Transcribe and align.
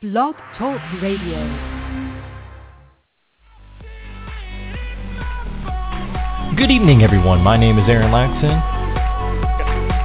Blog 0.00 0.34
Talk 0.56 0.80
Radio. 1.02 1.36
Good 6.56 6.70
evening, 6.70 7.02
everyone. 7.02 7.42
My 7.42 7.58
name 7.60 7.78
is 7.78 7.84
Aaron 7.86 8.08
Laxton, 8.08 8.56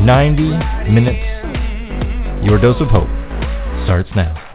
90 0.02 0.44
minutes. 0.92 1.26
Your 2.46 2.58
dose 2.60 2.82
of 2.82 2.88
hope 2.88 3.10
starts 3.86 4.10
now. 4.16 4.51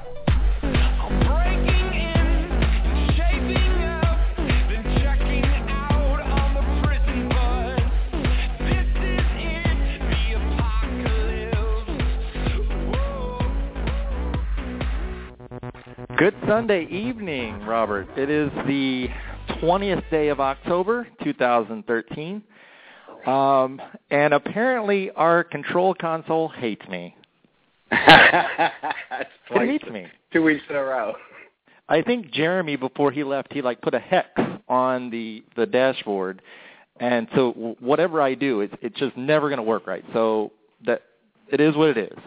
Sunday 16.46 16.86
evening, 16.86 17.60
Robert. 17.66 18.06
It 18.16 18.30
is 18.30 18.50
the 18.68 19.08
20th 19.60 20.08
day 20.10 20.28
of 20.28 20.38
October, 20.38 21.08
2013. 21.24 22.40
Um, 23.26 23.82
and 24.12 24.32
apparently 24.32 25.10
our 25.10 25.42
control 25.42 25.92
console 25.92 26.48
hates 26.48 26.86
me. 26.88 27.16
It 29.48 29.68
hates 29.68 29.84
me. 29.92 30.06
Two 30.32 30.42
weeks 30.42 30.62
in 30.68 30.74
a 30.76 30.82
row. 30.82 31.14
I 31.88 32.02
think 32.02 32.32
Jeremy, 32.32 32.76
before 32.76 33.12
he 33.12 33.22
left, 33.22 33.52
he 33.52 33.62
like 33.62 33.80
put 33.80 33.94
a 33.94 34.00
hex 34.00 34.28
on 34.68 35.08
the 35.10 35.44
the 35.54 35.66
dashboard, 35.66 36.42
and 36.98 37.28
so 37.36 37.76
whatever 37.78 38.20
I 38.20 38.34
do, 38.34 38.60
it's 38.60 38.74
it's 38.82 38.98
just 38.98 39.16
never 39.16 39.48
going 39.48 39.58
to 39.58 39.62
work 39.62 39.86
right. 39.86 40.04
So 40.12 40.50
that 40.84 41.02
it 41.48 41.60
is 41.60 41.76
what 41.76 41.90
it 41.90 42.12
is. 42.12 42.18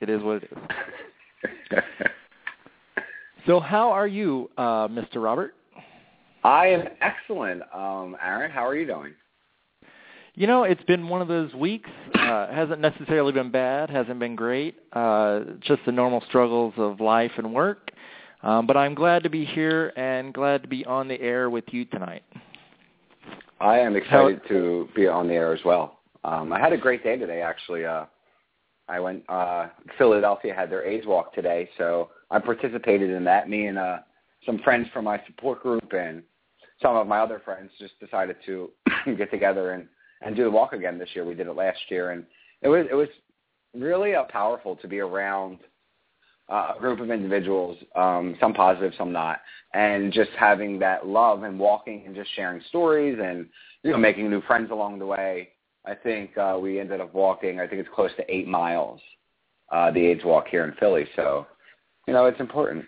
It 0.00 0.08
is 0.08 0.22
what 0.22 0.42
it 0.42 0.50
is. 0.50 1.78
So 3.46 3.60
how 3.60 3.90
are 3.90 4.06
you, 4.06 4.50
uh, 4.56 4.88
Mr. 4.88 5.16
Robert? 5.16 5.54
I 6.44 6.66
am 6.68 6.88
excellent. 7.00 7.62
Um, 7.74 8.16
Aaron, 8.22 8.50
how 8.50 8.66
are 8.66 8.74
you 8.74 8.86
doing? 8.86 9.12
You 10.34 10.46
know, 10.46 10.64
it's 10.64 10.82
been 10.84 11.08
one 11.08 11.20
of 11.20 11.28
those 11.28 11.52
weeks. 11.54 11.90
Uh, 12.14 12.50
hasn't 12.52 12.80
necessarily 12.80 13.32
been 13.32 13.50
bad. 13.50 13.90
Hasn't 13.90 14.18
been 14.18 14.34
great. 14.34 14.76
Uh, 14.92 15.40
just 15.60 15.82
the 15.84 15.92
normal 15.92 16.22
struggles 16.28 16.74
of 16.76 17.00
life 17.00 17.32
and 17.36 17.54
work. 17.54 17.90
Um, 18.42 18.66
but 18.66 18.76
I'm 18.76 18.94
glad 18.94 19.22
to 19.22 19.30
be 19.30 19.44
here 19.44 19.92
and 19.96 20.32
glad 20.32 20.62
to 20.62 20.68
be 20.68 20.84
on 20.86 21.06
the 21.06 21.20
air 21.20 21.50
with 21.50 21.64
you 21.70 21.84
tonight. 21.84 22.22
I 23.60 23.78
am 23.78 23.94
excited 23.94 24.40
to 24.48 24.88
be 24.96 25.06
on 25.06 25.28
the 25.28 25.34
air 25.34 25.54
as 25.54 25.60
well. 25.64 26.00
Um, 26.24 26.52
I 26.52 26.58
had 26.58 26.72
a 26.72 26.78
great 26.78 27.04
day 27.04 27.16
today, 27.16 27.42
actually. 27.42 27.84
Uh, 27.84 28.06
I 28.88 29.00
went. 29.00 29.22
Uh, 29.28 29.68
Philadelphia 29.98 30.54
had 30.54 30.70
their 30.70 30.84
AIDS 30.84 31.06
walk 31.06 31.34
today, 31.34 31.68
so 31.78 32.10
I 32.30 32.38
participated 32.38 33.10
in 33.10 33.24
that. 33.24 33.48
Me 33.48 33.66
and 33.66 33.78
uh, 33.78 33.98
some 34.46 34.58
friends 34.58 34.88
from 34.92 35.04
my 35.04 35.20
support 35.26 35.62
group 35.62 35.92
and 35.92 36.22
some 36.82 36.96
of 36.96 37.06
my 37.06 37.18
other 37.18 37.40
friends 37.44 37.70
just 37.78 37.98
decided 38.00 38.36
to 38.46 38.70
get 39.16 39.30
together 39.30 39.72
and 39.72 39.88
and 40.22 40.34
do 40.34 40.44
the 40.44 40.50
walk 40.50 40.72
again 40.72 40.98
this 40.98 41.10
year. 41.14 41.24
We 41.24 41.34
did 41.34 41.46
it 41.46 41.56
last 41.56 41.78
year, 41.88 42.10
and 42.10 42.24
it 42.62 42.68
was 42.68 42.86
it 42.90 42.94
was 42.94 43.08
really 43.74 44.14
uh, 44.14 44.24
powerful 44.24 44.76
to 44.76 44.88
be 44.88 45.00
around 45.00 45.58
uh, 46.48 46.72
a 46.76 46.80
group 46.80 47.00
of 47.00 47.10
individuals, 47.10 47.76
um, 47.94 48.36
some 48.40 48.52
positive, 48.52 48.92
some 48.96 49.12
not, 49.12 49.40
and 49.72 50.12
just 50.12 50.30
having 50.38 50.78
that 50.78 51.06
love 51.06 51.42
and 51.42 51.58
walking 51.58 52.04
and 52.06 52.14
just 52.14 52.30
sharing 52.34 52.60
stories 52.68 53.18
and 53.22 53.46
you 53.82 53.90
know 53.90 53.98
making 53.98 54.28
new 54.30 54.42
friends 54.42 54.70
along 54.70 54.98
the 54.98 55.06
way. 55.06 55.50
I 55.86 55.94
think 55.94 56.36
uh, 56.38 56.58
we 56.60 56.80
ended 56.80 57.00
up 57.00 57.14
walking. 57.14 57.60
I 57.60 57.66
think 57.66 57.80
it's 57.80 57.94
close 57.94 58.10
to 58.16 58.34
eight 58.34 58.48
miles, 58.48 59.00
uh, 59.70 59.90
the 59.90 60.06
AIDS 60.06 60.24
walk 60.24 60.48
here 60.48 60.64
in 60.64 60.72
Philly. 60.74 61.06
So, 61.16 61.46
you 62.06 62.12
know, 62.12 62.26
it's 62.26 62.40
important. 62.40 62.84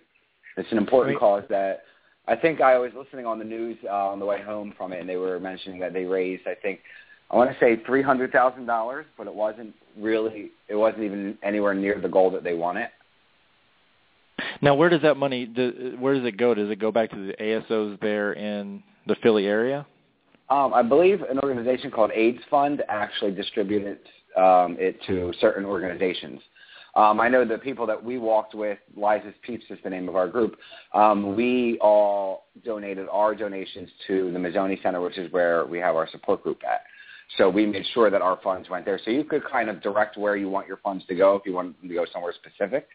It's 0.56 0.71
an 0.72 0.78
important 0.78 1.19
cause 1.19 1.44
that 1.50 1.82
I 2.28 2.37
think 2.37 2.60
I 2.60 2.78
was 2.78 2.93
listening 2.97 3.27
on 3.27 3.38
the 3.38 3.44
news 3.44 3.77
uh, 3.84 4.09
on 4.09 4.19
the 4.19 4.27
way 4.27 4.43
home 4.43 4.75
from 4.77 4.93
it, 4.93 5.00
and 5.00 5.09
they 5.09 5.16
were 5.16 5.38
mentioning 5.38 5.78
that 5.81 5.93
they 5.93 6.04
raised, 6.04 6.47
I 6.47 6.54
think, 6.54 6.81
I 7.31 7.37
want 7.37 7.50
to 7.50 7.56
say 7.59 7.82
three 7.84 8.03
hundred 8.03 8.32
thousand 8.32 8.66
dollars, 8.66 9.06
but 9.19 9.27
it 9.27 9.34
wasn't 9.34 9.75
really, 9.99 10.50
it 10.69 10.77
wasn't 10.77 11.04
even 11.04 11.37
anywhere 11.43 11.75
near 11.75 12.00
the 12.00 12.09
goal 12.09 12.31
that 12.31 12.44
they 12.44 12.54
wanted. 12.54 12.88
Now, 14.62 14.75
where 14.75 14.88
does 14.88 15.03
that 15.03 15.16
money? 15.16 15.47
do- 15.47 15.97
Where 15.98 16.15
does 16.15 16.25
it 16.25 16.37
go? 16.37 16.54
Does 16.54 16.71
it 16.71 16.78
go 16.78 16.93
back 16.93 17.10
to 17.10 17.16
the 17.16 17.33
ASOs 17.34 18.00
there 18.00 18.33
in 18.33 18.83
the 19.06 19.16
Philly 19.22 19.47
area? 19.47 19.87
Um, 20.48 20.72
I 20.72 20.83
believe 20.83 21.22
an 21.22 21.41
organization 21.41 21.91
called 21.91 22.12
AIDS 22.15 22.38
Fund 22.48 22.83
actually 22.88 23.33
distributed 23.33 23.98
um, 24.37 24.77
it 24.78 24.97
to 25.06 25.33
certain 25.41 25.65
organizations. 25.65 26.41
Um, 26.97 27.21
I 27.21 27.29
know 27.29 27.45
the 27.45 27.59
people 27.59 27.87
that 27.87 28.03
we 28.03 28.17
walked 28.17 28.55
with, 28.55 28.79
Liza's 28.97 29.34
Peeps 29.43 29.67
is 29.69 29.79
the 29.84 29.91
name 29.91 30.09
of 30.09 30.17
our 30.17 30.27
group. 30.27 30.57
Um, 30.95 31.37
we 31.37 31.79
all 31.83 32.47
donated 32.65 33.07
our 33.12 33.34
donations 33.34 33.91
to 34.07 34.33
the 34.33 34.39
Mazzoni 34.39 34.83
Center, 34.83 35.03
which 35.03 35.19
is 35.19 35.31
where 35.31 35.67
we 35.67 35.79
have 35.79 35.95
our 35.95 36.09
support 36.09 36.43
group 36.43 36.62
at. 36.65 36.81
So 37.37 37.51
we 37.51 37.67
made 37.67 37.84
sure 37.93 38.09
that 38.09 38.23
our 38.23 38.39
funds 38.43 38.71
went 38.71 38.87
there. 38.87 38.99
So 39.05 39.11
you 39.11 39.25
could 39.25 39.43
kind 39.45 39.69
of 39.69 39.83
direct 39.83 40.17
where 40.17 40.37
you 40.37 40.49
want 40.49 40.67
your 40.67 40.79
funds 40.79 41.05
to 41.09 41.15
go 41.15 41.37
if 41.37 41.43
you 41.45 41.53
want 41.53 41.79
them 41.81 41.89
to 41.91 41.95
go 41.95 42.07
somewhere 42.11 42.33
specific. 42.33 42.89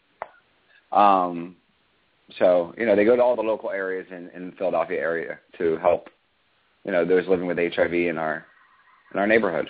Um, 0.92 1.56
so 2.40 2.74
you 2.78 2.86
know 2.86 2.96
they 2.96 3.06
go 3.06 3.16
to 3.16 3.22
all 3.22 3.36
the 3.36 3.42
local 3.42 3.70
areas 3.72 4.08
in, 4.10 4.30
in 4.34 4.50
the 4.50 4.56
Philadelphia 4.56 5.00
area 5.00 5.40
to 5.58 5.78
help 5.78 6.10
you 6.86 6.92
know 6.92 7.06
those 7.06 7.28
living 7.28 7.46
with 7.46 7.58
HIV 7.58 7.94
in 7.94 8.18
our 8.18 8.46
in 9.14 9.20
our 9.20 9.28
neighborhood. 9.28 9.70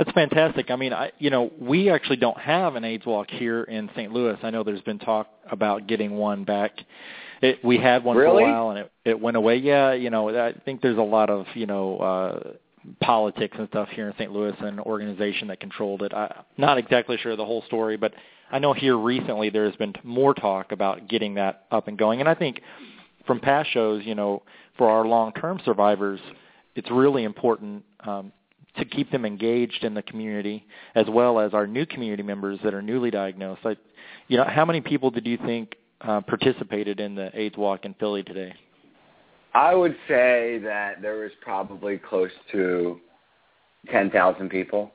That's 0.00 0.12
fantastic. 0.12 0.70
I 0.70 0.76
mean, 0.76 0.94
I 0.94 1.12
you 1.18 1.28
know 1.28 1.52
we 1.60 1.90
actually 1.90 2.16
don't 2.16 2.38
have 2.38 2.74
an 2.74 2.84
AIDS 2.84 3.04
walk 3.04 3.30
here 3.30 3.64
in 3.64 3.90
St. 3.94 4.10
Louis. 4.10 4.38
I 4.42 4.48
know 4.48 4.64
there's 4.64 4.80
been 4.80 4.98
talk 4.98 5.28
about 5.50 5.86
getting 5.86 6.12
one 6.12 6.44
back. 6.44 6.72
It, 7.42 7.62
we 7.62 7.76
had 7.76 8.02
one 8.02 8.16
Really? 8.16 8.44
for 8.44 8.48
a 8.48 8.52
while 8.52 8.70
and 8.70 8.78
it 8.78 8.92
it 9.04 9.20
went 9.20 9.36
away. 9.36 9.56
Yeah, 9.56 9.92
you 9.92 10.08
know 10.08 10.30
I 10.30 10.54
think 10.64 10.80
there's 10.80 10.96
a 10.96 11.02
lot 11.02 11.28
of 11.28 11.44
you 11.54 11.66
know 11.66 11.98
uh, 11.98 12.52
politics 13.02 13.54
and 13.58 13.68
stuff 13.68 13.90
here 13.90 14.08
in 14.08 14.14
St. 14.14 14.32
Louis 14.32 14.54
and 14.60 14.68
an 14.68 14.80
organization 14.80 15.48
that 15.48 15.60
controlled 15.60 16.00
it. 16.00 16.14
I'm 16.14 16.32
not 16.56 16.78
exactly 16.78 17.18
sure 17.18 17.32
of 17.32 17.38
the 17.38 17.44
whole 17.44 17.62
story, 17.66 17.98
but 17.98 18.14
I 18.50 18.58
know 18.58 18.72
here 18.72 18.96
recently 18.96 19.50
there's 19.50 19.76
been 19.76 19.92
more 20.02 20.32
talk 20.32 20.72
about 20.72 21.08
getting 21.08 21.34
that 21.34 21.66
up 21.70 21.88
and 21.88 21.98
going. 21.98 22.20
And 22.20 22.28
I 22.28 22.34
think 22.34 22.62
from 23.26 23.38
past 23.38 23.70
shows, 23.70 24.02
you 24.06 24.14
know, 24.14 24.44
for 24.78 24.88
our 24.88 25.04
long-term 25.06 25.60
survivors, 25.62 26.20
it's 26.74 26.90
really 26.90 27.24
important 27.24 27.84
um, 28.06 28.32
to 28.78 28.84
keep 28.84 29.10
them 29.10 29.24
engaged 29.24 29.84
in 29.84 29.94
the 29.94 30.02
community 30.02 30.64
as 30.94 31.06
well 31.08 31.40
as 31.40 31.54
our 31.54 31.66
new 31.66 31.86
community 31.86 32.22
members 32.22 32.58
that 32.64 32.74
are 32.74 32.82
newly 32.82 33.10
diagnosed. 33.10 33.64
Like, 33.64 33.78
you 34.28 34.36
know, 34.36 34.44
how 34.44 34.64
many 34.64 34.80
people 34.80 35.10
did 35.10 35.26
you 35.26 35.38
think 35.38 35.74
uh, 36.00 36.20
participated 36.20 37.00
in 37.00 37.14
the 37.14 37.30
AIDS 37.38 37.56
walk 37.56 37.84
in 37.84 37.94
Philly 37.94 38.22
today? 38.22 38.54
I 39.54 39.74
would 39.74 39.96
say 40.06 40.60
that 40.62 41.02
there 41.02 41.16
was 41.16 41.32
probably 41.40 41.98
close 41.98 42.30
to 42.52 43.00
ten 43.90 44.10
thousand 44.10 44.48
people. 44.48 44.92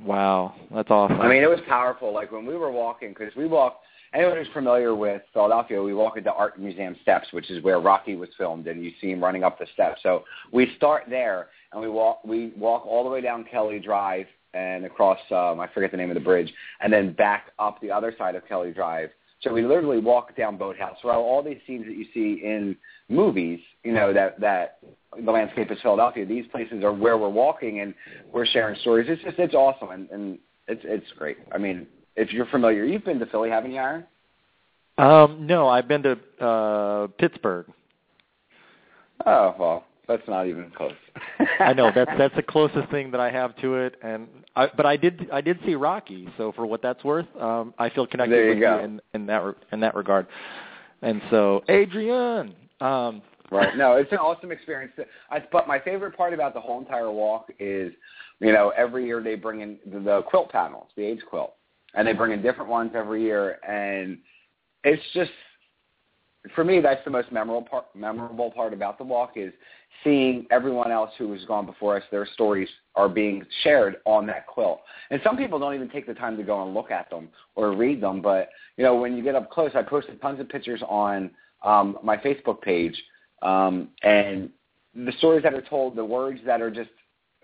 Wow, 0.00 0.54
that's 0.72 0.90
awesome. 0.90 1.20
I 1.20 1.28
mean, 1.28 1.42
it 1.42 1.50
was 1.50 1.60
powerful. 1.68 2.14
Like 2.14 2.30
when 2.30 2.46
we 2.46 2.56
were 2.56 2.70
walking, 2.70 3.10
because 3.10 3.34
we 3.36 3.46
walk. 3.46 3.80
Anyone 4.12 4.38
who's 4.38 4.48
familiar 4.52 4.94
with 4.94 5.22
Philadelphia, 5.32 5.80
we 5.80 5.94
walk 5.94 6.14
the 6.22 6.32
Art 6.32 6.58
Museum 6.58 6.96
steps, 7.02 7.28
which 7.30 7.48
is 7.48 7.62
where 7.62 7.78
Rocky 7.78 8.16
was 8.16 8.28
filmed, 8.36 8.66
and 8.66 8.84
you 8.84 8.90
see 9.00 9.10
him 9.10 9.22
running 9.22 9.44
up 9.44 9.58
the 9.58 9.66
steps. 9.72 10.00
So 10.02 10.24
we 10.52 10.72
start 10.76 11.04
there, 11.08 11.48
and 11.72 11.80
we 11.80 11.88
walk. 11.88 12.24
We 12.24 12.52
walk 12.56 12.84
all 12.86 13.04
the 13.04 13.10
way 13.10 13.20
down 13.20 13.44
Kelly 13.44 13.78
Drive 13.78 14.26
and 14.52 14.84
across. 14.84 15.18
Um, 15.30 15.60
I 15.60 15.68
forget 15.72 15.92
the 15.92 15.96
name 15.96 16.10
of 16.10 16.14
the 16.14 16.20
bridge, 16.20 16.52
and 16.80 16.92
then 16.92 17.12
back 17.12 17.52
up 17.60 17.80
the 17.80 17.92
other 17.92 18.12
side 18.18 18.34
of 18.34 18.46
Kelly 18.48 18.72
Drive. 18.72 19.10
So 19.42 19.52
we 19.52 19.64
literally 19.64 19.98
walk 19.98 20.36
down 20.36 20.58
Boathouse. 20.58 20.98
So 21.00 21.08
all 21.08 21.42
these 21.42 21.58
scenes 21.66 21.86
that 21.86 21.96
you 21.96 22.06
see 22.12 22.44
in 22.44 22.76
movies, 23.08 23.60
you 23.84 23.92
know, 23.92 24.12
that 24.12 24.40
that 24.40 24.78
the 25.24 25.30
landscape 25.30 25.70
is 25.70 25.78
Philadelphia. 25.82 26.26
These 26.26 26.46
places 26.48 26.82
are 26.82 26.92
where 26.92 27.16
we're 27.16 27.28
walking 27.28 27.80
and 27.80 27.94
we're 28.32 28.46
sharing 28.46 28.78
stories. 28.80 29.06
It's 29.08 29.22
just 29.22 29.38
it's 29.38 29.54
awesome 29.54 29.90
and, 29.90 30.10
and 30.10 30.38
it's 30.68 30.82
it's 30.84 31.06
great. 31.16 31.38
I 31.52 31.58
mean, 31.58 31.86
if 32.20 32.32
you're 32.32 32.46
familiar, 32.46 32.84
you've 32.84 33.04
been 33.04 33.18
to 33.18 33.26
Philly, 33.26 33.50
haven't 33.50 33.72
you, 33.72 33.78
Aaron? 33.78 34.04
Um, 34.98 35.46
no, 35.46 35.68
I've 35.68 35.88
been 35.88 36.02
to 36.02 36.44
uh, 36.44 37.06
Pittsburgh. 37.18 37.66
Oh 39.26 39.54
well, 39.58 39.84
That's 40.08 40.26
not 40.28 40.46
even 40.46 40.70
close. 40.76 40.92
I 41.60 41.72
know 41.72 41.90
that's 41.94 42.10
that's 42.18 42.34
the 42.36 42.42
closest 42.42 42.90
thing 42.90 43.10
that 43.10 43.20
I 43.20 43.30
have 43.30 43.56
to 43.58 43.76
it, 43.76 43.96
and 44.02 44.28
I, 44.56 44.68
but 44.76 44.86
I 44.86 44.96
did 44.96 45.28
I 45.32 45.40
did 45.40 45.58
see 45.64 45.74
Rocky, 45.74 46.28
so 46.36 46.52
for 46.52 46.66
what 46.66 46.82
that's 46.82 47.02
worth, 47.04 47.26
um, 47.38 47.74
I 47.78 47.90
feel 47.90 48.06
connected 48.06 48.32
There 48.32 48.44
you 48.48 48.54
with 48.54 48.60
go. 48.60 48.78
you 48.78 48.84
in, 48.84 49.00
in 49.14 49.26
that 49.26 49.44
re- 49.44 49.54
in 49.72 49.80
that 49.80 49.94
regard. 49.94 50.26
And 51.02 51.22
so, 51.30 51.62
Adrian, 51.68 52.54
um, 52.80 53.22
Right. 53.50 53.76
No, 53.76 53.94
it's 53.94 54.12
an 54.12 54.18
awesome 54.18 54.52
experience. 54.52 54.92
I, 55.30 55.42
but 55.50 55.66
my 55.66 55.80
favorite 55.80 56.16
part 56.16 56.32
about 56.32 56.54
the 56.54 56.60
whole 56.60 56.78
entire 56.78 57.10
walk 57.10 57.50
is, 57.58 57.92
you 58.38 58.52
know, 58.52 58.72
every 58.76 59.06
year 59.06 59.20
they 59.22 59.34
bring 59.34 59.60
in 59.60 59.76
the, 59.92 59.98
the 59.98 60.22
quilt 60.22 60.52
panels, 60.52 60.86
the 60.96 61.02
AIDS 61.02 61.22
quilt, 61.28 61.54
and 61.94 62.06
they 62.06 62.12
bring 62.12 62.32
in 62.32 62.42
different 62.42 62.70
ones 62.70 62.92
every 62.94 63.22
year, 63.22 63.58
and 63.66 64.18
it's 64.84 65.02
just, 65.12 65.30
for 66.54 66.64
me, 66.64 66.80
that's 66.80 67.04
the 67.04 67.10
most 67.10 67.30
memorable 67.30 67.66
part. 67.68 67.86
Memorable 67.94 68.50
part 68.50 68.72
about 68.72 68.98
the 68.98 69.04
walk 69.04 69.32
is 69.36 69.52
seeing 70.02 70.46
everyone 70.50 70.90
else 70.90 71.10
who 71.18 71.32
has 71.32 71.44
gone 71.44 71.66
before 71.66 71.96
us. 71.96 72.02
Their 72.10 72.26
stories 72.32 72.68
are 72.94 73.08
being 73.08 73.44
shared 73.62 73.96
on 74.06 74.26
that 74.26 74.46
quilt, 74.46 74.80
and 75.10 75.20
some 75.22 75.36
people 75.36 75.58
don't 75.58 75.74
even 75.74 75.90
take 75.90 76.06
the 76.06 76.14
time 76.14 76.36
to 76.36 76.42
go 76.42 76.62
and 76.62 76.72
look 76.72 76.90
at 76.90 77.10
them 77.10 77.28
or 77.56 77.72
read 77.72 78.00
them. 78.00 78.22
But 78.22 78.50
you 78.76 78.84
know, 78.84 78.96
when 78.96 79.16
you 79.16 79.22
get 79.22 79.34
up 79.34 79.50
close, 79.50 79.72
I 79.74 79.82
posted 79.82 80.20
tons 80.20 80.40
of 80.40 80.48
pictures 80.48 80.82
on 80.88 81.30
um, 81.62 81.98
my 82.02 82.16
Facebook 82.16 82.62
page 82.62 83.00
um, 83.42 83.88
and 84.02 84.50
the 84.94 85.12
stories 85.18 85.42
that 85.42 85.54
are 85.54 85.62
told, 85.62 85.96
the 85.96 86.04
words 86.04 86.40
that 86.46 86.60
are 86.60 86.70
just 86.70 86.90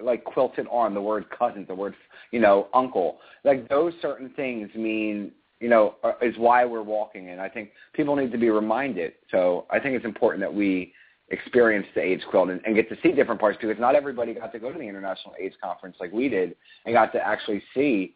like 0.00 0.24
quilted 0.24 0.66
on, 0.70 0.94
the 0.94 1.00
word 1.00 1.26
cousin, 1.30 1.64
the 1.68 1.74
word, 1.74 1.94
you 2.30 2.40
know, 2.40 2.68
uncle, 2.74 3.18
like 3.44 3.68
those 3.68 3.92
certain 4.02 4.30
things 4.30 4.68
mean, 4.74 5.32
you 5.60 5.68
know, 5.68 5.94
are- 6.02 6.16
is 6.20 6.36
why 6.38 6.64
we're 6.64 6.82
walking. 6.82 7.30
And 7.30 7.40
I 7.40 7.48
think 7.48 7.70
people 7.94 8.14
need 8.16 8.32
to 8.32 8.38
be 8.38 8.50
reminded. 8.50 9.14
So 9.30 9.66
I 9.70 9.80
think 9.80 9.96
it's 9.96 10.04
important 10.04 10.40
that 10.42 10.52
we 10.52 10.92
experience 11.30 11.86
the 11.94 12.02
AIDS 12.02 12.22
quilt 12.30 12.50
and, 12.50 12.60
and 12.64 12.74
get 12.74 12.88
to 12.88 12.96
see 13.02 13.12
different 13.12 13.40
parts 13.40 13.58
because 13.60 13.78
not 13.80 13.94
everybody 13.94 14.34
got 14.34 14.52
to 14.52 14.58
go 14.58 14.70
to 14.70 14.78
the 14.78 14.84
International 14.84 15.34
AIDS 15.40 15.56
Conference 15.62 15.96
like 15.98 16.12
we 16.12 16.28
did 16.28 16.54
and 16.84 16.94
got 16.94 17.12
to 17.12 17.26
actually 17.26 17.62
see 17.74 18.14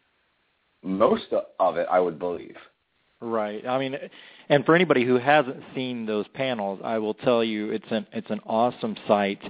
most 0.83 1.25
of 1.59 1.77
it, 1.77 1.87
I 1.91 1.99
would 1.99 2.17
believe. 2.17 2.55
Right. 3.19 3.65
I 3.67 3.77
mean, 3.77 3.95
and 4.49 4.65
for 4.65 4.73
anybody 4.73 5.05
who 5.05 5.19
hasn't 5.19 5.61
seen 5.75 6.07
those 6.07 6.25
panels, 6.33 6.79
I 6.83 6.97
will 6.97 7.13
tell 7.13 7.43
you 7.43 7.69
it's 7.69 7.85
an 7.91 8.07
it's 8.13 8.29
an 8.31 8.39
awesome 8.47 8.97
site, 9.07 9.41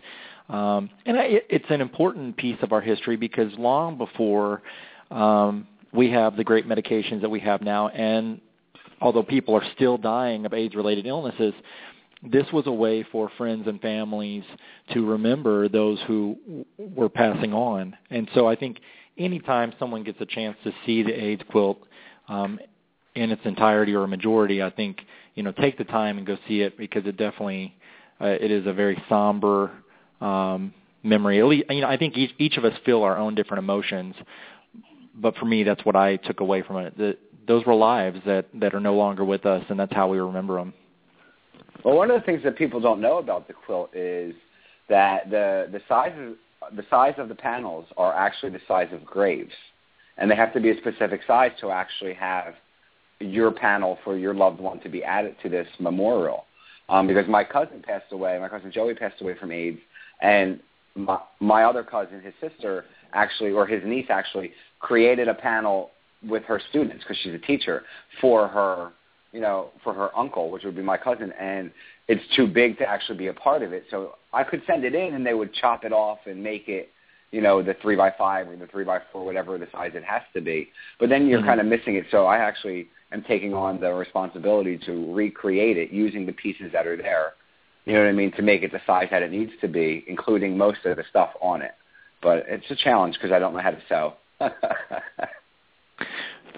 um, 0.50 0.90
and 1.06 1.18
it, 1.18 1.46
it's 1.50 1.66
an 1.70 1.82
important 1.82 2.38
piece 2.38 2.58
of 2.62 2.72
our 2.72 2.82
history 2.82 3.16
because 3.16 3.52
long 3.58 3.98
before 3.98 4.62
um, 5.10 5.68
we 5.94 6.10
have 6.12 6.36
the 6.36 6.44
great 6.44 6.68
medications 6.68 7.22
that 7.22 7.30
we 7.30 7.40
have 7.40 7.62
now, 7.62 7.90
and 7.90 8.42
although 9.02 9.24
people 9.24 9.56
are 9.56 9.64
still 9.76 9.98
dying 9.98 10.46
of 10.46 10.54
AIDS-related 10.54 11.06
illnesses, 11.06 11.54
this 12.24 12.46
was 12.54 12.68
a 12.68 12.72
way 12.72 13.04
for 13.12 13.32
friends 13.38 13.68
and 13.68 13.82
families 13.82 14.44
to 14.94 15.06
remember 15.06 15.68
those 15.68 16.00
who 16.08 16.66
were 16.78 17.10
passing 17.10 17.54
on. 17.54 17.98
And 18.12 18.30
so 18.36 18.48
I 18.48 18.56
think 18.56 18.78
anytime 19.18 19.74
someone 19.80 20.04
gets 20.04 20.22
a 20.22 20.26
chance 20.26 20.56
to 20.64 20.72
see 20.86 21.04
the 21.04 21.12
AIDS 21.12 21.42
quilt 21.50 21.80
um, 22.28 22.60
in 23.16 23.32
its 23.32 23.42
entirety 23.46 23.94
or 23.94 24.04
a 24.04 24.08
majority, 24.08 24.62
I 24.62 24.70
think 24.70 25.02
you 25.36 25.44
know 25.44 25.52
take 25.52 25.78
the 25.78 25.84
time 25.84 26.18
and 26.18 26.28
go 26.28 26.38
see 26.48 26.62
it 26.62 26.78
because 26.78 27.06
it 27.06 27.18
definitely 27.18 27.76
uh, 28.20 28.26
it 28.26 28.52
is 28.52 28.68
a 28.68 28.74
very 28.74 29.02
somber 29.10 29.72
um, 30.22 30.74
memory. 31.04 31.40
At 31.40 31.46
least, 31.46 31.66
you 31.70 31.82
know, 31.82 31.88
I 31.88 31.98
think 31.98 32.18
each 32.18 32.32
each 32.38 32.58
of 32.58 32.66
us 32.66 32.74
feel 32.86 33.04
our 33.04 33.18
own 33.18 33.36
different 33.36 33.60
emotions, 33.60 34.16
but 35.16 35.36
for 35.38 35.46
me, 35.46 35.64
that's 35.64 35.84
what 35.86 35.96
I 35.96 36.18
took 36.18 36.40
away 36.40 36.62
from 36.62 36.78
it. 36.78 36.98
That 36.98 37.18
those 37.48 37.66
were 37.66 37.76
lives 37.76 38.20
that 38.26 38.48
that 38.56 38.74
are 38.74 38.80
no 38.80 38.96
longer 38.96 39.26
with 39.26 39.46
us, 39.46 39.64
and 39.70 39.80
that's 39.80 39.94
how 39.94 40.08
we 40.08 40.20
remember 40.20 40.58
them. 40.58 40.74
Well, 41.84 41.96
one 41.96 42.12
of 42.12 42.20
the 42.20 42.26
things 42.26 42.44
that 42.44 42.58
people 42.58 42.80
don't 42.80 43.02
know 43.02 43.18
about 43.18 43.48
the 43.48 43.54
quilt 43.54 43.96
is 43.96 44.36
that 44.90 45.30
the 45.30 45.68
the 45.72 45.82
size 45.88 46.14
of 46.18 46.76
the 46.76 46.86
size 46.90 47.16
of 47.18 47.28
the 47.28 47.36
panels 47.36 47.86
are 47.98 48.14
actually 48.14 48.52
the 48.52 48.62
size 48.68 48.90
of 48.92 49.04
graves, 49.04 49.54
and 50.18 50.30
they 50.30 50.36
have 50.36 50.54
to 50.54 50.60
be 50.60 50.70
a 50.70 50.78
specific 50.78 51.22
size 51.26 51.52
to 51.60 51.72
actually 51.72 52.14
have 52.14 52.54
your 53.20 53.52
panel 53.52 53.98
for 54.04 54.18
your 54.18 54.34
loved 54.34 54.60
one 54.60 54.80
to 54.82 54.90
be 54.90 55.04
added 55.04 55.36
to 55.44 55.50
this 55.50 55.68
memorial. 55.80 56.46
Um, 56.90 57.08
because 57.08 57.28
my 57.28 57.44
cousin 57.44 57.82
passed 57.82 58.12
away, 58.12 58.38
my 58.40 58.50
cousin 58.50 58.72
Joey 58.72 58.96
passed 58.96 59.22
away 59.22 59.36
from 59.40 59.52
AIDS, 59.52 59.80
and 60.22 60.60
my, 60.96 61.20
my 61.40 61.64
other 61.64 61.84
cousin, 61.84 62.22
his 62.22 62.34
sister, 62.42 62.86
actually, 63.14 63.52
or 63.52 63.66
his 63.66 63.82
niece 63.86 64.08
actually, 64.10 64.52
created 64.80 65.28
a 65.28 65.34
panel 65.34 65.92
with 66.28 66.44
her 66.44 66.62
students 66.70 67.04
because 67.04 67.18
she's 67.24 67.34
a 67.34 67.40
teacher 67.40 67.84
for 68.20 68.48
her 68.48 68.92
you 69.32 69.40
know, 69.40 69.70
for 69.84 69.94
her 69.94 70.16
uncle, 70.18 70.52
which 70.52 70.64
would 70.64 70.76
be 70.76 70.82
my 70.82 70.98
cousin, 70.98 71.32
and 71.40 71.72
it's 72.08 72.24
too 72.36 72.48
big 72.48 72.78
to 72.78 72.88
actually 72.88 73.18
be 73.18 73.28
a 73.28 73.34
part 73.34 73.64
of 73.64 73.72
it. 73.72 73.86
So 73.90 74.16
I 74.34 74.44
could 74.44 74.62
send 74.68 74.84
it 74.84 74.94
in, 74.94 75.14
and 75.14 75.26
they 75.26 75.34
would 75.34 75.54
chop 75.54 75.86
it 75.86 75.94
off 75.94 76.20
and 76.26 76.44
make 76.44 76.68
it, 76.68 76.90
you 77.32 77.42
know, 77.42 77.62
the 77.62 77.76
three 77.82 77.96
by 77.96 78.14
five 78.18 78.50
or 78.50 78.58
the 78.58 78.68
three 78.68 78.84
by 78.84 79.00
four, 79.12 79.26
whatever 79.26 79.58
the 79.58 79.68
size 79.72 79.92
it 79.96 80.04
has 80.04 80.22
to 80.34 80.42
be. 80.42 80.70
But 81.00 81.10
then 81.10 81.28
you're 81.28 81.40
Mhm. 81.40 81.46
kind 81.46 81.62
of 81.62 81.66
missing 81.66 81.96
it. 81.96 82.06
So 82.12 82.26
I 82.26 82.40
actually 82.40 82.90
am 83.14 83.24
taking 83.24 83.54
on 83.54 83.80
the 83.80 83.94
responsibility 83.94 84.78
to 84.80 85.14
recreate 85.14 85.78
it 85.78 85.92
using 85.92 86.26
the 86.26 86.34
pieces 86.34 86.72
that 86.74 86.86
are 86.86 86.98
there. 86.98 87.34
You 87.86 87.94
know 87.94 88.00
what 88.00 88.10
I 88.10 88.14
mean? 88.14 88.32
To 88.34 88.42
make 88.42 88.64
it 88.64 88.72
the 88.72 88.82
size 88.86 89.08
that 89.12 89.24
it 89.24 89.32
needs 89.32 89.52
to 89.62 89.68
be, 89.68 90.04
including 90.08 90.58
most 90.58 90.86
of 90.86 90.98
the 90.98 91.04
stuff 91.10 91.32
on 91.42 91.62
it. 91.62 91.72
But 92.22 92.46
it's 92.48 92.70
a 92.70 92.76
challenge 92.76 93.16
because 93.16 93.32
I 93.32 93.40
don't 93.40 93.54
know 93.54 93.62
how 93.62 93.72
to 93.72 93.82
sew. 93.90 94.14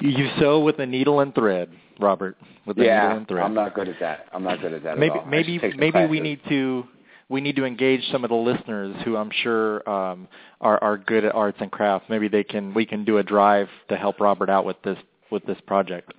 You 0.02 0.30
sew 0.40 0.60
with 0.60 0.80
a 0.80 0.86
needle 0.86 1.20
and 1.20 1.34
thread, 1.36 1.70
Robert. 2.00 2.36
With 2.66 2.78
a 2.78 2.82
needle 2.82 3.18
and 3.18 3.28
thread. 3.28 3.44
I'm 3.44 3.54
not 3.54 3.74
good 3.74 3.88
at 3.88 4.00
that. 4.00 4.26
I'm 4.34 4.44
not 4.44 4.62
good 4.62 4.74
at 4.74 4.84
that 4.84 4.98
maybe 4.98 5.20
at 5.20 5.30
maybe 5.30 5.54
should 5.54 5.62
take 5.62 5.72
some 5.74 5.80
maybe 5.80 6.06
we 6.08 6.20
need 6.20 6.40
to 6.50 6.86
we 7.30 7.42
need 7.42 7.56
to 7.56 7.66
engage 7.66 8.02
some 8.12 8.24
of 8.24 8.30
the 8.30 8.36
listeners 8.36 8.96
who 9.06 9.16
I'm 9.16 9.32
sure 9.44 9.88
um, 9.90 10.28
are 10.62 10.82
are 10.84 10.98
good 10.98 11.26
at 11.26 11.36
arts 11.36 11.58
and 11.62 11.72
crafts. 11.72 12.10
Maybe 12.10 12.28
they 12.28 12.44
can 12.44 12.74
we 12.74 12.86
can 12.86 13.06
do 13.06 13.18
a 13.18 13.24
drive 13.24 13.68
to 13.90 13.96
help 13.96 14.20
Robert 14.20 14.50
out 14.50 14.66
with 14.66 14.82
this 14.84 14.98
with 15.32 15.46
this 15.46 15.58
project. 15.68 16.14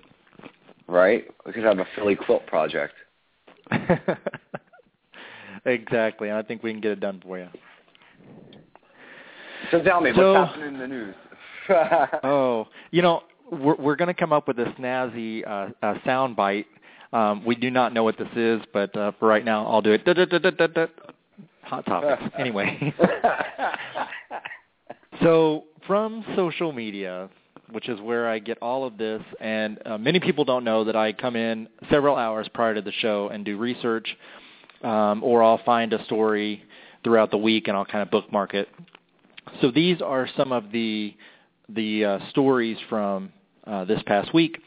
right? 0.87 1.25
Because 1.45 1.63
I 1.63 1.67
have 1.67 1.79
a 1.79 1.87
Philly 1.95 2.15
quilt 2.15 2.45
project. 2.47 2.93
exactly, 5.65 6.29
and 6.29 6.37
I 6.37 6.41
think 6.43 6.63
we 6.63 6.71
can 6.71 6.81
get 6.81 6.91
it 6.91 6.99
done 6.99 7.21
for 7.23 7.37
you. 7.37 7.47
So 9.71 9.81
tell 9.81 10.01
me, 10.01 10.11
So- 10.15 10.33
what's 10.33 10.51
happening 10.51 10.75
in 10.75 10.79
the 10.79 10.87
news? 10.87 11.15
Oh, 12.23 12.67
you 12.91 13.01
know, 13.01 13.23
we're 13.51 13.75
we're 13.75 13.95
going 13.95 14.07
to 14.07 14.13
come 14.13 14.31
up 14.31 14.47
with 14.47 14.59
a 14.59 14.65
snazzy 14.79 15.41
uh, 15.47 15.69
uh, 15.81 15.95
sound 16.05 16.35
bite. 16.35 16.67
Um, 17.11 17.43
we 17.43 17.55
do 17.55 17.71
not 17.71 17.91
know 17.91 18.03
what 18.03 18.17
this 18.19 18.27
is, 18.35 18.61
but 18.71 18.95
uh, 18.95 19.13
for 19.19 19.27
right 19.27 19.43
now, 19.43 19.65
I'll 19.65 19.81
do 19.81 19.91
it. 19.91 20.05
Da-da-da-da-da-da. 20.05 20.85
Hot 21.63 21.85
topics. 21.87 22.21
Anyway. 22.37 22.93
So 25.23 25.63
from 25.87 26.23
social 26.35 26.71
media, 26.71 27.29
which 27.71 27.89
is 27.89 27.99
where 28.01 28.27
I 28.29 28.39
get 28.39 28.57
all 28.61 28.85
of 28.85 28.97
this, 28.97 29.21
and 29.39 29.79
uh, 29.85 29.97
many 29.97 30.19
people 30.19 30.45
don't 30.45 30.63
know 30.63 30.83
that 30.83 30.95
I 30.95 31.13
come 31.13 31.35
in 31.35 31.67
several 31.89 32.15
hours 32.15 32.47
prior 32.53 32.75
to 32.75 32.81
the 32.81 32.91
show 32.91 33.29
and 33.29 33.43
do 33.45 33.57
research, 33.57 34.07
um, 34.85 35.23
or 35.23 35.43
I'll 35.43 35.63
find 35.65 35.91
a 35.93 36.03
story 36.05 36.63
throughout 37.03 37.31
the 37.31 37.37
week 37.37 37.67
and 37.67 37.75
I'll 37.75 37.85
kind 37.85 38.03
of 38.03 38.11
bookmark 38.11 38.53
it. 38.53 38.69
So 39.61 39.71
these 39.71 40.01
are 40.01 40.29
some 40.37 40.51
of 40.51 40.71
the 40.71 41.15
the 41.69 42.05
uh, 42.05 42.19
stories 42.29 42.77
from 42.89 43.31
uh, 43.65 43.85
this 43.85 44.01
past 44.05 44.33
week. 44.33 44.59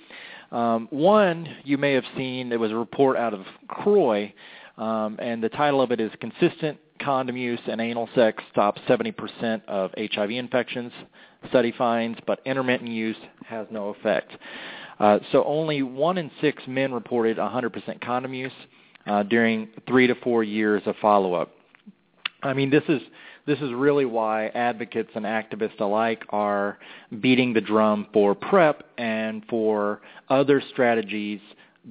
Um, 0.51 0.89
one 0.91 1.47
you 1.65 1.79
may 1.79 1.93
have 1.93 2.05
seen. 2.17 2.51
It 2.53 2.59
was 2.59 2.73
a 2.73 2.77
report 2.77 3.17
out 3.17 3.35
of 3.35 3.43
CROI, 3.69 4.33
um, 4.77 5.17
and 5.21 5.43
the 5.43 5.49
title 5.51 5.81
of 5.81 5.93
it 5.93 6.01
is 6.01 6.11
"Consistent 6.21 6.79
Condom 7.01 7.37
Use 7.37 7.61
and 7.67 7.81
Anal 7.81 8.09
Sex 8.15 8.43
Stops 8.51 8.81
70% 8.89 9.65
of 9.67 9.93
HIV 9.97 10.31
Infections." 10.31 10.93
Study 11.51 11.73
finds, 11.77 12.19
but 12.27 12.41
intermittent 12.45 12.91
use 12.91 13.17
has 13.47 13.67
no 13.71 13.91
effect. 13.91 14.33
Uh, 14.99 15.21
so 15.31 15.45
only 15.45 15.83
one 15.83 16.19
in 16.19 16.31
six 16.41 16.61
men 16.67 16.93
reported 16.93 17.37
100% 17.37 18.01
condom 18.01 18.35
use 18.35 18.53
uh, 19.07 19.23
during 19.23 19.69
three 19.87 20.07
to 20.07 20.15
four 20.17 20.43
years 20.45 20.83
of 20.87 20.95
follow-up. 21.01 21.53
I 22.43 22.53
mean, 22.53 22.71
this 22.71 22.85
is 22.89 23.01
this 23.47 23.59
is 23.61 23.73
really 23.73 24.05
why 24.05 24.49
advocates 24.49 25.11
and 25.15 25.25
activists 25.25 25.81
alike 25.81 26.23
are 26.29 26.79
beating 27.21 27.55
the 27.55 27.63
drum 27.63 28.07
for 28.13 28.35
PrEP 28.35 28.83
and 28.99 29.43
for 29.49 30.03
other 30.29 30.63
strategies 30.71 31.41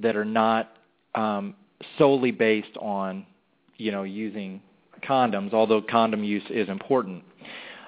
that 0.00 0.14
are 0.14 0.24
not 0.24 0.72
um, 1.16 1.56
solely 1.98 2.30
based 2.30 2.76
on, 2.80 3.26
you 3.76 3.90
know, 3.90 4.04
using 4.04 4.62
condoms. 5.02 5.52
Although 5.52 5.82
condom 5.82 6.22
use 6.22 6.44
is 6.48 6.68
important. 6.68 7.24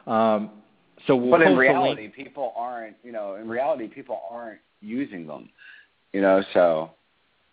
Um, 0.06 0.50
so 1.06 1.14
we'll 1.14 1.30
but 1.30 1.42
in 1.42 1.56
reality, 1.56 2.02
link- 2.02 2.14
people 2.14 2.52
aren't. 2.56 2.96
You 3.04 3.12
know, 3.12 3.36
in 3.36 3.48
reality, 3.48 3.86
people 3.86 4.20
aren't 4.30 4.58
using 4.80 5.26
them. 5.26 5.48
You 6.12 6.22
know, 6.22 6.42
so 6.52 6.90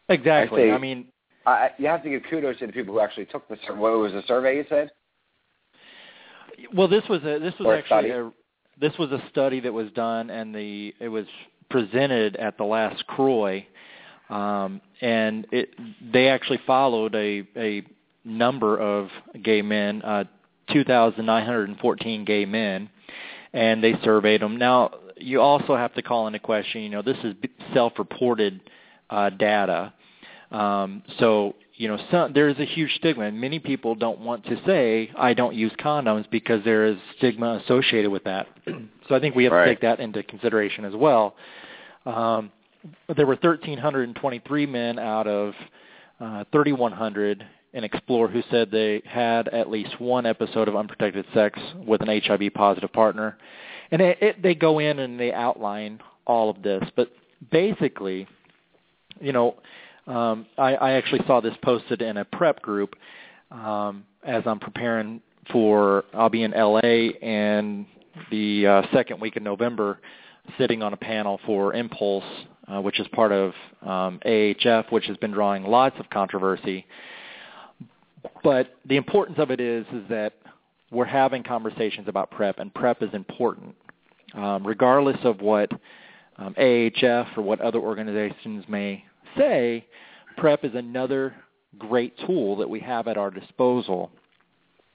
exactly. 0.10 0.64
I 0.64 0.66
see. 0.66 0.72
I 0.72 0.78
mean, 0.80 1.06
I, 1.48 1.70
you 1.78 1.88
have 1.88 2.04
to 2.04 2.10
give 2.10 2.24
kudos 2.30 2.60
to 2.60 2.68
the 2.68 2.74
people 2.74 2.94
who 2.94 3.00
actually 3.00 3.26
took 3.26 3.48
the. 3.48 3.58
sur- 3.66 3.76
What 3.76 3.94
was 3.94 4.12
the 4.12 4.24
survey 4.28 4.58
you 4.58 4.66
said? 4.70 4.92
Well, 6.74 6.88
this 6.88 7.04
was 7.10 7.22
a 7.24 7.40
this 7.40 7.54
was 7.60 7.68
Or 7.68 7.76
actually 7.76 8.10
a 8.12 8.32
this 8.80 8.94
was 9.00 9.12
a 9.12 9.22
study 9.30 9.60
that 9.62 9.72
was 9.72 9.92
done, 9.92 10.30
and 10.30 10.54
the 10.54 10.94
it 11.00 11.08
was 11.10 11.26
presented 11.70 12.36
at 12.36 12.58
the 12.58 12.64
last 12.64 13.06
CROI, 13.08 13.66
um, 14.30 14.82
and 15.02 15.48
it 15.52 15.70
they 16.12 16.28
actually 16.28 16.60
followed 16.68 17.16
a 17.16 17.48
a 17.56 17.84
number 18.26 18.78
of 18.78 19.10
gay 19.42 19.62
men, 19.62 20.02
uh, 20.02 20.26
2,914 20.74 22.26
gay 22.26 22.46
men, 22.46 22.90
and 23.54 23.82
they 23.82 23.94
surveyed 24.04 24.42
them. 24.42 24.58
Now, 24.58 24.92
you 25.16 25.40
also 25.40 25.78
have 25.78 25.94
to 25.94 26.02
call 26.02 26.28
into 26.28 26.40
question, 26.40 26.82
you 26.82 26.90
know, 26.90 27.02
this 27.02 27.18
is 27.24 27.36
self-reported 27.74 28.60
uh, 29.10 29.30
data. 29.30 29.94
Um, 30.52 31.04
so, 31.20 31.56
you 31.76 31.88
know, 31.88 31.98
some, 32.10 32.34
there 32.34 32.48
is 32.48 32.58
a 32.60 32.66
huge 32.66 32.96
stigma, 32.96 33.26
and 33.26 33.40
many 33.40 33.60
people 33.60 33.96
don't 33.96 34.20
want 34.20 34.46
to 34.46 34.60
say, 34.66 35.12
I 35.18 35.34
don't 35.34 35.56
use 35.56 35.72
condoms 35.80 36.30
because 36.30 36.64
there 36.64 36.86
is 36.86 36.98
stigma 37.18 37.62
associated 37.64 38.10
with 38.12 38.24
that. 38.24 38.48
so 39.08 39.16
I 39.16 39.20
think 39.20 39.36
we 39.36 39.44
have 39.44 39.54
right. 39.54 39.66
to 39.66 39.72
take 39.72 39.82
that 39.82 40.00
into 40.00 40.24
consideration 40.24 40.86
as 40.86 40.96
well. 40.96 41.36
Um, 42.06 42.52
there 43.16 43.26
were 43.26 43.36
1,323 43.36 44.66
men 44.66 45.00
out 45.00 45.28
of 45.28 45.54
uh, 46.20 46.44
3,100 46.52 47.46
in 47.74 47.84
Explore 47.84 48.28
who 48.28 48.42
said 48.50 48.72
they 48.72 49.02
had 49.06 49.48
at 49.50 49.70
least 49.70 50.00
one 50.00 50.26
episode 50.26 50.68
of 50.68 50.76
unprotected 50.76 51.26
sex 51.34 51.60
with 51.86 52.02
an 52.02 52.22
HIV 52.26 52.54
positive 52.54 52.92
partner. 52.94 53.38
And 53.92 54.02
it, 54.02 54.18
it, 54.22 54.42
they 54.42 54.56
go 54.56 54.80
in 54.80 55.00
and 55.00 55.20
they 55.20 55.32
outline 55.34 56.00
all 56.26 56.50
of 56.50 56.62
this. 56.64 56.84
But 56.96 57.12
basically, 57.52 58.28
you 59.20 59.32
know, 59.32 59.58
um, 60.08 60.46
I, 60.58 60.76
I 60.76 60.92
actually 60.94 61.22
saw 61.28 61.42
this 61.42 61.54
posted 61.62 62.02
in 62.02 62.18
a 62.18 62.26
prep 62.26 62.62
group 62.62 62.96
um, 63.52 64.06
as 64.24 64.44
I'm 64.46 64.60
preparing 64.60 65.22
for, 65.52 66.04
I'll 66.14 66.30
be 66.30 66.44
in 66.44 66.52
LA 66.52 66.80
and 67.22 67.86
the 68.32 68.68
uh, 68.68 68.82
second 68.94 69.22
week 69.22 69.38
in 69.38 69.44
November 69.44 70.00
sitting 70.58 70.82
on 70.82 70.94
a 70.94 70.98
panel 70.98 71.40
for 71.46 71.74
Impulse, 71.74 72.24
uh, 72.68 72.82
which 72.82 73.00
is 73.00 73.08
part 73.10 73.32
of 73.32 73.54
um, 73.82 74.20
AHF, 74.26 74.92
which 74.92 75.06
has 75.06 75.18
been 75.18 75.32
drawing 75.32 75.64
lots 75.64 75.96
of 76.00 76.10
controversy. 76.10 76.86
But 78.44 78.76
the 78.86 78.98
importance 78.98 79.38
of 79.40 79.52
it 79.52 79.60
is 79.60 79.86
is 79.94 80.04
that 80.10 80.34
we're 80.92 81.06
having 81.06 81.44
conversations 81.44 82.08
about 82.08 82.32
PrEP, 82.32 82.60
and 82.60 82.74
PrEP 82.74 83.04
is 83.04 83.14
important, 83.14 83.76
um, 84.34 84.66
regardless 84.66 85.18
of 85.24 85.42
what 85.42 85.70
um, 86.38 86.54
AHF 86.58 87.38
or 87.38 87.44
what 87.44 87.60
other 87.62 87.80
organizations 87.80 88.66
may 88.68 89.04
say. 89.38 89.86
PrEP 90.38 90.66
is 90.66 90.76
another 90.76 91.34
great 91.78 92.14
tool 92.26 92.58
that 92.58 92.70
we 92.70 92.80
have 92.80 93.08
at 93.08 93.18
our 93.18 93.32
disposal, 93.32 94.12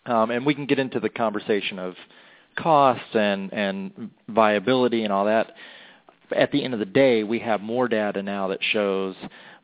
um, 0.06 0.30
and 0.30 0.46
we 0.46 0.54
can 0.54 0.66
get 0.66 0.78
into 0.78 1.00
the 1.00 1.08
conversation 1.08 1.78
of 1.78 1.94
costs 2.56 3.14
and 3.14 3.52
and 3.52 4.10
viability 4.28 5.04
and 5.04 5.12
all 5.12 5.24
that. 5.24 5.52
At 6.34 6.50
the 6.52 6.62
end 6.62 6.74
of 6.74 6.80
the 6.80 6.86
day, 6.86 7.24
we 7.24 7.38
have 7.40 7.60
more 7.60 7.88
data 7.88 8.22
now 8.22 8.48
that 8.48 8.58
shows 8.72 9.14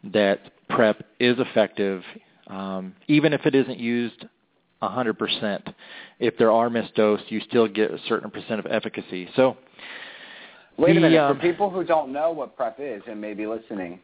that 0.04 0.40
PrEP 0.68 1.02
is 1.18 1.36
effective, 1.38 2.02
um, 2.48 2.94
even 3.06 3.32
if 3.32 3.46
it 3.46 3.54
isn't 3.54 3.78
used 3.78 4.26
100%. 4.82 5.74
If 6.18 6.36
there 6.36 6.52
are 6.52 6.68
missed 6.68 6.94
doses, 6.94 7.26
you 7.30 7.40
still 7.48 7.68
get 7.68 7.90
a 7.90 7.98
certain 8.08 8.30
percent 8.30 8.60
of 8.60 8.66
efficacy. 8.66 9.28
So, 9.34 9.56
wait 10.76 10.96
a 10.96 11.00
minute. 11.00 11.18
um, 11.18 11.36
For 11.36 11.42
people 11.42 11.70
who 11.70 11.84
don't 11.84 12.12
know 12.12 12.30
what 12.30 12.56
PrEP 12.56 12.76
is 12.78 13.02
and 13.08 13.20
may 13.20 13.34
be 13.34 13.46
listening, 13.46 14.00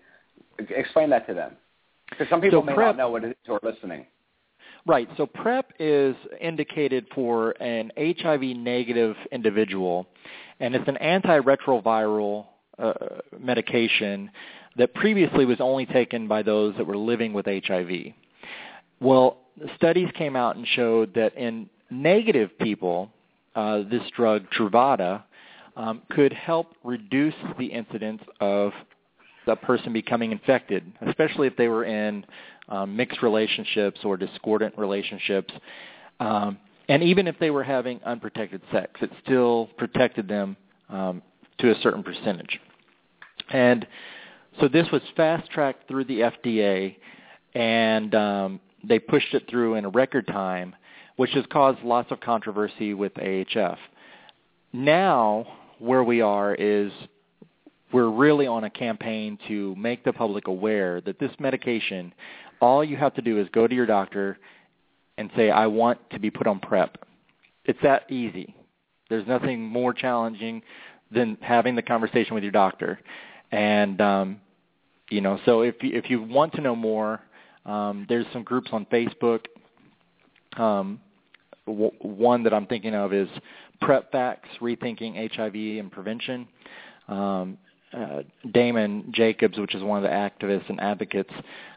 explain 0.58 1.10
that 1.10 1.26
to 1.28 1.34
them. 1.34 1.52
Because 2.10 2.28
some 2.28 2.40
people 2.40 2.60
So 2.60 2.66
may 2.66 2.74
PrEP- 2.74 2.86
not 2.88 2.96
know 2.96 3.10
what 3.10 3.24
it 3.24 3.30
is 3.30 3.36
who 3.46 3.54
are 3.54 3.60
listening. 3.62 4.06
Right. 4.86 5.08
So 5.16 5.26
PrEP 5.26 5.72
is 5.78 6.14
indicated 6.40 7.06
for 7.14 7.52
an 7.62 7.90
HIV 7.96 8.42
negative 8.56 9.16
individual, 9.32 10.06
and 10.60 10.74
it's 10.74 10.86
an 10.86 10.98
antiretroviral 11.00 12.46
uh, 12.78 12.92
medication 13.40 14.30
that 14.76 14.92
previously 14.94 15.46
was 15.46 15.60
only 15.60 15.86
taken 15.86 16.28
by 16.28 16.42
those 16.42 16.76
that 16.76 16.86
were 16.86 16.98
living 16.98 17.32
with 17.32 17.46
HIV. 17.46 18.12
Well, 19.00 19.38
studies 19.76 20.08
came 20.14 20.36
out 20.36 20.56
and 20.56 20.66
showed 20.66 21.14
that 21.14 21.34
in 21.36 21.70
negative 21.90 22.50
people, 22.58 23.10
uh, 23.54 23.82
this 23.90 24.02
drug 24.16 24.44
Truvada 24.50 25.22
um, 25.76 26.02
could 26.10 26.32
help 26.32 26.74
reduce 26.82 27.34
the 27.58 27.66
incidence 27.66 28.22
of 28.40 28.72
the 29.46 29.56
person 29.56 29.92
becoming 29.92 30.32
infected, 30.32 30.90
especially 31.06 31.46
if 31.46 31.56
they 31.56 31.68
were 31.68 31.84
in 31.84 32.24
um, 32.68 32.96
mixed 32.96 33.22
relationships 33.22 34.00
or 34.04 34.16
discordant 34.16 34.76
relationships. 34.78 35.52
Um, 36.20 36.58
and 36.88 37.02
even 37.02 37.26
if 37.26 37.38
they 37.38 37.50
were 37.50 37.64
having 37.64 38.00
unprotected 38.04 38.62
sex, 38.72 38.92
it 39.00 39.10
still 39.24 39.68
protected 39.78 40.28
them 40.28 40.56
um, 40.88 41.22
to 41.58 41.70
a 41.70 41.74
certain 41.82 42.02
percentage. 42.02 42.60
And 43.50 43.86
so 44.60 44.68
this 44.68 44.86
was 44.92 45.02
fast-tracked 45.16 45.88
through 45.88 46.04
the 46.04 46.20
FDA, 46.20 46.96
and 47.54 48.14
um, 48.14 48.60
they 48.86 48.98
pushed 48.98 49.34
it 49.34 49.48
through 49.48 49.74
in 49.74 49.84
a 49.84 49.88
record 49.88 50.26
time, 50.26 50.74
which 51.16 51.30
has 51.30 51.44
caused 51.50 51.82
lots 51.82 52.10
of 52.10 52.20
controversy 52.20 52.94
with 52.94 53.14
AHF. 53.14 53.76
Now, 54.72 55.46
where 55.78 56.04
we 56.04 56.20
are 56.20 56.54
is 56.54 56.92
we're 57.92 58.10
really 58.10 58.46
on 58.46 58.64
a 58.64 58.70
campaign 58.70 59.38
to 59.48 59.74
make 59.76 60.04
the 60.04 60.12
public 60.12 60.48
aware 60.48 61.00
that 61.02 61.18
this 61.18 61.30
medication, 61.38 62.12
all 62.60 62.82
you 62.82 62.96
have 62.96 63.14
to 63.14 63.22
do 63.22 63.38
is 63.38 63.48
go 63.52 63.66
to 63.66 63.74
your 63.74 63.86
doctor 63.86 64.38
and 65.16 65.30
say, 65.36 65.50
I 65.50 65.66
want 65.66 65.98
to 66.10 66.18
be 66.18 66.30
put 66.30 66.46
on 66.46 66.58
PrEP. 66.58 66.98
It's 67.64 67.78
that 67.82 68.10
easy. 68.10 68.54
There's 69.08 69.26
nothing 69.26 69.62
more 69.62 69.92
challenging 69.92 70.62
than 71.10 71.38
having 71.40 71.76
the 71.76 71.82
conversation 71.82 72.34
with 72.34 72.42
your 72.42 72.52
doctor. 72.52 72.98
And, 73.52 74.00
um, 74.00 74.40
you 75.10 75.20
know, 75.20 75.38
so 75.44 75.60
if 75.60 75.76
you, 75.82 75.96
if 75.96 76.10
you 76.10 76.22
want 76.22 76.54
to 76.54 76.60
know 76.60 76.74
more, 76.74 77.20
um, 77.66 78.06
there's 78.08 78.26
some 78.32 78.42
groups 78.42 78.70
on 78.72 78.86
Facebook. 78.86 79.44
Um, 80.56 81.00
w- 81.66 81.92
one 82.00 82.42
that 82.42 82.52
I'm 82.52 82.66
thinking 82.66 82.94
of 82.94 83.12
is 83.12 83.28
PrEP 83.80 84.10
Facts, 84.10 84.48
Rethinking 84.60 85.30
HIV 85.34 85.78
and 85.80 85.90
Prevention. 85.92 86.48
Um, 87.08 87.58
uh, 87.94 88.22
Damon 88.52 89.12
Jacobs, 89.14 89.58
which 89.58 89.74
is 89.74 89.82
one 89.82 90.02
of 90.04 90.10
the 90.10 90.14
activists 90.14 90.68
and 90.68 90.80
advocates, 90.80 91.32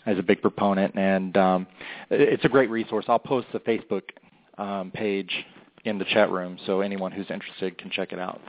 is 0.05 0.17
a 0.17 0.23
big 0.23 0.41
proponent, 0.41 0.95
and 0.95 1.37
um, 1.37 1.67
it's 2.09 2.45
a 2.45 2.49
great 2.49 2.69
resource. 2.69 3.05
I'll 3.07 3.19
post 3.19 3.47
the 3.53 3.59
Facebook 3.59 4.03
um, 4.57 4.91
page 4.91 5.31
in 5.85 5.97
the 5.97 6.05
chat 6.05 6.31
room, 6.31 6.57
so 6.65 6.81
anyone 6.81 7.11
who's 7.11 7.29
interested 7.29 7.77
can 7.77 7.91
check 7.91 8.11
it 8.11 8.19
out. 8.19 8.41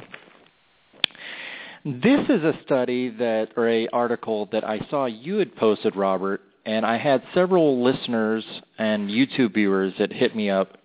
This 1.85 2.21
is 2.29 2.43
a 2.43 2.59
study 2.65 3.11
that, 3.11 3.49
or 3.57 3.69
a 3.69 3.89
article 3.89 4.49
that 4.53 4.65
I 4.65 4.81
saw 4.91 5.07
you 5.07 5.37
had 5.37 5.55
posted, 5.57 5.95
Robert, 5.95 6.41
and 6.67 6.85
I 6.85 6.99
had 6.99 7.23
several 7.35 7.83
listeners 7.83 8.45
and 8.79 9.09
YouTube 9.09 9.55
viewers 9.55 9.95
that 9.99 10.13
hit 10.13 10.35
me 10.35 10.51
up 10.51 10.77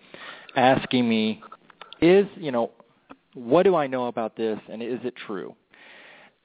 asking 0.56 1.10
me, 1.10 1.42
is, 2.02 2.26
you 2.36 2.52
know, 2.52 2.72
what 3.34 3.64
do 3.64 3.76
I 3.76 3.88
know 3.88 4.08
about 4.08 4.36
this 4.38 4.60
and 4.70 4.84
is 4.84 5.00
it 5.04 5.16
true? 5.28 5.56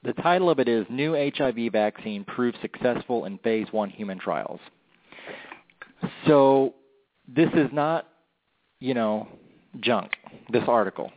The 0.05 0.12
title 0.12 0.49
of 0.49 0.61
it 0.61 0.69
is 0.69 0.87
New 0.88 1.14
HIV 1.14 1.73
Vaccine 1.73 2.23
Proves 2.25 2.57
Successful 2.62 3.25
in 3.25 3.38
Phase 3.38 3.67
1 3.73 3.90
Human 3.90 4.17
Trials. 4.19 4.61
So 6.26 6.75
this 7.26 7.50
is 7.55 7.69
not, 7.73 8.07
you 8.78 8.95
know, 8.95 9.26
junk, 9.81 10.12
this 10.52 10.62
article. 10.69 11.11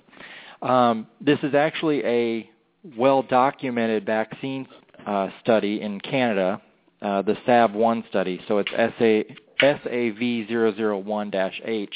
Um, 0.63 1.05
this 1.19 1.37
is 1.43 1.53
actually 1.53 2.03
a 2.05 2.49
well-documented 2.97 4.03
vaccine 4.05 4.67
uh, 5.05 5.27
study 5.43 5.81
in 5.81 6.01
Canada, 6.01 6.59
uh, 7.03 7.21
the 7.21 7.37
SAV-1 7.45 8.09
study. 8.09 8.41
So 8.47 8.57
it's 8.57 8.71
SA, 8.71 9.21
SAV001-H. 9.63 11.95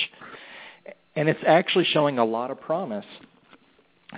And 1.15 1.29
it's 1.29 1.39
actually 1.47 1.85
showing 1.85 2.19
a 2.19 2.25
lot 2.25 2.51
of 2.51 2.61
promise 2.61 3.05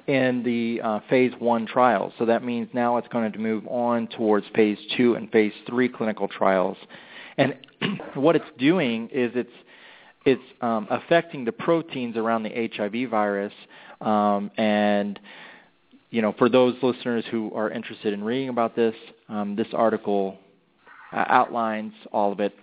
in 0.07 0.43
the 0.43 0.81
uh, 0.81 0.99
phase 1.09 1.31
one 1.39 1.65
trials. 1.65 2.13
So 2.17 2.25
that 2.25 2.43
means 2.43 2.69
now 2.73 2.97
it's 2.97 3.07
going 3.07 3.31
to 3.31 3.39
move 3.39 3.65
on 3.67 4.07
towards 4.07 4.45
phase 4.55 4.77
two 4.95 5.15
and 5.15 5.31
phase 5.31 5.53
three 5.67 5.89
clinical 5.89 6.27
trials. 6.27 6.77
And 7.37 7.55
what 8.13 8.35
it's 8.35 8.45
doing 8.57 9.09
is 9.11 9.31
it's 9.35 9.49
it's 10.25 10.41
um, 10.61 10.87
affecting 10.89 11.45
the 11.45 11.53
proteins 11.53 12.17
around 12.17 12.43
the 12.43 12.69
HIV 12.75 13.09
virus. 13.09 13.53
Um, 14.01 14.51
and 14.57 15.19
you 16.09 16.21
know, 16.21 16.33
for 16.37 16.49
those 16.49 16.75
listeners 16.81 17.23
who 17.31 17.51
are 17.53 17.69
interested 17.69 18.13
in 18.13 18.23
reading 18.23 18.49
about 18.49 18.75
this, 18.75 18.95
um, 19.29 19.55
this 19.55 19.67
article 19.73 20.37
uh, 21.13 21.23
outlines 21.27 21.93
all 22.11 22.31
of 22.31 22.39
it 22.39 22.53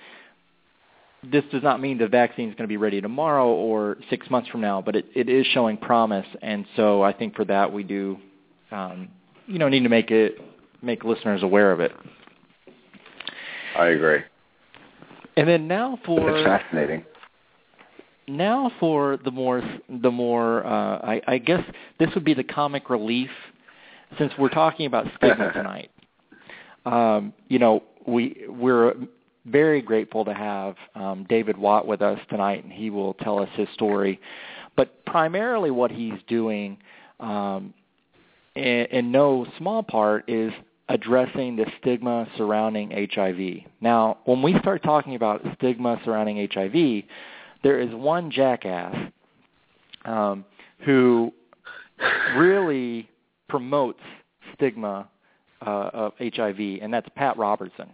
this 1.31 1.45
does 1.53 1.63
not 1.63 1.81
mean 1.81 1.99
the 1.99 2.09
vaccine 2.09 2.49
is 2.49 2.55
going 2.55 2.65
to 2.65 2.69
be 2.69 2.77
ready 2.77 3.01
tomorrow 3.01 3.49
or 3.49 3.97
six 4.11 4.29
months 4.31 4.49
from 4.49 4.61
now, 4.61 4.81
but 4.81 4.97
it, 4.97 5.07
it 5.15 5.29
is 5.29 5.47
showing 5.47 5.77
promise, 5.77 6.27
and 6.43 6.65
so 6.77 7.03
I 7.03 7.13
think 7.13 7.35
for 7.37 7.45
that 7.47 7.73
we 7.73 7.83
do, 7.83 8.19
um, 8.71 9.09
you 9.47 9.59
know, 9.59 9.69
need 9.69 9.83
to 9.83 9.89
make 9.89 10.11
it 10.11 10.39
make 10.83 11.05
listeners 11.05 11.43
aware 11.43 11.73
of 11.73 11.81
it. 11.81 11.93
I 13.79 13.87
agree. 13.87 14.21
And 15.37 15.49
then 15.49 15.67
now 15.67 15.99
for 16.05 16.31
It's 16.37 16.45
fascinating. 16.47 17.05
now 18.29 18.71
for 18.79 19.19
the 19.25 19.31
more 19.31 19.63
the 19.89 20.11
more 20.11 20.65
uh, 20.65 20.99
I, 20.99 21.23
I 21.27 21.39
guess 21.39 21.63
this 21.99 22.09
would 22.15 22.25
be 22.25 22.35
the 22.35 22.45
comic 22.45 22.89
relief 22.91 23.31
since 24.19 24.33
we're 24.39 24.49
talking 24.49 24.87
about 24.87 25.07
stigma 25.17 25.53
tonight. 25.55 25.91
Um, 26.87 27.33
you 27.49 27.59
know, 27.59 27.83
we 28.07 28.45
we're 28.49 28.95
very 29.47 29.83
grateful 29.83 30.25
to 30.25 30.35
have 30.35 30.77
um, 30.95 31.27
David 31.29 31.57
Watt 31.57 31.87
with 31.87 32.03
us 32.03 32.19
tonight, 32.31 32.65
and 32.65 32.73
he 32.73 32.91
will 32.91 33.15
tell 33.15 33.39
us 33.39 33.49
his 33.55 33.69
story. 33.75 34.21
But 34.77 35.05
primarily, 35.05 35.71
what 35.71 35.91
he's 35.91 36.19
doing, 36.27 36.79
um, 37.21 37.75
in, 38.55 38.87
in 38.91 39.13
no 39.13 39.47
small 39.59 39.83
part, 39.83 40.29
is 40.29 40.53
addressing 40.89 41.57
the 41.57 41.67
stigma 41.81 42.27
surrounding 42.37 42.91
HIV. 43.15 43.71
Now, 43.81 44.19
when 44.25 44.43
we 44.43 44.59
start 44.59 44.83
talking 44.83 45.15
about 45.15 45.43
stigma 45.57 46.01
surrounding 46.05 46.49
HIV, 46.53 47.05
there 47.63 47.81
is 47.81 47.95
one 47.95 48.31
jackass 48.31 48.95
um, 50.05 50.45
who 50.85 51.33
really 52.37 53.09
promotes 53.49 54.01
stigma 54.55 55.09
uh, 55.67 55.91
of 55.93 56.13
HIV, 56.19 56.81
and 56.83 56.93
that's 56.93 57.09
Pat 57.17 57.37
Robertson. 57.39 57.89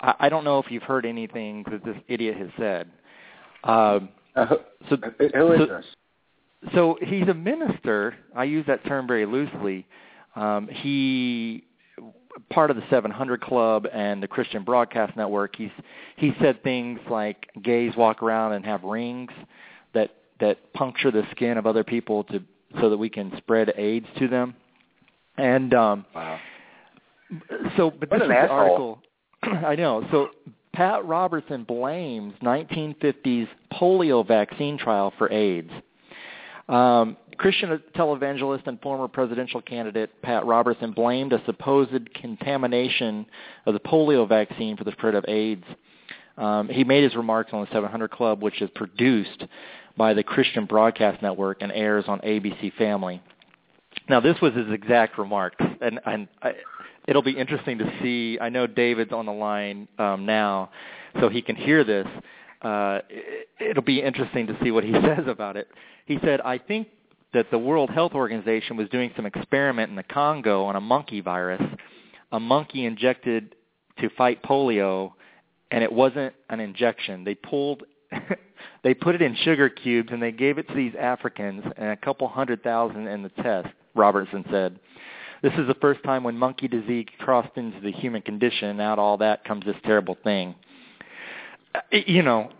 I, 0.00 0.14
I 0.20 0.28
don't 0.28 0.44
know 0.44 0.58
if 0.58 0.70
you've 0.70 0.82
heard 0.82 1.06
anything 1.06 1.64
that 1.70 1.84
this 1.84 1.96
idiot 2.08 2.36
has 2.36 2.48
said. 2.58 2.90
Um, 3.64 4.10
uh, 4.34 4.46
so, 4.88 4.96
who 5.18 5.52
is 5.52 5.58
so, 5.58 5.66
this? 5.66 5.84
So 6.74 6.98
he's 7.02 7.28
a 7.28 7.34
minister. 7.34 8.14
I 8.34 8.44
use 8.44 8.64
that 8.66 8.84
term 8.86 9.06
very 9.06 9.26
loosely. 9.26 9.86
Um, 10.34 10.68
he 10.70 11.64
part 12.50 12.70
of 12.70 12.76
the 12.76 12.82
700 12.90 13.40
Club 13.40 13.86
and 13.92 14.22
the 14.22 14.28
Christian 14.28 14.62
Broadcast 14.62 15.16
Network. 15.16 15.56
He's 15.56 15.70
he 16.16 16.32
said 16.40 16.62
things 16.62 17.00
like 17.10 17.48
gays 17.62 17.92
walk 17.96 18.22
around 18.22 18.52
and 18.52 18.64
have 18.64 18.82
rings 18.84 19.30
that 19.94 20.10
that 20.40 20.72
puncture 20.74 21.10
the 21.10 21.22
skin 21.30 21.56
of 21.56 21.66
other 21.66 21.84
people 21.84 22.24
to 22.24 22.42
so 22.80 22.90
that 22.90 22.98
we 22.98 23.08
can 23.08 23.32
spread 23.38 23.72
AIDS 23.76 24.06
to 24.18 24.28
them. 24.28 24.54
And 25.38 25.72
um 25.74 26.04
wow. 26.14 26.38
so 27.76 27.90
but 27.90 28.10
what 28.10 28.18
this 28.18 28.26
is 28.26 28.28
the 28.28 28.48
article 28.48 29.02
I 29.42 29.74
know. 29.76 30.06
So 30.10 30.30
Pat 30.72 31.04
Robertson 31.04 31.64
blames 31.64 32.34
1950s 32.42 33.48
polio 33.72 34.26
vaccine 34.26 34.76
trial 34.78 35.12
for 35.16 35.32
AIDS. 35.32 35.70
Um, 36.68 37.16
Christian 37.38 37.80
televangelist 37.94 38.66
and 38.66 38.80
former 38.80 39.08
presidential 39.08 39.60
candidate 39.60 40.10
Pat 40.22 40.44
Robertson 40.44 40.92
blamed 40.92 41.32
a 41.32 41.44
supposed 41.44 42.12
contamination 42.14 43.26
of 43.66 43.74
the 43.74 43.80
polio 43.80 44.28
vaccine 44.28 44.76
for 44.76 44.84
the 44.84 44.92
spread 44.92 45.14
of 45.14 45.24
AIDS. 45.28 45.64
Um, 46.36 46.68
he 46.68 46.84
made 46.84 47.04
his 47.04 47.14
remarks 47.14 47.50
on 47.52 47.62
the 47.62 47.68
700 47.72 48.10
Club, 48.10 48.42
which 48.42 48.60
is 48.60 48.68
produced 48.74 49.44
by 49.96 50.12
the 50.12 50.22
Christian 50.22 50.66
Broadcast 50.66 51.22
Network 51.22 51.62
and 51.62 51.72
airs 51.72 52.04
on 52.08 52.20
ABC 52.20 52.74
Family. 52.74 53.22
Now, 54.08 54.20
this 54.20 54.36
was 54.42 54.54
his 54.54 54.70
exact 54.70 55.18
remarks, 55.18 55.64
and, 55.80 56.00
and 56.04 56.28
I, 56.42 56.52
it'll 57.06 57.22
be 57.22 57.36
interesting 57.36 57.78
to 57.78 57.92
see. 58.02 58.38
I 58.40 58.48
know 58.48 58.66
David's 58.66 59.12
on 59.12 59.26
the 59.26 59.32
line 59.32 59.88
um, 59.98 60.26
now, 60.26 60.70
so 61.20 61.28
he 61.28 61.42
can 61.42 61.56
hear 61.56 61.84
this. 61.84 62.06
Uh, 62.62 63.00
it, 63.08 63.48
it'll 63.60 63.82
be 63.82 64.00
interesting 64.00 64.46
to 64.48 64.56
see 64.62 64.70
what 64.70 64.84
he 64.84 64.92
says 65.04 65.26
about 65.26 65.56
it. 65.56 65.68
He 66.06 66.18
said, 66.22 66.40
"I 66.40 66.58
think 66.58 66.88
that 67.32 67.50
the 67.50 67.58
World 67.58 67.90
Health 67.90 68.12
Organization 68.12 68.76
was 68.76 68.88
doing 68.88 69.12
some 69.16 69.26
experiment 69.26 69.90
in 69.90 69.96
the 69.96 70.02
Congo 70.02 70.64
on 70.64 70.76
a 70.76 70.80
monkey 70.80 71.20
virus, 71.20 71.62
a 72.32 72.40
monkey 72.40 72.86
injected 72.86 73.54
to 73.98 74.08
fight 74.10 74.42
polio, 74.42 75.12
and 75.70 75.82
it 75.82 75.92
wasn't 75.92 76.34
an 76.48 76.60
injection. 76.60 77.24
They 77.24 77.34
pulled 77.34 77.82
they 78.84 78.94
put 78.94 79.14
it 79.14 79.22
in 79.22 79.34
sugar 79.36 79.68
cubes 79.68 80.10
and 80.12 80.22
they 80.22 80.32
gave 80.32 80.58
it 80.58 80.68
to 80.68 80.74
these 80.74 80.94
Africans 80.98 81.64
and 81.76 81.90
a 81.90 81.96
couple 81.96 82.28
hundred 82.28 82.62
thousand 82.62 83.08
in 83.08 83.22
the 83.22 83.28
test, 83.30 83.68
Robertson 83.94 84.44
said. 84.50 84.78
This 85.42 85.52
is 85.58 85.66
the 85.66 85.76
first 85.80 86.02
time 86.02 86.24
when 86.24 86.36
monkey 86.36 86.68
disease 86.68 87.06
crossed 87.18 87.56
into 87.56 87.80
the 87.80 87.92
human 87.92 88.22
condition 88.22 88.68
and 88.68 88.80
out 88.80 88.98
all 88.98 89.18
that 89.18 89.44
comes 89.44 89.64
this 89.64 89.76
terrible 89.84 90.16
thing. 90.24 90.54
You 91.90 92.22
know, 92.22 92.50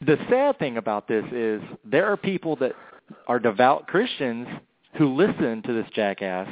the 0.00 0.16
sad 0.28 0.58
thing 0.58 0.76
about 0.76 1.06
this 1.06 1.24
is 1.32 1.62
there 1.84 2.06
are 2.06 2.16
people 2.16 2.56
that 2.56 2.72
are 3.28 3.38
devout 3.38 3.86
Christians 3.86 4.48
who 4.98 5.14
listen 5.14 5.62
to 5.62 5.72
this 5.72 5.86
jackass, 5.94 6.48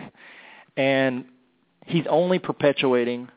and 0.77 1.25
he's 1.87 2.05
only 2.09 2.39
perpetuating 2.39 3.29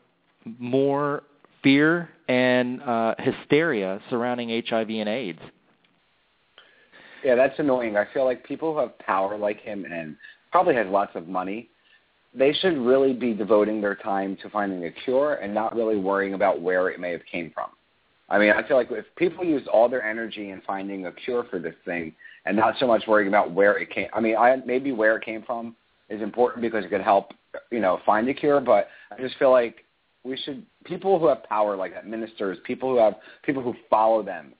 more 0.59 1.23
fear 1.63 2.09
and 2.27 2.81
uh, 2.83 3.15
hysteria 3.19 3.99
surrounding 4.09 4.49
HIV 4.67 4.89
and 4.89 5.09
AIDS. 5.09 5.39
Yeah, 7.23 7.35
that's 7.35 7.57
annoying. 7.57 7.95
I 7.95 8.05
feel 8.13 8.25
like 8.25 8.45
people 8.45 8.73
who 8.73 8.79
have 8.79 8.97
power 8.99 9.37
like 9.37 9.61
him 9.61 9.85
and 9.85 10.15
probably 10.51 10.75
has 10.75 10.87
lots 10.87 11.15
of 11.15 11.27
money, 11.27 11.69
they 12.35 12.53
should 12.53 12.77
really 12.77 13.13
be 13.13 13.33
devoting 13.33 13.79
their 13.81 13.95
time 13.95 14.37
to 14.41 14.49
finding 14.49 14.85
a 14.85 14.91
cure 14.91 15.35
and 15.35 15.53
not 15.53 15.75
really 15.75 15.97
worrying 15.97 16.33
about 16.33 16.61
where 16.61 16.89
it 16.89 16.99
may 16.99 17.11
have 17.11 17.25
came 17.31 17.51
from. 17.53 17.69
I 18.29 18.39
mean, 18.39 18.51
I 18.51 18.67
feel 18.67 18.77
like 18.77 18.87
if 18.89 19.05
people 19.15 19.43
use 19.43 19.67
all 19.71 19.87
their 19.87 20.03
energy 20.03 20.49
in 20.49 20.61
finding 20.65 21.05
a 21.05 21.11
cure 21.11 21.45
for 21.49 21.59
this 21.59 21.75
thing 21.85 22.13
and 22.45 22.57
not 22.57 22.75
so 22.79 22.87
much 22.87 23.03
worrying 23.07 23.27
about 23.27 23.51
where 23.51 23.77
it 23.77 23.89
came, 23.91 24.07
I 24.13 24.19
mean, 24.19 24.35
I, 24.35 24.55
maybe 24.65 24.91
where 24.91 25.17
it 25.17 25.23
came 25.23 25.43
from 25.43 25.75
is 26.09 26.21
important 26.21 26.61
because 26.61 26.85
it 26.85 26.89
could 26.89 27.01
help, 27.01 27.33
you 27.69 27.79
know, 27.79 27.99
find 28.05 28.27
a 28.29 28.33
cure. 28.33 28.59
But 28.59 28.87
I 29.11 29.21
just 29.21 29.37
feel 29.37 29.51
like 29.51 29.83
we 30.23 30.37
should 30.37 30.65
people 30.85 31.19
who 31.19 31.27
have 31.27 31.43
power 31.43 31.75
like 31.75 31.93
that, 31.93 32.07
ministers, 32.07 32.57
people 32.65 32.89
who 32.89 32.97
have 32.97 33.15
people 33.43 33.61
who 33.61 33.75
follow 33.89 34.23
them, 34.23 34.53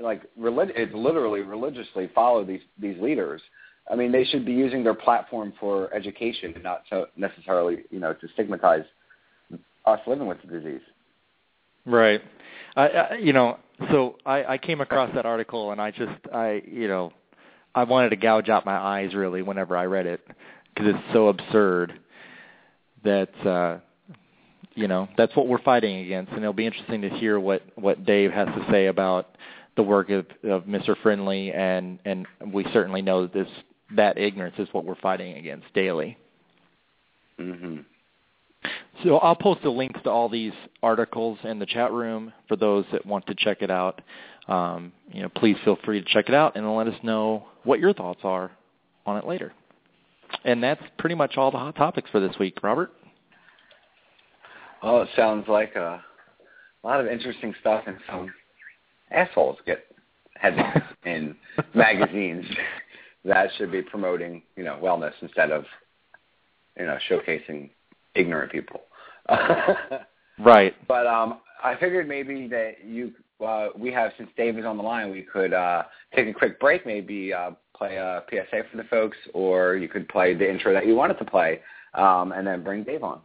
like 0.00 0.22
relig- 0.36 0.72
it's 0.74 0.94
literally 0.94 1.42
religiously 1.42 2.10
follow 2.14 2.44
these 2.44 2.62
these 2.80 3.00
leaders. 3.00 3.42
I 3.90 3.96
mean, 3.96 4.12
they 4.12 4.24
should 4.24 4.46
be 4.46 4.52
using 4.52 4.82
their 4.82 4.94
platform 4.94 5.52
for 5.60 5.92
education, 5.92 6.54
not 6.62 6.84
so 6.88 7.06
necessarily, 7.16 7.84
you 7.90 8.00
know, 8.00 8.14
to 8.14 8.28
stigmatize 8.32 8.84
us 9.84 10.00
living 10.06 10.26
with 10.26 10.38
the 10.42 10.48
disease. 10.48 10.80
Right. 11.84 12.22
I, 12.76 12.88
I 12.88 13.14
you 13.16 13.32
know, 13.32 13.58
so 13.90 14.16
I, 14.24 14.44
I 14.44 14.58
came 14.58 14.80
across 14.80 15.14
that 15.14 15.26
article 15.26 15.72
and 15.72 15.80
I 15.80 15.90
just 15.90 16.12
I 16.32 16.62
you 16.66 16.88
know 16.88 17.12
I 17.74 17.84
wanted 17.84 18.10
to 18.10 18.16
gouge 18.16 18.48
out 18.48 18.64
my 18.64 18.76
eyes 18.76 19.14
really 19.14 19.42
whenever 19.42 19.76
I 19.76 19.84
read 19.84 20.06
it 20.06 20.20
because 20.74 20.94
it's 20.94 21.12
so 21.12 21.28
absurd 21.28 21.98
that 23.04 23.46
uh 23.46 23.78
you 24.74 24.88
know 24.88 25.08
that's 25.16 25.34
what 25.36 25.48
we're 25.48 25.62
fighting 25.62 26.04
against 26.04 26.32
and 26.32 26.40
it'll 26.40 26.52
be 26.52 26.66
interesting 26.66 27.02
to 27.02 27.10
hear 27.10 27.38
what 27.38 27.62
what 27.74 28.04
Dave 28.04 28.30
has 28.30 28.46
to 28.48 28.66
say 28.70 28.86
about 28.86 29.36
the 29.76 29.82
work 29.82 30.08
of, 30.10 30.26
of 30.44 30.64
Mr. 30.64 30.96
Friendly 31.02 31.52
and 31.52 31.98
and 32.04 32.26
we 32.52 32.64
certainly 32.72 33.02
know 33.02 33.22
that 33.22 33.32
this 33.34 33.48
that 33.96 34.18
ignorance 34.18 34.56
is 34.58 34.68
what 34.72 34.84
we're 34.84 34.94
fighting 34.96 35.36
against 35.36 35.72
daily. 35.74 36.16
Mhm. 37.38 37.84
So 39.02 39.18
I'll 39.18 39.36
post 39.36 39.62
the 39.62 39.70
links 39.70 40.00
to 40.04 40.10
all 40.10 40.28
these 40.28 40.52
articles 40.82 41.38
in 41.44 41.58
the 41.58 41.66
chat 41.66 41.92
room 41.92 42.32
for 42.48 42.56
those 42.56 42.84
that 42.92 43.04
want 43.04 43.26
to 43.26 43.34
check 43.34 43.60
it 43.60 43.70
out. 43.70 44.00
Um, 44.48 44.92
you 45.12 45.22
know, 45.22 45.28
please 45.28 45.56
feel 45.64 45.76
free 45.84 46.02
to 46.02 46.06
check 46.06 46.28
it 46.28 46.34
out 46.34 46.56
and 46.56 46.74
let 46.74 46.86
us 46.86 47.02
know 47.02 47.46
what 47.64 47.80
your 47.80 47.92
thoughts 47.92 48.20
are 48.24 48.50
on 49.06 49.16
it 49.16 49.26
later. 49.26 49.52
And 50.44 50.62
that's 50.62 50.82
pretty 50.98 51.14
much 51.14 51.36
all 51.36 51.50
the 51.50 51.58
hot 51.58 51.76
topics 51.76 52.08
for 52.10 52.20
this 52.20 52.38
week, 52.38 52.62
Robert. 52.62 52.92
Oh, 54.82 55.00
it 55.00 55.08
sounds 55.16 55.48
like 55.48 55.76
a, 55.76 56.02
a 56.82 56.86
lot 56.86 57.00
of 57.00 57.06
interesting 57.06 57.54
stuff 57.60 57.84
and 57.86 57.96
some 58.08 58.32
assholes 59.10 59.58
get 59.66 59.84
headlines 60.36 60.82
in 61.04 61.34
magazines 61.74 62.44
that 63.24 63.48
should 63.56 63.72
be 63.72 63.82
promoting, 63.82 64.42
you 64.56 64.64
know, 64.64 64.78
wellness 64.82 65.12
instead 65.22 65.50
of, 65.50 65.64
you 66.78 66.86
know, 66.86 66.98
showcasing 67.10 67.70
ignorant 68.14 68.52
people. 68.52 68.82
right. 70.38 70.74
But 70.86 71.06
um, 71.06 71.40
I 71.62 71.76
figured 71.76 72.08
maybe 72.08 72.46
that 72.48 72.84
you 72.84 73.12
uh, 73.44 73.68
we 73.76 73.92
have 73.92 74.12
since 74.16 74.30
Dave 74.36 74.58
is 74.58 74.64
on 74.64 74.76
the 74.76 74.82
line, 74.82 75.10
we 75.10 75.22
could 75.22 75.52
uh, 75.52 75.84
take 76.14 76.28
a 76.28 76.32
quick 76.32 76.60
break, 76.60 76.86
maybe 76.86 77.32
uh, 77.32 77.50
play 77.76 77.96
a 77.96 78.22
PSA 78.30 78.62
for 78.70 78.76
the 78.76 78.84
folks, 78.84 79.16
or 79.32 79.76
you 79.76 79.88
could 79.88 80.08
play 80.08 80.34
the 80.34 80.48
intro 80.48 80.72
that 80.72 80.86
you 80.86 80.94
wanted 80.94 81.18
to 81.18 81.24
play, 81.24 81.60
um, 81.94 82.32
and 82.32 82.46
then 82.46 82.62
bring 82.62 82.84
Dave 82.84 83.02
on. 83.02 83.20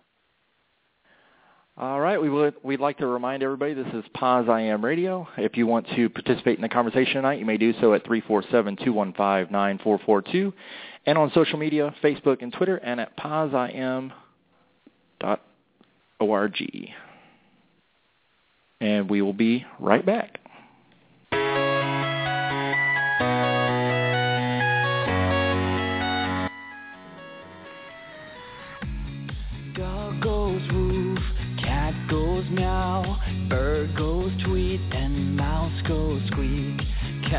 All 1.80 2.00
right, 2.02 2.22
we 2.22 2.30
would 2.30 2.56
we'd 2.62 2.82
like 2.82 2.98
to 2.98 3.08
remind 3.08 3.42
everybody 3.42 3.74
this 3.74 3.88
is 3.94 4.04
Paz 4.14 4.46
IM 4.50 4.84
Radio. 4.84 5.26
If 5.38 5.56
you 5.56 5.66
want 5.66 5.88
to 5.96 6.10
participate 6.10 6.58
in 6.58 6.62
the 6.62 6.68
conversation 6.68 7.14
tonight, 7.14 7.40
you 7.40 7.46
may 7.46 7.56
do 7.56 7.72
so 7.80 7.94
at 7.94 8.04
347-215-9442 8.04 10.52
and 11.06 11.18
on 11.18 11.32
social 11.34 11.58
media, 11.58 11.96
Facebook 12.04 12.42
and 12.42 12.52
Twitter 12.52 12.76
and 12.76 13.00
at 13.00 13.16
pazim 13.16 14.12
org. 16.20 16.58
And 18.82 19.10
we 19.10 19.22
will 19.22 19.32
be 19.32 19.66
right 19.80 20.06
back. 20.06 20.42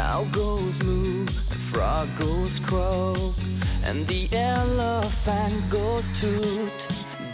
Cow 0.01 0.27
goes 0.33 0.75
moo, 0.83 1.27
the 1.27 1.59
frog 1.71 2.09
goes 2.19 2.51
croak, 2.69 3.35
and 3.85 4.09
the 4.09 4.35
elephant 4.35 5.71
goes 5.71 6.05
toot. 6.23 6.73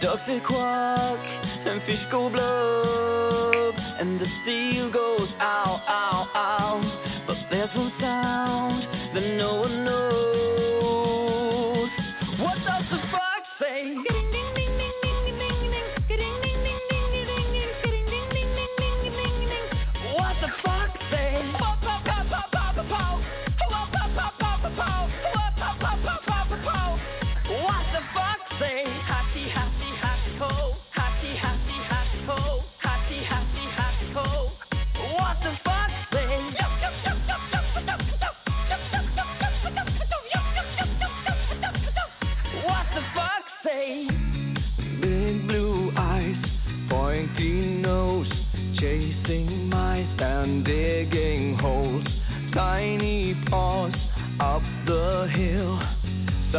Ducks 0.03 0.23
they 0.27 0.41
quack 0.41 1.21
and 1.65 1.81
fish 1.83 2.03
go 2.11 2.29
blub 2.29 3.75
and 4.01 4.21
the 4.21 4.27
steel 4.43 4.91
goes 4.91 5.29
ow, 5.39 5.81
ow, 5.87 6.29
ow. 6.35 7.25
But 7.29 7.37
there's 7.53 7.71
one 7.77 7.93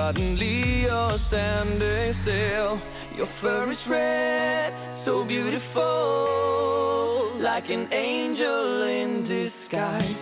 Suddenly 0.08 0.84
you're 0.84 1.20
standing 1.28 2.16
still. 2.24 2.80
Your 3.18 3.28
fur 3.42 3.70
is 3.74 3.78
red, 3.90 5.04
so 5.04 5.26
beautiful, 5.26 5.82
like 7.42 7.70
an 7.70 7.92
angel 7.92 8.88
in 8.88 9.28
disguise. 9.28 10.16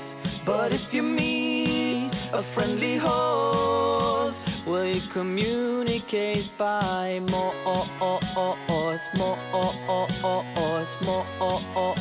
But 0.43 0.73
if 0.73 0.81
you 0.91 1.03
meet 1.03 2.09
a 2.33 2.41
friendly 2.55 2.97
horse, 2.97 4.33
will 4.65 4.87
you 4.87 5.01
communicate 5.13 6.57
by 6.57 7.19
more, 7.19 7.53
more, 7.63 7.85
more? 7.99 8.17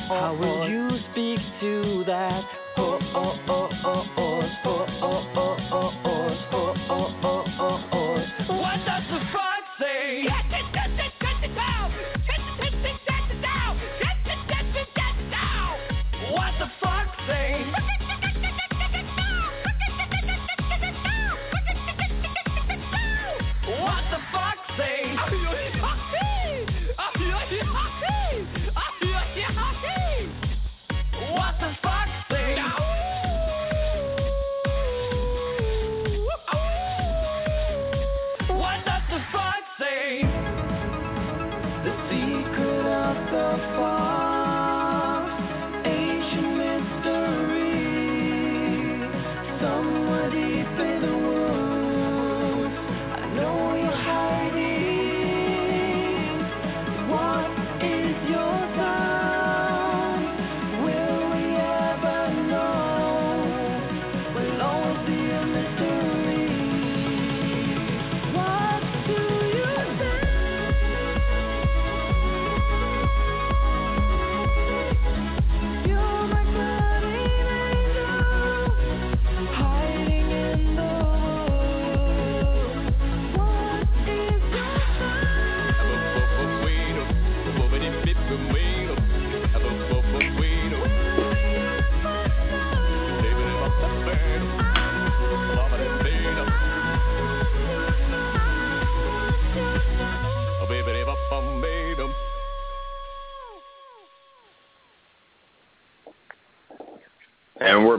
How 0.09 0.35
will 0.41 0.71
you 0.71 0.89
speak 1.13 1.41
to 1.61 2.05
that 2.07 2.45
horse? 2.77 2.95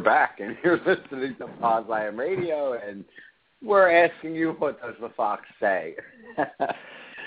Back, 0.05 0.39
and 0.39 0.55
you're 0.63 0.77
listening 0.77 1.35
to 1.39 1.47
Paz 1.59 1.83
IM 1.89 2.17
Radio, 2.17 2.73
and 2.73 3.03
we're 3.61 3.89
asking 3.89 4.35
you, 4.35 4.55
what 4.59 4.79
does 4.81 4.93
the 5.01 5.09
fox 5.17 5.41
say? 5.59 5.95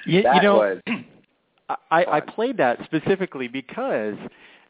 You, 0.06 0.20
you 0.20 0.22
know, 0.42 0.56
was 0.56 0.78
I, 1.90 2.04
I 2.04 2.20
played 2.20 2.56
that 2.58 2.78
specifically 2.84 3.48
because, 3.48 4.14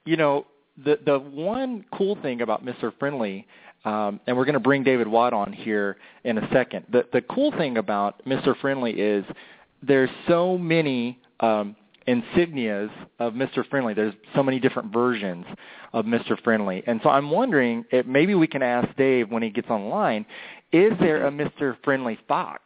you 0.04 0.16
know, 0.16 0.46
the 0.84 0.98
the 1.04 1.18
one 1.18 1.84
cool 1.92 2.16
thing 2.22 2.40
about 2.40 2.64
Mr. 2.64 2.92
Friendly, 2.98 3.46
um, 3.84 4.20
and 4.26 4.36
we're 4.36 4.44
going 4.44 4.54
to 4.54 4.60
bring 4.60 4.82
David 4.82 5.06
Watt 5.06 5.32
on 5.32 5.52
here 5.52 5.96
in 6.24 6.38
a 6.38 6.48
second. 6.52 6.86
The 6.90 7.04
the 7.12 7.20
cool 7.22 7.52
thing 7.52 7.76
about 7.76 8.24
Mr. 8.24 8.58
Friendly 8.60 8.92
is 8.92 9.24
there's 9.82 10.10
so 10.26 10.56
many 10.56 11.18
um, 11.40 11.76
insignias 12.08 12.90
of 13.18 13.34
Mr. 13.34 13.68
Friendly. 13.68 13.94
There's 13.94 14.14
so 14.34 14.42
many 14.42 14.58
different 14.58 14.92
versions 14.92 15.44
of 15.92 16.04
Mr. 16.04 16.40
Friendly, 16.42 16.82
and 16.86 17.00
so 17.02 17.10
I'm 17.10 17.30
wondering 17.30 17.84
if 17.90 18.06
maybe 18.06 18.34
we 18.34 18.46
can 18.46 18.62
ask 18.62 18.88
Dave 18.96 19.30
when 19.30 19.42
he 19.42 19.50
gets 19.50 19.68
online, 19.68 20.24
is 20.72 20.92
there 21.00 21.26
a 21.26 21.30
Mr. 21.30 21.76
Friendly 21.84 22.18
Fox? 22.26 22.62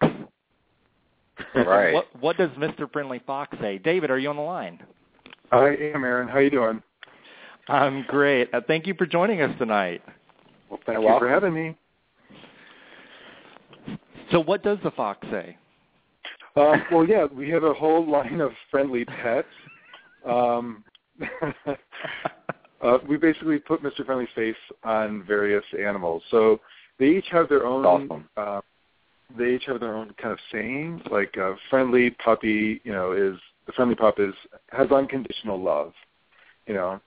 right. 1.54 1.92
What 1.94 2.06
what 2.20 2.36
does 2.36 2.50
Mr. 2.50 2.90
Friendly 2.92 3.20
Fox 3.26 3.56
say? 3.60 3.78
David, 3.78 4.10
are 4.10 4.18
you 4.18 4.30
on 4.30 4.36
the 4.36 4.42
line? 4.42 4.80
I 5.50 5.76
am, 5.94 6.04
Aaron. 6.04 6.28
How 6.28 6.38
you 6.38 6.50
doing? 6.50 6.82
I'm 7.68 8.04
great. 8.08 8.52
Uh, 8.54 8.60
thank 8.66 8.86
you 8.86 8.94
for 8.96 9.06
joining 9.06 9.42
us 9.42 9.56
tonight. 9.58 10.02
Well, 10.68 10.80
thank 10.86 11.00
You're 11.00 11.12
you 11.12 11.18
for 11.18 11.28
having 11.28 11.54
me. 11.54 11.76
So 14.30 14.40
what 14.40 14.62
does 14.62 14.78
the 14.82 14.90
fox 14.92 15.26
say? 15.30 15.56
Uh, 16.54 16.76
well, 16.90 17.06
yeah, 17.06 17.24
we 17.24 17.48
have 17.48 17.64
a 17.64 17.72
whole 17.72 18.08
line 18.08 18.40
of 18.40 18.52
friendly 18.70 19.04
pets. 19.04 19.48
Um, 20.26 20.84
uh, 22.82 22.98
we 23.08 23.16
basically 23.16 23.58
put 23.58 23.82
Mr. 23.82 24.04
Friendly's 24.04 24.28
face 24.34 24.54
on 24.84 25.24
various 25.26 25.64
animals. 25.78 26.22
So 26.30 26.60
they 26.98 27.06
each 27.06 27.28
have 27.30 27.48
their 27.48 27.66
own. 27.66 27.84
Awesome. 27.86 28.28
Uh, 28.36 28.60
they 29.36 29.54
each 29.54 29.64
have 29.66 29.80
their 29.80 29.94
own 29.94 30.12
kind 30.20 30.32
of 30.32 30.38
saying. 30.50 31.02
Like 31.10 31.36
a 31.36 31.56
friendly 31.70 32.10
puppy, 32.10 32.80
you 32.84 32.92
know, 32.92 33.12
is 33.12 33.38
the 33.66 33.72
friendly 33.72 33.94
pup 33.94 34.16
is 34.18 34.34
has 34.70 34.90
unconditional 34.90 35.60
love. 35.60 35.92
You 36.66 36.74
know, 36.74 37.00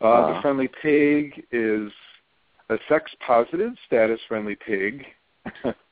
uh, 0.00 0.04
Wow. 0.04 0.34
the 0.34 0.42
friendly 0.42 0.68
pig 0.82 1.44
is 1.52 1.90
a 2.70 2.76
sex 2.88 3.10
positive 3.24 3.72
status 3.86 4.20
friendly 4.28 4.56
pig. 4.56 5.04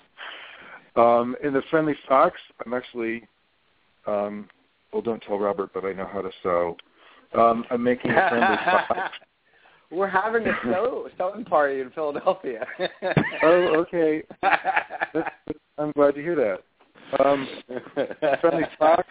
um, 0.97 1.37
and 1.43 1.55
the 1.55 1.63
friendly 1.71 1.95
fox, 2.09 2.37
I'm 2.65 2.75
actually, 2.75 3.27
um, 4.07 4.49
well, 4.93 5.03
don't 5.03 5.23
tell 5.23 5.39
Robert, 5.39 5.71
but 5.73 5.85
I 5.85 5.93
know 5.93 6.09
how 6.11 6.23
to 6.23 6.31
sew. 6.43 6.77
Um, 7.35 7.65
I'm 7.71 7.83
making 7.83 8.11
a 8.11 8.29
friendly 8.29 8.57
fox. 8.89 9.15
We're 9.91 10.09
having 10.09 10.47
a 10.47 10.59
sew, 10.65 11.09
sewing 11.19 11.45
party 11.45 11.81
in 11.81 11.91
Philadelphia. 11.91 12.67
Oh, 13.45 13.85
okay. 13.85 14.23
I'm 15.79 15.93
glad 15.93 16.15
to 16.15 16.23
hear 16.23 16.37
that. 16.37 17.25
Um, 17.25 17.49
friendly 18.41 18.65
fox, 18.79 19.05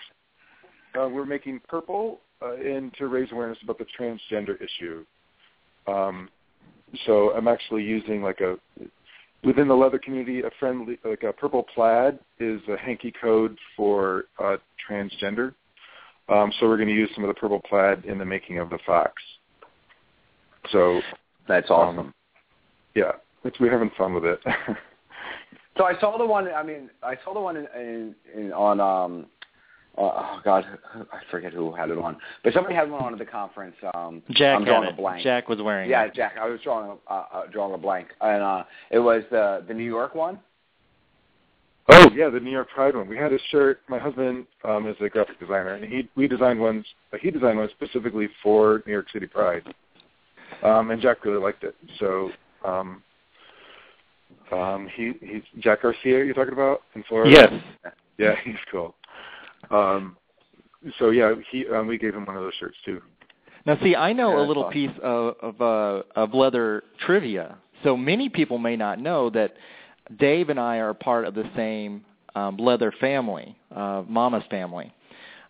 uh, 0.99 1.07
we're 1.09 1.25
making 1.25 1.59
purple 1.67 2.19
uh, 2.41 2.55
and 2.55 2.93
to 2.95 3.07
raise 3.07 3.31
awareness 3.31 3.57
about 3.63 3.77
the 3.77 3.85
transgender 3.99 4.55
issue. 4.61 5.05
Um, 5.87 6.29
so 7.05 7.31
I'm 7.33 7.47
actually 7.47 7.83
using 7.83 8.21
like 8.21 8.39
a 8.41 8.57
within 9.43 9.67
the 9.67 9.75
leather 9.75 9.99
community, 9.99 10.41
a 10.41 10.49
friendly 10.59 10.99
like 11.03 11.23
a 11.23 11.33
purple 11.33 11.65
plaid 11.73 12.19
is 12.39 12.61
a 12.67 12.77
hanky 12.77 13.13
code 13.21 13.57
for 13.75 14.25
uh, 14.43 14.57
transgender. 14.89 15.53
Um, 16.29 16.51
so 16.59 16.67
we're 16.67 16.77
going 16.77 16.89
to 16.89 16.95
use 16.95 17.09
some 17.13 17.23
of 17.23 17.27
the 17.27 17.33
purple 17.33 17.61
plaid 17.67 18.05
in 18.05 18.17
the 18.17 18.25
making 18.25 18.59
of 18.59 18.69
the 18.69 18.79
fox. 18.85 19.13
So 20.71 21.01
that's 21.47 21.69
awesome. 21.69 21.99
Um, 21.99 22.13
yeah, 22.95 23.13
it's, 23.43 23.59
we're 23.59 23.71
having 23.71 23.91
fun 23.97 24.13
with 24.13 24.25
it. 24.25 24.39
so 25.77 25.85
I 25.85 25.99
saw 25.99 26.17
the 26.17 26.25
one. 26.25 26.47
I 26.47 26.63
mean, 26.63 26.89
I 27.01 27.15
saw 27.23 27.33
the 27.33 27.39
one 27.39 27.57
in, 27.57 27.67
in, 27.75 28.15
in 28.35 28.53
on. 28.53 28.79
um 28.79 29.25
uh, 29.97 30.01
oh 30.01 30.39
God, 30.43 30.65
I 31.11 31.19
forget 31.29 31.51
who 31.53 31.73
had 31.73 31.89
it 31.89 31.97
on, 31.97 32.17
but 32.43 32.53
somebody 32.53 32.75
had 32.75 32.89
one 32.89 33.03
on 33.03 33.13
at 33.13 33.19
the 33.19 33.25
conference. 33.25 33.75
Um, 33.93 34.21
Jack 34.31 34.57
I'm 34.57 34.65
drawing 34.65 34.83
had 34.83 34.93
a 34.93 34.97
blank. 34.97 35.23
Jack 35.23 35.49
was 35.49 35.61
wearing 35.61 35.89
it. 35.89 35.91
yeah, 35.91 36.03
it. 36.05 36.13
Jack. 36.13 36.35
I 36.39 36.47
was 36.47 36.61
drawing 36.61 36.91
a, 36.91 37.13
uh, 37.13 37.25
uh, 37.33 37.47
drawing 37.51 37.73
a 37.73 37.77
blank, 37.77 38.07
and 38.21 38.41
uh, 38.41 38.63
it 38.89 38.99
was 38.99 39.23
the 39.31 39.63
the 39.67 39.73
New 39.73 39.83
York 39.83 40.15
one. 40.15 40.39
Oh 41.89 42.09
yeah, 42.15 42.29
the 42.29 42.39
New 42.39 42.51
York 42.51 42.69
Pride 42.69 42.95
one. 42.95 43.09
We 43.09 43.17
had 43.17 43.33
a 43.33 43.39
shirt. 43.49 43.81
My 43.89 43.99
husband 43.99 44.45
um, 44.63 44.87
is 44.87 44.95
a 45.01 45.09
graphic 45.09 45.39
designer, 45.39 45.73
and 45.73 45.83
he 45.83 46.07
we 46.15 46.27
designed 46.27 46.59
ones. 46.59 46.85
He 47.19 47.29
designed 47.29 47.57
one 47.57 47.69
specifically 47.71 48.29
for 48.41 48.81
New 48.85 48.93
York 48.93 49.07
City 49.11 49.27
Pride, 49.27 49.63
um, 50.63 50.91
and 50.91 51.01
Jack 51.01 51.25
really 51.25 51.41
liked 51.41 51.65
it. 51.65 51.75
So 51.99 52.29
um, 52.63 53.03
um, 54.51 54.87
he 54.95 55.13
he's 55.21 55.43
Jack 55.59 55.81
Garcia. 55.81 56.23
You're 56.23 56.33
talking 56.33 56.53
about 56.53 56.81
in 56.95 57.03
Florida? 57.09 57.31
Yes. 57.31 57.93
Yeah, 58.17 58.35
he's 58.43 58.55
cool. 58.71 58.95
Um, 59.69 60.17
so 60.97 61.09
yeah, 61.11 61.33
he 61.51 61.67
um, 61.67 61.87
we 61.87 61.97
gave 61.97 62.15
him 62.15 62.25
one 62.25 62.35
of 62.35 62.43
those 62.43 62.53
shirts 62.59 62.77
too. 62.83 63.01
Now, 63.65 63.77
see, 63.83 63.95
I 63.95 64.13
know 64.13 64.37
Yeah, 64.37 64.45
a 64.45 64.47
little 64.47 64.63
awesome. 64.63 64.73
piece 64.73 64.99
of 65.03 65.35
of, 65.41 65.61
uh, 65.61 66.03
of 66.15 66.33
leather 66.33 66.83
trivia. 67.05 67.57
So 67.83 67.95
many 67.95 68.29
people 68.29 68.57
may 68.57 68.75
not 68.75 68.99
know 68.99 69.29
that 69.31 69.55
Dave 70.17 70.49
and 70.49 70.59
I 70.59 70.77
are 70.77 70.93
part 70.93 71.25
of 71.25 71.33
the 71.35 71.49
same 71.55 72.03
um, 72.35 72.57
leather 72.57 72.91
family, 72.99 73.55
uh, 73.75 74.03
Mama's 74.07 74.43
family. 74.49 74.93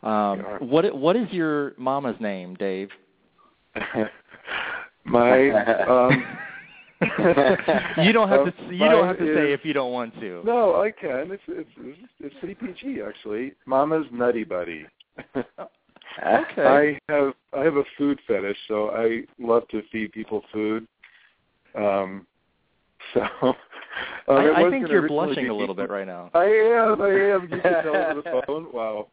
Um, 0.03 0.39
what 0.59 0.95
what 0.95 1.15
is 1.15 1.31
your 1.31 1.73
mama's 1.77 2.19
name, 2.19 2.55
Dave? 2.55 2.89
My 5.05 5.49
um, 5.85 6.23
you 7.01 8.11
don't 8.13 8.29
have 8.29 8.45
to. 8.45 8.53
You 8.69 8.79
don't 8.89 9.07
have 9.07 9.17
to 9.17 9.23
mine 9.25 9.35
say 9.35 9.53
if 9.53 9.65
you 9.65 9.73
don't 9.73 9.91
want 9.91 10.13
to. 10.19 10.41
No, 10.45 10.81
I 10.81 10.91
can. 10.91 11.31
It's 11.31 11.43
it's 11.47 11.69
it's, 11.79 11.99
it's 12.19 12.35
pretty 12.39 12.55
PG 12.55 13.01
actually. 13.01 13.53
Mama's 13.65 14.05
Nutty 14.11 14.43
Buddy. 14.43 14.85
Okay. 16.25 16.99
I 17.07 17.13
have 17.13 17.33
I 17.57 17.63
have 17.63 17.77
a 17.77 17.83
food 17.97 18.19
fetish, 18.27 18.57
so 18.67 18.89
I 18.89 19.21
love 19.39 19.67
to 19.69 19.81
feed 19.91 20.11
people 20.11 20.43
food. 20.51 20.85
Um, 21.73 22.27
so 23.13 23.21
um, 23.41 23.55
I, 24.27 24.65
I 24.65 24.69
think 24.69 24.89
you're 24.89 25.07
blushing 25.07 25.47
a 25.49 25.53
little 25.53 25.75
bit 25.75 25.89
right 25.89 26.05
now. 26.05 26.29
I 26.33 26.43
am. 26.43 27.01
I 27.01 27.07
am. 27.09 27.41
You 27.43 27.61
can 27.61 27.83
tell 27.83 27.95
over 27.95 28.21
the 28.23 28.41
phone. 28.47 28.67
Wow. 28.73 29.07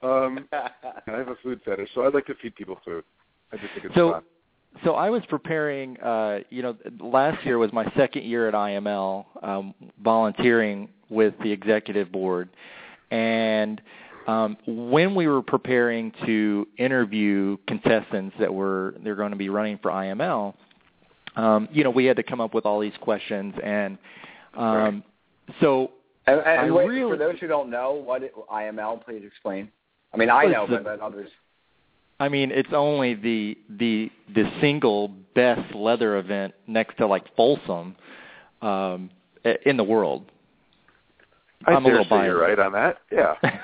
Um, 0.00 0.48
I 0.52 0.70
have 1.06 1.28
a 1.28 1.34
food 1.42 1.60
fetish, 1.64 1.88
so 1.94 2.02
I 2.02 2.08
like 2.08 2.26
to 2.26 2.34
feed 2.40 2.54
people 2.54 2.78
food. 2.84 3.02
I 3.52 3.56
just 3.56 3.72
think 3.74 3.86
it's 3.86 3.94
So- 3.94 4.12
fun. 4.12 4.22
So 4.84 4.94
I 4.94 5.10
was 5.10 5.22
preparing. 5.28 5.98
Uh, 6.00 6.40
you 6.50 6.62
know, 6.62 6.76
last 7.00 7.44
year 7.44 7.58
was 7.58 7.72
my 7.72 7.90
second 7.96 8.24
year 8.24 8.48
at 8.48 8.54
IML, 8.54 9.26
um, 9.42 9.74
volunteering 10.02 10.88
with 11.08 11.34
the 11.42 11.50
executive 11.50 12.12
board, 12.12 12.48
and 13.10 13.80
um, 14.26 14.56
when 14.66 15.14
we 15.14 15.26
were 15.26 15.42
preparing 15.42 16.12
to 16.26 16.68
interview 16.76 17.56
contestants 17.66 18.36
that 18.38 18.52
were 18.52 18.94
they're 19.02 19.16
going 19.16 19.30
to 19.30 19.36
be 19.36 19.48
running 19.48 19.78
for 19.82 19.90
IML, 19.90 20.54
um, 21.36 21.68
you 21.72 21.82
know, 21.82 21.90
we 21.90 22.04
had 22.04 22.16
to 22.16 22.22
come 22.22 22.40
up 22.40 22.54
with 22.54 22.66
all 22.66 22.78
these 22.78 22.96
questions, 23.00 23.54
and 23.62 23.98
um, 24.54 25.02
so 25.60 25.92
And, 26.26 26.40
and 26.40 26.74
wait, 26.74 26.88
really- 26.88 27.10
for 27.10 27.16
those 27.16 27.38
who 27.40 27.46
don't 27.46 27.70
know, 27.70 27.92
what 27.94 28.22
it, 28.22 28.34
IML? 28.52 29.04
Please 29.04 29.22
explain. 29.26 29.70
I 30.12 30.16
mean, 30.16 30.30
I 30.30 30.44
know, 30.44 30.66
but, 30.68 30.84
but 30.84 31.00
others. 31.00 31.30
I 32.20 32.28
mean, 32.28 32.50
it's 32.50 32.72
only 32.72 33.14
the 33.14 33.58
the 33.68 34.10
the 34.34 34.50
single 34.60 35.08
best 35.34 35.74
leather 35.74 36.18
event 36.18 36.54
next 36.66 36.96
to 36.98 37.06
like 37.06 37.24
Folsom 37.36 37.94
um, 38.60 39.10
in 39.64 39.76
the 39.76 39.84
world. 39.84 40.30
I 41.66 41.72
I'm 41.72 41.84
a 41.84 41.88
little 41.88 42.04
say 42.04 42.24
you're 42.24 42.38
biased. 42.38 42.58
right 42.58 42.58
on 42.58 42.72
that. 42.72 42.98
Yeah. 43.10 43.34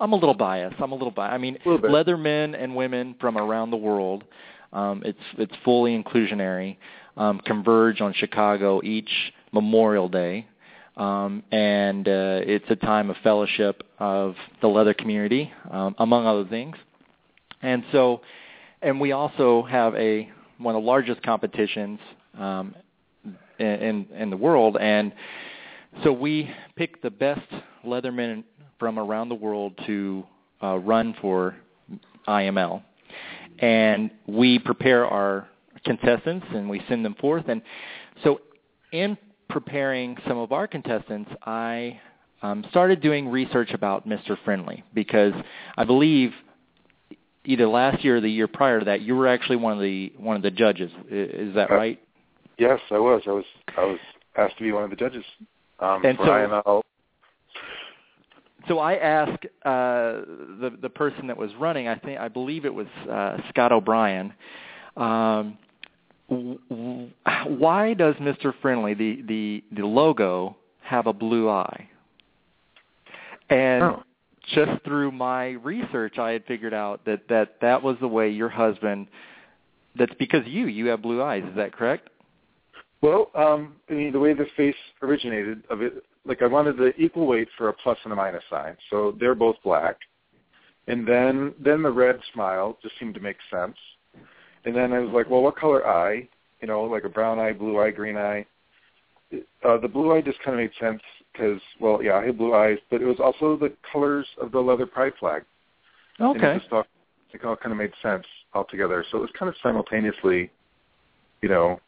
I'm 0.00 0.12
a 0.12 0.16
little 0.16 0.34
biased. 0.34 0.76
I'm 0.80 0.92
a 0.92 0.94
little 0.94 1.10
biased. 1.10 1.34
I 1.34 1.38
mean, 1.38 1.58
leather 1.64 2.16
men 2.16 2.54
and 2.54 2.76
women 2.76 3.16
from 3.20 3.36
around 3.36 3.70
the 3.70 3.76
world. 3.76 4.24
Um, 4.72 5.02
it's 5.04 5.18
it's 5.36 5.54
fully 5.64 6.00
inclusionary. 6.00 6.76
Um, 7.16 7.40
converge 7.44 8.00
on 8.00 8.12
Chicago 8.12 8.80
each 8.84 9.10
Memorial 9.50 10.08
Day, 10.08 10.46
um, 10.96 11.42
and 11.50 12.06
uh, 12.06 12.40
it's 12.44 12.66
a 12.68 12.76
time 12.76 13.10
of 13.10 13.16
fellowship 13.24 13.82
of 13.98 14.36
the 14.60 14.68
leather 14.68 14.94
community, 14.94 15.52
um, 15.70 15.96
among 15.98 16.26
other 16.26 16.44
things. 16.44 16.76
And 17.62 17.84
so, 17.92 18.20
and 18.82 19.00
we 19.00 19.12
also 19.12 19.62
have 19.64 19.94
a 19.94 20.30
one 20.58 20.74
of 20.74 20.82
the 20.82 20.86
largest 20.86 21.22
competitions 21.22 22.00
um, 22.36 22.74
in, 23.58 24.06
in 24.12 24.30
the 24.30 24.36
world, 24.36 24.76
and 24.80 25.12
so 26.04 26.12
we 26.12 26.50
pick 26.76 27.00
the 27.02 27.10
best 27.10 27.40
leathermen 27.84 28.44
from 28.78 28.98
around 28.98 29.28
the 29.28 29.34
world 29.34 29.72
to 29.86 30.24
uh, 30.62 30.76
run 30.78 31.14
for 31.20 31.56
IML, 32.26 32.82
and 33.58 34.10
we 34.26 34.58
prepare 34.58 35.06
our 35.06 35.48
contestants 35.84 36.46
and 36.50 36.68
we 36.68 36.82
send 36.88 37.04
them 37.04 37.14
forth. 37.14 37.44
And 37.48 37.62
so, 38.22 38.40
in 38.92 39.16
preparing 39.48 40.16
some 40.26 40.38
of 40.38 40.52
our 40.52 40.66
contestants, 40.66 41.30
I 41.44 42.00
um, 42.42 42.64
started 42.70 43.00
doing 43.00 43.28
research 43.28 43.70
about 43.72 44.06
Mr. 44.06 44.36
Friendly 44.44 44.84
because 44.94 45.32
I 45.76 45.84
believe 45.84 46.32
either 47.48 47.66
last 47.66 48.04
year 48.04 48.16
or 48.18 48.20
the 48.20 48.30
year 48.30 48.46
prior 48.46 48.78
to 48.78 48.84
that, 48.84 49.00
you 49.00 49.16
were 49.16 49.26
actually 49.26 49.56
one 49.56 49.72
of 49.72 49.80
the 49.80 50.12
one 50.16 50.36
of 50.36 50.42
the 50.42 50.50
judges. 50.52 50.90
Is 51.10 51.54
that 51.54 51.70
Uh, 51.70 51.74
right? 51.74 51.98
Yes, 52.58 52.78
I 52.90 52.98
was. 52.98 53.22
I 53.26 53.30
was. 53.32 53.44
I 53.76 53.84
was 53.84 53.98
asked 54.36 54.56
to 54.58 54.62
be 54.62 54.70
one 54.72 54.84
of 54.84 54.90
the 54.90 54.96
judges 54.96 55.24
um, 55.80 56.04
And 56.04 56.16
for 56.18 56.26
so- 56.26 56.30
IML. 56.32 56.82
So 58.66 58.78
I 58.80 58.94
asked 58.96 59.44
uh, 59.64 60.24
the 60.60 60.76
the 60.82 60.90
person 60.90 61.26
that 61.28 61.36
was 61.36 61.50
running. 61.58 61.88
I 61.88 61.94
think 61.96 62.20
I 62.20 62.28
believe 62.28 62.64
it 62.66 62.74
was 62.74 62.86
uh, 63.10 63.38
Scott 63.48 63.72
O'Brien. 63.72 64.34
Um, 64.96 65.56
w- 66.28 66.58
w- 66.68 67.10
why 67.46 67.94
does 67.94 68.14
Mr. 68.16 68.52
Friendly 68.60 68.92
the 68.94 69.22
the 69.26 69.64
the 69.80 69.86
logo 69.86 70.56
have 70.82 71.06
a 71.06 71.12
blue 71.14 71.48
eye? 71.48 71.88
And 73.48 73.82
Oh. 73.84 74.02
Just 74.54 74.82
through 74.84 75.12
my 75.12 75.50
research, 75.50 76.18
I 76.18 76.32
had 76.32 76.44
figured 76.46 76.74
out 76.74 77.04
that 77.04 77.28
that 77.28 77.56
that 77.60 77.82
was 77.82 77.96
the 78.00 78.08
way 78.08 78.30
your 78.30 78.48
husband. 78.48 79.06
That's 79.96 80.14
because 80.18 80.46
you 80.46 80.66
you 80.66 80.86
have 80.86 81.02
blue 81.02 81.22
eyes. 81.22 81.44
Is 81.44 81.56
that 81.56 81.72
correct? 81.72 82.10
Well, 83.00 83.30
um, 83.34 83.76
I 83.88 83.92
mean, 83.92 84.12
the 84.12 84.18
way 84.18 84.32
the 84.32 84.46
face 84.56 84.74
originated 85.02 85.62
of 85.70 85.82
it, 85.82 86.02
like 86.24 86.42
I 86.42 86.46
wanted 86.46 86.76
the 86.76 86.94
equal 86.96 87.26
weight 87.26 87.48
for 87.56 87.68
a 87.68 87.72
plus 87.72 87.98
and 88.04 88.12
a 88.12 88.16
minus 88.16 88.42
sign, 88.50 88.76
so 88.90 89.16
they're 89.20 89.34
both 89.34 89.56
black, 89.62 89.96
and 90.88 91.06
then 91.06 91.54
then 91.60 91.82
the 91.82 91.90
red 91.90 92.18
smile 92.32 92.76
just 92.82 92.98
seemed 92.98 93.14
to 93.14 93.20
make 93.20 93.36
sense, 93.50 93.76
and 94.64 94.74
then 94.74 94.92
I 94.92 94.98
was 94.98 95.10
like, 95.12 95.30
well, 95.30 95.42
what 95.42 95.56
color 95.56 95.86
eye? 95.86 96.28
You 96.60 96.66
know, 96.66 96.82
like 96.82 97.04
a 97.04 97.08
brown 97.08 97.38
eye, 97.38 97.52
blue 97.52 97.80
eye, 97.80 97.90
green 97.90 98.16
eye. 98.16 98.44
Uh, 99.64 99.78
the 99.78 99.88
blue 99.88 100.12
eye 100.12 100.20
just 100.20 100.42
kind 100.42 100.58
of 100.58 100.64
made 100.64 100.72
sense 100.80 101.02
because, 101.32 101.60
well, 101.80 102.02
yeah, 102.02 102.14
I 102.14 102.26
had 102.26 102.38
blue 102.38 102.54
eyes, 102.54 102.78
but 102.90 103.00
it 103.00 103.06
was 103.06 103.20
also 103.20 103.56
the 103.56 103.72
colors 103.90 104.26
of 104.40 104.52
the 104.52 104.60
leather 104.60 104.86
pride 104.86 105.12
flag. 105.18 105.44
And 106.18 106.36
Okay. 106.36 106.56
it 106.56 106.60
just 106.60 106.72
all, 106.72 106.84
it 107.32 107.44
all 107.44 107.56
kind 107.56 107.72
of 107.72 107.78
made 107.78 107.92
sense 108.02 108.26
altogether. 108.54 109.04
So 109.10 109.18
it 109.18 109.20
was 109.20 109.30
kind 109.38 109.48
of 109.48 109.54
simultaneously, 109.62 110.50
you 111.42 111.48
know, 111.48 111.80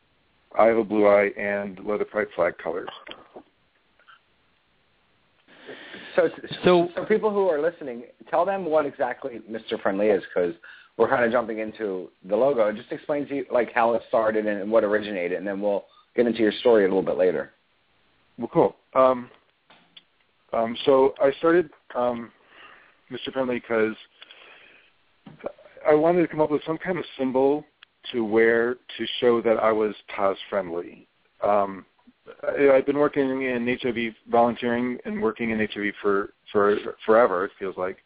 I 0.59 0.67
have 0.67 0.77
a 0.77 0.85
blue 0.85 1.07
eye 1.07 1.31
and 1.37 1.79
leather 1.85 2.05
pride 2.05 2.29
flag 2.35 2.59
colors. 2.59 2.89
So, 6.17 6.29
So- 6.65 6.91
so 6.95 7.05
people 7.05 7.31
who 7.31 7.49
are 7.49 7.61
listening, 7.61 8.05
tell 8.29 8.45
them 8.45 8.65
what 8.65 8.85
exactly 8.85 9.41
Mr. 9.51 9.81
Friendly 9.81 10.09
is, 10.09 10.23
because 10.25 10.55
we're 10.97 11.09
kind 11.09 11.25
of 11.25 11.33
jumping 11.33 11.61
into 11.61 12.11
the 12.25 12.37
logo. 12.37 12.71
Just 12.73 12.93
explain 12.93 13.27
to 13.29 13.37
you 13.37 13.47
like 13.51 13.73
how 13.73 13.95
it 13.95 14.03
started 14.09 14.47
and 14.47 14.71
what 14.71 14.85
originated, 14.85 15.39
and 15.39 15.47
then 15.47 15.61
we'll 15.61 15.87
get 16.15 16.27
into 16.27 16.41
your 16.41 16.53
story 16.53 16.85
a 16.85 16.89
little 16.89 17.03
bit 17.03 17.17
later. 17.17 17.53
Well, 18.41 18.51
cool. 18.53 18.77
Um, 18.95 19.31
um, 20.55 20.75
so 20.87 21.15
I 21.23 21.31
started 21.39 21.69
um, 21.95 22.33
Mr. 23.13 23.33
Friendly 23.35 23.61
because 23.61 23.95
I 25.87 25.93
wanted 25.95 26.23
to 26.23 26.29
come 26.29 26.41
up 26.41 26.51
with 26.51 26.63
some 26.67 26.79
kind 26.79 26.99
of 26.99 27.05
symbol 27.19 27.65
to 28.13 28.25
wear 28.25 28.75
to 28.75 29.07
show 29.21 29.43
that 29.43 29.59
I 29.59 29.71
was 29.71 29.95
Taz 30.17 30.37
friendly. 30.49 31.07
Um, 31.43 31.85
I've 32.73 32.87
been 32.87 32.97
working 32.97 33.43
in 33.43 33.79
HIV, 33.83 34.15
volunteering 34.31 34.99
and 35.05 35.21
working 35.21 35.51
in 35.51 35.59
HIV 35.59 35.93
for, 36.01 36.33
for 36.51 36.77
forever. 37.05 37.45
It 37.45 37.51
feels 37.59 37.77
like, 37.77 37.99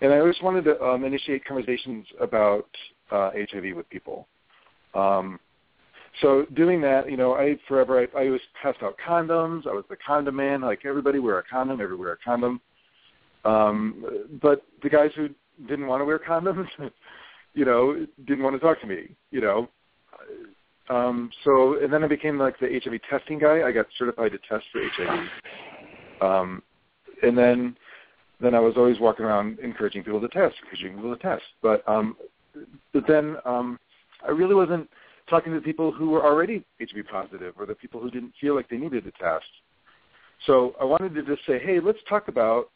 and 0.00 0.12
I 0.12 0.18
always 0.18 0.36
wanted 0.42 0.64
to 0.66 0.80
um, 0.80 1.04
initiate 1.04 1.44
conversations 1.44 2.06
about 2.20 2.68
uh, 3.10 3.30
HIV 3.32 3.74
with 3.74 3.88
people. 3.90 4.28
Um, 4.94 5.40
so 6.20 6.46
doing 6.54 6.80
that, 6.82 7.10
you 7.10 7.16
know, 7.16 7.34
I 7.34 7.56
forever 7.68 8.00
I, 8.00 8.18
I 8.18 8.26
always 8.26 8.40
passed 8.60 8.82
out 8.82 8.96
condoms. 9.06 9.66
I 9.66 9.72
was 9.72 9.84
the 9.88 9.96
condom 9.96 10.36
man. 10.36 10.60
Like 10.60 10.84
everybody 10.84 11.18
wear 11.18 11.38
a 11.38 11.42
condom, 11.42 11.80
everywhere 11.80 12.12
a 12.12 12.16
condom. 12.24 12.60
Um, 13.44 14.28
but 14.42 14.62
the 14.82 14.88
guys 14.88 15.10
who 15.14 15.28
didn't 15.68 15.86
want 15.86 16.00
to 16.00 16.04
wear 16.04 16.18
condoms, 16.18 16.66
you 17.54 17.64
know, 17.64 18.06
didn't 18.26 18.44
want 18.44 18.56
to 18.56 18.60
talk 18.60 18.80
to 18.80 18.86
me. 18.86 19.14
You 19.30 19.40
know, 19.40 19.68
um, 20.88 21.30
so 21.44 21.78
and 21.82 21.92
then 21.92 22.04
I 22.04 22.08
became 22.08 22.38
like 22.38 22.58
the 22.58 22.80
HIV 22.82 23.00
testing 23.10 23.38
guy. 23.38 23.62
I 23.62 23.72
got 23.72 23.86
certified 23.98 24.32
to 24.32 24.38
test 24.38 24.64
for 24.72 24.80
HIV. 24.96 25.28
Um, 26.20 26.62
and 27.22 27.36
then 27.36 27.76
then 28.40 28.54
I 28.54 28.60
was 28.60 28.74
always 28.76 29.00
walking 29.00 29.24
around 29.24 29.58
encouraging 29.60 30.04
people 30.04 30.20
to 30.20 30.28
test, 30.28 30.56
encouraging 30.62 30.96
people 30.96 31.14
to 31.14 31.22
test. 31.22 31.44
But 31.62 31.86
um, 31.88 32.16
but 32.92 33.06
then 33.06 33.36
um, 33.44 33.78
I 34.26 34.30
really 34.30 34.54
wasn't 34.54 34.88
talking 35.28 35.52
to 35.52 35.60
people 35.60 35.92
who 35.92 36.10
were 36.10 36.24
already 36.24 36.64
HIV 36.80 37.06
positive 37.10 37.54
or 37.58 37.66
the 37.66 37.74
people 37.74 38.00
who 38.00 38.10
didn't 38.10 38.32
feel 38.40 38.54
like 38.54 38.68
they 38.68 38.76
needed 38.76 39.04
to 39.04 39.10
test. 39.12 39.46
So 40.46 40.74
I 40.80 40.84
wanted 40.84 41.14
to 41.14 41.22
just 41.22 41.46
say, 41.46 41.58
hey, 41.58 41.80
let's 41.80 41.98
talk 42.08 42.28
about 42.28 42.70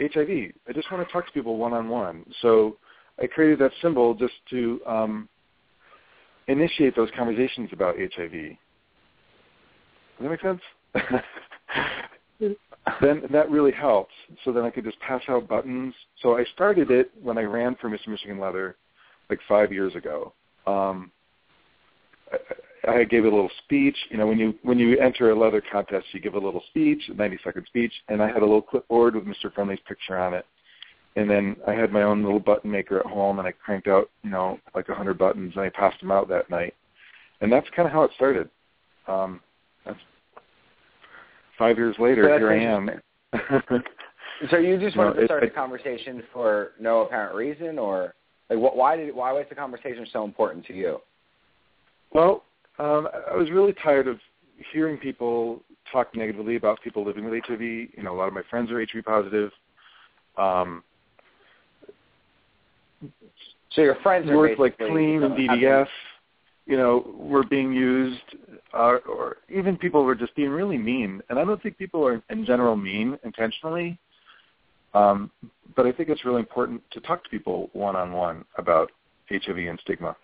HIV. 0.00 0.52
I 0.68 0.72
just 0.72 0.90
want 0.90 1.06
to 1.06 1.12
talk 1.12 1.26
to 1.26 1.32
people 1.32 1.56
one 1.56 1.72
on 1.72 1.88
one. 1.88 2.24
So 2.42 2.76
I 3.20 3.26
created 3.26 3.58
that 3.60 3.72
symbol 3.82 4.14
just 4.14 4.34
to 4.50 4.80
um, 4.86 5.28
initiate 6.48 6.96
those 6.96 7.10
conversations 7.16 7.70
about 7.72 7.96
HIV. 7.96 8.32
Does 8.32 8.56
that 10.20 10.30
make 10.30 10.40
sense? 10.40 10.60
then 13.00 13.22
that 13.32 13.50
really 13.50 13.72
helps. 13.72 14.12
So 14.44 14.52
then 14.52 14.64
I 14.64 14.70
could 14.70 14.84
just 14.84 14.98
pass 15.00 15.22
out 15.28 15.48
buttons. 15.48 15.94
So 16.22 16.36
I 16.36 16.44
started 16.54 16.90
it 16.90 17.10
when 17.22 17.38
I 17.38 17.42
ran 17.42 17.76
for 17.80 17.88
Mr. 17.88 18.08
Michigan 18.08 18.38
Leather, 18.38 18.76
like 19.30 19.40
five 19.48 19.72
years 19.72 19.94
ago. 19.94 20.32
Um, 20.66 21.10
I, 22.32 22.98
I 22.98 23.04
gave 23.04 23.24
a 23.24 23.28
little 23.28 23.50
speech. 23.64 23.96
You 24.10 24.18
know, 24.18 24.26
when 24.26 24.38
you 24.38 24.54
when 24.62 24.78
you 24.78 24.98
enter 24.98 25.30
a 25.30 25.38
leather 25.38 25.62
contest, 25.72 26.06
you 26.12 26.20
give 26.20 26.34
a 26.34 26.38
little 26.38 26.62
speech, 26.68 27.02
a 27.08 27.14
90 27.14 27.38
second 27.44 27.66
speech, 27.66 27.92
and 28.08 28.22
I 28.22 28.28
had 28.28 28.38
a 28.38 28.46
little 28.46 28.62
clipboard 28.62 29.14
with 29.14 29.24
Mr. 29.24 29.52
Friendly's 29.54 29.80
picture 29.86 30.18
on 30.18 30.34
it. 30.34 30.46
And 31.16 31.30
then 31.30 31.56
I 31.66 31.72
had 31.72 31.92
my 31.92 32.02
own 32.02 32.24
little 32.24 32.40
button 32.40 32.70
maker 32.70 32.98
at 32.98 33.06
home, 33.06 33.38
and 33.38 33.46
I 33.46 33.52
cranked 33.52 33.86
out, 33.86 34.10
you 34.22 34.30
know, 34.30 34.58
like 34.74 34.88
a 34.88 34.94
hundred 34.94 35.16
buttons, 35.16 35.52
and 35.54 35.64
I 35.64 35.68
passed 35.68 36.00
them 36.00 36.10
out 36.10 36.28
that 36.28 36.50
night. 36.50 36.74
And 37.40 37.52
that's 37.52 37.68
kind 37.76 37.86
of 37.86 37.92
how 37.92 38.02
it 38.02 38.10
started. 38.16 38.50
Um, 39.06 39.40
that's 39.86 39.98
five 41.58 41.76
years 41.76 41.96
later, 41.98 42.24
so 42.24 42.38
here 42.38 42.50
I 42.50 42.58
am. 42.60 42.90
so 44.50 44.56
you 44.56 44.78
just 44.78 44.96
wanted 44.96 45.14
no, 45.14 45.20
to 45.20 45.26
start 45.26 45.44
it, 45.44 45.50
the 45.50 45.54
conversation 45.54 46.22
for 46.32 46.72
no 46.80 47.02
apparent 47.02 47.36
reason, 47.36 47.78
or 47.78 48.14
like 48.50 48.58
what, 48.58 48.76
why 48.76 48.96
did 48.96 49.14
why 49.14 49.32
was 49.32 49.46
the 49.48 49.54
conversation 49.54 50.06
so 50.12 50.24
important 50.24 50.64
to 50.66 50.74
you? 50.74 51.00
Well, 52.14 52.44
um, 52.78 53.08
I 53.30 53.36
was 53.36 53.50
really 53.50 53.74
tired 53.82 54.08
of 54.08 54.18
hearing 54.72 54.96
people 54.96 55.62
talk 55.92 56.14
negatively 56.16 56.56
about 56.56 56.80
people 56.82 57.04
living 57.04 57.28
with 57.28 57.42
HIV. 57.44 57.60
You 57.60 58.02
know, 58.02 58.14
a 58.14 58.16
lot 58.16 58.28
of 58.28 58.34
my 58.34 58.42
friends 58.48 58.70
are 58.70 58.78
HIV 58.80 59.04
positive. 59.04 59.50
Um, 60.38 60.82
so 63.72 63.82
your 63.82 63.96
friends 64.02 64.30
are 64.30 64.36
words 64.36 64.58
like 64.58 64.78
clean 64.78 65.22
and 65.24 65.34
DDF, 65.34 65.86
you 66.66 66.76
know, 66.76 67.04
were 67.16 67.44
being 67.44 67.72
used, 67.72 68.22
uh, 68.72 68.98
or 69.08 69.38
even 69.48 69.76
people 69.76 70.04
were 70.04 70.14
just 70.14 70.34
being 70.36 70.50
really 70.50 70.78
mean. 70.78 71.20
And 71.28 71.38
I 71.38 71.44
don't 71.44 71.62
think 71.62 71.76
people 71.76 72.06
are 72.06 72.22
in 72.30 72.46
general 72.46 72.76
mean 72.76 73.18
intentionally. 73.24 73.98
Um, 74.94 75.30
but 75.76 75.86
I 75.86 75.92
think 75.92 76.08
it's 76.08 76.24
really 76.24 76.38
important 76.38 76.80
to 76.92 77.00
talk 77.00 77.24
to 77.24 77.30
people 77.30 77.68
one 77.72 77.96
on 77.96 78.12
one 78.12 78.44
about 78.58 78.92
HIV 79.28 79.58
and 79.58 79.78
stigma. 79.80 80.16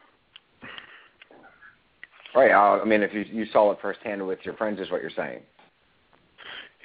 Right. 2.34 2.52
I 2.52 2.84
mean, 2.84 3.02
if 3.02 3.12
you 3.12 3.24
you 3.30 3.46
saw 3.52 3.72
it 3.72 3.78
firsthand 3.82 4.26
with 4.26 4.38
your 4.44 4.54
friends, 4.54 4.80
is 4.80 4.90
what 4.90 5.02
you're 5.02 5.10
saying. 5.16 5.40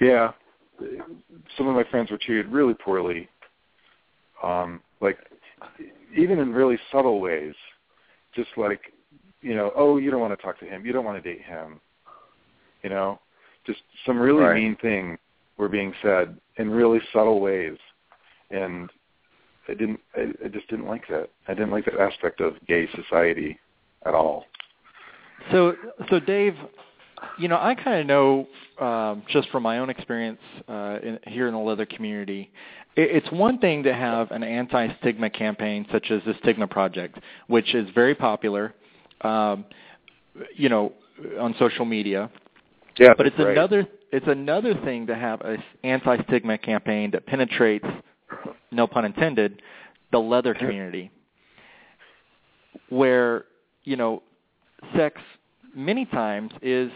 Yeah, 0.00 0.32
some 1.56 1.68
of 1.68 1.74
my 1.74 1.84
friends 1.90 2.10
were 2.10 2.18
treated 2.18 2.48
really 2.48 2.74
poorly. 2.74 3.28
Um, 4.42 4.80
like 5.00 5.18
even 6.16 6.38
in 6.38 6.52
really 6.52 6.78
subtle 6.92 7.20
ways, 7.20 7.54
just 8.34 8.50
like 8.56 8.80
you 9.40 9.54
know, 9.54 9.72
oh, 9.76 9.98
you 9.98 10.10
don't 10.10 10.20
want 10.20 10.38
to 10.38 10.42
talk 10.44 10.58
to 10.60 10.66
him, 10.66 10.84
you 10.84 10.92
don't 10.92 11.04
want 11.04 11.22
to 11.22 11.32
date 11.34 11.42
him. 11.42 11.80
You 12.82 12.90
know, 12.90 13.20
just 13.66 13.80
some 14.04 14.18
really 14.18 14.42
right. 14.42 14.54
mean 14.54 14.76
things 14.80 15.18
were 15.56 15.68
being 15.68 15.92
said 16.02 16.36
in 16.56 16.70
really 16.70 17.00
subtle 17.12 17.40
ways, 17.40 17.76
and 18.50 18.90
I 19.68 19.74
didn't. 19.74 20.00
I, 20.14 20.32
I 20.44 20.48
just 20.48 20.68
didn't 20.68 20.86
like 20.86 21.06
that. 21.08 21.30
I 21.48 21.54
didn't 21.54 21.70
like 21.70 21.84
that 21.86 22.00
aspect 22.00 22.40
of 22.40 22.54
gay 22.66 22.88
society 22.94 23.58
at 24.04 24.14
all. 24.14 24.44
So, 25.52 25.74
so 26.10 26.20
Dave, 26.20 26.54
you 27.38 27.48
know, 27.48 27.56
I 27.56 27.74
kind 27.74 28.00
of 28.00 28.06
know 28.06 28.84
um, 28.84 29.22
just 29.28 29.48
from 29.50 29.62
my 29.62 29.78
own 29.78 29.90
experience 29.90 30.40
uh, 30.68 30.98
in, 31.02 31.18
here 31.26 31.46
in 31.46 31.54
the 31.54 31.60
leather 31.60 31.86
community, 31.86 32.50
it, 32.96 33.22
it's 33.22 33.32
one 33.32 33.58
thing 33.58 33.82
to 33.84 33.94
have 33.94 34.30
an 34.30 34.42
anti-stigma 34.42 35.30
campaign 35.30 35.86
such 35.92 36.10
as 36.10 36.22
the 36.26 36.34
Stigma 36.42 36.66
Project, 36.66 37.18
which 37.46 37.74
is 37.74 37.88
very 37.94 38.14
popular, 38.14 38.74
um, 39.22 39.64
you 40.54 40.68
know, 40.68 40.92
on 41.38 41.54
social 41.58 41.84
media. 41.84 42.30
Yeah, 42.98 43.12
but 43.16 43.26
it's 43.26 43.38
right. 43.38 43.48
another 43.48 43.86
it's 44.12 44.26
another 44.28 44.74
thing 44.84 45.06
to 45.08 45.14
have 45.14 45.40
an 45.42 45.62
anti-stigma 45.82 46.58
campaign 46.58 47.10
that 47.10 47.26
penetrates, 47.26 47.84
no 48.70 48.86
pun 48.86 49.04
intended, 49.04 49.60
the 50.12 50.18
leather 50.18 50.54
community, 50.54 51.10
where 52.88 53.44
you 53.84 53.96
know 53.96 54.22
sex 54.96 55.20
many 55.74 56.06
times 56.06 56.52
is 56.62 56.90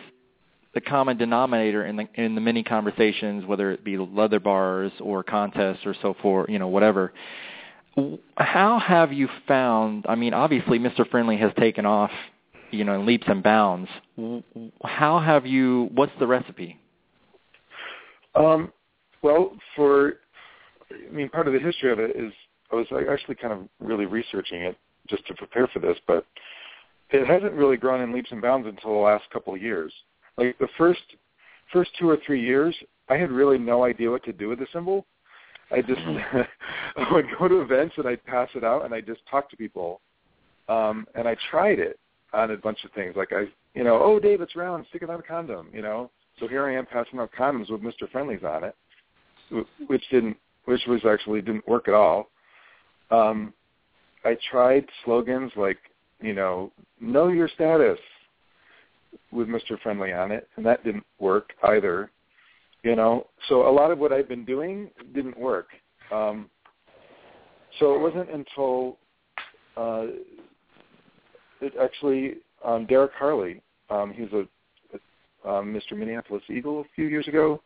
the 0.74 0.80
common 0.80 1.16
denominator 1.16 1.84
in 1.86 1.96
the 1.96 2.08
in 2.14 2.34
the 2.34 2.40
many 2.40 2.62
conversations, 2.62 3.44
whether 3.44 3.72
it 3.72 3.84
be 3.84 3.98
leather 3.98 4.40
bars 4.40 4.92
or 5.00 5.22
contests 5.22 5.84
or 5.84 5.94
so 6.00 6.14
forth, 6.22 6.48
you 6.48 6.58
know, 6.58 6.68
whatever. 6.68 7.12
How 8.36 8.78
have 8.78 9.12
you 9.12 9.28
found? 9.48 10.06
I 10.08 10.14
mean, 10.14 10.32
obviously, 10.32 10.78
Mr. 10.78 11.08
Friendly 11.10 11.36
has 11.38 11.52
taken 11.58 11.84
off, 11.84 12.12
you 12.70 12.84
know, 12.84 12.94
in 13.00 13.04
leaps 13.04 13.26
and 13.26 13.42
bounds. 13.42 13.88
How 14.84 15.18
have 15.18 15.44
you? 15.44 15.90
What's 15.94 16.12
the 16.20 16.26
recipe? 16.26 16.78
Um, 18.36 18.72
well, 19.22 19.56
for 19.74 20.14
I 20.90 21.12
mean, 21.12 21.28
part 21.28 21.48
of 21.48 21.52
the 21.52 21.58
history 21.58 21.90
of 21.90 21.98
it 21.98 22.16
is 22.16 22.32
I 22.72 22.76
was 22.76 22.86
actually 23.10 23.34
kind 23.34 23.52
of 23.52 23.68
really 23.80 24.06
researching 24.06 24.62
it 24.62 24.76
just 25.08 25.26
to 25.26 25.34
prepare 25.34 25.66
for 25.66 25.80
this, 25.80 25.96
but 26.06 26.24
it 27.12 27.26
hasn't 27.26 27.52
really 27.52 27.76
grown 27.76 28.00
in 28.00 28.12
leaps 28.12 28.30
and 28.30 28.42
bounds 28.42 28.66
until 28.66 28.92
the 28.92 29.00
last 29.00 29.24
couple 29.30 29.54
of 29.54 29.62
years. 29.62 29.92
Like 30.36 30.56
the 30.58 30.68
first 30.78 31.00
first 31.72 31.90
two 31.98 32.08
or 32.08 32.18
three 32.24 32.42
years, 32.42 32.74
I 33.08 33.16
had 33.16 33.30
really 33.30 33.58
no 33.58 33.84
idea 33.84 34.10
what 34.10 34.24
to 34.24 34.32
do 34.32 34.48
with 34.48 34.58
the 34.58 34.66
symbol. 34.72 35.06
I 35.70 35.82
just 35.82 36.00
I 36.96 37.12
would 37.12 37.26
go 37.38 37.48
to 37.48 37.60
events 37.60 37.94
and 37.96 38.06
I'd 38.06 38.24
pass 38.24 38.48
it 38.54 38.64
out 38.64 38.84
and 38.84 38.94
I 38.94 39.00
just 39.00 39.20
talk 39.30 39.50
to 39.50 39.56
people. 39.56 40.00
Um, 40.68 41.06
and 41.14 41.26
I 41.26 41.36
tried 41.50 41.78
it 41.80 41.98
on 42.32 42.52
a 42.52 42.56
bunch 42.56 42.84
of 42.84 42.92
things. 42.92 43.14
Like 43.16 43.32
I, 43.32 43.46
you 43.74 43.84
know, 43.84 44.00
oh 44.00 44.20
Dave, 44.20 44.40
it's 44.40 44.56
round, 44.56 44.86
stick 44.88 45.02
it 45.02 45.10
on 45.10 45.20
a 45.20 45.22
condom. 45.22 45.68
You 45.72 45.82
know, 45.82 46.10
so 46.38 46.48
here 46.48 46.66
I 46.66 46.74
am 46.74 46.86
passing 46.86 47.18
out 47.18 47.30
condoms 47.38 47.70
with 47.70 47.82
Mr. 47.82 48.10
Friendly's 48.10 48.44
on 48.44 48.64
it, 48.64 48.74
which 49.86 50.04
didn't, 50.10 50.36
which 50.64 50.80
was 50.86 51.00
actually 51.04 51.42
didn't 51.42 51.66
work 51.68 51.88
at 51.88 51.94
all. 51.94 52.30
Um, 53.10 53.52
I 54.24 54.36
tried 54.50 54.86
slogans 55.04 55.52
like 55.56 55.78
you 56.20 56.34
know, 56.34 56.72
know 57.00 57.28
your 57.28 57.48
status 57.48 57.98
with 59.32 59.48
Mr. 59.48 59.80
Friendly 59.82 60.12
on 60.12 60.30
it, 60.30 60.48
and 60.56 60.66
that 60.66 60.84
didn't 60.84 61.04
work 61.18 61.50
either. 61.64 62.10
You 62.82 62.96
know, 62.96 63.26
so 63.48 63.68
a 63.68 63.72
lot 63.72 63.90
of 63.90 63.98
what 63.98 64.12
I've 64.12 64.28
been 64.28 64.44
doing 64.44 64.90
didn't 65.14 65.38
work. 65.38 65.68
Um, 66.10 66.48
so 67.78 67.94
it 67.94 68.00
wasn't 68.00 68.30
until 68.30 68.96
uh, 69.76 70.06
it 71.60 71.74
actually 71.80 72.36
um, 72.64 72.86
Derek 72.86 73.12
Harley, 73.12 73.60
um, 73.90 74.12
he's 74.12 74.32
a, 74.32 74.46
a 75.46 75.50
um, 75.50 75.74
Mr. 75.74 75.96
Minneapolis 75.96 76.42
Eagle 76.48 76.80
a 76.80 76.84
few 76.94 77.06
years 77.06 77.28
ago. 77.28 77.62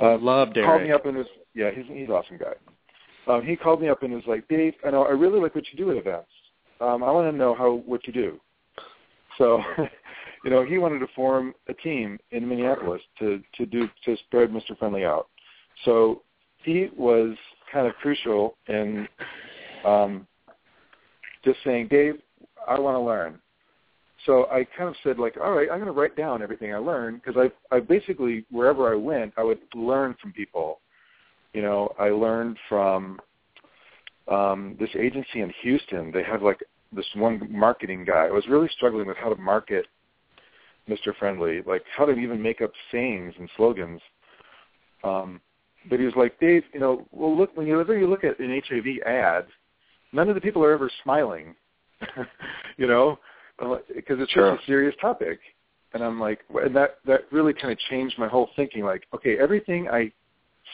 Uh, 0.00 0.18
Love 0.18 0.54
Derek. 0.54 0.68
Called 0.68 0.82
me 0.82 0.92
up 0.92 1.06
and 1.06 1.16
was 1.16 1.26
yeah, 1.54 1.70
he's 1.70 1.86
he's 1.86 2.08
an 2.08 2.12
awesome 2.12 2.38
guy. 2.38 2.54
Um, 3.26 3.44
he 3.44 3.56
called 3.56 3.80
me 3.80 3.88
up 3.88 4.02
and 4.02 4.12
was 4.12 4.22
like, 4.26 4.46
Dave, 4.48 4.74
I 4.86 4.90
know 4.90 5.04
I 5.04 5.10
really 5.10 5.40
like 5.40 5.54
what 5.54 5.64
you 5.70 5.76
do 5.76 5.90
at 5.90 5.96
events 5.98 6.30
um, 6.80 7.02
I 7.02 7.10
want 7.10 7.30
to 7.30 7.36
know 7.36 7.54
how 7.54 7.82
what 7.86 8.06
you 8.06 8.12
do. 8.12 8.40
So, 9.36 9.62
you 10.44 10.50
know, 10.50 10.64
he 10.64 10.78
wanted 10.78 11.00
to 11.00 11.06
form 11.14 11.54
a 11.68 11.74
team 11.74 12.18
in 12.30 12.48
Minneapolis 12.48 13.02
to 13.18 13.42
to 13.56 13.66
do 13.66 13.88
to 14.04 14.16
spread 14.26 14.50
Mr. 14.50 14.76
Friendly 14.78 15.04
out. 15.04 15.28
So 15.84 16.22
he 16.64 16.88
was 16.96 17.36
kind 17.72 17.86
of 17.86 17.94
crucial 17.94 18.56
in 18.68 19.08
um, 19.84 20.26
just 21.44 21.58
saying, 21.64 21.88
Dave, 21.88 22.14
I 22.66 22.78
want 22.78 22.96
to 22.96 23.00
learn. 23.00 23.38
So 24.26 24.46
I 24.50 24.66
kind 24.76 24.88
of 24.88 24.96
said, 25.04 25.18
like, 25.18 25.36
all 25.40 25.52
right, 25.52 25.68
I'm 25.70 25.78
going 25.78 25.86
to 25.86 25.98
write 25.98 26.16
down 26.16 26.42
everything 26.42 26.74
I 26.74 26.78
learned 26.78 27.22
because 27.22 27.40
I 27.40 27.74
I 27.74 27.80
basically 27.80 28.44
wherever 28.50 28.92
I 28.92 28.96
went, 28.96 29.32
I 29.36 29.42
would 29.42 29.60
learn 29.74 30.16
from 30.20 30.32
people. 30.32 30.80
You 31.54 31.62
know, 31.62 31.94
I 31.98 32.10
learned 32.10 32.58
from 32.68 33.18
um, 34.30 34.76
this 34.78 34.90
agency 34.98 35.40
in 35.40 35.52
Houston. 35.62 36.10
They 36.12 36.22
have 36.22 36.42
like 36.42 36.62
this 36.92 37.06
one 37.14 37.46
marketing 37.50 38.04
guy. 38.04 38.26
I 38.26 38.30
was 38.30 38.46
really 38.48 38.68
struggling 38.76 39.06
with 39.06 39.16
how 39.16 39.28
to 39.28 39.40
market 39.40 39.86
Mr. 40.88 41.14
Friendly, 41.18 41.62
like 41.66 41.82
how 41.96 42.06
to 42.06 42.12
even 42.12 42.40
make 42.40 42.60
up 42.60 42.72
sayings 42.90 43.34
and 43.38 43.48
slogans. 43.56 44.00
Um, 45.04 45.40
but 45.88 45.98
he 45.98 46.04
was 46.04 46.14
like, 46.16 46.38
Dave, 46.40 46.64
you 46.72 46.80
know, 46.80 47.06
well, 47.12 47.36
look 47.36 47.56
when 47.56 47.66
you 47.66 47.78
you 47.92 48.08
look 48.08 48.24
at 48.24 48.38
an 48.38 48.60
HIV 48.68 49.06
ad, 49.06 49.46
none 50.12 50.28
of 50.28 50.34
the 50.34 50.40
people 50.40 50.64
are 50.64 50.72
ever 50.72 50.90
smiling. 51.02 51.54
you 52.76 52.86
know, 52.86 53.18
because 53.58 54.18
it's 54.20 54.30
Sure. 54.32 54.52
such 54.54 54.62
a 54.62 54.66
serious 54.66 54.94
topic. 55.00 55.40
And 55.94 56.02
I'm 56.02 56.20
like, 56.20 56.40
and 56.54 56.76
that 56.76 56.98
that 57.06 57.22
really 57.32 57.52
kind 57.54 57.72
of 57.72 57.78
changed 57.90 58.18
my 58.18 58.28
whole 58.28 58.50
thinking. 58.56 58.84
Like, 58.84 59.06
okay, 59.14 59.38
everything 59.38 59.88
I 59.88 60.12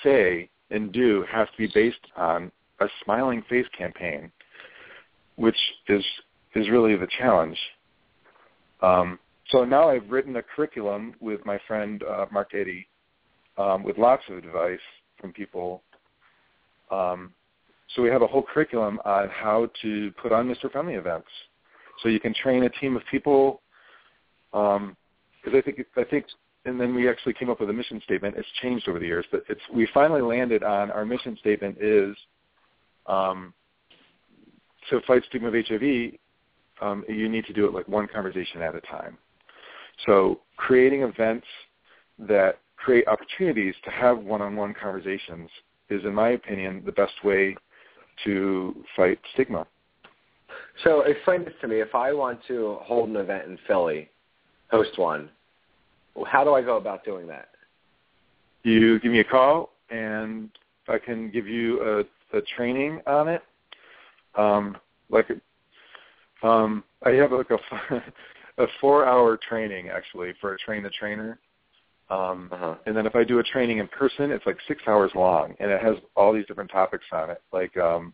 say 0.03 0.51
and 0.71 0.93
do 0.93 1.25
has 1.31 1.49
to 1.53 1.57
be 1.57 1.71
based 1.73 2.05
on 2.17 2.51
a 2.85 2.89
smiling 3.05 3.43
face 3.49 3.67
campaign, 3.77 4.31
which 5.37 5.57
is 5.89 6.05
is 6.55 6.69
really 6.69 6.97
the 6.97 7.09
challenge. 7.19 7.59
Um, 8.81 9.19
so 9.49 9.65
now 9.65 9.89
I've 9.89 10.09
written 10.11 10.37
a 10.37 10.43
curriculum 10.43 11.15
with 11.21 11.45
my 11.45 11.59
friend 11.67 12.03
uh, 12.03 12.27
Mark 12.31 12.51
Eddy, 12.55 12.87
um, 13.59 13.83
with 13.83 13.99
lots 13.99 14.23
of 14.31 14.39
advice 14.39 14.79
from 15.21 15.33
people. 15.33 15.83
Um, 16.91 17.33
so 17.95 18.03
we 18.03 18.09
have 18.09 18.23
a 18.23 18.27
whole 18.27 18.43
curriculum 18.43 19.01
on 19.05 19.29
how 19.29 19.69
to 19.83 20.13
put 20.23 20.33
on 20.33 20.49
Mr. 20.49 20.71
Friendly 20.71 20.95
events. 20.95 21.29
So 22.03 22.09
you 22.09 22.21
can 22.21 22.35
train 22.35 22.65
a 22.65 22.71
team 22.71 22.97
of 22.97 23.03
people. 23.11 23.61
Um, 24.53 24.97
because 25.43 25.59
I 25.59 25.63
think 25.63 25.87
I 25.97 26.05
think, 26.05 26.27
and 26.65 26.81
then 26.81 26.95
we 26.95 27.09
actually 27.09 27.35
came 27.35 27.51
up 27.51 27.61
with 27.61 27.69
a 27.69 27.73
mission 27.73 28.01
statement. 28.05 28.37
It's 28.39 28.49
changed 28.63 28.89
over 28.89 28.99
the 28.99 29.07
years, 29.07 29.27
but 29.31 29.45
it's 29.49 29.61
we 29.73 29.87
finally 29.93 30.23
landed 30.23 30.63
on 30.63 30.91
our 30.91 31.05
mission 31.05 31.37
statement 31.41 31.77
is 31.81 32.17
um, 33.07 33.53
to 34.91 35.01
fight 35.07 35.23
stigma 35.29 35.49
of 35.49 35.55
HIV. 35.55 36.13
Um, 36.81 37.05
you 37.09 37.29
need 37.29 37.47
to 37.47 37.53
do 37.53 37.67
it 37.67 37.73
like 37.73 37.87
one 37.89 38.09
conversation 38.09 38.63
at 38.63 38.75
a 38.75 38.81
time. 38.83 39.17
So 40.07 40.41
creating 40.57 41.03
events 41.03 41.47
that 42.19 42.59
create 42.77 43.07
opportunities 43.07 43.75
to 43.85 43.91
have 43.91 44.19
one-on-one 44.19 44.75
conversations 44.81 45.49
is, 45.89 46.05
in 46.05 46.15
my 46.15 46.31
opinion, 46.31 46.83
the 46.85 46.93
best 46.93 47.13
way 47.25 47.57
to 48.25 48.75
fight 48.97 49.19
stigma. 49.33 49.67
So 50.83 51.03
explain 51.03 51.45
this 51.45 51.55
to 51.61 51.69
me. 51.69 51.81
If 51.81 51.95
I 51.95 52.13
want 52.13 52.41
to 52.49 52.79
hold 52.83 53.09
an 53.09 53.17
event 53.17 53.49
in 53.49 53.59
Philly, 53.67 54.09
host 54.71 54.99
one, 54.99 55.31
how 56.27 56.45
do 56.45 56.55
I 56.55 56.63
go 56.63 56.77
about 56.77 57.05
doing 57.05 57.27
that? 57.29 57.49
You 58.63 58.99
give 59.01 59.13
me 59.13 59.21
a 59.21 59.25
call, 59.25 59.71
and 59.91 60.51
I 60.89 60.99
can 60.99 61.31
give 61.31 61.47
you 61.47 61.81
a 62.33 62.41
training 62.57 63.01
on 63.07 63.29
it. 63.29 63.43
Um, 64.37 64.77
like, 65.11 65.29
um, 66.43 66.85
I 67.05 67.11
have 67.11 67.33
like 67.33 67.51
a 67.51 68.03
a 68.63 68.67
four-hour 68.81 69.39
training 69.49 69.89
actually 69.89 70.33
for 70.41 70.55
a 70.55 70.59
train 70.59 70.83
the 70.83 70.91
trainer. 70.91 71.39
Um, 72.11 72.51
Uh-huh. 72.53 72.75
and 72.87 72.97
then 72.97 73.07
if 73.07 73.17
I 73.17 73.25
do 73.25 73.39
a 73.39 73.43
training 73.43 73.79
in 73.79 73.89
person, 73.89 74.31
it's 74.31 74.45
like 74.47 74.59
six 74.69 74.83
hours 74.87 75.11
long, 75.15 75.55
and 75.59 75.71
it 75.71 75.81
has 75.81 75.97
all 76.17 76.33
these 76.33 76.47
different 76.47 76.71
topics 76.71 77.05
on 77.13 77.31
it. 77.31 77.41
Like, 77.53 77.77
um, 77.79 78.13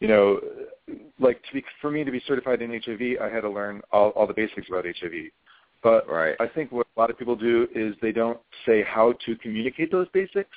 you 0.00 0.08
know, 0.08 0.40
like 1.18 1.42
to 1.44 1.52
be, 1.54 1.64
for 1.80 1.90
me 1.90 2.04
to 2.04 2.10
be 2.10 2.20
certified 2.26 2.60
in 2.60 2.70
HIV, 2.70 3.18
I 3.20 3.28
had 3.32 3.42
to 3.42 3.48
learn 3.50 3.80
all, 3.92 4.10
all 4.10 4.26
the 4.26 4.34
basics 4.34 4.68
about 4.68 4.84
HIV. 4.84 5.30
But 5.82 6.08
Right. 6.08 6.36
I 6.38 6.46
think 6.46 6.70
what 6.70 6.86
a 6.96 7.00
lot 7.00 7.10
of 7.10 7.18
people 7.18 7.34
do 7.34 7.66
is 7.74 7.94
they 8.02 8.12
don't 8.12 8.38
say 8.66 8.82
how 8.82 9.14
to 9.24 9.36
communicate 9.36 9.90
those 9.90 10.08
basics 10.12 10.56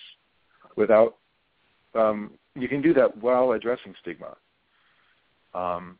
without. 0.75 1.15
Um, 1.93 2.31
you 2.55 2.67
can 2.67 2.81
do 2.81 2.93
that 2.93 3.17
while 3.17 3.51
addressing 3.51 3.93
stigma. 4.01 4.35
Um, 5.53 5.97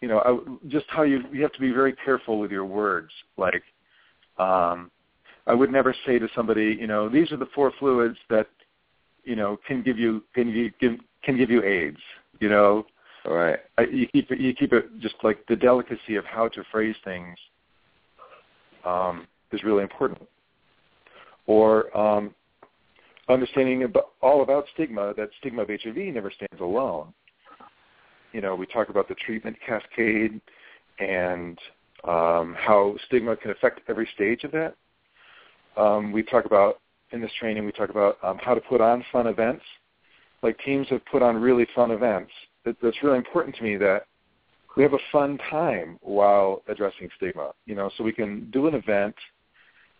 you 0.00 0.08
know, 0.08 0.18
I, 0.18 0.68
just 0.68 0.86
how 0.88 1.02
you 1.02 1.22
you 1.32 1.42
have 1.42 1.52
to 1.52 1.60
be 1.60 1.70
very 1.70 1.94
careful 2.04 2.38
with 2.38 2.50
your 2.50 2.64
words. 2.64 3.10
Like, 3.36 3.62
um, 4.38 4.90
I 5.46 5.54
would 5.54 5.72
never 5.72 5.94
say 6.06 6.18
to 6.18 6.28
somebody, 6.34 6.76
you 6.78 6.86
know, 6.86 7.08
these 7.08 7.32
are 7.32 7.36
the 7.36 7.48
four 7.54 7.72
fluids 7.78 8.18
that, 8.30 8.48
you 9.24 9.36
know, 9.36 9.58
can 9.66 9.82
give 9.82 9.98
you 9.98 10.22
can 10.34 10.48
you 10.48 10.70
give 10.80 10.98
can 11.22 11.36
give 11.36 11.50
you 11.50 11.62
AIDS. 11.62 12.00
You 12.40 12.48
know, 12.48 12.84
All 13.26 13.34
right. 13.34 13.58
I, 13.78 13.82
you 13.82 14.06
keep 14.08 14.30
it, 14.30 14.38
you 14.38 14.52
keep 14.54 14.72
it 14.72 15.00
just 15.00 15.14
like 15.22 15.44
the 15.48 15.56
delicacy 15.56 16.16
of 16.16 16.24
how 16.26 16.48
to 16.48 16.62
phrase 16.70 16.96
things 17.04 17.38
um, 18.84 19.26
is 19.52 19.62
really 19.64 19.82
important. 19.82 20.20
Or 21.46 21.96
um, 21.96 22.34
understanding 23.28 23.84
about, 23.84 24.10
all 24.20 24.42
about 24.42 24.66
stigma, 24.74 25.14
that 25.16 25.30
stigma 25.38 25.62
of 25.62 25.68
HIV 25.68 25.96
never 25.96 26.30
stands 26.30 26.60
alone. 26.60 27.12
You 28.32 28.40
know, 28.40 28.54
we 28.54 28.66
talk 28.66 28.88
about 28.88 29.08
the 29.08 29.14
treatment 29.14 29.56
cascade 29.64 30.40
and 30.98 31.58
um, 32.04 32.56
how 32.58 32.96
stigma 33.06 33.36
can 33.36 33.50
affect 33.50 33.80
every 33.88 34.08
stage 34.14 34.44
of 34.44 34.52
that. 34.52 34.74
Um, 35.76 36.12
we 36.12 36.22
talk 36.22 36.44
about, 36.44 36.80
in 37.12 37.20
this 37.20 37.30
training, 37.38 37.64
we 37.64 37.72
talk 37.72 37.90
about 37.90 38.18
um, 38.22 38.38
how 38.38 38.54
to 38.54 38.60
put 38.60 38.80
on 38.80 39.04
fun 39.12 39.26
events. 39.26 39.62
Like 40.42 40.58
teams 40.58 40.86
have 40.88 41.04
put 41.06 41.22
on 41.22 41.36
really 41.36 41.66
fun 41.74 41.90
events. 41.90 42.30
It, 42.64 42.76
it's 42.82 43.02
really 43.02 43.18
important 43.18 43.56
to 43.56 43.62
me 43.62 43.76
that 43.76 44.06
we 44.76 44.82
have 44.82 44.92
a 44.92 44.98
fun 45.12 45.38
time 45.50 45.98
while 46.02 46.62
addressing 46.68 47.08
stigma. 47.16 47.52
You 47.66 47.74
know, 47.74 47.90
so 47.96 48.04
we 48.04 48.12
can 48.12 48.50
do 48.50 48.66
an 48.66 48.74
event 48.74 49.14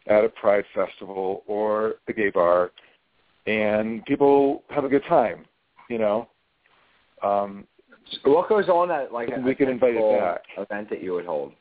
at 0.06 0.24
a 0.24 0.28
pride 0.28 0.64
festival 0.74 1.42
or 1.46 1.94
a 2.08 2.12
gay 2.12 2.30
bar, 2.30 2.72
and 3.46 4.04
people 4.04 4.62
have 4.70 4.84
a 4.84 4.88
good 4.88 5.04
time. 5.08 5.44
You 5.90 5.98
know, 5.98 6.28
um, 7.22 7.66
what 8.24 8.48
goes 8.48 8.68
on 8.68 8.90
at 8.90 9.12
like 9.12 9.28
We 9.44 9.52
a 9.52 9.54
can 9.54 9.68
invite 9.68 9.94
it 9.96 10.20
back. 10.20 10.42
event 10.56 10.88
that 10.90 11.02
you 11.02 11.12
would 11.14 11.26
hold? 11.26 11.52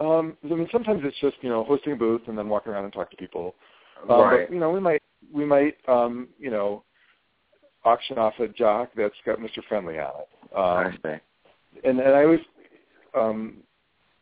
um, 0.00 0.36
I 0.44 0.48
mean, 0.54 0.68
sometimes 0.70 1.00
it's 1.04 1.16
just 1.20 1.36
you 1.40 1.48
know 1.48 1.64
hosting 1.64 1.92
a 1.92 1.96
booth 1.96 2.22
and 2.26 2.36
then 2.36 2.48
walking 2.48 2.72
around 2.72 2.84
and 2.84 2.92
talk 2.92 3.10
to 3.10 3.16
people. 3.16 3.54
Um, 4.08 4.20
right. 4.20 4.46
But 4.48 4.54
you 4.54 4.60
know, 4.60 4.70
we 4.70 4.80
might 4.80 5.02
we 5.32 5.44
might 5.44 5.76
um, 5.88 6.28
you 6.38 6.50
know 6.50 6.82
auction 7.84 8.18
off 8.18 8.34
a 8.40 8.48
jock 8.48 8.90
that's 8.96 9.14
got 9.24 9.38
Mr. 9.38 9.62
Friendly 9.68 9.98
on 9.98 10.10
it. 10.20 10.28
I 10.56 10.84
Um, 10.86 10.98
see. 11.02 11.80
and 11.88 12.00
and 12.00 12.14
I 12.14 12.24
always 12.24 12.40
um, 13.18 13.58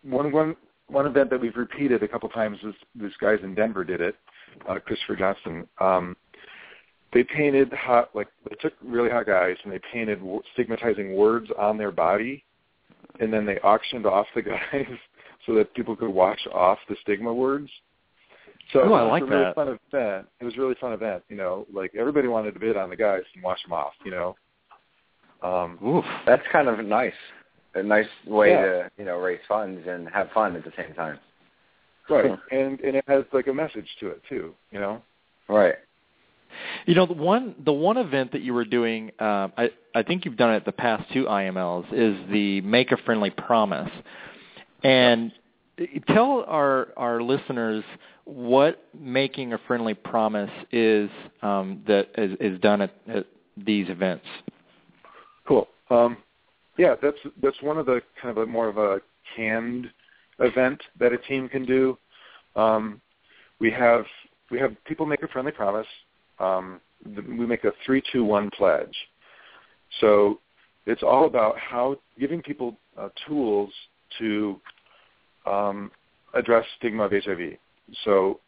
one 0.03 0.31
one 0.33 0.55
one 0.89 1.07
event 1.07 1.31
that 1.31 1.41
we've 1.41 1.57
repeated 1.57 2.03
a 2.03 2.09
couple 2.09 2.29
times 2.29 2.59
is 2.63 2.75
this 2.95 3.13
guys 3.21 3.39
in 3.43 3.55
Denver 3.55 3.85
did 3.85 4.01
it, 4.01 4.17
uh, 4.69 4.79
Christopher 4.81 5.17
Johnson. 5.17 5.67
Um, 5.81 6.17
they 7.13 7.23
painted 7.25 7.73
hot 7.73 8.11
like 8.15 8.29
they 8.49 8.57
took 8.57 8.73
really 8.85 9.09
hot 9.11 9.27
guys 9.27 9.57
and 9.65 9.73
they 9.73 9.81
painted 9.93 10.19
w- 10.19 10.43
stigmatizing 10.55 11.15
words 11.15 11.49
on 11.59 11.79
their 11.79 11.93
body, 11.93 12.45
and 13.21 13.33
then 13.33 13.47
they 13.47 13.59
auctioned 13.59 14.07
off 14.07 14.27
the 14.35 14.43
guys 14.73 14.87
so 15.47 15.55
that 15.55 15.73
people 15.75 15.95
could 15.95 16.11
wash 16.11 16.41
off 16.53 16.79
the 16.89 16.97
stigma 17.03 17.33
words. 17.33 17.69
So 18.73 18.81
Ooh, 18.81 18.95
I 18.95 19.03
it 19.03 19.05
was 19.05 19.11
like 19.11 19.23
a 19.23 19.27
really 19.27 19.45
that. 19.45 19.55
fun 19.55 19.69
event. 19.69 20.27
It 20.41 20.45
was 20.45 20.55
a 20.57 20.61
really 20.61 20.75
fun 20.81 20.93
event. 20.93 21.23
You 21.29 21.37
know, 21.37 21.67
like 21.73 21.95
everybody 21.95 22.29
wanted 22.29 22.55
to 22.55 22.61
bid 22.61 22.77
on 22.77 22.91
the 22.91 22.97
guys 22.97 23.23
and 23.35 23.45
wash 23.45 23.63
them 23.63 23.73
off. 23.73 23.93
You 24.05 24.11
know. 24.11 24.37
Um, 25.43 25.79
Oof. 25.87 26.05
That's 26.27 26.43
kind 26.51 26.69
of 26.69 26.85
nice. 26.85 27.13
A 27.75 27.83
nice 27.83 28.07
way 28.27 28.51
Yeah. 28.51 28.63
to 28.63 28.91
you 28.99 29.05
know 29.05 29.19
raise 29.19 29.41
funds 29.47 29.87
and 29.87 30.09
have 30.09 30.31
fun 30.33 30.57
at 30.57 30.65
the 30.65 30.73
same 30.77 30.95
time. 30.95 31.19
Right, 32.09 32.39
and 32.51 32.81
and 32.81 32.97
it 32.97 33.05
has 33.09 33.25
like 33.33 33.47
a 33.47 33.55
message 33.55 33.89
to 34.01 34.09
it 34.09 34.23
too. 34.29 34.55
You 34.71 34.81
know. 34.81 35.03
Right. 35.49 35.75
You 36.87 36.95
know, 36.95 37.07
the 37.07 37.15
one 37.15 37.55
the 37.65 37.73
one 37.73 37.97
event 37.97 38.33
that 38.33 38.43
you 38.43 38.55
were 38.55 38.65
doing, 38.65 39.11
um, 39.19 39.53
I 39.57 39.71
I 39.95 40.03
think 40.03 40.25
you've 40.25 40.37
done 40.37 40.55
it 40.55 40.65
the 40.65 40.73
past 40.73 41.05
two 41.13 41.25
IMLs, 41.25 41.87
is 41.93 42.17
the 42.31 42.61
Make 42.61 42.93
a 42.93 42.97
Friendly 42.99 43.31
Promise, 43.31 43.91
and 44.83 45.33
tell 46.09 46.45
our 46.47 46.89
our 46.97 47.23
listeners 47.23 47.85
what 48.25 48.85
making 48.99 49.53
a 49.53 49.59
friendly 49.67 49.95
promise 49.95 50.51
is 50.73 51.11
um, 51.43 51.83
that 51.87 52.09
is, 52.17 52.37
is 52.41 52.61
done 52.61 52.81
at, 52.83 52.95
at 53.09 53.27
these 53.57 53.89
events. 53.89 54.25
Cool. 55.47 55.69
Um, 55.91 56.17
yeah, 56.79 56.95
that's 57.01 57.19
that's 57.43 57.61
one 57.63 57.79
of 57.79 57.87
the 57.87 58.01
kind 58.21 58.37
of 58.37 58.43
a 58.43 58.47
more 58.47 58.69
of 58.69 58.79
a 58.79 59.01
canned 59.37 59.91
event 60.41 60.81
that 60.99 61.13
a 61.13 61.19
team 61.19 61.49
can 61.49 61.65
do. 61.65 61.99
Um, 62.57 63.01
we 63.61 63.71
have 63.71 64.05
we 64.51 64.59
have 64.59 64.73
people 64.85 65.07
make 65.07 65.23
a 65.23 65.29
friendly 65.29 65.53
promise. 65.53 65.87
Um, 66.39 66.81
we 67.05 67.47
make 67.47 67.65
a 67.65 67.73
three, 67.85 68.03
two, 68.13 68.25
one 68.25 68.51
pledge. 68.51 68.95
So 70.01 70.41
it's 70.87 71.03
all 71.03 71.27
about 71.27 71.59
how 71.59 71.97
giving 72.19 72.43
people 72.43 72.77
uh, 72.97 73.09
tools 73.27 73.71
to 74.19 74.61
um, 75.47 75.91
address 76.35 76.65
stigma 76.79 77.05
of 77.05 77.13
HIV. 77.13 77.57
So 78.05 78.41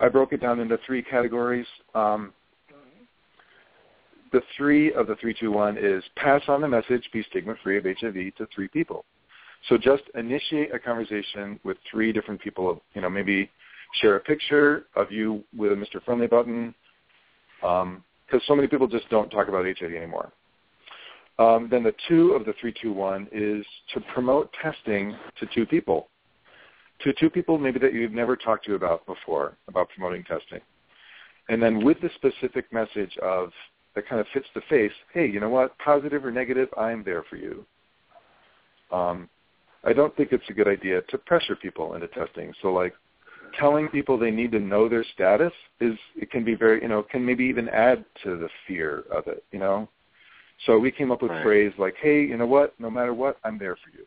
I 0.00 0.08
broke 0.08 0.32
it 0.32 0.40
down 0.40 0.60
into 0.60 0.78
three 0.86 1.02
categories. 1.02 1.66
Um, 1.94 2.32
the 4.32 4.42
three 4.56 4.92
of 4.92 5.06
the 5.06 5.16
three 5.16 5.34
two 5.38 5.52
one 5.52 5.78
is 5.78 6.02
pass 6.16 6.42
on 6.48 6.60
the 6.60 6.68
message, 6.68 7.08
be 7.12 7.24
stigma 7.30 7.54
free 7.62 7.78
of 7.78 7.84
HIV 7.84 8.34
to 8.36 8.46
three 8.54 8.68
people. 8.68 9.04
So 9.68 9.76
just 9.76 10.04
initiate 10.14 10.74
a 10.74 10.78
conversation 10.78 11.58
with 11.64 11.76
three 11.90 12.12
different 12.12 12.40
people. 12.40 12.82
You 12.94 13.00
know, 13.00 13.10
maybe 13.10 13.50
share 14.00 14.16
a 14.16 14.20
picture 14.20 14.86
of 14.94 15.10
you 15.10 15.42
with 15.56 15.72
a 15.72 15.74
Mr. 15.74 16.02
Friendly 16.04 16.26
button, 16.26 16.74
because 17.60 18.42
so 18.46 18.54
many 18.54 18.68
people 18.68 18.86
just 18.86 19.08
don't 19.10 19.30
talk 19.30 19.48
about 19.48 19.64
HIV 19.64 19.92
anymore. 19.92 20.32
Um, 21.38 21.68
then 21.70 21.82
the 21.82 21.94
two 22.08 22.32
of 22.32 22.46
the 22.46 22.54
three 22.60 22.72
two 22.80 22.92
one 22.92 23.28
is 23.32 23.66
to 23.94 24.00
promote 24.14 24.52
testing 24.62 25.14
to 25.38 25.46
two 25.54 25.66
people, 25.66 26.08
to 27.02 27.12
two 27.14 27.28
people 27.28 27.58
maybe 27.58 27.78
that 27.78 27.92
you've 27.92 28.12
never 28.12 28.36
talked 28.36 28.64
to 28.66 28.74
about 28.74 29.04
before 29.06 29.56
about 29.68 29.88
promoting 29.90 30.24
testing, 30.24 30.60
and 31.48 31.62
then 31.62 31.84
with 31.84 31.98
the 32.00 32.10
specific 32.14 32.72
message 32.72 33.16
of 33.22 33.50
that 33.94 34.08
kind 34.08 34.20
of 34.20 34.26
fits 34.32 34.46
the 34.54 34.62
face. 34.68 34.92
Hey, 35.12 35.26
you 35.26 35.40
know 35.40 35.48
what? 35.50 35.76
Positive 35.78 36.24
or 36.24 36.30
negative, 36.30 36.68
I'm 36.76 37.02
there 37.02 37.24
for 37.28 37.36
you. 37.36 37.66
um, 38.92 39.28
I 39.86 39.92
don't 39.92 40.14
think 40.16 40.32
it's 40.32 40.48
a 40.50 40.52
good 40.52 40.66
idea 40.66 41.00
to 41.02 41.18
pressure 41.18 41.54
people 41.54 41.94
into 41.94 42.08
testing. 42.08 42.52
So 42.60 42.72
like 42.72 42.92
telling 43.58 43.88
people 43.88 44.18
they 44.18 44.32
need 44.32 44.50
to 44.52 44.58
know 44.58 44.88
their 44.88 45.04
status 45.14 45.52
is 45.80 45.96
it 46.16 46.30
can 46.30 46.44
be 46.44 46.54
very 46.54 46.82
you 46.82 46.88
know 46.88 47.04
can 47.04 47.24
maybe 47.24 47.44
even 47.44 47.68
add 47.68 48.04
to 48.24 48.36
the 48.36 48.48
fear 48.66 49.04
of 49.12 49.28
it. 49.28 49.44
You 49.52 49.60
know, 49.60 49.88
so 50.66 50.78
we 50.78 50.90
came 50.90 51.12
up 51.12 51.22
with 51.22 51.30
Right. 51.30 51.40
a 51.40 51.42
phrase 51.42 51.72
like, 51.78 51.94
"Hey, 51.96 52.22
you 52.22 52.36
know 52.36 52.46
what? 52.46 52.78
No 52.80 52.90
matter 52.90 53.14
what, 53.14 53.38
I'm 53.44 53.58
there 53.58 53.76
for 53.76 53.90
you." 53.96 54.04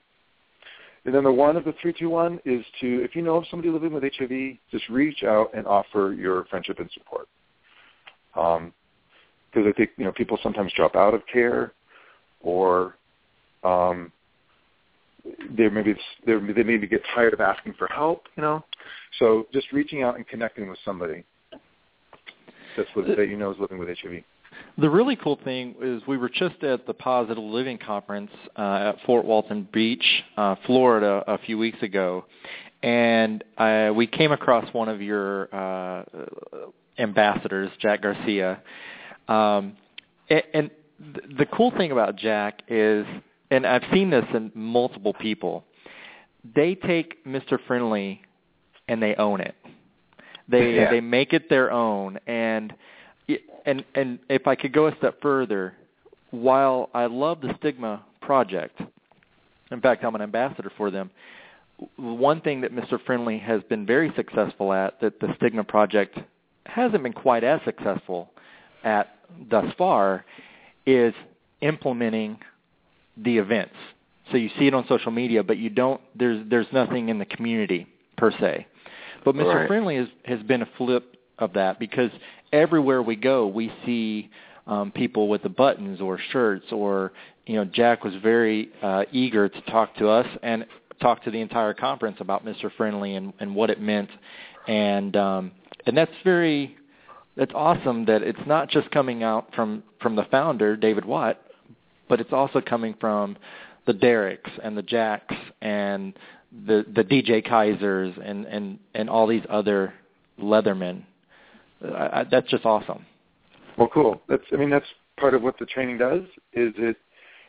And 1.05 1.15
then 1.15 1.23
the 1.23 1.31
one 1.31 1.55
of 1.55 1.63
the 1.63 1.73
three, 1.81 1.93
two, 1.93 2.09
one 2.09 2.41
is 2.43 2.63
to 2.81 3.03
if 3.03 3.15
you 3.15 3.21
know 3.21 3.37
of 3.37 3.47
somebody 3.47 3.69
living 3.69 3.93
with 3.93 4.03
HIV, 4.03 4.57
just 4.69 4.87
reach 4.89 5.23
out 5.23 5.49
and 5.53 5.65
offer 5.65 6.13
your 6.13 6.43
friendship 6.45 6.79
and 6.79 6.91
support. 6.91 7.27
Um, 8.35 8.73
because 9.49 9.67
I 9.67 9.71
think 9.71 9.91
you 9.97 10.03
know 10.03 10.11
people 10.11 10.37
sometimes 10.43 10.73
drop 10.73 10.95
out 10.95 11.13
of 11.13 11.25
care, 11.25 11.71
or 12.41 12.97
um, 13.63 14.11
they 15.57 15.69
maybe 15.69 15.95
they 16.25 16.33
they 16.53 16.63
maybe 16.63 16.87
get 16.87 17.01
tired 17.13 17.33
of 17.33 17.41
asking 17.41 17.73
for 17.77 17.87
help. 17.87 18.27
You 18.35 18.43
know, 18.43 18.65
so 19.19 19.47
just 19.53 19.71
reaching 19.71 20.03
out 20.03 20.15
and 20.15 20.27
connecting 20.27 20.69
with 20.69 20.79
somebody 20.85 21.23
that's 22.77 22.89
with, 22.95 23.07
that 23.07 23.27
you 23.27 23.37
know 23.37 23.51
is 23.51 23.57
living 23.59 23.77
with 23.77 23.89
HIV. 23.89 24.23
The 24.77 24.89
really 24.89 25.15
cool 25.15 25.39
thing 25.43 25.75
is 25.81 26.01
we 26.07 26.17
were 26.17 26.29
just 26.29 26.63
at 26.63 26.85
the 26.87 26.93
Positive 26.93 27.43
Living 27.43 27.77
Conference 27.77 28.31
uh, 28.57 28.93
at 28.93 29.05
Fort 29.05 29.25
Walton 29.25 29.67
Beach, 29.73 30.05
uh, 30.37 30.55
Florida, 30.65 31.23
a 31.27 31.37
few 31.37 31.57
weeks 31.57 31.81
ago, 31.81 32.25
and 32.81 33.43
uh, 33.57 33.91
we 33.93 34.07
came 34.07 34.31
across 34.31 34.71
one 34.73 34.89
of 34.89 35.01
your 35.01 35.53
uh, 35.53 36.03
ambassadors, 36.97 37.69
Jack 37.79 38.01
Garcia. 38.01 38.61
Um, 39.27 39.75
and, 40.29 40.43
and 40.53 40.71
the 41.37 41.45
cool 41.45 41.71
thing 41.71 41.91
about 41.91 42.15
Jack 42.15 42.61
is, 42.67 43.05
and 43.51 43.65
I've 43.65 43.83
seen 43.91 44.09
this 44.09 44.25
in 44.33 44.51
multiple 44.53 45.13
people, 45.13 45.63
they 46.55 46.75
take 46.75 47.23
Mr. 47.25 47.57
Friendly 47.67 48.21
and 48.87 49.01
they 49.01 49.15
own 49.15 49.41
it. 49.41 49.55
They 50.47 50.75
Yeah. 50.75 50.89
they 50.89 51.01
make 51.01 51.33
it 51.33 51.49
their 51.49 51.71
own 51.71 52.19
and 52.27 52.73
and 53.65 53.83
and 53.93 54.19
if 54.29 54.47
I 54.47 54.55
could 54.55 54.71
go 54.73 54.87
a 54.87 54.95
step 54.97 55.21
further, 55.21 55.75
while 56.31 56.89
I 56.93 57.05
love 57.05 57.41
the 57.41 57.53
Stigma 57.59 58.03
project, 58.21 58.81
in 59.71 59.81
fact 59.81 60.03
I'm 60.03 60.15
an 60.15 60.21
ambassador 60.21 60.71
for 60.75 60.89
them. 60.89 61.11
One 61.95 62.41
thing 62.41 62.61
that 62.61 62.73
Mr. 62.73 62.99
Friendly 63.05 63.37
has 63.39 63.61
been 63.63 63.85
very 63.85 64.11
successful 64.15 64.73
at 64.73 64.99
that 65.01 65.19
the 65.19 65.33
Stigma 65.35 65.63
project 65.63 66.17
hasn't 66.65 67.03
been 67.03 67.13
quite 67.13 67.43
as 67.43 67.61
successful 67.63 68.31
at 68.83 69.15
thus 69.49 69.71
far 69.77 70.25
is 70.85 71.13
implementing 71.61 72.39
the 73.23 73.37
events. 73.37 73.75
So 74.31 74.37
you 74.37 74.49
see 74.59 74.67
it 74.67 74.73
on 74.73 74.85
social 74.87 75.11
media, 75.11 75.43
but 75.43 75.57
you 75.57 75.69
don't. 75.69 76.01
There's 76.15 76.47
there's 76.49 76.67
nothing 76.71 77.09
in 77.09 77.17
the 77.17 77.25
community 77.25 77.87
per 78.17 78.31
se. 78.31 78.67
But 79.25 79.35
Mr. 79.35 79.53
Right. 79.53 79.67
Friendly 79.67 79.97
has 79.97 80.07
has 80.25 80.41
been 80.43 80.61
a 80.61 80.69
flip 80.77 81.17
of 81.39 81.53
that 81.53 81.79
because 81.79 82.11
everywhere 82.53 83.01
we 83.01 83.15
go, 83.15 83.47
we 83.47 83.71
see 83.85 84.29
um, 84.67 84.91
people 84.91 85.27
with 85.27 85.43
the 85.43 85.49
buttons 85.49 85.99
or 85.99 86.19
shirts, 86.31 86.65
or 86.71 87.11
you 87.45 87.55
know, 87.55 87.65
Jack 87.65 88.03
was 88.03 88.13
very 88.21 88.69
uh, 88.81 89.05
eager 89.11 89.49
to 89.49 89.61
talk 89.61 89.95
to 89.95 90.07
us 90.07 90.27
and 90.43 90.65
talk 91.01 91.23
to 91.23 91.31
the 91.31 91.41
entire 91.41 91.73
conference 91.73 92.17
about 92.19 92.45
Mr. 92.45 92.71
Friendly 92.77 93.15
and, 93.15 93.33
and 93.39 93.55
what 93.55 93.69
it 93.69 93.81
meant, 93.81 94.09
and 94.67 95.15
um, 95.15 95.51
and 95.85 95.97
that's 95.97 96.11
very 96.23 96.77
that's 97.35 97.51
awesome 97.55 98.05
that 98.05 98.21
it's 98.21 98.39
not 98.45 98.69
just 98.69 98.91
coming 98.91 99.23
out 99.23 99.53
from 99.55 99.83
from 100.01 100.15
the 100.15 100.25
founder 100.25 100.77
David 100.77 101.05
Watt, 101.05 101.41
but 102.09 102.19
it's 102.19 102.33
also 102.33 102.59
coming 102.59 102.95
from 102.99 103.37
the 103.85 103.93
Derricks 103.93 104.51
and 104.63 104.77
the 104.77 104.81
Jacks 104.81 105.35
and 105.61 106.13
the 106.65 106.85
the 106.95 107.03
DJ 107.03 107.45
Kaisers 107.47 108.13
and 108.27 108.45
and 108.45 108.79
and 108.95 109.09
all 109.09 109.27
these 109.27 109.45
other 109.49 109.93
Leathermen. 110.41 111.03
I, 111.83 112.21
I, 112.21 112.25
that's 112.29 112.49
just 112.49 112.65
awesome. 112.65 113.05
Well, 113.77 113.89
cool. 113.93 114.21
That's 114.27 114.43
I 114.51 114.57
mean 114.57 114.69
that's 114.69 114.85
part 115.19 115.33
of 115.33 115.43
what 115.43 115.57
the 115.59 115.65
training 115.65 115.97
does. 115.97 116.23
Is 116.53 116.73
it 116.77 116.97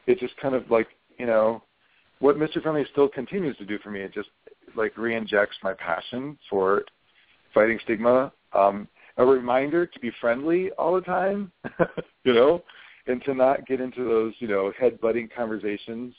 it 0.07 0.21
just 0.21 0.37
kind 0.37 0.55
of 0.55 0.71
like 0.71 0.89
you 1.19 1.27
know 1.27 1.63
what 2.21 2.37
Mr. 2.37 2.63
Friendly 2.63 2.85
still 2.93 3.09
continues 3.09 3.57
to 3.57 3.65
do 3.65 3.79
for 3.79 3.91
me. 3.91 4.01
It 4.01 4.13
just 4.13 4.29
like 4.77 4.97
re-injects 4.97 5.57
my 5.63 5.73
passion 5.73 6.39
for 6.49 6.83
fighting 7.53 7.79
stigma. 7.83 8.33
Um, 8.53 8.87
a 9.17 9.25
reminder 9.25 9.87
to 9.87 10.01
be 10.01 10.11
friendly 10.21 10.71
all 10.73 10.95
the 10.95 11.01
time, 11.01 11.51
you 12.25 12.33
know, 12.33 12.63
and 13.11 13.23
to 13.25 13.35
not 13.35 13.67
get 13.67 13.81
into 13.81 14.05
those 14.05 14.35
you 14.39 14.49
know 14.49 14.73
head-butting 14.79 15.29
conversations. 15.37 16.15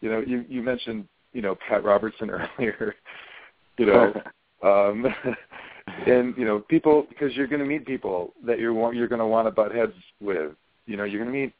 You 0.00 0.10
know, 0.10 0.22
you 0.26 0.44
you 0.48 0.62
mentioned 0.62 1.06
you 1.32 1.42
know 1.42 1.56
Pat 1.68 1.84
Robertson 1.84 2.30
earlier. 2.58 2.94
You 3.78 3.86
know, 3.86 4.12
um, 4.62 5.06
and 6.06 6.34
you 6.36 6.44
know 6.44 6.60
people 6.60 7.06
because 7.08 7.34
you're 7.34 7.46
going 7.46 7.60
to 7.60 7.66
meet 7.66 7.86
people 7.86 8.32
that 8.46 8.58
you're 8.58 8.94
you're 8.94 9.08
going 9.08 9.20
to 9.20 9.26
want 9.26 9.46
to 9.46 9.50
butt 9.50 9.74
heads 9.74 9.92
with. 10.20 10.52
You 10.86 10.96
know, 10.96 11.04
you're 11.04 11.22
going 11.22 11.32
to 11.32 11.38
meet, 11.38 11.52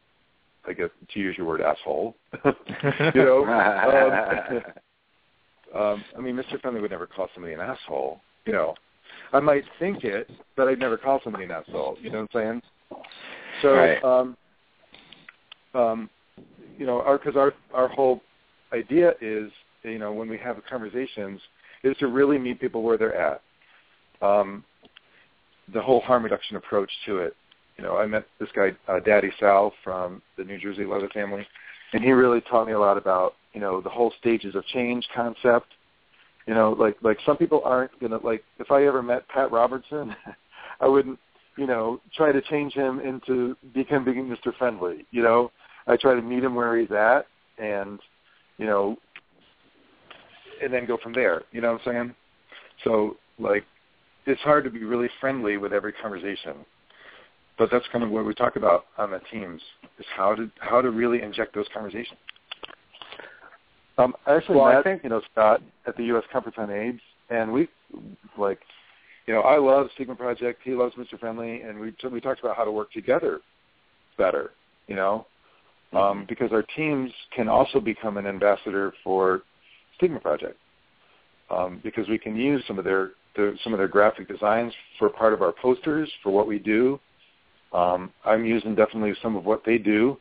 I 0.66 0.72
guess, 0.72 0.88
to 1.12 1.20
use 1.20 1.36
your 1.38 1.46
word, 1.46 1.60
asshole. 1.60 2.16
you 2.44 2.52
know, 3.14 3.44
um, 3.44 4.60
um, 5.80 6.04
I 6.18 6.20
mean, 6.20 6.34
Mr. 6.34 6.60
Friendly 6.60 6.80
would 6.80 6.90
never 6.90 7.06
call 7.06 7.28
somebody 7.32 7.54
an 7.54 7.60
asshole. 7.60 8.20
You 8.44 8.54
know, 8.54 8.74
I 9.32 9.38
might 9.38 9.62
think 9.78 10.02
it, 10.02 10.28
but 10.56 10.66
I'd 10.66 10.80
never 10.80 10.96
call 10.96 11.20
somebody 11.22 11.44
an 11.44 11.52
asshole. 11.52 11.96
You 12.00 12.10
know 12.10 12.22
what 12.22 12.34
I'm 12.34 12.60
saying? 12.90 13.02
So, 13.62 13.74
Right. 13.74 14.04
um, 14.04 14.36
um, 15.74 16.10
you 16.78 16.86
know, 16.86 17.00
our 17.02 17.18
because 17.18 17.36
our 17.36 17.52
our 17.74 17.88
whole 17.88 18.20
idea 18.72 19.14
is, 19.20 19.50
you 19.82 19.98
know, 19.98 20.12
when 20.12 20.28
we 20.28 20.38
have 20.38 20.56
conversations, 20.68 21.40
is 21.82 21.96
to 21.98 22.08
really 22.08 22.38
meet 22.38 22.60
people 22.60 22.82
where 22.82 22.96
they're 22.96 23.14
at. 23.14 23.42
Um, 24.22 24.64
the 25.72 25.80
whole 25.80 26.00
harm 26.00 26.24
reduction 26.24 26.56
approach 26.56 26.90
to 27.06 27.18
it. 27.18 27.36
You 27.76 27.84
know, 27.84 27.96
I 27.96 28.06
met 28.06 28.26
this 28.38 28.48
guy, 28.54 28.72
uh, 28.88 29.00
Daddy 29.00 29.30
Sal 29.38 29.72
from 29.82 30.20
the 30.36 30.44
New 30.44 30.58
Jersey 30.58 30.84
Leather 30.84 31.08
family, 31.14 31.46
and 31.92 32.02
he 32.02 32.12
really 32.12 32.40
taught 32.42 32.66
me 32.66 32.72
a 32.72 32.78
lot 32.78 32.98
about, 32.98 33.34
you 33.52 33.60
know, 33.60 33.80
the 33.80 33.88
whole 33.88 34.12
stages 34.18 34.54
of 34.54 34.66
change 34.66 35.06
concept. 35.14 35.68
You 36.46 36.54
know, 36.54 36.72
like 36.72 36.96
like 37.02 37.18
some 37.24 37.36
people 37.36 37.62
aren't 37.64 37.98
gonna 38.00 38.18
like. 38.18 38.42
If 38.58 38.70
I 38.70 38.84
ever 38.86 39.02
met 39.02 39.28
Pat 39.28 39.52
Robertson, 39.52 40.14
I 40.80 40.88
wouldn't, 40.88 41.18
you 41.56 41.66
know, 41.66 42.00
try 42.16 42.32
to 42.32 42.40
change 42.42 42.72
him 42.72 43.00
into 43.00 43.56
becoming 43.74 44.26
Mr. 44.28 44.56
Friendly. 44.56 45.06
You 45.10 45.22
know, 45.22 45.50
I 45.86 45.96
try 45.96 46.14
to 46.14 46.22
meet 46.22 46.44
him 46.44 46.54
where 46.54 46.78
he's 46.78 46.90
at, 46.90 47.26
and 47.58 47.98
you 48.58 48.66
know, 48.66 48.96
and 50.62 50.72
then 50.72 50.86
go 50.86 50.96
from 51.02 51.12
there. 51.12 51.42
You 51.52 51.60
know 51.60 51.72
what 51.72 51.82
I'm 51.86 51.92
saying? 51.92 52.14
So 52.84 53.16
like, 53.38 53.64
it's 54.26 54.40
hard 54.42 54.64
to 54.64 54.70
be 54.70 54.84
really 54.84 55.08
friendly 55.20 55.56
with 55.56 55.72
every 55.72 55.92
conversation, 55.92 56.54
but 57.58 57.70
that's 57.70 57.86
kind 57.92 58.04
of 58.04 58.10
what 58.10 58.24
we 58.24 58.34
talk 58.34 58.56
about 58.56 58.86
on 58.98 59.10
the 59.10 59.20
teams 59.30 59.60
is 59.98 60.06
how 60.16 60.34
to 60.34 60.50
how 60.60 60.80
to 60.80 60.90
really 60.90 61.22
inject 61.22 61.54
those 61.54 61.66
conversations. 61.72 62.18
Um, 63.98 64.14
I 64.26 64.36
actually 64.36 64.56
Well, 64.56 64.66
I 64.66 64.82
think- 64.82 65.02
you 65.04 65.10
know 65.10 65.20
Scott 65.32 65.62
at 65.86 65.96
the 65.96 66.04
U.S. 66.04 66.24
Conference 66.32 66.56
on 66.58 66.70
AIDS, 66.70 67.00
and 67.28 67.52
we 67.52 67.68
like, 68.38 68.60
you 69.30 69.36
know, 69.36 69.42
I 69.42 69.58
love 69.58 69.86
Stigma 69.94 70.16
Project. 70.16 70.60
He 70.64 70.72
loves 70.72 70.96
Mr. 70.96 71.16
Friendly, 71.16 71.60
and 71.60 71.78
we 71.78 71.94
we 72.10 72.20
talked 72.20 72.40
about 72.40 72.56
how 72.56 72.64
to 72.64 72.72
work 72.72 72.90
together 72.90 73.38
better. 74.18 74.50
You 74.88 74.96
know, 74.96 75.24
um, 75.92 76.26
because 76.28 76.50
our 76.50 76.64
teams 76.64 77.12
can 77.36 77.48
also 77.48 77.78
become 77.78 78.16
an 78.16 78.26
ambassador 78.26 78.92
for 79.04 79.42
Stigma 79.96 80.18
Project 80.18 80.56
um, 81.48 81.78
because 81.84 82.08
we 82.08 82.18
can 82.18 82.34
use 82.34 82.60
some 82.66 82.76
of 82.76 82.84
their, 82.84 83.10
their 83.36 83.54
some 83.62 83.72
of 83.72 83.78
their 83.78 83.86
graphic 83.86 84.26
designs 84.26 84.72
for 84.98 85.08
part 85.08 85.32
of 85.32 85.42
our 85.42 85.52
posters 85.52 86.10
for 86.24 86.30
what 86.32 86.48
we 86.48 86.58
do. 86.58 86.98
Um, 87.72 88.10
I'm 88.24 88.44
using 88.44 88.74
definitely 88.74 89.14
some 89.22 89.36
of 89.36 89.44
what 89.44 89.62
they 89.64 89.78
do 89.78 90.18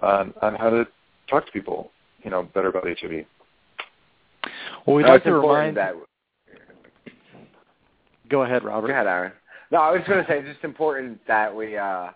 on, 0.00 0.32
on 0.42 0.54
how 0.54 0.70
to 0.70 0.86
talk 1.28 1.44
to 1.46 1.50
people, 1.50 1.90
you 2.22 2.30
know, 2.30 2.44
better 2.54 2.68
about 2.68 2.84
HIV. 2.84 3.24
Well, 4.86 4.94
we'd 4.94 5.06
No, 5.06 5.08
like 5.08 5.24
to 5.24 5.32
remind. 5.32 5.76
that 5.76 5.96
Go 8.28 8.42
ahead, 8.42 8.64
Robert. 8.64 8.88
Go 8.88 8.92
ahead, 8.92 9.06
Aaron. 9.06 9.32
No, 9.70 9.78
I 9.78 9.90
was 9.92 10.02
going 10.06 10.24
to 10.24 10.30
say 10.30 10.38
it's 10.38 10.48
just 10.48 10.64
important 10.64 11.20
that 11.26 11.54
we 11.54 11.76
uh, 11.76 12.08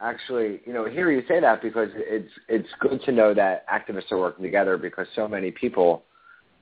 actually, 0.00 0.60
you 0.64 0.72
know, 0.72 0.86
hear 0.86 1.10
you 1.10 1.22
say 1.28 1.40
that 1.40 1.62
because 1.62 1.88
it's 1.94 2.30
it's 2.48 2.68
good 2.80 3.02
to 3.04 3.12
know 3.12 3.34
that 3.34 3.66
activists 3.68 4.10
are 4.10 4.18
working 4.18 4.44
together 4.44 4.76
because 4.78 5.06
so 5.14 5.28
many 5.28 5.50
people, 5.50 6.02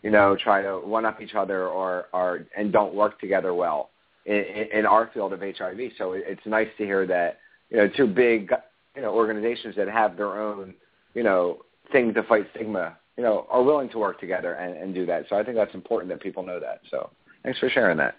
you 0.02 0.10
know, 0.10 0.36
try 0.36 0.62
to 0.62 0.78
one 0.78 1.04
up 1.04 1.20
each 1.20 1.34
other 1.34 1.68
or 1.68 2.06
or 2.12 2.46
and 2.56 2.72
don't 2.72 2.94
work 2.94 3.20
together 3.20 3.54
well 3.54 3.90
in, 4.26 4.34
in 4.34 4.78
in 4.80 4.86
our 4.86 5.10
field 5.14 5.32
of 5.32 5.40
HIV. 5.40 5.92
So 5.96 6.12
it's 6.12 6.44
nice 6.44 6.68
to 6.78 6.84
hear 6.84 7.06
that 7.06 7.38
you 7.70 7.76
know 7.76 7.88
two 7.88 8.06
big 8.06 8.52
you 8.96 9.02
know 9.02 9.14
organizations 9.14 9.76
that 9.76 9.88
have 9.88 10.16
their 10.16 10.40
own 10.40 10.74
you 11.14 11.22
know 11.22 11.58
thing 11.92 12.14
to 12.14 12.22
fight 12.24 12.46
stigma, 12.54 12.96
you 13.16 13.22
know, 13.22 13.46
are 13.50 13.62
willing 13.62 13.88
to 13.90 13.98
work 13.98 14.20
together 14.20 14.54
and, 14.54 14.76
and 14.76 14.94
do 14.94 15.06
that. 15.06 15.24
So 15.28 15.36
I 15.36 15.44
think 15.44 15.56
that's 15.56 15.74
important 15.74 16.10
that 16.10 16.20
people 16.20 16.42
know 16.44 16.60
that. 16.60 16.80
So 16.90 17.10
thanks 17.42 17.58
for 17.58 17.68
sharing 17.68 17.96
that. 17.98 18.16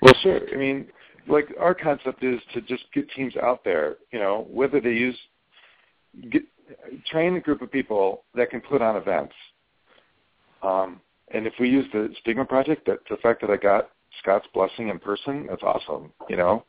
Well, 0.00 0.14
sure. 0.22 0.40
I 0.52 0.56
mean, 0.56 0.86
like 1.28 1.48
our 1.58 1.74
concept 1.74 2.22
is 2.24 2.40
to 2.54 2.60
just 2.62 2.84
get 2.94 3.10
teams 3.10 3.34
out 3.36 3.64
there. 3.64 3.96
You 4.12 4.18
know, 4.18 4.46
whether 4.50 4.80
they 4.80 4.92
use 4.92 5.16
get 6.30 6.42
train 7.06 7.36
a 7.36 7.40
group 7.40 7.62
of 7.62 7.70
people 7.70 8.24
that 8.34 8.50
can 8.50 8.60
put 8.60 8.82
on 8.82 8.96
events. 8.96 9.34
Um, 10.62 11.00
and 11.32 11.46
if 11.46 11.54
we 11.60 11.68
use 11.68 11.86
the 11.92 12.12
Stigma 12.20 12.44
Project, 12.44 12.86
that 12.86 13.00
the 13.10 13.16
fact 13.18 13.40
that 13.42 13.50
I 13.50 13.56
got 13.56 13.90
Scott's 14.20 14.46
blessing 14.54 14.88
in 14.88 14.98
person, 14.98 15.46
that's 15.48 15.62
awesome. 15.62 16.12
You 16.28 16.36
know, 16.36 16.64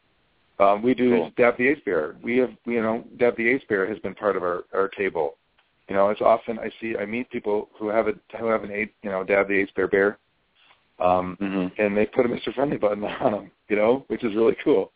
um, 0.59 0.81
we 0.81 0.93
do 0.93 1.15
Cool. 1.15 1.31
Dab 1.37 1.57
the 1.57 1.67
AIDS 1.67 1.81
Bear. 1.85 2.15
We 2.21 2.37
have, 2.37 2.51
you 2.65 2.81
know, 2.81 3.03
Dab 3.17 3.37
the 3.37 3.47
AIDS 3.47 3.63
Bear 3.69 3.87
has 3.87 3.97
been 3.99 4.15
part 4.15 4.35
of 4.35 4.43
our 4.43 4.65
our 4.73 4.89
table. 4.89 5.35
You 5.87 5.95
know, 5.95 6.09
it's 6.09 6.21
often 6.21 6.59
I 6.59 6.69
see 6.79 6.95
I 6.97 7.05
meet 7.05 7.29
people 7.31 7.69
who 7.77 7.87
have 7.87 8.07
a 8.07 8.13
who 8.37 8.47
have 8.47 8.63
an 8.63 8.71
eight, 8.71 8.93
you 9.01 9.09
know, 9.09 9.23
Dab 9.23 9.47
the 9.47 9.55
AIDS 9.55 9.71
Bear 9.75 9.87
bear, 9.87 10.19
um, 11.01 11.37
hmm 11.39 11.67
and 11.81 11.95
they 11.95 12.05
put 12.05 12.25
a 12.25 12.29
Mr. 12.29 12.53
Friendly 12.53 12.77
button 12.77 13.03
on 13.03 13.31
them. 13.31 13.51
You 13.69 13.75
know, 13.75 14.05
which 14.07 14.23
is 14.23 14.35
really 14.35 14.55
cool. 14.63 14.91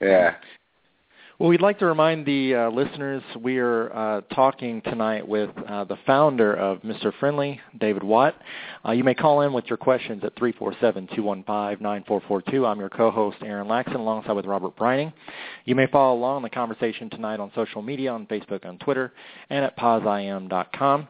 Yeah. 0.00 0.34
Well, 1.38 1.48
we'd 1.48 1.60
like 1.60 1.78
to 1.80 1.86
remind 1.86 2.26
the 2.26 2.54
uh, 2.54 2.70
listeners 2.70 3.20
we 3.42 3.58
are 3.58 3.92
uh, 3.92 4.20
talking 4.32 4.80
tonight 4.82 5.26
with 5.26 5.50
uh, 5.68 5.82
the 5.82 5.96
founder 6.06 6.54
of 6.54 6.80
Mr. 6.82 7.12
Friendly, 7.18 7.60
David 7.80 8.04
Watt. 8.04 8.36
Uh, 8.86 8.92
you 8.92 9.02
may 9.02 9.14
call 9.14 9.40
in 9.40 9.52
with 9.52 9.64
your 9.66 9.76
questions 9.76 10.22
at 10.22 10.36
347-215-9442. 10.36 12.64
I'm 12.64 12.78
your 12.78 12.88
co-host, 12.88 13.38
Aaron 13.42 13.66
Laxton, 13.66 13.96
alongside 13.96 14.34
with 14.34 14.46
Robert 14.46 14.76
Breining. 14.76 15.12
You 15.64 15.74
may 15.74 15.88
follow 15.88 16.16
along 16.16 16.42
the 16.42 16.50
conversation 16.50 17.10
tonight 17.10 17.40
on 17.40 17.50
social 17.56 17.82
media, 17.82 18.12
on 18.12 18.28
Facebook, 18.28 18.64
on 18.64 18.78
Twitter, 18.78 19.12
and 19.50 19.64
at 19.64 19.76
pazim.com. 19.76 21.08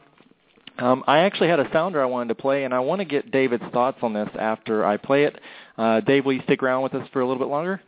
Um, 0.79 1.05
I 1.07 1.19
actually 1.21 1.49
had 1.49 1.61
a 1.61 1.71
sounder 1.73 2.03
I 2.03 2.07
wanted 2.07 2.29
to 2.29 2.35
play, 2.35 2.65
and 2.65 2.75
I 2.75 2.81
want 2.81 3.01
to 3.01 3.05
get 3.05 3.31
David's 3.31 3.65
thoughts 3.73 3.99
on 4.03 4.13
this 4.13 4.29
after 4.39 4.85
I 4.85 4.97
play 4.97 5.25
it. 5.25 5.39
Uh, 5.79 6.01
Dave, 6.01 6.25
will 6.25 6.33
you 6.33 6.43
stick 6.43 6.63
around 6.63 6.83
with 6.83 6.95
us 6.95 7.07
for 7.13 7.21
a 7.21 7.27
little 7.27 7.43
bit 7.43 7.51
longer? 7.51 7.81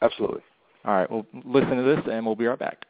Absolutely. 0.00 0.42
All 0.84 0.94
right, 0.94 1.10
well, 1.10 1.26
listen 1.44 1.76
to 1.76 1.82
this, 1.82 2.00
and 2.10 2.24
we'll 2.26 2.36
be 2.36 2.46
right 2.46 2.58
back. 2.58 2.84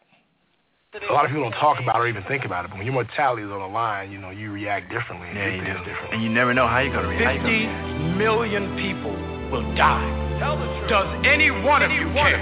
A 1.09 1.13
lot 1.13 1.25
of 1.25 1.31
people 1.31 1.45
don't 1.49 1.59
talk 1.59 1.81
about 1.81 1.97
it 1.97 1.99
or 2.01 2.07
even 2.09 2.23
think 2.25 2.45
about 2.45 2.67
it, 2.67 2.69
but 2.69 2.77
when 2.77 2.85
your 2.85 2.93
mortality 2.93 3.43
is 3.43 3.51
on 3.51 3.61
the 3.61 3.67
line, 3.67 4.13
you 4.13 4.19
know, 4.19 4.29
you 4.29 4.53
react 4.53 4.93
differently. 4.93 5.27
and 5.29 5.39
Yeah, 5.39 5.49
you 5.49 5.61
do. 5.65 5.85
differently. 5.89 6.09
And 6.13 6.23
you 6.23 6.29
never 6.29 6.53
know 6.53 6.69
how 6.69 6.81
you're 6.81 6.93
going 6.93 7.05
to 7.05 7.09
react. 7.09 7.41
How 7.41 7.49
you 7.49 7.65
50 7.65 7.65
gonna 7.65 8.17
million 8.21 8.77
people 8.77 9.17
will 9.51 9.65
die. 9.75 10.05
Does 10.89 11.09
any 11.25 11.51
one 11.51 11.81
of 11.83 11.91
you 11.93 12.13
care? 12.13 12.37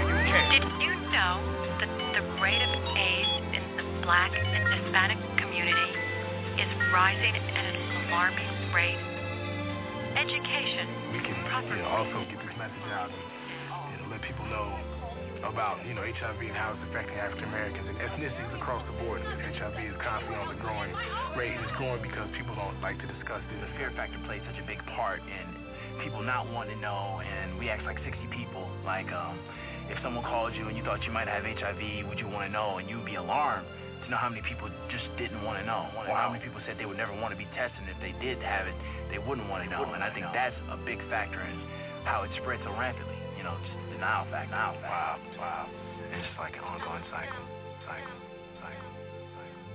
Did 0.51 0.63
you 0.83 0.91
know 1.15 1.39
that 1.79 1.87
the 2.11 2.23
rate 2.43 2.59
of 2.59 2.71
AIDS 2.97 3.55
in 3.55 3.63
the 3.79 4.03
black 4.03 4.31
and 4.35 4.43
Hispanic 4.83 5.15
community 5.15 5.30
is 5.30 5.30
rising 6.91 7.31
at 7.31 7.63
an 7.71 8.07
alarming 8.11 8.51
rate? 8.75 8.99
Education, 10.19 11.15
we 11.15 11.23
can 11.23 11.39
you 11.39 11.87
also 11.87 12.27
get 12.27 12.35
this 12.43 12.51
message 12.59 12.87
out 12.91 13.07
and 13.07 14.11
let 14.11 14.19
people 14.27 14.43
know 14.51 14.75
about 15.47 15.79
you 15.87 15.95
know 15.95 16.03
HIV 16.03 16.43
and 16.43 16.51
how 16.51 16.75
it's 16.75 16.83
affecting 16.91 17.15
African 17.15 17.47
Americans 17.47 17.87
and 17.87 17.95
ethnicities 17.95 18.51
across 18.59 18.83
the 18.91 18.95
board. 18.99 19.23
HIV 19.23 19.79
is 19.87 19.95
constantly 20.03 20.35
on 20.35 20.51
the 20.51 20.59
growing 20.59 20.91
rate. 21.39 21.55
It's 21.55 21.71
growing 21.79 22.03
because 22.03 22.27
people 22.35 22.59
don't 22.59 22.75
like 22.83 22.99
to 22.99 23.07
discuss 23.07 23.39
it. 23.39 23.57
The 23.63 23.71
fear 23.79 23.95
factor 23.95 24.19
plays 24.27 24.43
such 24.43 24.59
a 24.59 24.67
big 24.67 24.83
part 24.91 25.23
in 25.23 25.47
people 26.03 26.23
not 26.23 26.51
wanting 26.51 26.75
to 26.75 26.81
know, 26.81 27.23
and 27.23 27.57
we 27.57 27.69
asked 27.69 27.85
like 27.85 27.97
60 28.03 28.19
people, 28.35 28.67
like, 28.83 29.11
um, 29.11 29.37
if 29.89 30.01
someone 30.01 30.23
called 30.23 30.55
you 30.55 30.67
and 30.67 30.77
you 30.77 30.83
thought 30.83 31.03
you 31.03 31.11
might 31.11 31.27
have 31.27 31.43
HIV, 31.43 32.07
would 32.07 32.19
you 32.19 32.27
want 32.27 32.47
to 32.47 32.51
know? 32.51 32.77
And 32.79 32.89
you'd 32.89 33.05
be 33.05 33.15
alarmed 33.15 33.67
know 34.11 34.19
how 34.19 34.27
many 34.27 34.43
people 34.43 34.67
just 34.91 35.07
didn't 35.15 35.41
want 35.41 35.57
to 35.57 35.65
know, 35.65 35.87
or 35.95 36.11
how 36.11 36.27
many 36.27 36.43
people 36.43 36.59
said 36.67 36.75
they 36.75 36.85
would 36.85 36.99
never 36.99 37.15
want 37.15 37.31
to 37.31 37.39
be 37.39 37.47
tested, 37.55 37.79
and 37.79 37.89
if 37.89 37.95
they 38.03 38.11
did 38.19 38.43
have 38.43 38.67
it, 38.67 38.75
they 39.09 39.17
wouldn't 39.17 39.47
want 39.47 39.63
to 39.63 39.69
know. 39.71 39.95
And 39.95 40.03
I 40.03 40.13
think 40.13 40.27
that's 40.35 40.55
a 40.67 40.75
big 40.75 40.99
factor 41.07 41.39
in 41.39 41.55
how 42.03 42.27
it 42.27 42.31
spreads 42.35 42.61
so 42.67 42.75
rapidly. 42.75 43.15
You 43.39 43.47
know, 43.47 43.55
just 43.63 43.73
denial 43.95 44.27
factor. 44.27 44.51
Denial 44.51 44.75
factor. 44.83 45.39
Wow, 45.39 45.65
wow. 45.65 45.65
It's 46.11 46.27
just 46.27 46.37
like 46.37 46.53
an 46.59 46.67
ongoing 46.67 47.07
cycle, 47.07 47.39
cycle, 47.87 48.19
cycle, 48.59 48.91
cycle. 49.39 49.71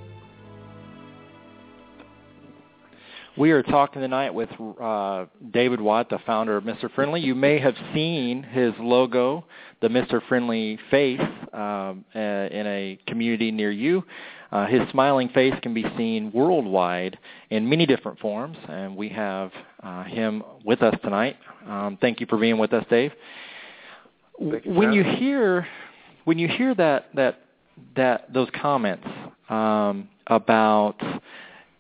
We 3.41 3.57
are 3.57 3.63
talking 3.65 4.03
tonight 4.03 4.37
with 4.37 4.53
uh, 4.81 5.27
David 5.51 5.81
Watt, 5.81 6.11
the 6.11 6.21
founder 6.27 6.59
of 6.59 6.65
Mr. 6.65 6.93
Friendly. 6.95 7.21
You 7.21 7.35
may 7.35 7.59
have 7.59 7.75
seen 7.95 8.43
his 8.43 8.73
logo, 8.79 9.47
the 9.81 9.89
Mr. 9.89 10.21
Friendly 10.29 10.79
face, 10.91 11.21
um, 11.53 12.05
uh, 12.15 12.19
in 12.19 12.67
a 12.67 12.99
community 13.07 13.51
near 13.51 13.71
you. 13.71 14.05
Uh, 14.53 14.67
his 14.67 14.81
smiling 14.91 15.29
face 15.31 15.55
can 15.63 15.75
be 15.75 15.85
seen 15.97 16.31
worldwide 16.33 17.19
in 17.51 17.69
many 17.69 17.85
different 17.85 18.19
forms, 18.21 18.57
and 18.69 18.97
we 18.97 19.09
have 19.09 19.51
uh, 19.83 20.05
him 20.05 20.43
with 20.65 20.83
us 20.83 20.95
tonight. 21.03 21.37
Um, 21.67 21.99
thank 22.01 22.21
you 22.21 22.27
for 22.27 22.39
being 22.39 22.59
with 22.59 22.73
us, 22.73 22.85
Dave. 22.89 23.13
You, 24.39 24.61
when 24.67 24.93
you 24.93 25.03
hear 25.03 25.67
when 26.25 26.39
you 26.39 26.49
hear 26.49 26.75
that 26.75 27.07
that 27.15 27.41
that 27.97 28.33
those 28.33 28.49
comments 28.61 29.07
um, 29.49 30.09
about 30.27 30.97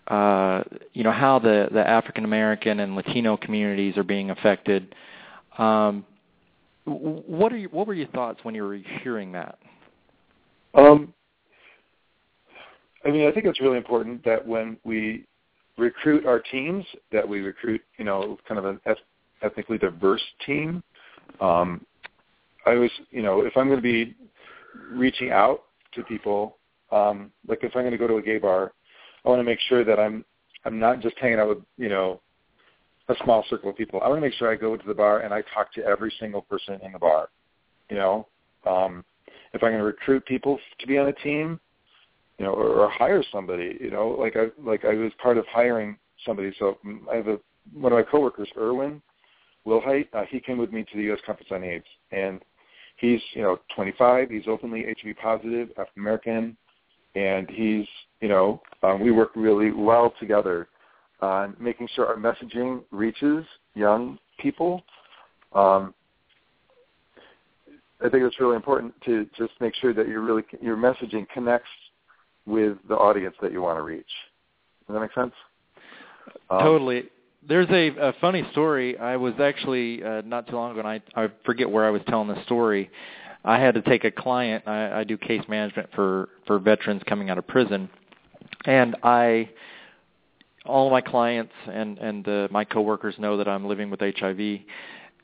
uh, 0.08 0.62
you 0.92 1.04
know 1.04 1.12
how 1.12 1.38
the 1.38 1.68
the 1.72 1.86
African 1.86 2.24
American 2.24 2.80
and 2.80 2.96
Latino 2.96 3.36
communities 3.36 3.96
are 3.96 4.04
being 4.04 4.30
affected. 4.30 4.94
Um, 5.58 6.04
what 6.86 7.52
are 7.52 7.56
you, 7.56 7.68
what 7.70 7.86
were 7.86 7.94
your 7.94 8.06
thoughts 8.08 8.40
when 8.42 8.54
you 8.54 8.62
were 8.62 8.78
hearing 9.02 9.32
that? 9.32 9.58
Um, 10.74 11.12
I 13.04 13.10
mean, 13.10 13.26
I 13.26 13.32
think 13.32 13.46
it's 13.46 13.60
really 13.60 13.76
important 13.76 14.24
that 14.24 14.46
when 14.46 14.76
we 14.84 15.26
recruit 15.78 16.26
our 16.26 16.40
teams, 16.40 16.84
that 17.12 17.28
we 17.28 17.40
recruit, 17.40 17.82
you 17.98 18.04
know, 18.04 18.38
kind 18.48 18.58
of 18.58 18.64
an 18.64 18.80
eth- 18.86 18.98
ethnically 19.42 19.78
diverse 19.78 20.22
team. 20.44 20.82
Um, 21.40 21.84
I 22.66 22.74
was, 22.74 22.90
you 23.10 23.22
know, 23.22 23.42
if 23.42 23.56
I'm 23.56 23.68
going 23.68 23.78
to 23.78 23.82
be 23.82 24.16
reaching 24.90 25.30
out 25.30 25.62
to 25.94 26.02
people, 26.04 26.56
um, 26.92 27.30
like 27.48 27.60
if 27.62 27.74
I'm 27.74 27.82
going 27.82 27.92
to 27.92 27.98
go 27.98 28.06
to 28.06 28.16
a 28.16 28.22
gay 28.22 28.38
bar, 28.38 28.72
I 29.24 29.28
want 29.28 29.40
to 29.40 29.44
make 29.44 29.60
sure 29.68 29.84
that 29.84 29.98
I'm 29.98 30.24
I'm 30.64 30.78
not 30.78 31.00
just 31.00 31.16
hanging 31.18 31.38
out 31.38 31.48
with, 31.48 31.58
you 31.78 31.88
know, 31.88 32.20
a 33.08 33.14
small 33.24 33.44
circle 33.48 33.70
of 33.70 33.76
people. 33.76 34.00
I 34.02 34.08
want 34.08 34.18
to 34.18 34.26
make 34.26 34.34
sure 34.34 34.50
I 34.50 34.56
go 34.56 34.76
to 34.76 34.86
the 34.86 34.94
bar 34.94 35.20
and 35.20 35.32
I 35.32 35.42
talk 35.54 35.72
to 35.74 35.84
every 35.84 36.12
single 36.18 36.42
person 36.42 36.80
in 36.82 36.92
the 36.92 36.98
bar. 36.98 37.28
You 37.90 37.96
know, 37.96 38.28
um, 38.66 39.04
if 39.52 39.62
I'm 39.62 39.70
going 39.70 39.78
to 39.78 39.84
recruit 39.84 40.26
people 40.26 40.58
to 40.78 40.86
be 40.86 40.98
on 40.98 41.08
a 41.08 41.12
team, 41.12 41.60
you 42.38 42.44
know, 42.44 42.52
or, 42.52 42.68
or 42.68 42.90
hire 42.90 43.22
somebody, 43.32 43.78
you 43.80 43.90
know, 43.90 44.08
like 44.08 44.36
I 44.36 44.48
like 44.62 44.84
I 44.84 44.94
was 44.94 45.12
part 45.22 45.38
of 45.38 45.46
hiring 45.46 45.96
somebody. 46.24 46.52
So 46.58 46.78
mm, 46.84 46.98
I 47.10 47.16
have 47.16 47.28
a 47.28 47.38
one 47.72 47.92
of 47.92 47.98
my 47.98 48.02
coworkers, 48.02 48.48
Erwin 48.56 49.00
Wilhite. 49.66 50.08
Uh, 50.12 50.24
he 50.28 50.40
came 50.40 50.58
with 50.58 50.72
me 50.72 50.84
to 50.84 50.96
the 50.96 51.04
U.S. 51.04 51.20
Conference 51.24 51.50
on 51.52 51.64
AIDS, 51.64 51.86
and 52.10 52.40
he's 52.96 53.20
you 53.32 53.42
know 53.42 53.60
25. 53.74 54.30
He's 54.30 54.46
openly 54.46 54.84
HIV 54.84 55.16
positive, 55.16 55.70
African 55.78 56.02
American, 56.02 56.56
and 57.14 57.48
he's 57.48 57.86
you 58.20 58.28
know 58.28 58.60
um, 58.82 59.00
we 59.00 59.12
work 59.12 59.30
really 59.34 59.70
well 59.70 60.12
together 60.20 60.68
on 61.20 61.56
making 61.58 61.88
sure 61.94 62.06
our 62.06 62.16
messaging 62.16 62.82
reaches 62.90 63.44
young 63.74 64.18
people. 64.38 64.82
Um, 65.54 65.94
I 68.04 68.10
think 68.10 68.24
it's 68.24 68.38
really 68.38 68.56
important 68.56 68.94
to 69.06 69.26
just 69.38 69.52
make 69.60 69.74
sure 69.76 69.94
that 69.94 70.06
your 70.06 70.20
really 70.20 70.42
your 70.60 70.76
messaging 70.76 71.26
connects 71.30 71.68
with 72.44 72.76
the 72.88 72.94
audience 72.94 73.34
that 73.40 73.52
you 73.52 73.62
want 73.62 73.78
to 73.78 73.82
reach. 73.82 74.04
Does 74.86 74.94
that 74.94 75.00
make 75.00 75.14
sense? 75.14 75.32
Um, 76.50 76.60
totally. 76.60 77.04
There's 77.48 77.68
a, 77.70 78.08
a 78.08 78.12
funny 78.20 78.44
story. 78.52 78.98
I 78.98 79.16
was 79.16 79.34
actually 79.40 80.02
uh, 80.02 80.22
not 80.22 80.48
too 80.48 80.56
long 80.56 80.72
ago, 80.72 80.80
and 80.80 80.88
I, 80.88 81.00
I 81.14 81.28
forget 81.44 81.70
where 81.70 81.86
I 81.86 81.90
was 81.90 82.02
telling 82.08 82.28
the 82.28 82.42
story. 82.44 82.90
I 83.44 83.58
had 83.58 83.74
to 83.74 83.82
take 83.82 84.04
a 84.04 84.10
client. 84.10 84.66
I, 84.66 85.00
I 85.00 85.04
do 85.04 85.16
case 85.16 85.42
management 85.48 85.88
for 85.94 86.28
for 86.46 86.58
veterans 86.58 87.02
coming 87.06 87.30
out 87.30 87.38
of 87.38 87.46
prison, 87.46 87.88
and 88.64 88.96
I 89.02 89.48
all 90.66 90.86
of 90.86 90.92
my 90.92 91.00
clients 91.00 91.52
and 91.66 91.98
and 91.98 92.24
the, 92.24 92.48
my 92.50 92.64
coworkers 92.64 93.14
know 93.18 93.36
that 93.36 93.48
I'm 93.48 93.66
living 93.66 93.90
with 93.90 94.00
HIV, 94.00 94.60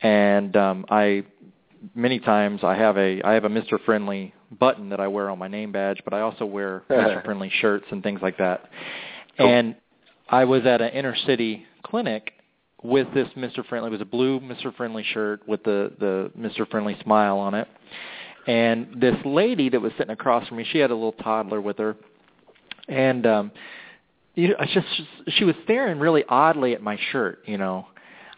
and 0.01 0.55
um, 0.57 0.85
I 0.89 1.23
many 1.95 2.19
times 2.19 2.61
I 2.63 2.75
have 2.75 2.97
a 2.97 3.21
I 3.23 3.33
have 3.33 3.45
a 3.45 3.49
Mr. 3.49 3.83
Friendly 3.85 4.33
button 4.59 4.89
that 4.89 4.99
I 4.99 5.07
wear 5.07 5.29
on 5.29 5.39
my 5.39 5.47
name 5.47 5.71
badge, 5.71 6.01
but 6.03 6.13
I 6.13 6.21
also 6.21 6.45
wear 6.45 6.83
Mr. 6.89 7.23
Friendly 7.23 7.51
shirts 7.61 7.85
and 7.91 8.03
things 8.03 8.21
like 8.21 8.37
that. 8.37 8.69
Cool. 9.37 9.47
And 9.47 9.75
I 10.29 10.45
was 10.45 10.65
at 10.65 10.81
an 10.81 10.89
inner 10.89 11.15
city 11.25 11.65
clinic 11.83 12.33
with 12.81 13.07
this 13.13 13.27
Mr. 13.37 13.65
Friendly. 13.65 13.87
It 13.87 13.91
was 13.91 14.01
a 14.01 14.05
blue 14.05 14.39
Mr. 14.39 14.75
Friendly 14.75 15.03
shirt 15.13 15.47
with 15.47 15.63
the 15.63 15.91
the 15.99 16.31
Mr. 16.37 16.69
Friendly 16.69 16.97
smile 17.03 17.37
on 17.37 17.53
it. 17.53 17.67
And 18.45 18.99
this 18.99 19.15
lady 19.23 19.69
that 19.69 19.79
was 19.79 19.93
sitting 19.97 20.11
across 20.11 20.47
from 20.47 20.57
me, 20.57 20.65
she 20.71 20.77
had 20.79 20.91
a 20.91 20.95
little 20.95 21.13
toddler 21.13 21.61
with 21.61 21.77
her, 21.77 21.95
and 22.89 23.25
um, 23.25 23.51
you 24.35 24.49
know, 24.49 24.55
I 24.59 24.65
just 24.65 24.87
she 25.37 25.43
was 25.43 25.55
staring 25.63 25.99
really 25.99 26.23
oddly 26.27 26.73
at 26.73 26.81
my 26.81 26.97
shirt. 27.11 27.43
You 27.45 27.57
know, 27.57 27.87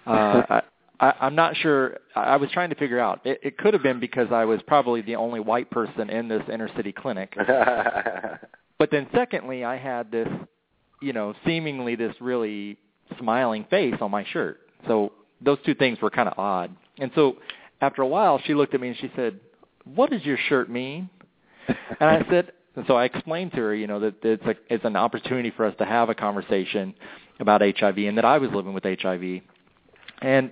uh, 0.06 0.10
I, 0.50 0.62
I, 1.00 1.14
I'm 1.22 1.36
not 1.36 1.56
sure. 1.58 1.98
I 2.16 2.22
I 2.22 2.36
was 2.38 2.50
trying 2.52 2.70
to 2.70 2.76
figure 2.76 3.00
out. 3.00 3.22
It, 3.26 3.40
it 3.44 3.58
could 3.58 3.74
have 3.74 3.84
been 3.84 4.00
because 4.00 4.28
I 4.32 4.46
was 4.46 4.62
probably 4.68 5.02
the 5.02 5.16
only 5.16 5.40
white 5.40 5.70
person 5.70 6.10
in 6.10 6.28
this 6.28 6.44
inner 6.52 6.70
city 6.76 6.92
clinic. 6.92 7.36
But 8.78 8.92
then, 8.92 9.08
secondly, 9.16 9.64
I 9.64 9.78
had 9.78 10.12
this, 10.12 10.28
you 11.02 11.14
know, 11.14 11.34
seemingly 11.46 11.96
this 11.96 12.14
really 12.20 12.78
smiling 13.20 13.66
face 13.70 13.96
on 14.02 14.12
my 14.12 14.26
shirt. 14.26 14.60
So 14.88 15.14
those 15.42 15.58
two 15.66 15.76
things 15.76 16.00
were 16.02 16.10
kind 16.10 16.28
of 16.28 16.38
odd. 16.38 16.76
And 17.00 17.12
so 17.16 17.38
after 17.82 18.02
a 18.02 18.08
while, 18.08 18.42
she 18.46 18.54
looked 18.54 18.74
at 18.74 18.82
me 18.82 18.90
and 18.90 18.98
she 18.98 19.12
said, 19.16 19.40
"What 19.84 20.10
does 20.10 20.24
your 20.26 20.38
shirt 20.50 20.70
mean?" 20.70 21.10
And 21.68 22.10
I 22.10 22.26
said, 22.30 22.52
And 22.76 22.86
so 22.88 22.96
I 22.96 23.06
explained 23.06 23.52
to 23.52 23.58
her, 23.58 23.76
you 23.76 23.88
know, 23.88 24.00
that 24.00 24.24
it's 24.24 24.46
a, 24.46 24.56
it's 24.70 24.86
an 24.86 24.96
opportunity 24.96 25.52
for 25.52 25.66
us 25.66 25.76
to 25.78 25.86
have 25.86 26.10
a 26.10 26.16
conversation 26.16 26.94
about 27.40 27.62
HIV 27.62 27.98
and 27.98 28.18
that 28.18 28.26
I 28.26 28.38
was 28.38 28.52
living 28.52 28.74
with 28.74 28.84
HIV. 28.84 29.42
And 30.22 30.52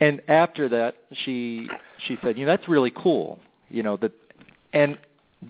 and 0.00 0.22
after 0.28 0.68
that 0.70 0.96
she 1.24 1.68
she 2.06 2.18
said, 2.22 2.38
"You 2.38 2.46
know, 2.46 2.52
that's 2.52 2.68
really 2.68 2.92
cool." 2.94 3.38
You 3.68 3.82
know, 3.82 3.96
that 3.98 4.12
and 4.72 4.98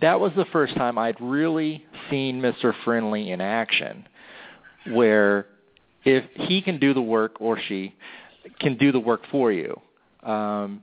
that 0.00 0.18
was 0.18 0.32
the 0.36 0.44
first 0.46 0.74
time 0.76 0.98
I'd 0.98 1.20
really 1.20 1.84
seen 2.10 2.40
Mr. 2.40 2.74
Friendly 2.84 3.30
in 3.30 3.40
action 3.40 4.06
where 4.90 5.46
if 6.04 6.24
he 6.34 6.60
can 6.60 6.78
do 6.78 6.92
the 6.92 7.00
work 7.00 7.40
or 7.40 7.58
she 7.68 7.94
can 8.60 8.76
do 8.76 8.92
the 8.92 9.00
work 9.00 9.22
for 9.30 9.52
you. 9.52 9.80
Um 10.22 10.82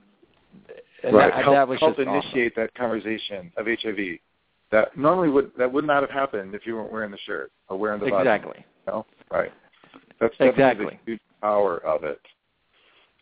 and 1.04 1.16
right. 1.16 1.32
that, 1.32 1.44
help, 1.44 1.54
that 1.56 1.68
was 1.68 1.80
help 1.80 1.96
just 1.96 2.08
initiate 2.08 2.52
awesome. 2.52 2.62
that 2.62 2.74
conversation 2.74 3.52
of 3.56 3.66
HIV. 3.66 4.18
That 4.72 4.96
normally 4.96 5.28
would 5.28 5.52
that 5.58 5.70
would 5.70 5.84
not 5.84 6.02
have 6.02 6.10
happened 6.10 6.54
if 6.54 6.66
you 6.66 6.76
weren't 6.76 6.90
wearing 6.90 7.10
the 7.10 7.18
shirt 7.26 7.52
or 7.68 7.78
wearing 7.78 8.00
the 8.00 8.06
button. 8.06 8.26
Exactly. 8.26 8.64
You 8.86 8.92
know? 8.92 9.06
Right. 9.30 9.52
That's 10.18 10.34
exactly 10.40 10.98
the 11.04 11.12
huge 11.12 11.20
power 11.42 11.78
of 11.86 12.04
it. 12.04 12.20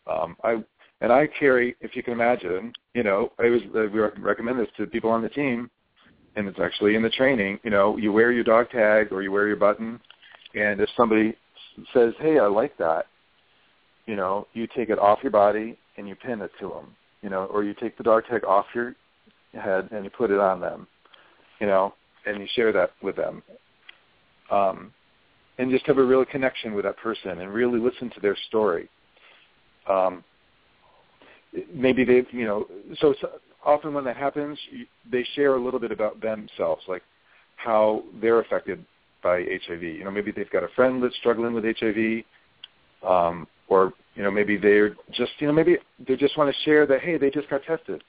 Um, 0.07 0.35
I 0.43 0.63
and 1.01 1.11
I 1.11 1.27
carry, 1.27 1.75
if 1.81 1.95
you 1.95 2.03
can 2.03 2.13
imagine, 2.13 2.71
you 2.93 3.03
know, 3.03 3.31
I 3.37 3.49
was 3.49 3.61
uh, 3.75 3.87
we 3.91 3.99
recommend 3.99 4.59
this 4.59 4.67
to 4.77 4.85
people 4.85 5.09
on 5.09 5.21
the 5.21 5.29
team, 5.29 5.69
and 6.35 6.47
it's 6.47 6.59
actually 6.59 6.95
in 6.95 7.01
the 7.01 7.09
training. 7.09 7.59
You 7.63 7.71
know, 7.71 7.97
you 7.97 8.13
wear 8.13 8.31
your 8.31 8.43
dog 8.43 8.69
tag 8.69 9.11
or 9.11 9.21
you 9.21 9.31
wear 9.31 9.47
your 9.47 9.57
button, 9.57 9.99
and 10.55 10.79
if 10.79 10.89
somebody 10.95 11.35
says, 11.93 12.13
"Hey, 12.19 12.39
I 12.39 12.47
like 12.47 12.77
that," 12.77 13.07
you 14.05 14.15
know, 14.15 14.47
you 14.53 14.67
take 14.67 14.89
it 14.89 14.99
off 14.99 15.19
your 15.21 15.31
body 15.31 15.77
and 15.97 16.07
you 16.07 16.15
pin 16.15 16.41
it 16.41 16.51
to 16.61 16.69
them. 16.69 16.95
You 17.21 17.29
know, 17.29 17.45
or 17.45 17.63
you 17.63 17.73
take 17.73 17.97
the 17.97 18.03
dog 18.03 18.23
tag 18.29 18.45
off 18.45 18.65
your 18.73 18.95
head 19.53 19.89
and 19.91 20.05
you 20.05 20.09
put 20.09 20.31
it 20.31 20.39
on 20.39 20.61
them. 20.61 20.87
You 21.61 21.67
know, 21.67 21.93
and 22.25 22.41
you 22.41 22.47
share 22.55 22.73
that 22.73 22.91
with 23.01 23.15
them. 23.15 23.41
Um, 24.49 24.91
and 25.57 25.71
just 25.71 25.85
have 25.85 25.97
a 25.97 26.03
real 26.03 26.25
connection 26.25 26.73
with 26.73 26.85
that 26.85 26.97
person 26.97 27.39
and 27.39 27.53
really 27.53 27.79
listen 27.79 28.09
to 28.11 28.19
their 28.19 28.35
story. 28.47 28.89
Um, 29.87 30.23
maybe 31.73 32.03
they, 32.03 32.23
you 32.31 32.45
know, 32.45 32.65
so, 32.99 33.13
so 33.21 33.29
often 33.65 33.93
when 33.93 34.03
that 34.05 34.17
happens, 34.17 34.57
you, 34.71 34.85
they 35.11 35.25
share 35.35 35.55
a 35.55 35.63
little 35.63 35.79
bit 35.79 35.91
about 35.91 36.21
themselves, 36.21 36.81
like 36.87 37.03
how 37.57 38.03
they're 38.21 38.39
affected 38.39 38.83
by 39.23 39.43
HIV. 39.67 39.83
You 39.83 40.03
know, 40.03 40.11
maybe 40.11 40.31
they've 40.31 40.49
got 40.49 40.63
a 40.63 40.69
friend 40.69 41.01
that's 41.03 41.15
struggling 41.17 41.53
with 41.53 41.63
HIV, 41.63 42.23
um, 43.07 43.47
or 43.67 43.93
you 44.15 44.23
know, 44.23 44.31
maybe 44.31 44.57
they're 44.57 44.95
just, 45.11 45.31
you 45.39 45.47
know, 45.47 45.53
maybe 45.53 45.77
they 46.07 46.15
just 46.15 46.37
want 46.37 46.53
to 46.53 46.61
share 46.63 46.85
that, 46.85 47.01
hey, 47.01 47.17
they 47.17 47.29
just 47.29 47.49
got 47.49 47.63
tested, 47.63 48.03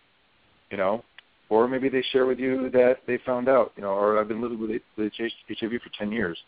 you 0.71 0.77
know, 0.77 1.05
or 1.53 1.69
maybe 1.69 1.89
they 1.89 2.03
share 2.13 2.27
with 2.27 2.39
you 2.39 2.71
that 2.71 2.99
they 3.07 3.19
found 3.27 3.49
out, 3.49 3.73
you 3.77 3.83
know, 3.83 3.91
or 3.91 4.19
I've 4.19 4.29
been 4.29 4.41
living 4.41 4.61
with 4.61 4.71
HIV 4.99 5.81
for 5.83 5.91
10 5.99 6.13
years. 6.13 6.39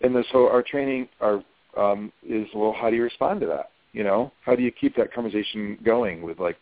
And 0.00 0.16
so 0.32 0.48
our 0.48 0.62
training 0.62 1.08
our, 1.20 1.42
um, 1.76 2.12
is, 2.26 2.46
well, 2.54 2.74
how 2.78 2.90
do 2.90 2.96
you 2.96 3.02
respond 3.02 3.40
to 3.40 3.46
that? 3.46 3.70
You 3.92 4.04
know, 4.04 4.32
how 4.44 4.54
do 4.54 4.62
you 4.62 4.70
keep 4.70 4.94
that 4.96 5.12
conversation 5.12 5.78
going 5.84 6.22
with 6.22 6.38
like 6.38 6.56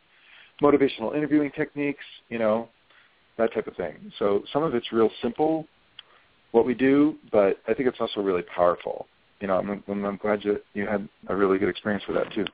motivational 0.62 1.14
interviewing 1.14 1.50
techniques, 1.52 2.04
you 2.28 2.38
know, 2.38 2.68
that 3.36 3.52
type 3.52 3.66
of 3.66 3.76
thing. 3.76 3.96
So 4.18 4.42
some 4.52 4.62
of 4.62 4.74
it's 4.74 4.90
real 4.92 5.10
simple, 5.20 5.66
what 6.52 6.64
we 6.64 6.74
do, 6.74 7.16
but 7.30 7.58
I 7.68 7.74
think 7.74 7.88
it's 7.88 8.00
also 8.00 8.20
really 8.20 8.42
powerful 8.42 9.06
you 9.40 9.48
know, 9.48 9.58
I'm, 9.58 9.82
I'm, 9.88 10.04
I'm 10.04 10.16
glad 10.16 10.44
you 10.44 10.58
you 10.74 10.86
had 10.86 11.08
a 11.28 11.36
really 11.36 11.58
good 11.58 11.68
experience 11.68 12.04
with 12.08 12.16
that 12.16 12.32
too. 12.32 12.46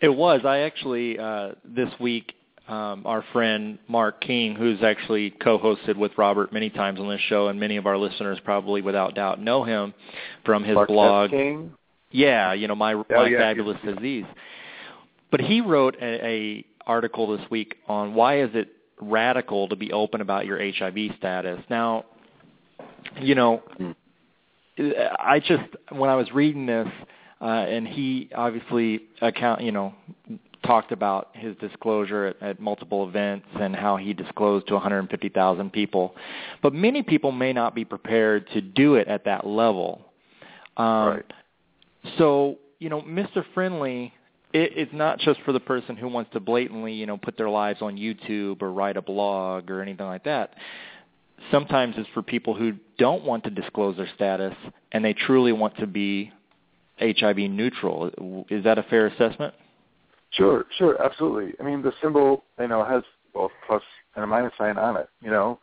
It 0.00 0.08
was. 0.08 0.42
I 0.44 0.58
actually 0.60 1.18
uh, 1.18 1.52
this 1.64 1.88
week, 1.98 2.34
um, 2.68 3.02
our 3.06 3.24
friend 3.32 3.78
Mark 3.88 4.20
King, 4.20 4.54
who's 4.54 4.82
actually 4.82 5.30
co-hosted 5.30 5.96
with 5.96 6.12
Robert 6.16 6.52
many 6.52 6.70
times 6.70 7.00
on 7.00 7.08
this 7.08 7.20
show, 7.28 7.48
and 7.48 7.58
many 7.58 7.76
of 7.76 7.86
our 7.86 7.96
listeners 7.96 8.38
probably 8.44 8.82
without 8.82 9.14
doubt 9.14 9.40
know 9.40 9.64
him 9.64 9.94
from 10.44 10.64
his 10.64 10.74
Mark 10.74 10.88
blog. 10.88 11.30
King. 11.30 11.72
Yeah, 12.10 12.52
you 12.52 12.68
know 12.68 12.74
my 12.74 12.94
oh, 12.94 13.04
my 13.10 13.28
yeah, 13.28 13.38
fabulous 13.38 13.78
yeah. 13.84 13.94
disease. 13.94 14.24
But 15.30 15.40
he 15.40 15.60
wrote 15.60 15.96
a, 16.00 16.26
a 16.26 16.64
article 16.86 17.36
this 17.36 17.50
week 17.50 17.76
on 17.86 18.14
why 18.14 18.42
is 18.42 18.50
it 18.54 18.68
radical 19.00 19.68
to 19.68 19.76
be 19.76 19.92
open 19.92 20.20
about 20.20 20.46
your 20.46 20.58
HIV 20.58 21.16
status. 21.18 21.60
Now, 21.70 22.04
you 23.20 23.34
know. 23.34 23.62
I 24.80 25.40
just 25.40 25.64
when 25.90 26.08
I 26.08 26.14
was 26.14 26.30
reading 26.32 26.66
this, 26.66 26.86
uh, 27.40 27.44
and 27.44 27.86
he 27.86 28.30
obviously 28.32 29.00
account, 29.20 29.60
you 29.62 29.72
know, 29.72 29.92
talked 30.64 30.92
about 30.92 31.30
his 31.34 31.56
disclosure 31.56 32.26
at, 32.26 32.42
at 32.42 32.60
multiple 32.60 33.08
events 33.08 33.46
and 33.60 33.74
how 33.74 33.96
he 33.96 34.12
disclosed 34.12 34.66
to 34.68 34.74
150,000 34.74 35.72
people, 35.72 36.14
but 36.62 36.74
many 36.74 37.02
people 37.02 37.32
may 37.32 37.52
not 37.52 37.74
be 37.74 37.84
prepared 37.84 38.48
to 38.50 38.60
do 38.60 38.96
it 38.96 39.08
at 39.08 39.24
that 39.24 39.46
level. 39.46 40.12
Um, 40.76 41.08
right. 41.08 41.32
So 42.18 42.58
you 42.78 42.88
know, 42.88 43.02
Mr. 43.02 43.44
Friendly. 43.54 44.12
It, 44.50 44.72
it's 44.76 44.92
not 44.94 45.18
just 45.18 45.42
for 45.42 45.52
the 45.52 45.60
person 45.60 45.94
who 45.94 46.08
wants 46.08 46.32
to 46.32 46.40
blatantly, 46.40 46.94
you 46.94 47.04
know, 47.04 47.18
put 47.18 47.36
their 47.36 47.50
lives 47.50 47.82
on 47.82 47.98
YouTube 47.98 48.62
or 48.62 48.72
write 48.72 48.96
a 48.96 49.02
blog 49.02 49.70
or 49.70 49.82
anything 49.82 50.06
like 50.06 50.24
that 50.24 50.54
sometimes 51.50 51.94
it's 51.98 52.08
for 52.14 52.22
people 52.22 52.54
who 52.54 52.74
don't 52.98 53.24
want 53.24 53.44
to 53.44 53.50
disclose 53.50 53.96
their 53.96 54.08
status 54.14 54.54
and 54.92 55.04
they 55.04 55.12
truly 55.12 55.52
want 55.52 55.76
to 55.78 55.86
be 55.86 56.32
HIV 57.00 57.36
neutral. 57.36 58.44
Is 58.50 58.64
that 58.64 58.78
a 58.78 58.82
fair 58.84 59.06
assessment? 59.06 59.54
Sure, 60.32 60.64
sure, 60.76 61.02
absolutely. 61.02 61.54
I 61.60 61.62
mean, 61.62 61.82
the 61.82 61.92
symbol, 62.02 62.44
you 62.60 62.68
know, 62.68 62.84
has 62.84 63.02
both 63.32 63.50
plus 63.66 63.82
and 64.14 64.24
a 64.24 64.26
minus 64.26 64.52
sign 64.58 64.78
on 64.78 64.96
it. 64.96 65.08
You 65.22 65.30
know, 65.30 65.58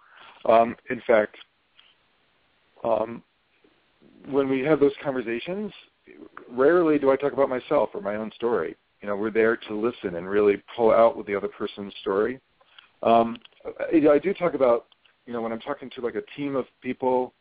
um, 0.45 0.75
in 0.89 1.01
fact, 1.05 1.35
um, 2.83 3.23
when 4.29 4.49
we 4.49 4.61
have 4.61 4.79
those 4.79 4.93
conversations, 5.03 5.71
rarely 6.51 6.97
do 6.97 7.11
I 7.11 7.15
talk 7.15 7.33
about 7.33 7.49
myself 7.49 7.89
or 7.93 8.01
my 8.01 8.15
own 8.15 8.31
story. 8.35 8.75
You 9.01 9.07
know, 9.09 9.15
we're 9.15 9.31
there 9.31 9.55
to 9.55 9.75
listen 9.75 10.15
and 10.15 10.27
really 10.27 10.61
pull 10.75 10.91
out 10.91 11.15
with 11.15 11.27
the 11.27 11.35
other 11.35 11.47
person's 11.47 11.93
story. 12.01 12.39
Um, 13.03 13.37
I, 13.93 14.09
I 14.09 14.19
do 14.19 14.33
talk 14.33 14.55
about 14.55 14.87
you 15.25 15.33
know, 15.33 15.41
when 15.41 15.51
I'm 15.51 15.59
talking 15.59 15.89
to 15.91 16.01
like 16.01 16.15
a 16.15 16.21
team 16.37 16.55
of 16.55 16.65
people, 16.81 17.33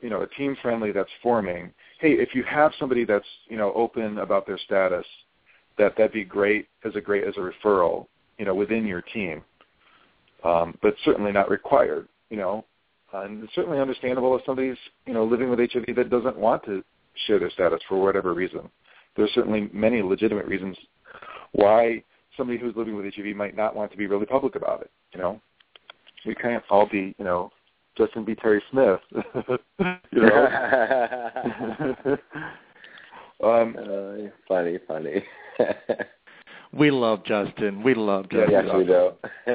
you 0.00 0.10
know, 0.10 0.22
a 0.22 0.26
team 0.28 0.56
friendly 0.62 0.92
that's 0.92 1.10
forming, 1.22 1.72
hey, 2.00 2.12
if 2.12 2.34
you 2.34 2.42
have 2.44 2.72
somebody 2.78 3.04
that's, 3.04 3.26
you 3.48 3.56
know, 3.56 3.72
open 3.74 4.18
about 4.18 4.46
their 4.46 4.58
status, 4.58 5.04
that 5.78 5.96
that'd 5.96 6.12
be 6.12 6.24
great 6.24 6.68
as 6.84 6.94
a 6.96 7.00
great 7.00 7.24
as 7.24 7.34
a 7.36 7.40
referral, 7.40 8.06
you 8.38 8.44
know, 8.44 8.54
within 8.54 8.86
your 8.86 9.02
team. 9.02 9.42
Um, 10.44 10.78
but 10.82 10.94
certainly 11.04 11.32
not 11.32 11.50
required, 11.50 12.08
you 12.30 12.36
know. 12.36 12.64
And 13.12 13.44
it's 13.44 13.54
certainly 13.54 13.78
understandable 13.78 14.36
if 14.36 14.42
somebody's, 14.44 14.76
you 15.06 15.14
know, 15.14 15.24
living 15.24 15.48
with 15.48 15.58
HIV 15.58 15.96
that 15.96 16.10
doesn't 16.10 16.36
want 16.36 16.64
to 16.64 16.84
share 17.26 17.38
their 17.38 17.50
status 17.50 17.80
for 17.88 18.02
whatever 18.02 18.34
reason. 18.34 18.68
There's 19.16 19.32
certainly 19.32 19.70
many 19.72 20.02
legitimate 20.02 20.46
reasons 20.46 20.76
why 21.52 22.02
somebody 22.36 22.58
who's 22.58 22.76
living 22.76 22.94
with 22.94 23.12
HIV 23.14 23.34
might 23.34 23.56
not 23.56 23.74
want 23.74 23.90
to 23.92 23.96
be 23.96 24.06
really 24.06 24.26
public 24.26 24.56
about 24.56 24.82
it, 24.82 24.90
you 25.12 25.20
know 25.20 25.40
we 26.26 26.34
can't 26.34 26.64
all 26.70 26.86
be, 26.86 27.14
you 27.18 27.24
know, 27.24 27.50
Justin 27.96 28.24
B. 28.24 28.34
Terry 28.34 28.62
Smith. 28.70 29.00
you 30.10 30.22
know. 30.22 30.46
um, 33.42 33.76
uh, 33.78 34.30
funny, 34.48 34.78
funny. 34.86 35.24
we 36.72 36.90
love 36.90 37.24
Justin. 37.24 37.82
We 37.82 37.94
love 37.94 38.28
Justin. 38.30 38.50
Yes, 38.50 38.64
we 38.74 38.84
do. 38.84 39.10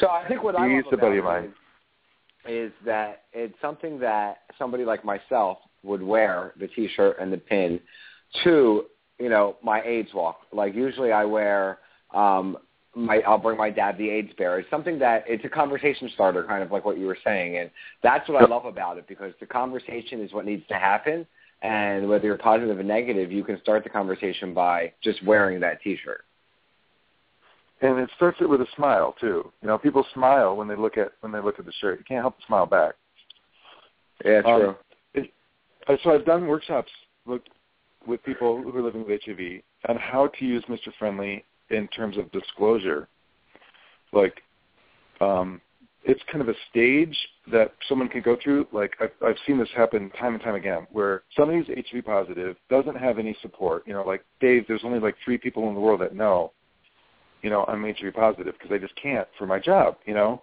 so 0.00 0.08
I 0.08 0.26
think 0.28 0.42
what 0.42 0.58
I 0.58 0.68
He's 0.68 0.84
love 0.84 0.94
a 0.94 0.96
buddy 0.96 1.18
of 1.18 1.24
about 1.24 1.42
mine. 1.42 1.52
Is, 2.46 2.68
is 2.68 2.72
that 2.84 3.22
it's 3.32 3.54
something 3.62 3.98
that 4.00 4.38
somebody 4.58 4.84
like 4.84 5.04
myself 5.04 5.58
would 5.84 6.02
wear 6.02 6.52
the 6.58 6.66
T-shirt 6.68 7.16
and 7.20 7.32
the 7.32 7.38
pin 7.38 7.80
to, 8.44 8.84
you 9.18 9.28
know, 9.28 9.56
my 9.62 9.82
AIDS 9.82 10.10
walk. 10.14 10.40
Like 10.52 10.74
usually 10.74 11.12
I 11.12 11.24
wear 11.24 11.78
um 12.14 12.58
my 12.94 13.20
I'll 13.26 13.38
bring 13.38 13.56
my 13.56 13.70
Dab 13.70 13.96
the 13.96 14.10
AIDS 14.10 14.32
Bear. 14.36 14.58
It's 14.58 14.70
something 14.70 14.98
that 14.98 15.24
it's 15.26 15.44
a 15.44 15.48
conversation 15.48 16.10
starter, 16.14 16.44
kind 16.44 16.62
of 16.62 16.70
like 16.70 16.84
what 16.84 16.98
you 16.98 17.06
were 17.06 17.18
saying, 17.24 17.56
and 17.56 17.70
that's 18.02 18.28
what 18.28 18.42
I 18.42 18.46
love 18.46 18.66
about 18.66 18.98
it 18.98 19.06
because 19.08 19.32
the 19.40 19.46
conversation 19.46 20.20
is 20.20 20.32
what 20.32 20.44
needs 20.44 20.66
to 20.68 20.74
happen. 20.74 21.26
And 21.62 22.08
whether 22.08 22.26
you're 22.26 22.38
positive 22.38 22.78
or 22.78 22.82
negative, 22.82 23.30
you 23.30 23.44
can 23.44 23.60
start 23.60 23.84
the 23.84 23.90
conversation 23.90 24.52
by 24.52 24.92
just 25.02 25.24
wearing 25.24 25.60
that 25.60 25.80
T-shirt. 25.82 26.24
And 27.80 27.98
it 27.98 28.10
starts 28.16 28.38
it 28.40 28.48
with 28.48 28.60
a 28.60 28.66
smile 28.76 29.14
too. 29.20 29.50
You 29.60 29.68
know, 29.68 29.78
people 29.78 30.04
smile 30.14 30.56
when 30.56 30.68
they 30.68 30.76
look 30.76 30.96
at 30.96 31.12
when 31.20 31.32
they 31.32 31.40
look 31.40 31.58
at 31.58 31.64
the 31.64 31.72
shirt. 31.80 31.98
You 31.98 32.04
can't 32.04 32.22
help 32.22 32.36
but 32.38 32.46
smile 32.46 32.66
back. 32.66 32.94
Yeah, 34.24 34.42
true. 34.42 34.68
Um, 34.68 34.76
it, 35.14 35.30
so 36.02 36.10
I've 36.10 36.24
done 36.24 36.46
workshops 36.46 36.90
with, 37.26 37.42
with 38.06 38.22
people 38.22 38.62
who 38.62 38.76
are 38.76 38.82
living 38.82 39.04
with 39.06 39.20
HIV 39.24 39.62
on 39.88 39.96
how 39.96 40.28
to 40.38 40.44
use 40.44 40.64
Mr. 40.68 40.92
Friendly 40.98 41.44
in 41.70 41.88
terms 41.88 42.16
of 42.16 42.30
disclosure. 42.30 43.08
Like, 44.12 44.42
um, 45.20 45.60
it's 46.04 46.20
kind 46.30 46.42
of 46.42 46.48
a 46.48 46.54
stage 46.70 47.16
that 47.50 47.72
someone 47.88 48.08
can 48.08 48.22
go 48.22 48.36
through. 48.42 48.66
Like 48.72 48.94
I've, 49.00 49.12
I've 49.24 49.36
seen 49.46 49.58
this 49.58 49.68
happen 49.76 50.10
time 50.10 50.34
and 50.34 50.42
time 50.42 50.54
again, 50.54 50.86
where 50.90 51.22
somebody's 51.36 51.66
HIV 51.66 52.04
positive 52.04 52.56
doesn't 52.68 52.96
have 52.96 53.18
any 53.18 53.36
support. 53.42 53.84
You 53.86 53.94
know, 53.94 54.02
like 54.04 54.24
Dave, 54.40 54.64
there's 54.66 54.82
only 54.84 54.98
like 54.98 55.14
three 55.24 55.38
people 55.38 55.68
in 55.68 55.74
the 55.74 55.80
world 55.80 56.00
that 56.00 56.14
know, 56.14 56.52
you 57.42 57.50
know, 57.50 57.64
I'm 57.68 57.82
HIV 57.82 58.14
positive 58.14 58.54
because 58.58 58.74
I 58.74 58.78
just 58.78 58.94
can't 59.00 59.28
for 59.38 59.46
my 59.46 59.58
job. 59.58 59.96
You 60.04 60.14
know, 60.14 60.42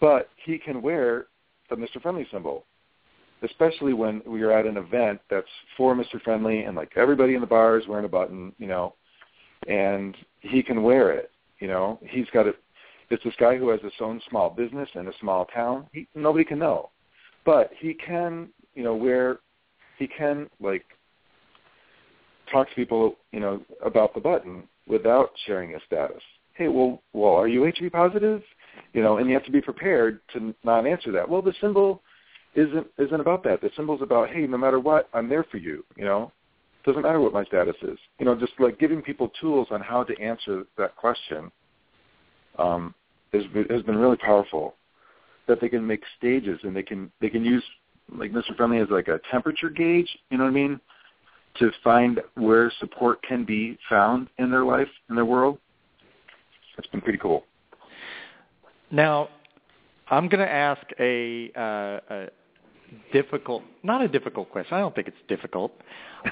but 0.00 0.30
he 0.44 0.58
can 0.58 0.80
wear 0.80 1.26
the 1.68 1.76
Mr. 1.76 2.00
Friendly 2.00 2.26
symbol, 2.32 2.64
especially 3.42 3.92
when 3.92 4.22
we 4.26 4.42
are 4.42 4.52
at 4.52 4.66
an 4.66 4.76
event 4.76 5.20
that's 5.28 5.46
for 5.76 5.94
Mr. 5.94 6.20
Friendly 6.22 6.64
and 6.64 6.76
like 6.76 6.92
everybody 6.96 7.34
in 7.34 7.40
the 7.40 7.46
bar 7.46 7.78
is 7.78 7.86
wearing 7.86 8.06
a 8.06 8.08
button, 8.08 8.52
you 8.58 8.66
know, 8.66 8.94
and 9.68 10.16
he 10.40 10.62
can 10.62 10.82
wear 10.82 11.12
it. 11.12 11.30
You 11.60 11.68
know, 11.68 11.98
he's 12.02 12.26
got 12.32 12.46
a. 12.46 12.54
It's 13.10 13.24
this 13.24 13.34
guy 13.38 13.56
who 13.56 13.68
has 13.70 13.80
his 13.82 13.92
own 14.00 14.20
small 14.28 14.50
business 14.50 14.88
in 14.94 15.08
a 15.08 15.12
small 15.20 15.46
town. 15.46 15.86
He, 15.92 16.06
nobody 16.14 16.44
can 16.44 16.60
know, 16.60 16.90
but 17.44 17.70
he 17.78 17.94
can, 17.94 18.48
you 18.74 18.84
know, 18.84 18.94
wear. 18.94 19.40
He 19.98 20.06
can 20.06 20.48
like 20.60 20.84
talk 22.50 22.68
to 22.68 22.74
people, 22.74 23.16
you 23.32 23.40
know, 23.40 23.60
about 23.84 24.14
the 24.14 24.20
button 24.20 24.62
without 24.86 25.30
sharing 25.46 25.70
his 25.70 25.82
status. 25.86 26.22
Hey, 26.54 26.68
well, 26.68 27.02
well, 27.12 27.34
are 27.34 27.48
you 27.48 27.64
HIV 27.64 27.92
positive? 27.92 28.42
You 28.92 29.02
know, 29.02 29.18
and 29.18 29.28
you 29.28 29.34
have 29.34 29.44
to 29.44 29.52
be 29.52 29.60
prepared 29.60 30.20
to 30.32 30.54
not 30.64 30.86
answer 30.86 31.10
that. 31.12 31.28
Well, 31.28 31.42
the 31.42 31.54
symbol 31.60 32.02
isn't 32.54 32.86
isn't 32.98 33.20
about 33.20 33.42
that. 33.44 33.60
The 33.60 33.70
symbol's 33.76 34.02
about, 34.02 34.30
hey, 34.30 34.46
no 34.46 34.56
matter 34.56 34.78
what, 34.78 35.08
I'm 35.12 35.28
there 35.28 35.44
for 35.50 35.56
you. 35.56 35.84
You 35.96 36.04
know, 36.04 36.32
doesn't 36.84 37.02
matter 37.02 37.20
what 37.20 37.32
my 37.32 37.44
status 37.44 37.76
is. 37.82 37.98
You 38.20 38.26
know, 38.26 38.36
just 38.36 38.52
like 38.60 38.78
giving 38.78 39.02
people 39.02 39.32
tools 39.40 39.66
on 39.72 39.80
how 39.80 40.04
to 40.04 40.18
answer 40.20 40.64
that 40.78 40.94
question 40.94 41.50
um, 42.58 42.94
has 43.32 43.44
been, 43.52 43.64
has 43.70 43.82
been 43.82 43.96
really 43.96 44.16
powerful. 44.16 44.74
That 45.48 45.60
they 45.60 45.68
can 45.68 45.84
make 45.84 46.02
stages 46.16 46.60
and 46.62 46.76
they 46.76 46.82
can 46.82 47.10
they 47.20 47.28
can 47.28 47.44
use 47.44 47.64
like 48.14 48.32
Mr. 48.32 48.56
Friendly 48.56 48.78
as 48.78 48.88
like 48.90 49.08
a 49.08 49.20
temperature 49.30 49.70
gauge. 49.70 50.08
You 50.30 50.38
know 50.38 50.44
what 50.44 50.50
I 50.50 50.54
mean? 50.54 50.80
To 51.58 51.70
find 51.82 52.20
where 52.36 52.72
support 52.78 53.20
can 53.22 53.44
be 53.44 53.76
found 53.88 54.28
in 54.38 54.50
their 54.50 54.64
life 54.64 54.88
in 55.08 55.16
their 55.16 55.24
world. 55.24 55.58
It's 56.78 56.86
been 56.88 57.00
pretty 57.00 57.18
cool. 57.18 57.44
Now, 58.90 59.28
I'm 60.08 60.28
going 60.28 60.44
to 60.44 60.50
ask 60.50 60.80
a, 60.98 61.50
uh, 61.56 62.14
a 62.14 62.26
difficult, 63.12 63.62
not 63.82 64.02
a 64.02 64.08
difficult 64.08 64.50
question. 64.50 64.74
I 64.74 64.80
don't 64.80 64.94
think 64.94 65.08
it's 65.08 65.16
difficult. 65.28 65.72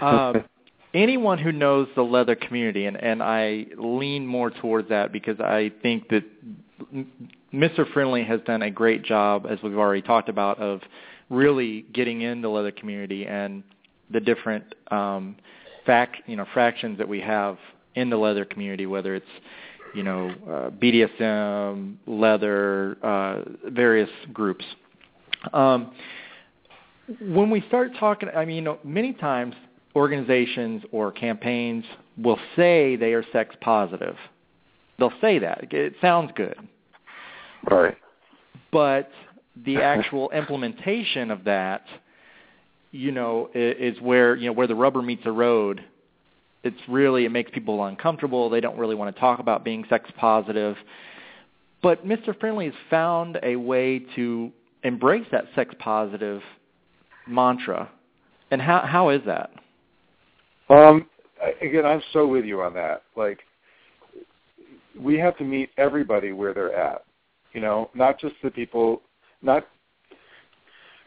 Um, 0.01 0.44
anyone 0.94 1.38
who 1.38 1.53
knows 1.53 1.88
the 1.94 2.03
leather 2.03 2.34
community, 2.34 2.86
and, 2.86 2.96
and 2.96 3.22
I 3.22 3.66
lean 3.76 4.26
more 4.26 4.51
towards 4.51 4.88
that 4.88 5.12
because 5.12 5.38
I 5.38 5.70
think 5.82 6.09
that 6.09 6.24
Mr. 7.53 7.91
Friendly 7.93 8.24
has 8.24 8.41
done 8.43 8.62
a 8.62 8.70
great 8.70 9.03
job, 9.03 9.47
as 9.49 9.59
we've 9.62 9.76
already 9.76 10.03
talked 10.03 10.29
about, 10.29 10.59
of 10.59 10.81
really 11.31 11.83
getting 11.93 12.22
in 12.22 12.41
the 12.41 12.49
leather 12.49 12.70
community 12.70 13.26
and 13.26 13.62
the 14.11 14.20
different 14.20 14.64
um, 14.91 15.37
fact, 15.85 16.16
you 16.26 16.37
know, 16.37 16.47
fractions 16.55 16.99
that 16.99 17.09
we 17.09 17.20
have 17.20 17.59
in 17.95 18.11
the 18.11 18.16
leather 18.16 18.45
community, 18.45 18.87
whether 18.87 19.14
it's 19.14 19.26
you 19.95 20.03
know, 20.03 20.31
uh, 20.49 20.70
BDSM, 20.70 21.97
leather, 22.07 22.97
uh, 23.03 23.43
various 23.70 24.11
groups. 24.33 24.64
Um, 25.53 25.93
when 27.20 27.51
we 27.51 27.62
start 27.68 27.93
talking, 27.99 28.29
I 28.35 28.45
mean, 28.45 28.57
you 28.57 28.62
know, 28.62 28.79
many 28.85 29.12
times 29.14 29.55
organizations 29.97 30.83
or 30.93 31.11
campaigns 31.11 31.85
will 32.18 32.39
say 32.55 32.97
they 32.97 33.14
are 33.14 33.24
sex 33.33 33.55
positive. 33.61 34.16
They'll 34.99 35.12
say 35.20 35.38
that. 35.38 35.72
It 35.72 35.94
sounds 36.01 36.32
good. 36.34 36.57
Right. 37.70 37.96
But 38.72 39.11
the 39.64 39.76
actual 39.82 40.30
implementation 40.30 41.30
of 41.30 41.44
that, 41.44 41.84
you 42.90 43.12
know, 43.12 43.51
is 43.55 44.01
where, 44.01 44.34
you 44.36 44.46
know, 44.46 44.53
where 44.53 44.66
the 44.66 44.74
rubber 44.74 45.03
meets 45.03 45.24
the 45.24 45.32
road 45.32 45.84
it's 46.64 46.80
really 46.88 47.24
it 47.24 47.30
makes 47.30 47.51
people 47.51 47.84
uncomfortable. 47.84 48.51
They 48.51 48.61
don't 48.61 48.78
really 48.78 48.94
want 48.94 49.14
to 49.14 49.20
talk 49.20 49.38
about 49.38 49.64
being 49.64 49.84
sex 49.88 50.11
positive. 50.16 50.76
But 51.82 52.05
Mr. 52.07 52.38
Friendly 52.38 52.66
has 52.66 52.74
found 52.90 53.38
a 53.42 53.57
way 53.57 54.01
to 54.16 54.51
embrace 54.82 55.26
that 55.30 55.44
sex 55.55 55.74
positive 55.78 56.42
mantra. 57.26 57.90
And 58.51 58.61
how 58.61 58.84
how 58.86 59.11
is 59.11 59.20
that? 59.26 59.51
Um 60.68 61.07
again, 61.62 61.86
I'm 61.86 62.03
so 62.12 62.26
with 62.26 62.44
you 62.44 62.62
on 62.62 62.74
that. 62.74 63.03
Like 63.16 63.40
we 64.99 65.18
have 65.18 65.36
to 65.38 65.44
meet 65.44 65.70
everybody 65.76 66.32
where 66.32 66.53
they're 66.55 66.74
at. 66.74 67.05
You 67.53 67.61
know, 67.61 67.90
not 67.94 68.20
just 68.20 68.34
the 68.42 68.51
people 68.51 69.03
not 69.42 69.66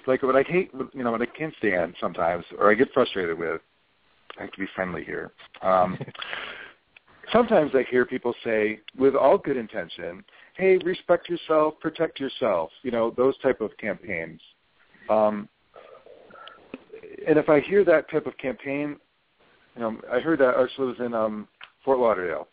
like 0.08 0.24
what 0.24 0.36
I 0.36 0.44
hate 0.44 0.72
you 0.94 1.04
know, 1.04 1.12
what 1.12 1.22
I 1.22 1.28
can't 1.28 1.54
stand 1.58 1.96
sometimes 2.00 2.44
or 2.58 2.72
I 2.72 2.74
get 2.74 2.92
frustrated 2.94 3.38
with 3.38 3.62
I 4.38 4.44
have 4.44 4.52
to 4.52 4.60
be 4.60 4.68
friendly 4.76 5.04
here. 5.04 5.32
Um, 5.62 5.98
sometimes 7.32 7.72
I 7.74 7.84
hear 7.90 8.06
people 8.06 8.34
say, 8.44 8.80
with 8.98 9.16
all 9.16 9.38
good 9.38 9.58
intention, 9.58 10.24
"Hey, 10.56 10.78
respect 10.84 11.30
yourself, 11.30 11.76
protect 11.80 12.20
yourself." 12.20 12.72
You 12.84 12.92
know, 12.92 13.12
those 13.12 13.38
type 13.40 13.62
of 13.62 13.76
campaigns. 13.78 14.42
Um, 15.10 15.50
and 17.28 17.38
if 17.38 17.50
I 17.50 17.60
hear 17.60 17.84
that 17.86 18.10
type 18.10 18.26
of 18.26 18.38
campaign, 18.38 18.98
you 19.76 19.82
know, 19.82 20.00
I 20.12 20.20
heard 20.20 20.40
that 20.40 20.56
actually 20.58 20.88
was 20.88 21.00
in 21.00 21.14
um, 21.14 21.48
Fort 21.84 22.00
Lauderdale, 22.00 22.48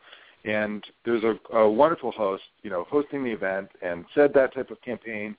and 0.45 0.85
there's 1.05 1.25
a, 1.25 1.57
a 1.57 1.71
wonderful 1.71 2.13
host, 2.13 2.43
you 2.63 2.71
know, 2.71 2.87
hosting 2.89 3.25
the 3.25 3.31
event, 3.31 3.69
and 3.83 4.05
said 4.15 4.33
that 4.35 4.55
type 4.55 4.71
of 4.71 4.81
campaign. 4.83 5.37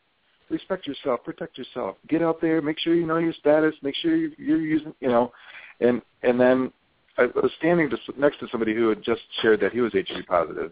Respect 0.50 0.88
yourself, 0.88 1.24
protect 1.24 1.58
yourself. 1.58 1.96
Get 2.08 2.22
out 2.22 2.42
there, 2.42 2.62
make 2.62 2.80
sure 2.80 2.96
you 2.96 3.06
know 3.06 3.18
your 3.18 3.34
status, 3.34 3.76
make 3.84 3.96
sure 3.96 4.16
you're, 4.16 4.62
using, 4.62 4.94
you 5.00 5.08
know, 5.08 5.32
and 5.80 6.02
and 6.24 6.40
then 6.40 6.72
I 7.18 7.26
was 7.26 7.52
standing 7.60 7.90
next 8.18 8.40
to 8.40 8.48
somebody 8.52 8.74
who 8.74 8.90
had 8.90 9.04
just 9.04 9.22
shared 9.42 9.60
that 9.62 9.74
he 9.74 9.82
was 9.82 9.94
HIV 9.94 10.26
positive, 10.28 10.72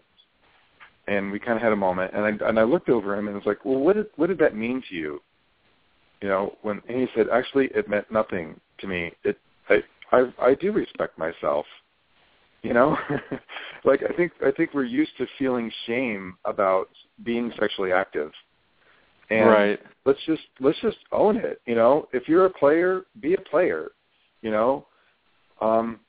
and 1.06 1.30
we 1.30 1.38
kind 1.38 1.56
of 1.56 1.62
had 1.62 1.72
a 1.72 1.76
moment, 1.76 2.12
and 2.14 2.24
I 2.24 2.48
and 2.48 2.58
I 2.58 2.64
looked 2.64 2.88
over 2.88 3.16
him 3.16 3.28
and 3.28 3.36
was 3.36 3.46
like, 3.46 3.64
well, 3.64 3.78
what 3.78 3.96
did 3.96 4.06
what 4.16 4.26
did 4.26 4.38
that 4.38 4.56
mean 4.56 4.82
to 4.88 4.94
you? 4.94 5.22
You 6.20 6.28
know, 6.28 6.56
when 6.62 6.82
and 6.88 7.00
he 7.00 7.06
said, 7.14 7.26
actually, 7.32 7.66
it 7.74 7.88
meant 7.88 8.10
nothing 8.10 8.60
to 8.78 8.86
me. 8.86 9.12
It 9.24 9.38
I 9.68 9.82
I, 10.10 10.32
I 10.40 10.54
do 10.54 10.72
respect 10.72 11.18
myself. 11.18 11.66
You 12.62 12.74
know, 12.74 12.96
like 13.84 14.00
I 14.02 14.12
think 14.14 14.32
I 14.44 14.50
think 14.50 14.74
we're 14.74 14.84
used 14.84 15.16
to 15.18 15.26
feeling 15.38 15.70
shame 15.86 16.36
about 16.44 16.88
being 17.24 17.52
sexually 17.58 17.92
active. 17.92 18.32
And 19.30 19.48
right. 19.48 19.80
let's 20.06 20.18
just 20.26 20.42
let's 20.58 20.78
just 20.80 20.96
own 21.12 21.36
it. 21.36 21.60
You 21.66 21.74
know, 21.74 22.08
if 22.12 22.28
you're 22.28 22.46
a 22.46 22.50
player, 22.50 23.02
be 23.20 23.34
a 23.34 23.40
player. 23.40 23.90
You 24.42 24.50
know, 24.50 24.86
um, 25.60 26.00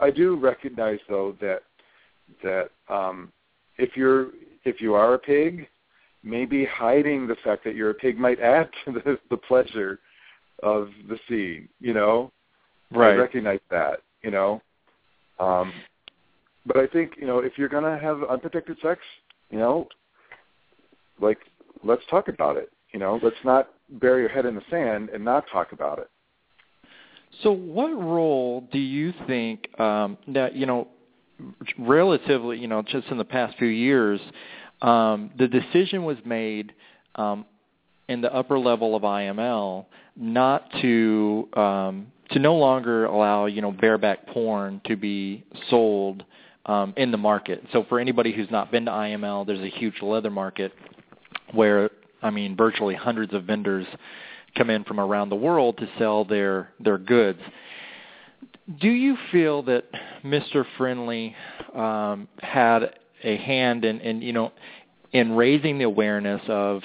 I 0.00 0.10
do 0.10 0.36
recognize 0.36 0.98
though 1.08 1.36
that 1.40 1.62
that 2.42 2.70
um, 2.88 3.32
if 3.76 3.96
you're 3.96 4.28
if 4.64 4.80
you 4.80 4.94
are 4.94 5.14
a 5.14 5.18
pig, 5.18 5.68
maybe 6.22 6.64
hiding 6.64 7.26
the 7.26 7.36
fact 7.44 7.64
that 7.64 7.74
you're 7.74 7.90
a 7.90 7.94
pig 7.94 8.18
might 8.18 8.40
add 8.40 8.68
to 8.84 8.92
the, 8.92 9.18
the 9.30 9.36
pleasure 9.36 9.98
of 10.62 10.88
the 11.08 11.18
scene. 11.28 11.68
You 11.80 11.94
know, 11.94 12.32
right? 12.92 13.12
I 13.12 13.16
recognize 13.16 13.60
that. 13.70 14.00
You 14.22 14.30
know, 14.30 14.62
um, 15.38 15.72
but 16.68 16.76
I 16.76 16.86
think 16.86 17.14
you 17.16 17.26
know 17.26 17.38
if 17.38 17.56
you're 17.56 17.68
gonna 17.68 17.98
have 17.98 18.22
unprotected 18.22 18.76
sex, 18.80 19.00
you 19.50 19.58
know, 19.58 19.88
like 21.20 21.38
let's 21.82 22.02
talk 22.10 22.28
about 22.28 22.56
it. 22.56 22.70
You 22.92 23.00
know, 23.00 23.18
let's 23.22 23.36
not 23.44 23.70
bury 23.88 24.20
your 24.20 24.30
head 24.30 24.46
in 24.46 24.54
the 24.54 24.62
sand 24.70 25.08
and 25.10 25.24
not 25.24 25.44
talk 25.50 25.72
about 25.72 25.98
it. 25.98 26.10
So, 27.42 27.52
what 27.52 27.90
role 27.90 28.66
do 28.72 28.78
you 28.78 29.12
think 29.26 29.68
um, 29.80 30.18
that 30.28 30.54
you 30.54 30.66
know, 30.66 30.88
relatively, 31.78 32.58
you 32.58 32.68
know, 32.68 32.82
just 32.82 33.08
in 33.08 33.18
the 33.18 33.24
past 33.24 33.58
few 33.58 33.68
years, 33.68 34.20
um, 34.82 35.30
the 35.38 35.48
decision 35.48 36.04
was 36.04 36.18
made 36.24 36.72
um, 37.16 37.44
in 38.08 38.20
the 38.20 38.32
upper 38.34 38.58
level 38.58 38.94
of 38.94 39.02
IML 39.02 39.86
not 40.16 40.68
to 40.82 41.48
um, 41.54 42.06
to 42.30 42.38
no 42.38 42.56
longer 42.56 43.06
allow 43.06 43.46
you 43.46 43.62
know 43.62 43.72
bareback 43.72 44.26
porn 44.26 44.80
to 44.84 44.96
be 44.96 45.44
sold 45.70 46.24
um, 46.68 46.94
in 46.96 47.10
the 47.10 47.18
market. 47.18 47.64
So, 47.72 47.84
for 47.88 47.98
anybody 47.98 48.32
who's 48.32 48.50
not 48.50 48.70
been 48.70 48.84
to 48.84 48.92
IML, 48.92 49.46
there's 49.46 49.60
a 49.60 49.70
huge 49.70 50.00
leather 50.00 50.30
market 50.30 50.72
where 51.52 51.90
I 52.22 52.30
mean, 52.30 52.56
virtually 52.56 52.94
hundreds 52.94 53.32
of 53.34 53.44
vendors 53.44 53.86
come 54.56 54.70
in 54.70 54.84
from 54.84 54.98
around 54.98 55.28
the 55.28 55.36
world 55.36 55.78
to 55.78 55.88
sell 55.98 56.24
their 56.24 56.70
their 56.80 56.98
goods. 56.98 57.40
Do 58.80 58.88
you 58.88 59.16
feel 59.32 59.62
that 59.64 59.84
Mr. 60.24 60.64
Friendly 60.76 61.34
um, 61.74 62.28
had 62.40 62.94
a 63.24 63.36
hand 63.36 63.84
in, 63.84 64.00
in 64.00 64.22
you 64.22 64.32
know 64.32 64.52
in 65.12 65.32
raising 65.32 65.78
the 65.78 65.84
awareness 65.84 66.42
of 66.48 66.82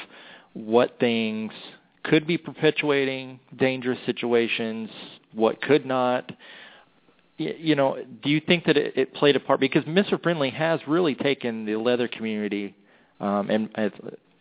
what 0.54 0.98
things 1.00 1.52
could 2.04 2.28
be 2.28 2.38
perpetuating 2.38 3.40
dangerous 3.58 4.00
situations, 4.06 4.90
what 5.34 5.62
could 5.62 5.86
not? 5.86 6.32
You 7.60 7.76
know, 7.76 7.98
do 8.24 8.30
you 8.30 8.42
think 8.42 8.66
that 8.66 8.78
it, 8.78 8.98
it 8.98 9.14
played 9.14 9.36
a 9.36 9.40
part? 9.40 9.60
Because 9.60 9.84
Mr. 9.86 10.22
Friendly 10.22 10.50
has 10.52 10.80
really 10.88 11.16
taken 11.16 11.66
the 11.66 11.76
leather 11.76 12.08
community 12.08 12.76
um, 13.20 13.50
and 13.50 13.70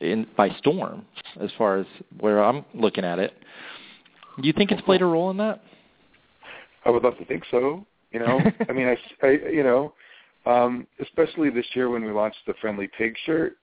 in 0.01 0.27
by 0.37 0.51
storm 0.59 1.07
as 1.41 1.51
far 1.57 1.79
as 1.79 1.87
where 2.19 2.43
I'm 2.43 2.65
looking 2.75 3.05
at 3.05 3.19
it. 3.19 3.33
Do 4.41 4.47
you 4.47 4.53
think 4.53 4.73
it's 4.73 4.83
played 4.83 5.03
a 5.03 5.07
role 5.07 5.31
in 5.31 5.37
that? 5.39 5.63
I 6.85 6.91
would 6.91 7.03
love 7.03 7.17
to 7.19 7.25
think 7.25 7.45
so. 7.51 7.87
You 8.11 8.21
know, 8.21 8.41
I 8.69 8.73
mean, 8.73 8.89
I, 8.89 9.27
I 9.27 9.31
you 9.51 9.63
know, 9.63 9.95
um, 10.47 10.87
especially 11.01 11.51
this 11.51 11.67
year 11.75 11.89
when 11.91 12.05
we 12.05 12.11
launched 12.13 12.39
the 12.47 12.55
Friendly 12.61 12.89
Pig 12.97 13.15
shirt. 13.25 13.57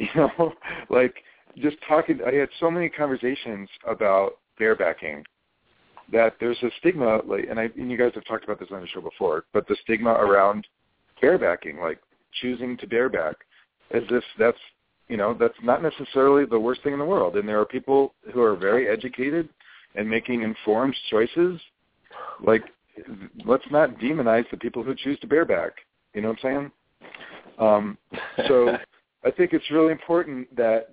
You 0.00 0.06
know, 0.14 0.52
like 0.90 1.16
just 1.56 1.76
talking, 1.88 2.20
I 2.24 2.32
had 2.32 2.48
so 2.60 2.70
many 2.70 2.88
conversations 2.88 3.68
about 3.84 4.34
barebacking 4.60 5.24
that 6.12 6.36
there's 6.40 6.58
a 6.62 6.70
stigma, 6.78 7.20
like, 7.26 7.46
and, 7.48 7.60
I, 7.60 7.70
and 7.76 7.90
you 7.90 7.98
guys 7.98 8.12
have 8.14 8.24
talked 8.24 8.44
about 8.44 8.58
this 8.58 8.68
on 8.72 8.80
the 8.80 8.88
show 8.88 9.00
before, 9.00 9.44
but 9.52 9.66
the 9.68 9.76
stigma 9.82 10.12
around 10.12 10.66
barebacking, 11.22 11.80
like 11.80 12.00
choosing 12.40 12.76
to 12.78 12.86
bareback, 12.86 13.36
as 13.90 14.02
if 14.10 14.24
that's, 14.38 14.58
you 15.08 15.16
know, 15.16 15.34
that's 15.38 15.54
not 15.62 15.82
necessarily 15.82 16.44
the 16.44 16.58
worst 16.58 16.82
thing 16.82 16.92
in 16.92 16.98
the 16.98 17.04
world. 17.04 17.36
And 17.36 17.48
there 17.48 17.60
are 17.60 17.66
people 17.66 18.14
who 18.32 18.42
are 18.42 18.56
very 18.56 18.88
educated 18.88 19.48
and 19.94 20.08
making 20.08 20.42
informed 20.42 20.96
choices. 21.10 21.60
Like, 22.44 22.62
let's 23.44 23.64
not 23.70 23.98
demonize 23.98 24.48
the 24.50 24.56
people 24.56 24.82
who 24.82 24.94
choose 24.94 25.18
to 25.20 25.26
bareback. 25.26 25.72
You 26.14 26.22
know 26.22 26.28
what 26.28 26.38
I'm 26.44 26.50
saying? 26.50 26.72
Um, 27.58 27.98
so 28.46 28.76
I 29.24 29.30
think 29.30 29.52
it's 29.52 29.70
really 29.70 29.92
important 29.92 30.54
that 30.56 30.90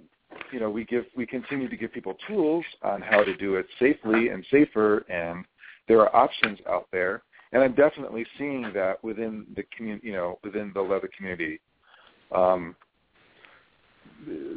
you 0.52 0.60
know 0.60 0.70
we 0.70 0.86
give 0.86 1.06
we 1.16 1.26
continue 1.26 1.70
to 1.70 1.78
give 1.78 1.92
people 1.92 2.16
tools 2.28 2.66
on 2.84 3.02
how 3.02 3.24
to 3.24 3.36
do 3.36 3.56
it 3.56 3.66
safely 3.80 4.30
and 4.30 4.46
safer, 4.52 5.00
and 5.10 5.46
there 5.88 6.00
are 6.02 6.16
options 6.16 6.60
out 6.70 6.88
there. 6.92 7.24
And 7.52 7.64
I'm 7.64 7.74
definitely 7.74 8.26
seeing 8.38 8.72
that 8.74 9.04
within 9.04 9.46
the 9.56 9.64
community, 9.76 10.08
you 10.08 10.14
know, 10.14 10.40
within 10.44 10.72
the 10.74 10.82
leather 10.82 11.10
community. 11.16 11.60
Um, 12.34 12.76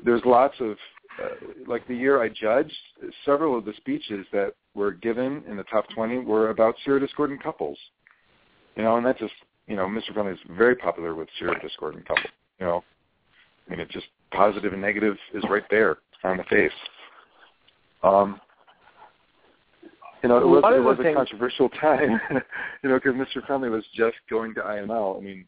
there's 0.04 0.22
lots 0.24 0.54
of 0.60 0.76
uh, 1.22 1.28
like 1.66 1.86
the 1.86 1.94
year 1.94 2.22
I 2.22 2.28
judged, 2.28 2.72
several 3.24 3.56
of 3.56 3.64
the 3.64 3.72
speeches 3.76 4.26
that 4.32 4.54
were 4.74 4.92
given 4.92 5.42
in 5.48 5.56
the 5.56 5.64
top 5.64 5.84
20 5.94 6.18
were 6.18 6.50
about 6.50 6.76
serodiscordant 6.86 7.42
couples. 7.42 7.78
You 8.76 8.84
know, 8.84 8.96
and 8.96 9.06
that 9.06 9.18
just 9.18 9.34
you 9.66 9.76
know, 9.76 9.86
Mr. 9.86 10.14
Friendly 10.14 10.32
is 10.32 10.38
very 10.56 10.74
popular 10.74 11.14
with 11.14 11.28
serodiscordant 11.40 12.06
couples. 12.06 12.32
You 12.58 12.66
know, 12.66 12.84
I 13.68 13.70
mean, 13.70 13.80
it 13.80 13.90
just 13.90 14.06
positive 14.32 14.72
and 14.72 14.82
negative 14.82 15.16
is 15.34 15.44
right 15.48 15.64
there 15.70 15.98
on 16.24 16.38
the 16.38 16.44
face. 16.44 16.72
Um, 18.02 18.40
you 20.22 20.28
know, 20.28 20.38
it 20.38 20.46
was, 20.46 20.64
it 20.66 20.80
was 20.80 20.98
a 20.98 21.14
controversial 21.14 21.68
time, 21.80 22.20
you 22.82 22.88
know, 22.88 22.98
because 22.98 23.14
Mr. 23.14 23.46
Friendly 23.46 23.68
was 23.68 23.84
just 23.94 24.16
going 24.28 24.54
to 24.54 24.60
IML. 24.60 25.18
I 25.18 25.20
mean, 25.20 25.44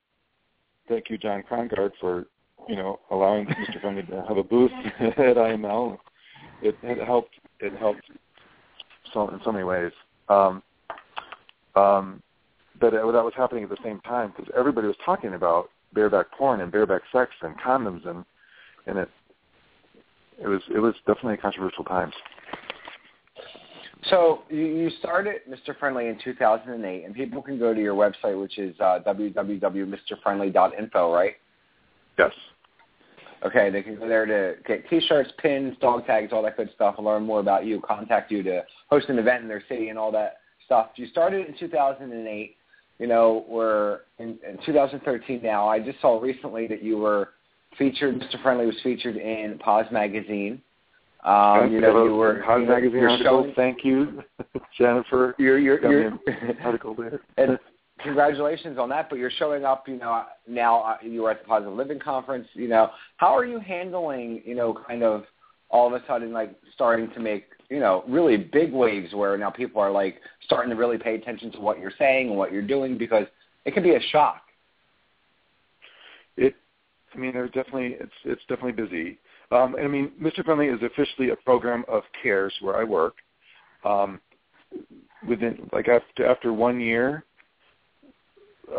thank 0.88 1.10
you, 1.10 1.18
John 1.18 1.42
Krongard, 1.48 1.92
for, 2.00 2.26
you 2.68 2.76
know, 2.76 3.00
allowing 3.10 3.46
Mr. 3.46 3.80
Friendly 3.80 4.02
to 4.02 4.24
have 4.28 4.36
a 4.36 4.44
booth 4.44 4.70
at 5.00 5.16
IML. 5.16 5.98
It, 6.62 6.76
it 6.82 7.04
helped. 7.04 7.34
It 7.58 7.76
helped 7.78 8.02
so 9.12 9.28
in 9.28 9.40
so 9.44 9.52
many 9.52 9.64
ways. 9.64 9.92
Um, 10.28 10.62
um, 11.74 12.22
but 12.80 12.94
it, 12.94 13.00
that 13.00 13.24
was 13.24 13.32
happening 13.36 13.64
at 13.64 13.70
the 13.70 13.78
same 13.82 14.00
time 14.00 14.32
because 14.36 14.50
everybody 14.56 14.86
was 14.86 14.96
talking 15.04 15.34
about 15.34 15.70
bareback 15.95 16.30
porn 16.32 16.61
and 16.61 16.72
bareback 16.72 17.03
sex 17.12 17.30
and 17.43 17.57
condoms 17.59 18.07
and 18.09 18.24
and 18.86 18.99
it 18.99 19.09
it 20.43 20.49
was 20.49 20.62
it 20.74 20.78
was 20.78 20.95
definitely 21.07 21.36
controversial 21.36 21.84
times. 21.84 22.14
So 24.09 24.45
you, 24.49 24.64
you 24.64 24.88
started 24.99 25.43
Mr. 25.49 25.78
Friendly 25.78 26.09
in 26.09 26.18
2008, 26.24 27.05
and 27.05 27.14
people 27.14 27.43
can 27.43 27.59
go 27.59 27.74
to 27.74 27.80
your 27.80 27.95
website, 27.95 28.41
which 28.41 28.59
is 28.59 28.74
uh, 28.80 29.01
www.mrfriendly.info, 29.07 31.12
right? 31.12 31.34
Yes. 32.18 32.32
Okay, 33.45 33.68
they 33.70 33.82
can 33.82 33.97
go 33.97 34.09
there 34.09 34.24
to 34.26 34.55
get 34.66 34.88
T-shirts, 34.88 35.30
pins, 35.38 35.76
dog 35.80 36.07
tags, 36.07 36.32
all 36.32 36.43
that 36.43 36.57
good 36.57 36.70
stuff, 36.74 36.95
and 36.97 37.07
learn 37.07 37.24
more 37.24 37.41
about 37.41 37.66
you, 37.66 37.78
contact 37.80 38.30
you 38.30 38.43
to 38.43 38.64
host 38.88 39.11
an 39.11 39.18
event 39.18 39.43
in 39.43 39.49
their 39.49 39.62
city 39.68 39.91
and 39.91 39.99
all 39.99 40.11
that 40.12 40.38
stuff. 40.64 40.88
You 40.97 41.07
started 41.07 41.47
in 41.47 41.55
2008 41.59 42.57
you 43.01 43.07
know, 43.07 43.46
we're 43.48 44.01
in, 44.18 44.38
in 44.46 44.59
2013 44.66 45.40
now. 45.42 45.66
I 45.66 45.80
just 45.80 46.01
saw 46.03 46.20
recently 46.20 46.66
that 46.66 46.82
you 46.82 46.98
were 46.98 47.30
featured. 47.78 48.20
Mr. 48.20 48.40
Friendly 48.42 48.66
was 48.66 48.76
featured 48.82 49.16
in 49.16 49.59
POZ 49.59 49.90
magazine. 49.90 50.61
Um, 51.24 51.72
you 51.72 51.80
know, 51.80 52.05
you 52.05 52.14
were 52.14 52.42
POZ 52.46 52.61
you 52.61 52.66
magazine 52.66 53.05
article. 53.05 53.42
Showing, 53.42 53.55
Thank 53.55 53.84
you, 53.84 54.22
Jennifer. 54.78 55.34
You're, 55.38 55.59
you're, 55.59 55.80
you're 55.90 56.18
article 56.62 56.94
there. 56.94 57.20
and 57.38 57.59
congratulations 58.03 58.78
on 58.78 58.90
that. 58.90 59.09
But 59.09 59.18
you're 59.18 59.30
showing 59.30 59.64
up. 59.64 59.88
You 59.88 59.96
know, 59.96 60.24
now 60.46 60.82
uh, 60.82 60.96
you 61.03 61.22
were 61.22 61.30
at 61.30 61.42
the 61.42 61.48
Positive 61.48 61.72
Living 61.72 61.98
conference. 61.98 62.48
You 62.53 62.68
know, 62.68 62.90
how 63.16 63.34
are 63.34 63.46
you 63.46 63.61
handling? 63.61 64.42
You 64.44 64.55
know, 64.55 64.78
kind 64.86 65.03
of 65.03 65.24
all 65.70 65.86
of 65.86 65.94
a 65.94 66.05
sudden 66.07 66.34
like 66.34 66.55
starting 66.74 67.11
to 67.12 67.20
make 67.20 67.44
you 67.70 67.78
know, 67.78 68.04
really 68.08 68.36
big 68.36 68.72
waves 68.72 69.14
where 69.14 69.38
now 69.38 69.48
people 69.48 69.80
are 69.80 69.92
like 69.92 70.20
starting 70.44 70.70
to 70.70 70.76
really 70.76 70.98
pay 70.98 71.14
attention 71.14 71.52
to 71.52 71.60
what 71.60 71.78
you're 71.78 71.92
saying 71.98 72.28
and 72.28 72.36
what 72.36 72.52
you're 72.52 72.62
doing 72.62 72.98
because 72.98 73.26
it 73.64 73.72
can 73.72 73.82
be 73.82 73.94
a 73.94 74.00
shock. 74.10 74.42
It, 76.36 76.56
I 77.14 77.18
mean, 77.18 77.32
there's 77.32 77.52
definitely 77.52 77.96
it's 78.00 78.12
it's 78.24 78.42
definitely 78.48 78.72
busy. 78.72 79.18
Um, 79.52 79.76
and 79.76 79.84
I 79.84 79.88
mean, 79.88 80.12
Mr. 80.20 80.44
Friendly 80.44 80.66
is 80.66 80.80
officially 80.82 81.30
a 81.30 81.36
program 81.36 81.84
of 81.88 82.02
cares 82.22 82.52
where 82.60 82.76
I 82.76 82.84
work. 82.84 83.14
Um, 83.84 84.20
within 85.28 85.68
like 85.72 85.88
after 85.88 86.26
after 86.26 86.52
one 86.52 86.80
year 86.80 87.24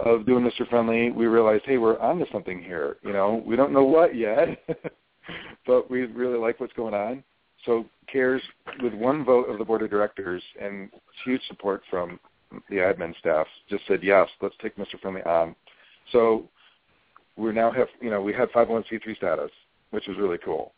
of 0.06 0.26
doing 0.26 0.44
Mr. 0.44 0.68
Friendly, 0.70 1.12
we 1.12 1.28
realized, 1.28 1.64
hey, 1.66 1.78
we're 1.78 2.00
onto 2.00 2.26
something 2.32 2.62
here. 2.62 2.98
You 3.04 3.14
know, 3.14 3.44
we 3.46 3.56
don't 3.56 3.74
know 3.74 3.84
what 3.84 4.16
yet, 4.16 4.48
but 5.68 5.90
we 5.90 6.06
really 6.06 6.38
like 6.38 6.60
what's 6.60 6.74
going 6.74 6.94
on. 6.94 7.24
So 7.66 7.86
CARES, 8.12 8.42
with 8.82 8.94
one 8.94 9.24
vote 9.24 9.50
of 9.50 9.58
the 9.58 9.66
board 9.66 9.82
of 9.84 9.90
directors 9.90 10.44
and 10.60 10.90
huge 11.24 11.42
support 11.48 11.82
from 11.90 12.20
the 12.70 12.78
admin 12.78 13.18
staff, 13.20 13.48
just 13.70 13.84
said 13.88 14.02
yes, 14.04 14.28
let's 14.42 14.56
take 14.62 14.76
Mr. 14.78 15.00
Friendly 15.02 15.22
on. 15.24 15.56
So 16.12 16.50
we 17.38 17.52
now 17.52 17.72
have, 17.72 17.88
you 18.02 18.10
know, 18.10 18.22
we 18.22 18.34
had 18.34 18.50
501c3 18.52 19.16
status, 19.16 19.52
which 19.92 20.08
was 20.08 20.18
really 20.18 20.38
cool. 20.44 20.74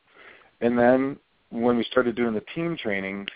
And 0.61 0.77
then 0.77 1.17
when 1.49 1.77
we 1.77 1.83
started 1.83 2.15
doing 2.15 2.33
the 2.33 2.43
team 2.55 2.77
training, 2.77 3.27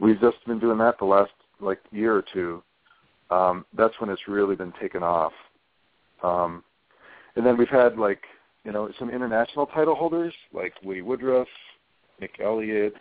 we've 0.00 0.20
just 0.20 0.44
been 0.46 0.58
doing 0.58 0.78
that 0.78 0.98
the 0.98 1.04
last 1.04 1.32
like 1.60 1.80
year 1.90 2.14
or 2.14 2.24
two. 2.32 2.62
Um, 3.30 3.64
that's 3.76 3.94
when 3.98 4.10
it's 4.10 4.28
really 4.28 4.56
been 4.56 4.72
taken 4.80 5.02
off. 5.02 5.32
Um, 6.22 6.62
and 7.34 7.44
then 7.44 7.56
we've 7.56 7.68
had 7.68 7.98
like, 7.98 8.22
you 8.64 8.72
know, 8.72 8.90
some 8.98 9.10
international 9.10 9.66
title 9.66 9.94
holders 9.94 10.34
like 10.52 10.74
Woody 10.82 11.02
Woodruff, 11.02 11.48
Nick 12.20 12.38
Elliott, 12.42 12.94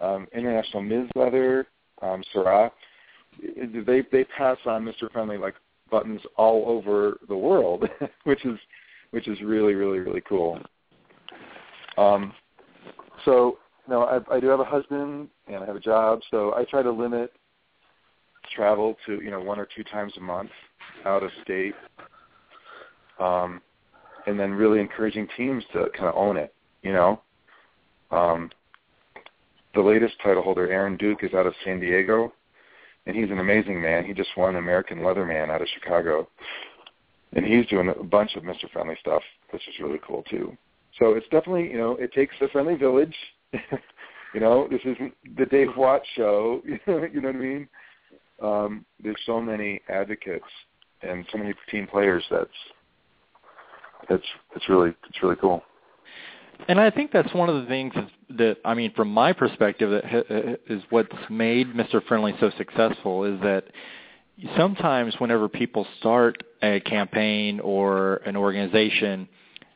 um, 0.00 0.26
International 0.32 0.82
Ms. 0.82 1.08
Leather, 1.14 1.66
um, 2.02 2.22
Sarah. 2.32 2.70
They 3.40 4.02
they 4.10 4.24
pass 4.24 4.56
on 4.66 4.84
Mr. 4.84 5.10
Friendly 5.12 5.36
like 5.36 5.54
buttons 5.90 6.20
all 6.36 6.64
over 6.68 7.18
the 7.28 7.36
world, 7.36 7.88
which 8.24 8.44
is 8.44 8.58
which 9.10 9.28
is 9.28 9.40
really 9.42 9.74
really 9.74 9.98
really 9.98 10.22
cool. 10.28 10.58
Um, 11.98 12.32
so 13.24 13.58
no, 13.88 14.02
I, 14.02 14.34
I 14.34 14.40
do 14.40 14.48
have 14.48 14.60
a 14.60 14.64
husband 14.64 15.28
and 15.46 15.56
I 15.56 15.66
have 15.66 15.76
a 15.76 15.80
job, 15.80 16.20
so 16.30 16.54
I 16.54 16.64
try 16.64 16.82
to 16.82 16.90
limit 16.90 17.32
travel 18.54 18.96
to 19.06 19.20
you 19.22 19.30
know 19.30 19.40
one 19.40 19.58
or 19.58 19.66
two 19.74 19.84
times 19.84 20.12
a 20.16 20.20
month 20.20 20.50
out 21.04 21.22
of 21.22 21.30
state, 21.42 21.74
um, 23.20 23.60
and 24.26 24.38
then 24.38 24.52
really 24.52 24.80
encouraging 24.80 25.28
teams 25.36 25.64
to 25.72 25.86
kind 25.96 26.08
of 26.08 26.14
own 26.16 26.36
it. 26.36 26.54
You 26.82 26.92
know, 26.92 27.20
um, 28.10 28.50
the 29.74 29.80
latest 29.80 30.14
title 30.22 30.42
holder, 30.42 30.70
Aaron 30.70 30.96
Duke, 30.96 31.22
is 31.22 31.34
out 31.34 31.46
of 31.46 31.54
San 31.64 31.80
Diego, 31.80 32.32
and 33.06 33.14
he's 33.14 33.30
an 33.30 33.38
amazing 33.38 33.80
man. 33.80 34.04
He 34.04 34.12
just 34.12 34.30
won 34.36 34.56
American 34.56 34.98
Leatherman 34.98 35.50
out 35.50 35.62
of 35.62 35.68
Chicago, 35.74 36.28
and 37.34 37.44
he's 37.44 37.66
doing 37.66 37.88
a 37.88 38.02
bunch 38.02 38.36
of 38.36 38.42
Mr. 38.42 38.70
Friendly 38.72 38.96
stuff, 39.00 39.22
which 39.50 39.66
is 39.68 39.74
really 39.80 40.00
cool 40.06 40.22
too. 40.30 40.56
So 40.98 41.12
it's 41.12 41.28
definitely, 41.30 41.70
you 41.70 41.76
know, 41.76 41.92
it 41.96 42.12
takes 42.12 42.34
a 42.40 42.48
friendly 42.48 42.74
village. 42.74 43.14
you 43.52 44.40
know, 44.40 44.66
this 44.70 44.80
isn't 44.84 45.14
the 45.36 45.46
Dave 45.46 45.76
Watts 45.76 46.06
show. 46.16 46.62
you 46.66 46.78
know 46.86 47.28
what 47.28 47.36
I 47.36 47.38
mean? 47.38 47.68
Um, 48.42 48.84
there's 49.02 49.20
so 49.26 49.40
many 49.40 49.80
advocates 49.88 50.44
and 51.02 51.26
so 51.30 51.38
many 51.38 51.54
team 51.70 51.86
players. 51.86 52.24
That's 52.30 52.50
that's 54.08 54.22
it's 54.54 54.68
really 54.68 54.94
it's 55.08 55.22
really 55.22 55.36
cool. 55.36 55.62
And 56.68 56.80
I 56.80 56.90
think 56.90 57.12
that's 57.12 57.32
one 57.32 57.48
of 57.48 57.62
the 57.62 57.68
things 57.68 57.94
that 58.30 58.58
I 58.64 58.74
mean, 58.74 58.92
from 58.94 59.08
my 59.08 59.32
perspective, 59.32 59.90
that 59.90 60.60
is 60.68 60.82
what's 60.90 61.14
made 61.30 61.74
Mr. 61.74 62.04
Friendly 62.06 62.34
so 62.40 62.50
successful 62.56 63.24
is 63.24 63.40
that 63.40 63.64
sometimes 64.56 65.14
whenever 65.18 65.48
people 65.48 65.86
start 65.98 66.42
a 66.62 66.80
campaign 66.80 67.60
or 67.60 68.16
an 68.26 68.36
organization, 68.36 69.28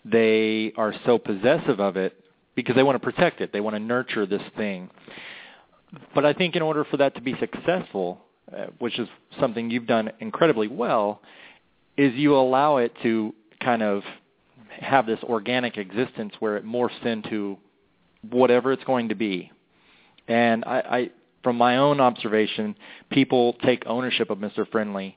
they 0.05 0.73
are 0.77 0.95
so 1.07 1.19
possessive 1.19 1.81
of 1.81 1.97
it 1.97 2.17
because 2.55 2.75
they 2.75 2.83
want 2.83 3.01
to 3.01 3.05
protect 3.13 3.41
it. 3.41 3.53
They 3.53 3.61
want 3.61 3.77
to 3.77 3.81
nurture 3.81 4.27
this 4.27 4.43
thing. 4.57 4.91
But 6.15 6.25
I 6.25 6.33
think 6.33 6.57
in 6.57 6.63
order 6.63 6.85
for 6.85 6.97
that 6.99 7.15
to 7.17 7.21
be 7.21 7.35
successful, 7.39 8.21
uh, 8.55 8.67
which 8.79 8.99
is 8.99 9.09
something 9.39 9.71
you've 9.71 9.87
done 9.87 10.11
incredibly 10.21 10.69
well, 10.69 11.21
is 11.97 12.15
you 12.15 12.37
allow 12.37 12.79
it 12.79 12.93
to 13.03 13.35
kind 13.61 13.83
of 13.83 14.03
have 14.79 15.07
this 15.07 15.21
organic 15.25 15.77
existence 15.77 16.33
where 16.41 16.57
it 16.57 16.65
morphs 16.65 17.05
into 17.05 17.59
whatever 18.29 18.73
it's 18.73 18.85
going 18.85 19.09
to 19.09 19.15
be. 19.15 19.51
And 20.29 20.65
I, 20.65 20.79
I 20.79 21.11
from 21.43 21.57
my 21.57 21.79
own 21.79 22.01
observation, 22.01 22.77
people 23.11 23.55
take 23.65 23.83
ownership 23.87 24.31
of 24.31 24.39
Mr. 24.39 24.71
Friendly 24.71 25.17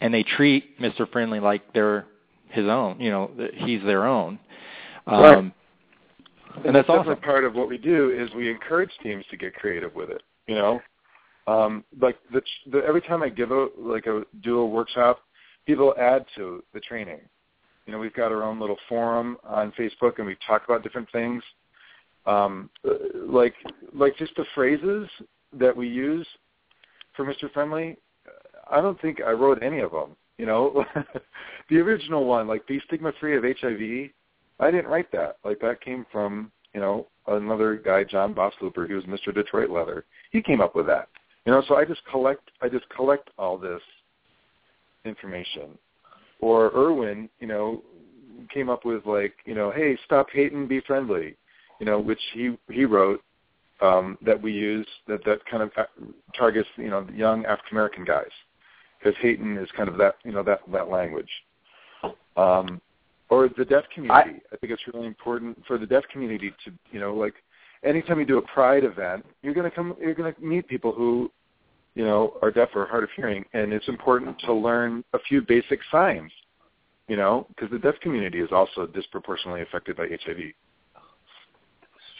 and 0.00 0.12
they 0.14 0.22
treat 0.22 0.80
Mr. 0.80 1.10
Friendly 1.10 1.40
like 1.40 1.72
they're 1.72 2.06
his 2.48 2.66
own, 2.66 3.00
you 3.00 3.10
know, 3.10 3.30
he's 3.54 3.82
their 3.82 4.06
own. 4.06 4.38
Um, 5.06 5.52
and, 6.56 6.66
and 6.66 6.76
that's, 6.76 6.88
awesome. 6.88 7.16
part 7.16 7.44
of 7.44 7.54
what 7.54 7.68
we 7.68 7.78
do 7.78 8.10
is 8.10 8.32
we 8.34 8.48
encourage 8.48 8.90
teams 9.02 9.24
to 9.30 9.36
get 9.36 9.54
creative 9.54 9.94
with 9.94 10.10
it. 10.10 10.22
You 10.46 10.54
know, 10.54 10.80
um, 11.46 11.84
like 12.00 12.16
the, 12.32 12.42
the 12.70 12.84
every 12.86 13.00
time 13.00 13.22
I 13.22 13.28
give 13.28 13.50
a 13.50 13.68
like 13.78 14.06
a 14.06 14.22
do 14.42 14.58
a 14.58 14.66
workshop, 14.66 15.20
people 15.66 15.94
add 15.98 16.24
to 16.36 16.62
the 16.72 16.80
training. 16.80 17.20
You 17.86 17.92
know, 17.92 17.98
we've 17.98 18.14
got 18.14 18.32
our 18.32 18.42
own 18.42 18.58
little 18.58 18.78
forum 18.88 19.36
on 19.44 19.72
Facebook, 19.72 20.18
and 20.18 20.26
we 20.26 20.36
talk 20.46 20.64
about 20.64 20.82
different 20.82 21.10
things. 21.12 21.42
Um, 22.26 22.70
like 23.26 23.54
like 23.92 24.16
just 24.16 24.34
the 24.36 24.46
phrases 24.54 25.08
that 25.52 25.76
we 25.76 25.86
use 25.88 26.26
for 27.14 27.24
Mr. 27.24 27.52
Friendly. 27.52 27.96
I 28.70 28.80
don't 28.80 29.00
think 29.00 29.20
I 29.20 29.32
wrote 29.32 29.62
any 29.62 29.80
of 29.80 29.90
them. 29.90 30.16
You 30.38 30.46
know, 30.46 30.84
the 31.70 31.76
original 31.76 32.24
one, 32.24 32.48
like 32.48 32.66
"Be 32.66 32.80
Stigma 32.86 33.12
Free 33.20 33.36
of 33.36 33.44
HIV," 33.44 34.10
I 34.60 34.70
didn't 34.70 34.90
write 34.90 35.12
that. 35.12 35.36
Like 35.44 35.60
that 35.60 35.82
came 35.82 36.06
from 36.10 36.50
you 36.72 36.80
know 36.80 37.06
another 37.26 37.76
guy, 37.76 38.04
John 38.04 38.34
Bosslooper, 38.34 38.86
He 38.86 38.94
was 38.94 39.04
Mr. 39.04 39.34
Detroit 39.34 39.70
Leather. 39.70 40.04
He 40.30 40.42
came 40.42 40.60
up 40.60 40.74
with 40.74 40.86
that. 40.86 41.08
You 41.46 41.52
know, 41.52 41.62
so 41.68 41.76
I 41.76 41.84
just 41.84 42.00
collect 42.10 42.50
I 42.62 42.68
just 42.68 42.88
collect 42.88 43.30
all 43.38 43.58
this 43.58 43.82
information. 45.04 45.78
Or 46.44 46.70
Irwin, 46.76 47.30
you 47.40 47.46
know, 47.46 47.82
came 48.52 48.68
up 48.68 48.84
with 48.84 49.06
like, 49.06 49.32
you 49.46 49.54
know, 49.54 49.70
hey, 49.70 49.96
stop 50.04 50.26
hating, 50.30 50.68
be 50.68 50.80
friendly, 50.80 51.36
you 51.80 51.86
know, 51.86 51.98
which 51.98 52.20
he 52.34 52.58
he 52.70 52.84
wrote 52.84 53.22
um, 53.80 54.18
that 54.20 54.40
we 54.40 54.52
use 54.52 54.86
that 55.08 55.24
that 55.24 55.38
kind 55.50 55.62
of 55.62 55.70
targets 56.36 56.68
you 56.76 56.90
know 56.90 57.06
young 57.14 57.46
African 57.46 57.78
American 57.78 58.04
guys 58.04 58.30
because 58.98 59.18
hating 59.22 59.56
is 59.56 59.70
kind 59.74 59.88
of 59.88 59.96
that 59.96 60.16
you 60.22 60.32
know 60.32 60.42
that 60.42 60.60
that 60.70 60.90
language. 60.90 61.30
Um, 62.36 62.80
or 63.30 63.48
the 63.56 63.64
deaf 63.64 63.84
community. 63.94 64.42
I, 64.52 64.54
I 64.54 64.56
think 64.58 64.70
it's 64.70 64.82
really 64.92 65.06
important 65.06 65.56
for 65.66 65.78
the 65.78 65.86
deaf 65.86 66.04
community 66.12 66.52
to 66.66 66.72
you 66.92 67.00
know 67.00 67.14
like 67.14 67.34
anytime 67.84 68.18
you 68.18 68.26
do 68.26 68.36
a 68.36 68.42
pride 68.42 68.84
event, 68.84 69.24
you're 69.42 69.54
to 69.54 69.70
come 69.70 69.96
you're 69.98 70.14
going 70.14 70.34
to 70.34 70.40
meet 70.42 70.68
people 70.68 70.92
who 70.92 71.30
you 71.94 72.04
know 72.04 72.34
are 72.42 72.50
deaf 72.50 72.70
or 72.74 72.86
hard 72.86 73.04
of 73.04 73.10
hearing, 73.16 73.44
and 73.52 73.72
it's 73.72 73.88
important 73.88 74.38
to 74.40 74.52
learn 74.52 75.04
a 75.12 75.18
few 75.20 75.42
basic 75.42 75.80
signs. 75.90 76.30
You 77.08 77.16
know, 77.16 77.46
because 77.48 77.70
the 77.70 77.78
deaf 77.78 77.96
community 78.00 78.40
is 78.40 78.48
also 78.50 78.86
disproportionately 78.86 79.60
affected 79.60 79.96
by 79.96 80.04
HIV. 80.04 80.38
It's 80.38 80.54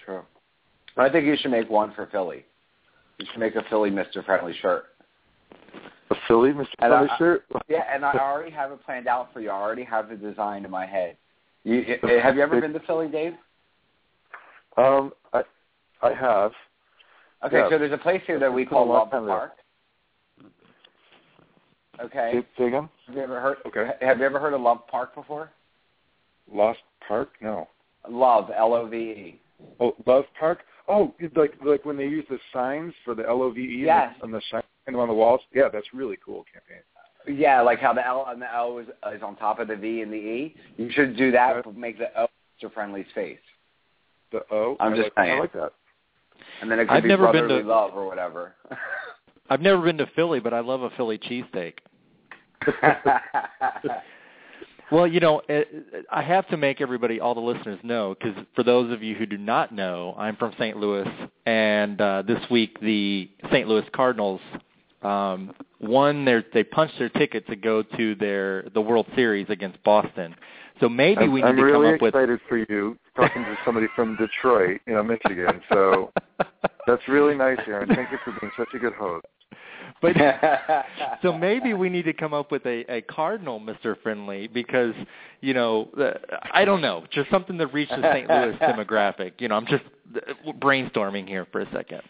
true. 0.05 0.21
I 0.97 1.09
think 1.09 1.25
you 1.25 1.37
should 1.41 1.51
make 1.51 1.71
one 1.71 1.95
for 1.95 2.07
Philly. 2.13 2.45
You 3.19 3.27
should 3.31 3.41
make 3.41 3.55
a 3.55 3.63
Philly 3.71 3.91
Mr. 3.91 4.25
Friendly 4.25 4.55
shirt. 4.61 4.85
A 6.11 6.15
Philly 6.29 6.51
Mr. 6.51 6.67
And 6.81 6.91
Friendly 6.91 7.09
I, 7.11 7.19
shirt? 7.19 7.45
Yeah, 7.69 7.85
and 7.93 8.05
I 8.05 8.13
already 8.13 8.51
have 8.51 8.73
it 8.73 8.85
planned 8.85 9.09
out 9.09 9.33
for 9.33 9.41
you. 9.41 9.51
I 9.51 9.55
already 9.55 9.85
have 9.85 10.11
the 10.11 10.17
design 10.17 10.65
in 10.67 10.71
my 10.71 10.85
head. 10.85 11.17
You, 11.65 11.97
have 12.23 12.37
you 12.37 12.43
ever 12.43 12.61
been 12.61 12.75
to 12.75 12.81
Philly, 12.81 13.09
Dave? 13.09 13.33
Um, 14.77 15.13
I 15.33 15.43
I 16.03 16.13
have. 16.13 16.53
Okay, 17.47 17.59
yeah. 17.59 17.71
so 17.71 17.79
there's 17.79 17.93
a 17.93 17.99
place 17.99 18.23
here 18.27 18.39
that 18.39 18.53
we 18.53 18.67
call 18.67 18.89
Love 18.89 19.11
Park. 19.11 19.53
Okay. 22.03 22.33
Say, 22.35 22.47
say 22.59 22.69
again? 22.69 22.89
Have 23.07 23.17
you 23.17 23.23
ever 23.23 23.41
heard? 23.41 23.59
Okay. 23.67 23.91
Have 24.01 24.19
you 24.19 24.25
ever 24.25 24.41
heard 24.41 24.55
of 24.55 24.61
Love 24.61 24.87
Park 24.89 25.15
before? 25.15 25.51
Lost 26.53 26.81
Park? 27.07 27.31
No. 27.41 27.69
Love, 28.09 28.51
L 28.57 28.75
O 28.75 28.87
V 28.87 28.97
E. 28.97 29.41
Oh, 29.81 29.95
Love 30.07 30.25
Park. 30.39 30.61
Oh, 30.89 31.15
like 31.37 31.55
like 31.65 31.85
when 31.85 31.97
they 31.97 32.05
use 32.07 32.25
the 32.29 32.39
signs 32.53 32.93
for 33.05 33.15
the 33.15 33.27
L 33.27 33.43
O 33.43 33.51
V 33.51 33.61
E 33.61 33.83
yes. 33.85 34.15
on 34.23 34.31
the 34.31 34.43
sign 34.51 34.63
on 34.95 35.09
the 35.09 35.15
walls. 35.15 35.41
Yeah, 35.55 35.69
that's 35.73 35.87
really 35.95 36.19
cool 36.25 36.45
campaign. 36.53 36.83
Yeah, 37.27 37.63
like 37.63 37.79
how 37.79 37.95
the 37.95 38.07
L 38.07 38.27
and 38.29 38.43
the 38.43 38.53
L 38.53 38.79
is, 38.79 38.89
is 39.15 39.23
on 39.23 39.37
top 39.37 39.59
of 39.59 39.69
the 39.69 39.77
V 39.77 40.03
and 40.03 40.13
the 40.13 40.17
E. 40.17 40.55
You 40.77 40.91
should 40.91 41.17
do 41.17 41.31
that. 41.31 41.65
But 41.65 41.77
make 41.77 41.99
the 41.99 42.09
O 42.21 42.27
Mr. 42.63 42.73
Friendly's 42.73 43.07
face. 43.15 43.39
The 44.33 44.41
O. 44.51 44.77
I'm 44.81 44.93
I 44.93 44.97
just 44.97 45.11
like, 45.17 45.27
saying. 45.27 45.39
I 45.39 45.41
like 45.41 45.53
that. 45.55 45.73
And 46.61 46.71
then 46.71 46.79
it 46.81 46.87
could 46.87 46.95
I've 46.97 47.03
be 47.03 47.09
never 47.09 47.33
been 47.33 47.49
to- 47.49 47.61
love 47.61 47.93
or 47.95 48.07
whatever. 48.07 48.55
I've 49.49 49.61
never 49.61 49.83
been 49.83 49.99
to 49.99 50.07
Philly, 50.15 50.41
but 50.41 50.55
I 50.55 50.61
love 50.61 50.83
a 50.83 50.91
Philly 50.91 51.19
cheesesteak. 51.19 51.75
Well, 54.91 55.07
you 55.07 55.19
know, 55.19 55.41
I 56.11 56.23
have 56.23 56.47
to 56.49 56.57
make 56.57 56.81
everybody, 56.81 57.19
all 57.19 57.35
the 57.35 57.41
listeners 57.41 57.81
know, 57.83 58.15
because 58.15 58.45
for 58.55 58.63
those 58.63 58.93
of 58.93 59.03
you 59.03 59.15
who 59.15 59.27
do 59.27 59.39
not 59.39 59.73
know, 59.73 60.15
I'm 60.19 60.37
from 60.37 60.53
St. 60.59 60.77
Louis, 60.77 61.09
and 61.47 62.01
uh, 62.01 62.23
this 62.23 62.39
week 62.51 62.79
the 62.81 63.31
St. 63.51 63.67
Louis 63.67 63.85
Cardinals 63.95 64.41
um, 65.03 65.55
won 65.81 66.25
their, 66.25 66.45
they 66.53 66.65
punched 66.65 66.99
their 66.99 67.09
ticket 67.09 67.47
to 67.49 67.57
go 67.57 67.83
to 67.83 68.15
their 68.17 68.69
the 68.75 68.81
World 68.81 69.07
Series 69.17 69.47
against 69.49 69.83
Boston. 69.85 70.35
So 70.81 70.89
maybe 70.89 71.23
I'm, 71.23 71.33
we 71.33 71.41
need 71.41 71.49
I'm 71.49 71.57
to 71.57 71.65
really 71.65 71.87
come 71.87 71.95
up 71.95 72.03
with. 72.03 72.15
I'm 72.15 72.21
really 72.21 72.35
excited 72.35 72.49
for 72.49 72.73
you 72.73 72.99
talking 73.17 73.45
to 73.45 73.57
somebody 73.65 73.87
from 73.95 74.17
Detroit, 74.17 74.81
you 74.87 74.95
know, 74.95 75.03
Michigan. 75.03 75.61
So 75.73 76.13
that's 76.87 77.03
really 77.09 77.35
nice, 77.35 77.59
Aaron. 77.67 77.89
Thank 77.95 78.11
you 78.11 78.19
for 78.25 78.37
being 78.41 78.53
such 78.57 78.69
a 78.75 78.79
good 78.79 78.95
host. 78.95 79.27
But 80.01 80.17
so 81.23 81.33
maybe 81.33 81.73
we 81.75 81.89
need 81.89 82.05
to 82.05 82.13
come 82.13 82.35
up 82.35 82.51
with 82.51 82.67
a, 82.67 82.85
a 82.93 83.03
cardinal, 83.03 83.59
Mister 83.59 83.97
Friendly, 84.03 84.49
because 84.49 84.95
you 85.41 85.55
know 85.55 85.89
I 86.53 86.65
don't 86.65 86.81
know, 86.81 87.05
just 87.11 87.31
something 87.31 87.59
to 87.59 87.67
reach 87.69 87.89
the 87.89 88.03
St. 88.03 88.29
Louis 88.29 88.57
demographic. 88.61 89.33
You 89.39 89.49
know, 89.49 89.57
I'm 89.57 89.67
just 89.67 89.85
brainstorming 90.61 91.27
here 91.27 91.47
for 91.51 91.61
a 91.61 91.67
2nd 91.67 92.01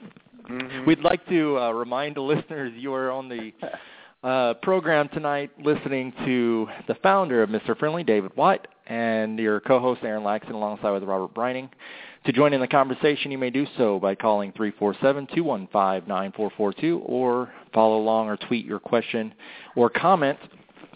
Mm-hmm. 0.51 0.81
we 0.81 0.87
We'd 0.95 1.01
like 1.01 1.27
to 1.29 1.59
uh, 1.59 1.71
remind 1.71 2.17
the 2.17 2.21
listeners 2.21 2.73
you 2.77 2.93
are 2.93 3.11
on 3.11 3.31
the 3.31 3.53
uh, 4.23 4.55
program 4.63 5.09
tonight, 5.09 5.51
listening 5.63 6.13
to 6.27 6.69
the 6.87 6.95
founder 6.97 7.43
of 7.43 7.49
Mister 7.49 7.75
Friendly, 7.75 8.05
David 8.05 8.37
Watt, 8.37 8.67
and 8.87 9.39
your 9.39 9.61
co-host 9.61 10.01
Aaron 10.03 10.23
Laxton, 10.23 10.55
alongside 10.55 10.91
with 10.91 11.05
Robert 11.05 11.35
Breining. 11.35 11.69
To 12.27 12.33
join 12.33 12.53
in 12.55 12.61
the 12.61 12.69
conversation, 12.69 13.31
you 13.31 13.39
may 13.39 13.51
do 13.51 13.67
so 13.77 13.99
by 13.99 14.15
calling 14.15 14.53
347-215-9442 14.53 17.03
or 17.05 17.53
follow 17.75 17.99
along 17.99 18.29
or 18.29 18.39
tweet 18.39 18.65
your 18.65 18.79
question 18.79 19.35
or 19.77 19.91
comment. 19.91 20.39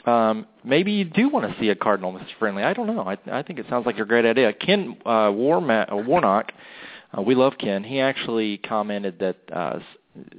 Um, 0.06 0.46
maybe 0.64 0.92
you 0.92 1.04
do 1.04 1.28
want 1.28 1.52
to 1.52 1.60
see 1.60 1.68
a 1.68 1.74
Cardinal, 1.74 2.12
Mr. 2.12 2.28
Friendly. 2.38 2.62
I 2.62 2.72
don't 2.72 2.86
know. 2.86 3.02
I, 3.02 3.18
I 3.30 3.42
think 3.42 3.58
it 3.58 3.66
sounds 3.68 3.84
like 3.84 3.98
a 3.98 4.06
great 4.06 4.24
idea. 4.24 4.54
Ken 4.54 4.96
uh, 5.04 5.30
Warma- 5.30 5.92
uh, 5.92 5.96
Warnock, 5.96 6.50
uh, 7.16 7.20
we 7.20 7.34
love 7.34 7.54
Ken. 7.58 7.84
He 7.84 8.00
actually 8.00 8.56
commented 8.58 9.18
that 9.18 9.36
uh, 9.52 9.80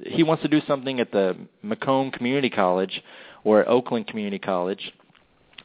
he 0.05 0.23
wants 0.23 0.43
to 0.43 0.49
do 0.49 0.61
something 0.67 0.99
at 0.99 1.11
the 1.11 1.35
Macomb 1.61 2.11
Community 2.11 2.49
College 2.49 3.01
or 3.43 3.61
at 3.61 3.67
Oakland 3.67 4.07
Community 4.07 4.39
College. 4.39 4.91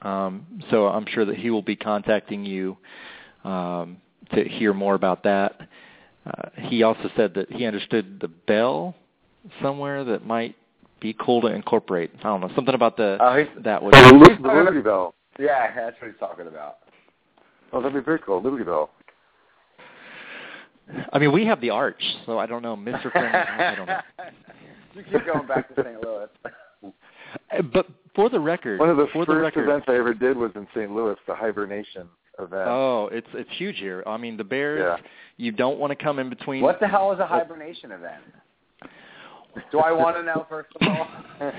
Um, 0.04 0.46
so 0.70 0.86
I'm 0.86 1.06
sure 1.06 1.24
that 1.24 1.36
he 1.36 1.50
will 1.50 1.62
be 1.62 1.76
contacting 1.76 2.44
you 2.44 2.76
um, 3.44 3.96
to 4.34 4.44
hear 4.44 4.72
more 4.74 4.94
about 4.94 5.22
that. 5.24 5.60
Uh, 6.26 6.48
he 6.68 6.82
also 6.82 7.10
said 7.16 7.34
that 7.34 7.50
he 7.50 7.64
understood 7.66 8.18
the 8.20 8.28
bell 8.28 8.94
somewhere 9.62 10.04
that 10.04 10.24
might 10.26 10.54
be 11.00 11.14
cool 11.20 11.40
to 11.42 11.48
incorporate. 11.48 12.10
I 12.20 12.22
don't 12.24 12.40
know 12.40 12.50
something 12.54 12.74
about 12.74 12.96
the 12.96 13.18
Oh, 13.20 13.36
he's- 13.36 13.48
that 13.64 13.82
was. 13.82 13.92
The, 13.92 14.12
Li- 14.12 14.36
the 14.42 14.48
Liberty 14.48 14.80
Bell. 14.80 15.14
yeah, 15.38 15.74
that's 15.74 16.00
what 16.00 16.10
he's 16.10 16.18
talking 16.20 16.46
about. 16.46 16.76
Oh, 17.72 17.80
that'd 17.82 17.92
be 17.94 18.00
very 18.04 18.20
cool. 18.20 18.42
Liberty 18.42 18.64
Bell. 18.64 18.90
I 21.12 21.18
mean, 21.18 21.32
we 21.32 21.46
have 21.46 21.60
the 21.60 21.70
arch, 21.70 22.02
so 22.26 22.38
I 22.38 22.46
don't 22.46 22.62
know, 22.62 22.76
Mr. 22.76 23.10
Friendly. 23.10 23.30
I 23.38 23.74
don't 23.74 23.86
know. 23.86 23.98
you 24.94 25.02
keep 25.04 25.26
going 25.26 25.46
back 25.46 25.74
to 25.74 25.82
St. 25.82 26.00
Louis. 26.02 26.28
Uh, 27.50 27.62
But 27.72 27.86
for 28.14 28.28
the 28.28 28.40
record, 28.40 28.80
One 28.80 28.90
of 28.90 28.96
the 28.96 29.06
for 29.12 29.24
first 29.24 29.28
the 29.28 29.36
record, 29.36 29.68
events 29.68 29.86
I 29.88 29.96
ever 29.96 30.14
did 30.14 30.36
was 30.36 30.50
in 30.54 30.66
St. 30.74 30.90
Louis, 30.90 31.16
the 31.26 31.34
hibernation 31.34 32.08
event. 32.38 32.68
oh, 32.68 33.08
it's 33.12 33.26
it's 33.34 33.50
huge 33.56 33.78
here. 33.78 34.02
I 34.06 34.16
mean, 34.16 34.36
the 34.36 34.44
Bears. 34.44 34.98
Yeah. 35.00 35.06
You 35.36 35.52
don't 35.52 35.78
want 35.78 35.96
to 35.96 36.02
come 36.02 36.18
in 36.18 36.28
between. 36.28 36.62
What 36.62 36.80
the 36.80 36.88
hell 36.88 37.12
is 37.12 37.18
a 37.18 37.26
hibernation 37.26 37.90
event? 37.92 38.22
Do 39.70 39.78
I 39.78 39.92
want 39.92 40.16
to 40.16 40.22
know 40.22 40.46
first 40.48 40.68
of 40.80 40.88
all? 40.88 41.08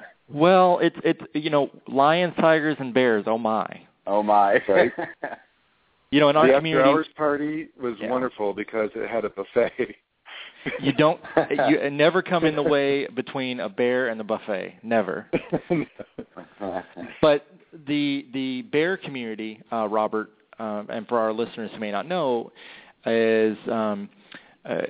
Well, 0.32 0.78
it's 0.80 0.96
it's 1.04 1.20
you 1.34 1.50
know 1.50 1.68
lions, 1.86 2.32
tigers, 2.40 2.76
and 2.80 2.94
bears. 2.94 3.24
Oh 3.26 3.36
my! 3.36 3.66
oh 4.06 4.22
my! 4.22 4.58
Right. 4.66 4.90
You 6.10 6.20
know, 6.20 6.30
in 6.30 6.36
our 6.36 6.46
the 6.46 6.54
community, 6.54 6.88
after 6.88 6.96
hours 6.98 7.06
party 7.14 7.68
was 7.78 7.96
Yeah. 8.00 8.08
wonderful 8.08 8.54
because 8.54 8.88
it 8.94 9.06
had 9.10 9.26
a 9.26 9.28
buffet. 9.28 9.96
You 10.80 10.92
don't 10.92 11.20
you 11.68 11.80
uh, 11.80 11.88
never 11.88 12.22
come 12.22 12.44
in 12.44 12.56
the 12.56 12.62
way 12.62 13.06
between 13.08 13.60
a 13.60 13.68
bear 13.68 14.08
and 14.08 14.18
the 14.18 14.24
buffet. 14.24 14.78
Never. 14.82 15.30
But 17.20 17.46
the 17.86 18.26
the 18.32 18.62
bear 18.62 18.96
community, 18.96 19.60
uh, 19.72 19.88
Robert, 19.88 20.30
um, 20.58 20.86
and 20.88 21.06
for 21.08 21.18
our 21.18 21.32
listeners 21.32 21.70
who 21.72 21.78
may 21.78 21.90
not 21.90 22.06
know, 22.06 22.52
is 23.04 23.56
um, 23.70 24.08
uh, 24.64 24.82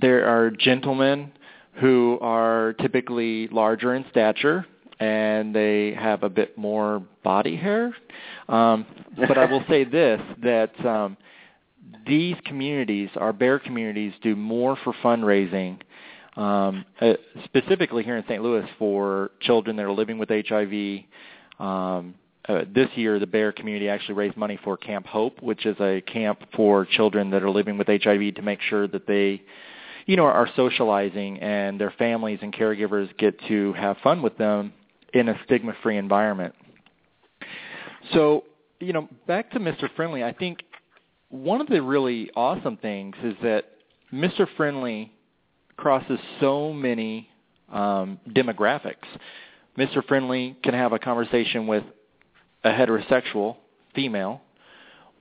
there 0.00 0.26
are 0.26 0.50
gentlemen 0.50 1.32
who 1.80 2.18
are 2.20 2.74
typically 2.80 3.48
larger 3.48 3.94
in 3.94 4.04
stature 4.10 4.66
and 5.00 5.54
they 5.54 5.94
have 5.94 6.22
a 6.22 6.28
bit 6.28 6.58
more 6.58 7.02
body 7.22 7.56
hair. 7.56 7.94
Um, 8.48 8.84
but 9.16 9.38
I 9.38 9.44
will 9.44 9.64
say 9.68 9.84
this 9.84 10.20
that 10.42 10.72
um, 10.84 11.16
these 12.06 12.36
communities, 12.44 13.10
our 13.16 13.32
bear 13.32 13.58
communities, 13.58 14.12
do 14.22 14.34
more 14.36 14.76
for 14.84 14.94
fundraising, 15.02 15.78
um, 16.36 16.84
uh, 17.00 17.14
specifically 17.44 18.02
here 18.04 18.16
in 18.16 18.24
St. 18.24 18.42
Louis 18.42 18.66
for 18.78 19.30
children 19.40 19.76
that 19.76 19.84
are 19.84 19.92
living 19.92 20.18
with 20.18 20.28
HIV, 20.28 21.04
um, 21.58 22.14
uh, 22.48 22.64
this 22.74 22.88
year 22.94 23.18
the 23.18 23.26
Bear 23.26 23.52
community 23.52 23.88
actually 23.88 24.14
raised 24.14 24.36
money 24.36 24.58
for 24.64 24.76
Camp 24.76 25.06
Hope, 25.06 25.42
which 25.42 25.66
is 25.66 25.76
a 25.80 26.00
camp 26.02 26.40
for 26.56 26.86
children 26.86 27.30
that 27.30 27.42
are 27.42 27.50
living 27.50 27.76
with 27.76 27.88
HIV 27.88 28.34
to 28.36 28.42
make 28.42 28.60
sure 28.62 28.88
that 28.88 29.06
they, 29.06 29.42
you 30.06 30.16
know, 30.16 30.24
are 30.24 30.48
socializing 30.56 31.38
and 31.40 31.78
their 31.78 31.92
families 31.98 32.38
and 32.40 32.54
caregivers 32.54 33.14
get 33.18 33.38
to 33.48 33.74
have 33.74 33.98
fun 34.02 34.22
with 34.22 34.38
them 34.38 34.72
in 35.12 35.28
a 35.28 35.38
stigma-free 35.44 35.98
environment. 35.98 36.54
So, 38.12 38.44
you 38.80 38.92
know, 38.92 39.08
back 39.26 39.50
to 39.50 39.58
Mr. 39.58 39.94
Friendly, 39.94 40.24
I 40.24 40.32
think 40.32 40.60
one 41.30 41.60
of 41.60 41.66
the 41.66 41.82
really 41.82 42.30
awesome 42.34 42.76
things 42.76 43.14
is 43.22 43.34
that 43.42 43.66
Mr. 44.12 44.46
Friendly 44.56 45.12
crosses 45.76 46.18
so 46.40 46.72
many 46.72 47.28
um, 47.70 48.18
demographics. 48.30 49.06
Mr. 49.78 50.04
Friendly 50.06 50.56
can 50.62 50.74
have 50.74 50.92
a 50.92 50.98
conversation 50.98 51.66
with 51.66 51.84
a 52.64 52.70
heterosexual 52.70 53.56
female, 53.94 54.40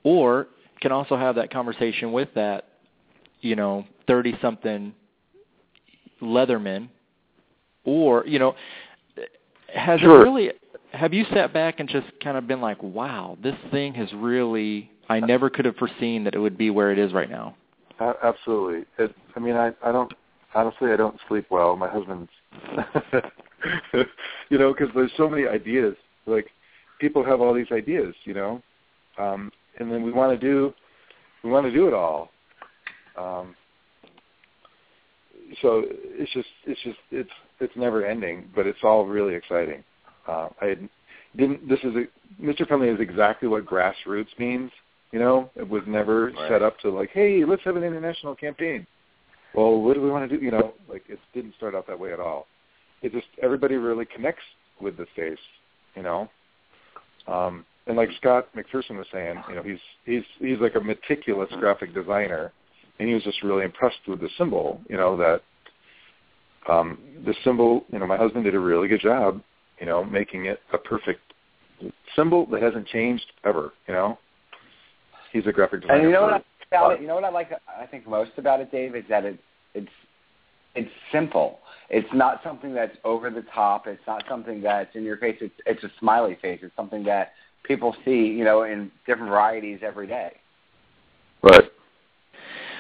or 0.04 0.48
can 0.82 0.92
also 0.92 1.16
have 1.16 1.36
that 1.36 1.52
conversation 1.52 2.12
with 2.12 2.30
that, 2.36 2.66
you 3.42 3.56
know, 3.56 3.86
thirty-something 4.08 4.94
Leatherman, 6.22 6.90
or 7.84 8.26
you 8.26 8.40
know, 8.40 8.56
has 9.74 10.00
sure. 10.00 10.22
it 10.22 10.24
really? 10.24 10.52
Have 10.92 11.14
you 11.14 11.26
sat 11.34 11.54
back 11.54 11.80
and 11.80 11.88
just 11.88 12.08
kind 12.24 12.38
of 12.38 12.48
been 12.48 12.62
like, 12.62 12.82
"Wow, 12.82 13.38
this 13.42 13.56
thing 13.72 13.94
has 13.94 14.12
really"? 14.14 14.92
I 15.10 15.20
never 15.20 15.50
could 15.50 15.66
have 15.66 15.76
foreseen 15.78 16.24
that 16.26 16.36
it 16.36 16.40
would 16.40 16.58
be 16.58 16.70
where 16.70 16.92
it 16.92 17.00
is 17.00 17.14
right 17.14 17.30
now. 17.30 17.56
Absolutely. 18.00 18.86
It, 18.98 19.16
I 19.36 19.40
mean, 19.40 19.56
I 19.56 19.72
I 19.84 19.92
don't 19.92 20.14
honestly 20.54 20.92
I 20.92 20.98
don't 20.98 21.18
sleep 21.28 21.48
well. 21.50 21.76
My 21.76 21.88
husband's, 21.88 22.30
you 24.50 24.58
know, 24.58 24.74
because 24.74 24.90
there's 24.94 25.12
so 25.18 25.30
many 25.30 25.48
ideas. 25.48 25.96
Like 26.26 26.48
people 27.00 27.24
have 27.24 27.42
all 27.42 27.54
these 27.54 27.72
ideas, 27.72 28.14
you 28.26 28.34
know, 28.34 28.62
um, 29.18 29.52
and 29.80 29.92
then 29.92 30.04
we 30.04 30.12
want 30.12 30.40
to 30.40 30.46
do 30.46 30.74
we 31.44 31.50
want 31.50 31.66
to 31.66 31.72
do 31.72 31.88
it 31.88 31.94
all. 31.94 32.30
Um, 33.18 33.56
so 35.62 35.84
it's 35.88 36.32
just 36.34 36.50
it's 36.66 36.82
just 36.84 37.00
it's 37.12 37.30
it's 37.60 37.76
never 37.76 38.06
ending, 38.06 38.50
but 38.56 38.68
it's 38.68 38.80
all 38.84 39.06
really 39.06 39.34
exciting. 39.34 39.84
Uh, 40.28 40.50
I 40.62 40.76
didn't. 41.36 41.68
This 41.68 41.80
is 41.80 41.94
a, 41.96 42.44
Mr. 42.44 42.68
Friendly 42.68 42.90
is 42.90 43.00
exactly 43.00 43.48
what 43.48 43.66
grassroots 43.66 44.38
means. 44.38 44.72
You 45.12 45.20
know, 45.20 45.50
it 45.56 45.68
was 45.68 45.84
never 45.88 46.28
Right. 46.28 46.50
set 46.50 46.62
up 46.62 46.80
to 46.80 46.90
like, 46.90 47.12
hey, 47.12 47.46
let's 47.46 47.64
have 47.64 47.78
an 47.78 47.84
international 47.84 48.36
campaign. 48.36 48.86
Well, 49.54 49.82
what 49.82 49.96
do 49.96 50.02
we 50.02 50.10
want 50.10 50.30
to 50.30 50.38
do? 50.38 50.44
You 50.44 50.52
know, 50.52 50.74
like 50.90 51.04
it 51.08 51.20
didn't 51.34 51.56
start 51.56 51.74
out 51.76 51.88
that 51.88 52.00
way 52.00 52.14
at 52.14 52.20
all. 52.20 52.48
It 53.02 53.12
just 53.14 53.28
everybody 53.42 53.76
really 53.76 54.06
connects 54.06 54.44
with 54.82 54.98
the 54.98 55.06
face. 55.16 55.40
You 55.96 56.04
know, 56.04 56.30
um, 57.28 57.66
and 57.88 57.96
like 57.98 58.10
Scott 58.18 58.50
McPherson 58.56 58.98
was 58.98 59.08
saying, 59.12 59.42
you 59.50 59.56
know, 59.56 59.64
he's 59.64 59.80
he's 60.06 60.24
he's 60.40 60.60
like 60.60 60.76
a 60.76 60.82
meticulous 60.82 61.50
graphic 61.58 61.94
designer, 61.94 62.52
and 63.00 63.08
he 63.08 63.14
was 63.14 63.24
just 63.24 63.42
really 63.44 63.64
impressed 63.64 64.00
with 64.08 64.20
the 64.20 64.30
symbol. 64.38 64.82
You 64.90 64.98
know 64.98 65.16
that 65.18 65.42
um, 66.72 67.00
the 67.26 67.34
symbol. 67.44 67.86
You 67.92 68.00
know, 68.00 68.06
my 68.06 68.18
husband 68.18 68.44
did 68.44 68.56
a 68.56 68.60
really 68.60 68.88
good 68.88 69.02
job. 69.02 69.42
You 69.80 69.86
know, 69.86 70.04
making 70.04 70.46
it 70.46 70.60
a 70.74 70.78
perfect 70.78 71.22
symbol 72.16 72.46
that 72.48 72.62
hasn't 72.62 72.88
changed 72.88 73.26
ever. 73.46 73.74
You 73.88 73.94
know, 73.94 74.20
he's 75.32 75.48
a 75.48 75.52
graphic 75.52 75.82
designer. 75.82 76.00
And 76.00 76.08
you 76.08 76.14
know 76.14 76.22
what 76.24 76.34
I 76.34 76.38
like 76.38 76.46
about 76.70 76.92
it? 76.94 77.02
You 77.02 77.08
know 77.08 77.16
what 77.16 77.24
I 77.24 77.30
like? 77.30 77.52
I 77.68 77.86
think 77.86 78.08
most 78.08 78.32
about 78.38 78.60
it, 78.60 78.72
Dave, 78.72 78.96
is 78.96 79.04
that 79.10 79.26
it 79.26 79.40
it's 79.74 79.92
it's 80.76 80.92
simple. 81.12 81.60
It's 81.90 82.08
not 82.14 82.42
something 82.44 82.74
that's 82.74 82.96
over 83.04 83.30
the 83.30 83.44
top. 83.54 83.88
It's 83.88 84.02
not 84.06 84.24
something 84.30 84.62
that's 84.62 84.96
in 84.96 85.04
your 85.04 85.18
face. 85.18 85.38
It's 85.42 85.54
it's 85.66 85.84
a 85.84 85.92
smiley 86.00 86.38
face. 86.42 86.60
It's 86.62 86.76
something 86.76 87.04
that 87.04 87.34
people 87.64 87.96
see, 88.06 88.28
you 88.28 88.44
know, 88.44 88.64
in 88.64 88.92
different 89.06 89.30
varieties 89.30 89.80
every 89.82 90.08
day. 90.08 90.34
Right. 91.44 91.64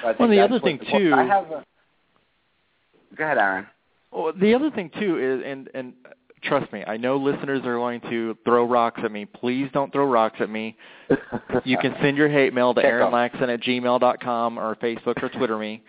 So 0.02 0.16
Well, 0.20 0.30
the 0.30 0.40
other 0.40 0.60
thing, 0.60 0.80
well, 0.92 1.00
too- 1.00 1.14
I 1.14 1.24
have 1.24 1.52
a. 1.52 1.66
Go 3.16 3.24
ahead, 3.24 3.38
Aaron. 3.38 3.68
Well, 4.12 4.32
the 4.40 4.54
other 4.54 4.70
thing 4.72 4.92
too 5.00 5.18
is, 5.18 5.44
and 5.46 5.70
and 5.74 5.94
trust 6.44 6.72
me, 6.72 6.84
I 6.86 6.98
know 6.98 7.18
listeners 7.18 7.62
are 7.66 7.76
going 7.76 8.02
to 8.02 8.38
throw 8.46 8.66
rocks 8.66 9.02
at 9.04 9.12
me. 9.12 9.26
Please 9.26 9.70
don't 9.74 9.92
throw 9.92 10.06
rocks 10.06 10.38
at 10.40 10.50
me. 10.50 10.76
You 11.64 11.78
can 11.78 11.96
send 12.02 12.18
your 12.18 12.30
hate 12.30 12.54
mail 12.54 12.74
to 12.74 12.82
aaronlaxton 12.82 13.50
at 13.54 13.62
gmail.com 13.62 14.60
or 14.60 14.76
Facebook 14.76 15.22
or 15.24 15.30
Twitter 15.30 15.58
me. 15.58 15.84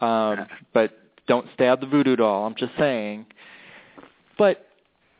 Um, 0.00 0.46
but 0.74 0.98
don't 1.26 1.46
stab 1.54 1.80
the 1.80 1.86
voodoo 1.86 2.16
doll. 2.16 2.46
I'm 2.46 2.54
just 2.54 2.72
saying. 2.78 3.26
But 4.38 4.66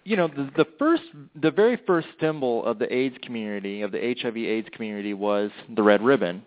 you 0.05 0.16
know, 0.16 0.28
the, 0.28 0.48
the 0.57 0.66
first, 0.78 1.03
the 1.40 1.51
very 1.51 1.78
first 1.85 2.07
symbol 2.20 2.65
of 2.65 2.78
the 2.78 2.93
AIDS 2.94 3.16
community, 3.23 3.82
of 3.82 3.90
the 3.90 4.15
HIV/AIDS 4.23 4.69
community, 4.73 5.15
was 5.15 5.51
the 5.74 5.82
red 5.82 6.01
ribbon. 6.01 6.43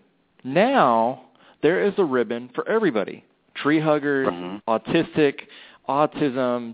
Now 0.45 1.23
there 1.61 1.84
is 1.85 1.93
a 1.97 2.03
ribbon 2.06 2.49
for 2.56 2.68
everybody: 2.69 3.26
tree 3.56 3.80
huggers, 3.80 4.30
Mhm. 4.30 4.61
autistic, 4.69 5.41
autism, 5.89 6.73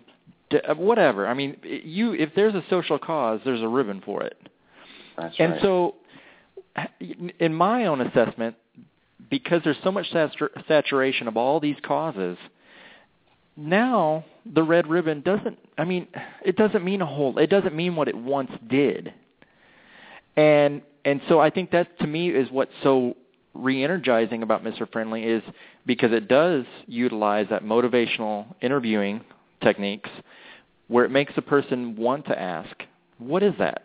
Uh, 0.51 0.75
whatever. 0.75 1.27
I 1.27 1.33
mean, 1.33 1.57
you 1.63 2.13
if 2.13 2.29
there's 2.35 2.53
a 2.53 2.63
social 2.69 2.99
cause, 2.99 3.39
there's 3.45 3.61
a 3.61 3.67
ribbon 3.67 4.01
for 4.05 4.23
it. 4.23 4.37
That's 5.17 5.35
And 5.39 5.53
right. 5.53 5.61
so, 5.61 5.95
in 7.39 7.53
my 7.53 7.85
own 7.85 8.01
assessment, 8.01 8.55
because 9.29 9.61
there's 9.63 9.77
so 9.83 9.91
much 9.91 10.11
satur- 10.11 10.67
saturation 10.67 11.27
of 11.27 11.37
all 11.37 11.59
these 11.59 11.77
causes, 11.83 12.37
now 13.57 14.23
the 14.45 14.61
red 14.61 14.87
ribbon 14.87 15.21
doesn't. 15.21 15.57
I 15.77 15.85
mean, 15.85 16.07
it 16.45 16.55
doesn't 16.57 16.83
mean 16.83 17.01
a 17.01 17.05
whole. 17.05 17.37
It 17.39 17.49
doesn't 17.49 17.75
mean 17.75 17.95
what 17.95 18.07
it 18.07 18.15
once 18.15 18.51
did. 18.69 19.13
And 20.35 20.81
and 21.05 21.21
so 21.27 21.39
I 21.39 21.49
think 21.49 21.71
that 21.71 21.97
to 21.99 22.07
me 22.07 22.29
is 22.29 22.49
what's 22.51 22.71
so 22.83 23.15
re-energizing 23.53 24.43
about 24.43 24.63
Mr. 24.63 24.91
Friendly 24.91 25.23
is 25.23 25.41
because 25.85 26.11
it 26.11 26.27
does 26.27 26.65
utilize 26.87 27.47
that 27.49 27.63
motivational 27.63 28.45
interviewing 28.61 29.21
techniques 29.65 30.09
where 30.87 31.03
it 31.03 31.11
makes 31.11 31.33
a 31.35 31.41
person 31.41 31.95
want 31.95 32.25
to 32.27 32.39
ask, 32.39 32.75
"What 33.17 33.41
is 33.43 33.53
that?" 33.57 33.81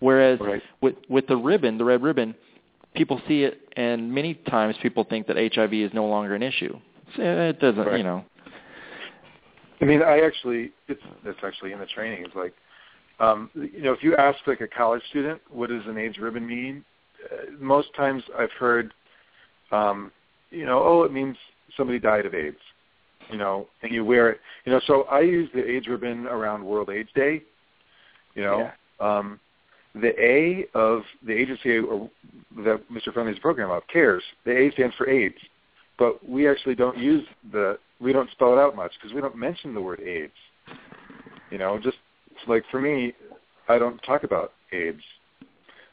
Whereas 0.00 0.40
Right. 0.40 0.62
with 0.80 0.96
with 1.08 1.26
the 1.26 1.36
ribbon, 1.36 1.78
the 1.78 1.84
red 1.84 2.02
ribbon, 2.02 2.34
people 2.94 3.20
see 3.28 3.44
it, 3.44 3.68
and 3.76 4.12
many 4.12 4.34
times 4.34 4.76
people 4.78 5.04
think 5.04 5.26
that 5.28 5.36
HIV 5.36 5.74
is 5.74 5.92
no 5.92 6.06
longer 6.06 6.34
an 6.34 6.42
issue. 6.42 6.74
So 7.16 7.22
It 7.22 7.60
doesn't, 7.60 7.86
Right. 7.86 7.98
you 7.98 8.04
know. 8.04 8.24
I 9.80 9.84
mean, 9.84 10.02
I 10.02 10.20
actually, 10.20 10.72
it's 10.88 11.02
it's 11.24 11.38
actually 11.42 11.72
in 11.72 11.78
the 11.78 11.86
training. 11.86 12.24
It's 12.24 12.34
like, 12.34 12.54
um, 13.20 13.50
you 13.54 13.82
know, 13.82 13.92
if 13.92 14.02
you 14.02 14.16
ask 14.16 14.38
like 14.46 14.60
a 14.60 14.68
college 14.68 15.02
student, 15.10 15.40
what 15.50 15.68
does 15.68 15.86
an 15.86 15.98
AIDS 15.98 16.18
ribbon 16.18 16.46
mean? 16.46 16.84
Uh, 17.30 17.50
most 17.58 17.88
times 17.94 18.22
I've 18.38 18.52
heard, 18.52 18.94
um, 19.72 20.10
you 20.50 20.64
know, 20.64 20.80
oh, 20.82 21.02
it 21.02 21.12
means 21.12 21.36
somebody 21.76 21.98
died 21.98 22.24
of 22.26 22.34
AIDS. 22.34 22.58
You 23.30 23.38
know, 23.38 23.66
and 23.82 23.92
you 23.92 24.04
wear 24.04 24.30
it. 24.30 24.40
You 24.64 24.72
know, 24.72 24.80
so 24.86 25.02
I 25.04 25.20
use 25.20 25.48
the 25.54 25.64
AIDS 25.68 25.88
ribbon 25.88 26.26
around 26.26 26.64
World 26.64 26.90
AIDS 26.90 27.08
Day. 27.14 27.42
You 28.34 28.42
know, 28.42 28.70
um, 29.00 29.40
the 29.94 30.12
A 30.22 30.66
of 30.74 31.02
the 31.26 31.32
agency 31.32 31.78
or 31.78 32.10
that 32.64 32.80
Mr. 32.90 33.12
Friendly's 33.12 33.38
program 33.38 33.70
of 33.70 33.82
cares. 33.92 34.22
The 34.44 34.56
A 34.56 34.70
stands 34.72 34.94
for 34.96 35.08
AIDS, 35.08 35.36
but 35.98 36.26
we 36.28 36.48
actually 36.48 36.74
don't 36.74 36.98
use 36.98 37.24
the 37.52 37.78
we 38.00 38.12
don't 38.12 38.30
spell 38.32 38.52
it 38.52 38.58
out 38.58 38.74
much 38.76 38.92
because 39.00 39.14
we 39.14 39.20
don't 39.20 39.36
mention 39.36 39.72
the 39.74 39.80
word 39.80 40.00
AIDS. 40.00 40.32
You 41.50 41.58
know, 41.58 41.78
just 41.78 41.96
like 42.48 42.64
for 42.70 42.80
me, 42.80 43.14
I 43.68 43.78
don't 43.78 43.98
talk 44.00 44.24
about 44.24 44.52
AIDS. 44.72 45.00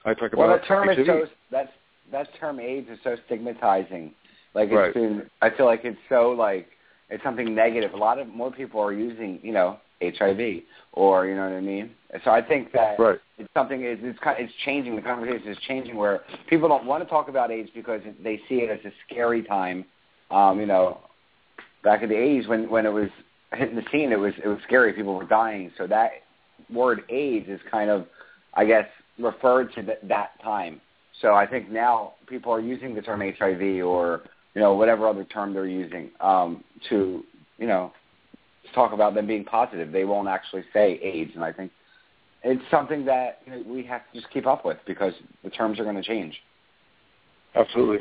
I 0.05 0.13
talk 0.15 0.33
Well, 0.33 0.47
about 0.49 0.61
that 0.61 0.67
term 0.67 0.87
HIV. 0.87 0.99
is 0.99 1.05
so 1.07 1.25
that's 1.51 1.71
that 2.11 2.27
term 2.39 2.59
AIDS 2.59 2.89
is 2.89 2.97
so 3.03 3.15
stigmatizing. 3.27 4.11
Like 4.53 4.67
it's 4.69 4.75
Right. 4.75 4.93
been, 4.93 5.29
I 5.41 5.49
feel 5.51 5.65
like 5.65 5.85
it's 5.85 5.97
so 6.09 6.31
like 6.31 6.67
it's 7.11 7.23
something 7.23 7.53
negative. 7.53 7.93
A 7.93 7.97
lot 7.97 8.17
of 8.17 8.27
more 8.27 8.51
people 8.51 8.81
are 8.81 8.93
using, 8.93 9.39
you 9.43 9.51
know, 9.51 9.77
HIV 10.01 10.63
or 10.93 11.27
you 11.27 11.35
know 11.35 11.43
what 11.43 11.53
I 11.53 11.61
mean. 11.61 11.91
So 12.23 12.31
I 12.31 12.41
think 12.41 12.71
that 12.73 12.97
right. 12.97 13.19
it's 13.37 13.49
something 13.53 13.83
it's 13.83 14.01
it's 14.03 14.19
kind 14.19 14.37
it's 14.39 14.53
changing. 14.65 14.95
The 14.95 15.01
conversation 15.01 15.47
is 15.47 15.57
changing 15.67 15.95
where 15.95 16.21
people 16.49 16.67
don't 16.67 16.85
want 16.85 17.03
to 17.03 17.09
talk 17.09 17.29
about 17.29 17.51
AIDS 17.51 17.69
because 17.75 18.01
they 18.23 18.39
see 18.49 18.55
it 18.55 18.69
as 18.69 18.79
a 18.85 18.93
scary 19.07 19.43
time. 19.43 19.85
Um, 20.31 20.59
you 20.59 20.65
know, 20.65 20.99
back 21.83 22.01
in 22.01 22.09
the 22.09 22.15
'80s 22.15 22.47
when 22.47 22.69
when 22.69 22.85
it 22.85 22.93
was 22.93 23.09
hitting 23.53 23.75
the 23.75 23.85
scene, 23.91 24.11
it 24.11 24.19
was 24.19 24.33
it 24.43 24.47
was 24.47 24.57
scary. 24.65 24.93
People 24.93 25.15
were 25.15 25.25
dying. 25.25 25.71
So 25.77 25.85
that 25.87 26.11
word 26.73 27.03
AIDS 27.09 27.47
is 27.49 27.59
kind 27.69 27.89
of, 27.89 28.07
I 28.55 28.65
guess, 28.65 28.85
referred 29.19 29.73
to 29.75 29.83
th- 29.83 29.99
that 30.03 30.41
time. 30.41 30.81
So 31.21 31.35
I 31.35 31.45
think 31.45 31.69
now 31.69 32.13
people 32.27 32.51
are 32.51 32.59
using 32.59 32.95
the 32.95 33.01
term 33.01 33.21
HIV 33.21 33.85
or 33.85 34.21
you 34.53 34.61
know 34.61 34.73
whatever 34.73 35.07
other 35.07 35.23
term 35.25 35.53
they're 35.53 35.67
using 35.67 36.09
um, 36.19 36.63
to 36.89 37.23
you 37.57 37.67
know 37.67 37.91
to 38.65 38.73
talk 38.73 38.93
about 38.93 39.13
them 39.13 39.27
being 39.27 39.45
positive. 39.45 39.91
They 39.91 40.05
won't 40.05 40.27
actually 40.27 40.63
say 40.73 40.99
AIDS, 41.01 41.31
and 41.35 41.43
I 41.43 41.51
think 41.51 41.71
it's 42.43 42.63
something 42.71 43.05
that 43.05 43.39
you 43.45 43.51
know, 43.51 43.63
we 43.67 43.83
have 43.83 44.01
to 44.11 44.19
just 44.19 44.31
keep 44.31 44.47
up 44.47 44.65
with 44.65 44.77
because 44.85 45.13
the 45.43 45.49
terms 45.49 45.79
are 45.79 45.83
going 45.83 45.95
to 45.95 46.03
change. 46.03 46.35
Absolutely. 47.55 47.99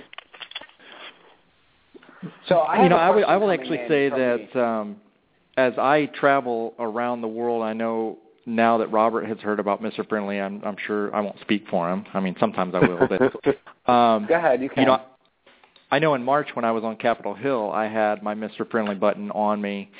So 2.49 2.57
I 2.57 2.83
you 2.83 2.89
know, 2.89 2.97
a 2.97 3.01
I 3.01 3.11
will, 3.11 3.25
I 3.27 3.37
will 3.37 3.51
actually 3.51 3.81
say 3.89 4.09
that 4.09 4.61
um, 4.61 4.97
as 5.57 5.73
I 5.79 6.07
travel 6.15 6.75
around 6.79 7.23
the 7.23 7.29
world, 7.29 7.63
I 7.63 7.73
know 7.73 8.19
now 8.47 8.79
that 8.79 8.89
Robert 8.89 9.27
has 9.27 9.39
heard 9.39 9.61
about 9.61 9.83
Mr. 9.83 10.07
Friendly, 10.09 10.41
I'm, 10.41 10.63
I'm 10.65 10.77
sure 10.87 11.15
I 11.15 11.21
won't 11.21 11.41
speak 11.41 11.65
for 11.71 11.91
him. 11.91 12.05
I 12.13 12.21
mean, 12.21 12.37
sometimes 12.41 12.75
I 12.75 12.81
will, 12.81 13.09
but 13.09 13.23
um, 13.93 14.27
go 14.27 14.35
ahead. 14.35 14.63
You 14.63 14.69
can. 14.69 14.83
You 14.83 14.87
know, 14.87 15.03
I 15.91 15.99
know 15.99 16.15
in 16.15 16.23
March 16.23 16.49
when 16.55 16.65
I 16.65 16.71
was 16.71 16.85
on 16.85 16.97
Capitol 16.97 17.35
Hill, 17.35 17.71
I 17.73 17.89
had 17.89 18.23
my 18.23 18.35
Mr. 18.35 18.69
Friendly 18.71 18.95
button 18.95 19.31
on 19.33 19.61
me. 19.61 19.91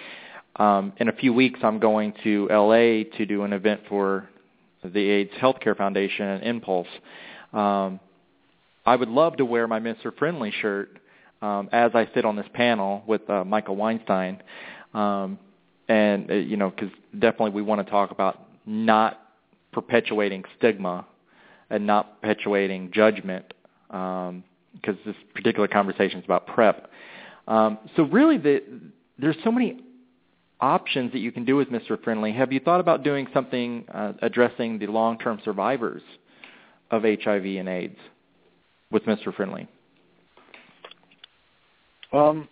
Um, 0.57 0.93
in 0.99 1.09
a 1.09 1.13
few 1.13 1.33
weeks, 1.33 1.61
I'm 1.63 1.81
going 1.81 2.15
to 2.23 2.47
LA 2.49 3.17
to 3.17 3.27
do 3.27 3.43
an 3.43 3.53
event 3.53 3.81
for 3.89 4.29
the 4.85 5.01
AIDS 5.01 5.33
Healthcare 5.41 5.77
Foundation 5.77 6.27
and 6.27 6.45
Impulse. 6.45 6.89
Um, 7.53 7.99
I 8.87 8.97
would 8.97 9.09
love 9.09 9.37
to 9.39 9.45
wear 9.45 9.67
my 9.67 9.81
Mr. 9.81 10.17
Friendly 10.17 10.53
shirt 10.63 10.99
um, 11.43 11.69
as 11.73 11.93
I 11.95 12.09
sit 12.15 12.25
on 12.25 12.37
this 12.37 12.47
panel 12.55 13.03
with 13.07 13.29
uh, 13.29 13.45
Michael 13.45 13.77
Weinstein. 13.77 14.43
Um, 14.95 15.39
and 15.89 16.31
uh, 16.31 16.35
you 16.35 16.57
know, 16.57 16.71
because 16.71 16.91
definitely 17.13 17.51
we 17.51 17.63
want 17.63 17.85
to 17.85 17.91
talk 17.91 18.13
about 18.13 18.41
not 18.65 19.21
perpetuating 19.73 20.45
stigma 20.57 21.07
and 21.69 21.87
not 21.87 22.21
perpetuating 22.21 22.91
judgment, 22.93 23.53
because 24.75 24.97
um, 24.97 25.03
this 25.07 25.17
particular 25.35 25.69
conversation 25.69 26.19
is 26.19 26.25
about 26.25 26.47
PrEP. 26.47 26.91
Um, 27.49 27.79
so 27.97 28.05
really, 28.05 28.39
the, 28.39 28.63
there's 29.19 29.37
so 29.45 29.51
many 29.51 29.81
options 30.61 31.13
that 31.13 31.19
you 31.19 31.33
can 31.33 31.45
do 31.45 31.57
with 31.57 31.69
Mr. 31.69 32.03
Friendly. 32.03 32.33
Have 32.33 32.53
you 32.53 32.61
thought 32.61 32.81
about 32.81 33.03
doing 33.03 33.27
something 33.33 33.85
uh, 33.93 34.13
addressing 34.23 34.79
the 34.79 34.87
long-term 34.87 35.41
survivors 35.45 36.03
of 36.91 37.03
HIV 37.03 37.45
and 37.45 37.69
AIDS 37.69 37.97
with 38.91 39.05
Mr. 39.05 39.35
Friendly? 39.35 39.69
Um, 42.13 42.49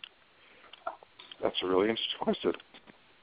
that's 1.42 1.56
a 1.62 1.66
really 1.66 1.88
interesting 1.88 2.18
question. 2.20 2.52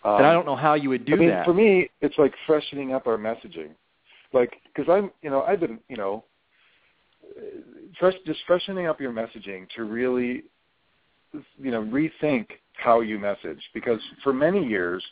Um, 0.04 0.18
and 0.18 0.26
I 0.26 0.34
don't 0.34 0.46
know 0.46 0.56
how 0.56 0.76
you 0.76 0.90
would 0.90 1.06
do 1.06 1.14
I 1.14 1.18
mean, 1.18 1.30
that. 1.30 1.46
For 1.46 1.54
me, 1.54 1.90
it's 2.02 2.18
like 2.18 2.34
freshening 2.46 2.94
up 2.94 3.08
our 3.08 3.18
messaging, 3.18 3.70
like 4.34 4.54
because 4.66 4.90
I'm, 4.92 5.12
you 5.24 5.30
know, 5.30 5.42
I've 5.42 5.60
been, 5.60 5.80
you 5.90 5.98
know, 5.98 6.24
fresh, 8.00 8.16
just 8.26 8.40
freshening 8.48 8.88
up 8.88 9.00
your 9.00 9.12
messaging 9.12 9.68
to 9.76 9.84
really, 9.84 10.44
you 11.58 11.72
know, 11.72 11.84
rethink 11.84 12.48
how 12.74 13.02
you 13.02 13.20
message. 13.20 13.62
Because 13.74 14.00
for 14.24 14.34
many 14.34 14.66
years, 14.66 15.04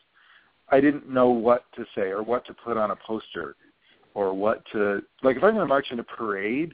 I 0.69 0.80
didn't 0.80 1.10
know 1.10 1.30
what 1.30 1.65
to 1.76 1.85
say 1.95 2.10
or 2.10 2.23
what 2.23 2.45
to 2.47 2.53
put 2.53 2.77
on 2.77 2.91
a 2.91 2.95
poster, 2.95 3.55
or 4.14 4.34
what 4.34 4.64
to 4.72 5.01
like. 5.22 5.38
If 5.38 5.43
I'm 5.43 5.55
going 5.55 5.65
to 5.65 5.68
march 5.68 5.88
in 5.91 5.99
a 5.99 6.03
parade, 6.03 6.73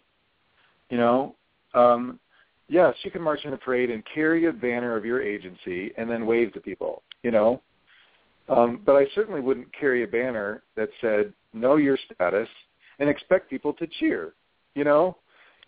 you 0.89 0.97
know, 0.97 1.35
um, 1.73 2.19
yes, 2.67 2.95
you 3.03 3.11
can 3.11 3.21
march 3.21 3.45
in 3.45 3.53
a 3.53 3.57
parade 3.57 3.89
and 3.89 4.03
carry 4.13 4.45
a 4.45 4.53
banner 4.53 4.95
of 4.95 5.05
your 5.05 5.21
agency 5.21 5.91
and 5.97 6.09
then 6.09 6.25
wave 6.25 6.53
to 6.53 6.59
people, 6.59 7.03
you 7.23 7.31
know 7.31 7.61
um, 8.49 8.81
but 8.85 8.95
I 8.95 9.05
certainly 9.13 9.41
wouldn't 9.41 9.67
carry 9.77 10.03
a 10.03 10.07
banner 10.07 10.63
that 10.75 10.89
said 11.01 11.33
"Know 11.53 11.77
your 11.77 11.97
status" 11.97 12.49
and 12.99 13.09
expect 13.09 13.49
people 13.49 13.73
to 13.73 13.87
cheer. 13.99 14.33
You 14.75 14.83
know, 14.83 15.17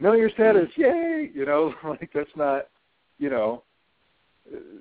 know 0.01 0.13
your 0.13 0.29
status, 0.31 0.69
yay! 0.75 1.31
You 1.33 1.45
know, 1.45 1.73
like 1.83 2.11
that's 2.13 2.29
not, 2.35 2.67
you 3.19 3.29
know, 3.29 3.63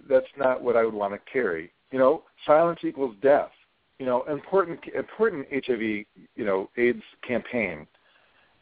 that's 0.09 0.27
not 0.37 0.63
what 0.63 0.77
I 0.77 0.85
would 0.85 0.95
want 0.95 1.13
to 1.13 1.21
carry. 1.31 1.73
You 1.91 1.99
know, 1.99 2.23
silence 2.47 2.81
equals 2.85 3.17
death. 3.23 3.51
You 3.99 4.07
know, 4.07 4.25
important 4.25 4.81
important 4.95 5.47
HIV, 5.53 5.81
you 5.81 6.07
know, 6.39 6.71
AIDS 6.77 7.03
campaign. 7.27 7.87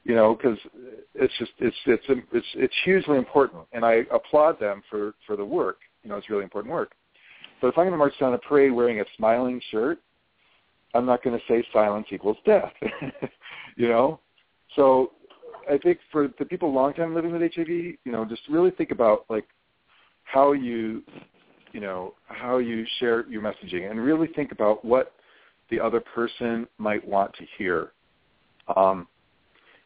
You 0.05 0.15
know, 0.15 0.35
because 0.35 0.59
it's 1.15 1.35
just 1.39 1.53
it's 1.59 1.77
it's 1.87 2.05
it's 2.33 2.47
it's 2.55 2.75
hugely 2.85 3.19
important, 3.19 3.63
and 3.73 3.85
I 3.85 4.05
applaud 4.11 4.59
them 4.59 4.83
for 4.91 5.15
for 5.27 5.37
the 5.37 5.45
work. 5.45 5.79
You 6.03 6.11
know, 6.11 6.17
it's 6.17 6.31
really 6.31 6.45
important 6.45 6.73
work. 6.73 6.93
But 7.61 7.69
if 7.69 7.79
I'm 7.79 7.85
going 7.85 7.93
to 7.93 7.99
march 7.99 8.15
down 8.21 8.35
a 8.35 8.39
parade 8.39 8.73
wearing 8.73 9.01
a 9.01 9.05
smiling 9.17 9.61
shirt, 9.71 9.99
I'm 10.95 11.07
not 11.07 11.23
going 11.23 11.39
to 11.39 11.45
say 11.47 11.67
silence 11.73 12.07
equals 12.11 12.37
death. 12.47 12.73
you 13.77 13.89
know? 13.89 14.21
So 14.77 15.13
I 15.71 15.79
think 15.79 15.99
for 16.11 16.29
the 16.39 16.45
people 16.45 16.73
long 16.73 16.95
time 16.95 17.15
living 17.15 17.33
with 17.33 17.43
HIV, 17.55 17.69
you 17.69 17.99
know, 18.07 18.25
just 18.25 18.43
really 18.49 18.71
think 18.71 18.91
about 18.91 19.25
like 19.29 19.47
how 20.25 20.53
you 20.53 21.03
you 21.73 21.81
know, 21.81 22.15
how 22.27 22.59
you 22.59 22.87
share 22.99 23.29
your 23.29 23.43
messaging 23.43 23.91
and 23.91 24.01
really 24.01 24.29
think 24.29 24.53
about 24.53 24.83
what 24.85 25.13
the 25.71 25.79
other 25.79 26.01
person 26.01 26.67
might 26.79 27.07
want 27.07 27.31
to 27.35 27.45
hear. 27.59 27.93
Um, 28.75 29.07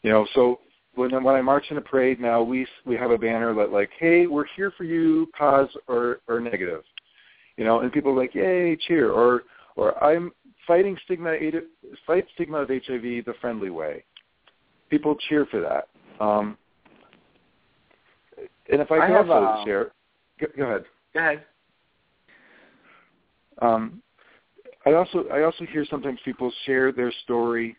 you 0.02 0.10
know, 0.10 0.26
so 0.34 0.60
when 0.94 1.10
when 1.24 1.34
I 1.34 1.42
march 1.42 1.66
in 1.70 1.78
a 1.78 1.80
parade 1.80 2.20
now, 2.20 2.42
we 2.42 2.66
we 2.86 2.96
have 2.96 3.10
a 3.10 3.18
banner 3.18 3.54
that 3.54 3.72
like, 3.72 3.90
hey, 3.98 4.26
we're 4.26 4.46
here 4.56 4.72
for 4.76 4.84
you, 4.84 5.28
pause 5.36 5.68
or 5.88 6.20
or 6.28 6.40
negative 6.40 6.84
you 7.56 7.64
know, 7.64 7.80
and 7.80 7.92
people 7.92 8.12
are 8.12 8.20
like, 8.20 8.34
yay, 8.34 8.76
cheer, 8.76 9.10
or 9.10 9.44
or 9.76 10.02
I'm 10.02 10.32
fighting 10.66 10.96
stigma, 11.04 11.36
fight 12.06 12.26
stigma 12.34 12.58
of 12.58 12.68
HIV 12.68 13.24
the 13.24 13.34
friendly 13.40 13.70
way. 13.70 14.04
People 14.92 15.16
cheer 15.26 15.46
for 15.46 15.58
that. 15.60 15.88
Um, 16.22 16.58
and 18.70 18.82
if 18.82 18.92
I, 18.92 18.96
I 18.96 19.06
can 19.06 19.10
have, 19.16 19.30
also 19.30 19.46
uh, 19.46 19.64
share, 19.64 19.92
go, 20.38 20.46
go 20.54 20.64
ahead. 20.64 20.84
Go 21.14 21.20
ahead. 21.20 21.44
Um, 23.62 24.02
I 24.84 24.92
also 24.92 25.24
I 25.32 25.44
also 25.44 25.64
hear 25.64 25.86
sometimes 25.88 26.20
people 26.26 26.52
share 26.66 26.92
their 26.92 27.10
story, 27.24 27.74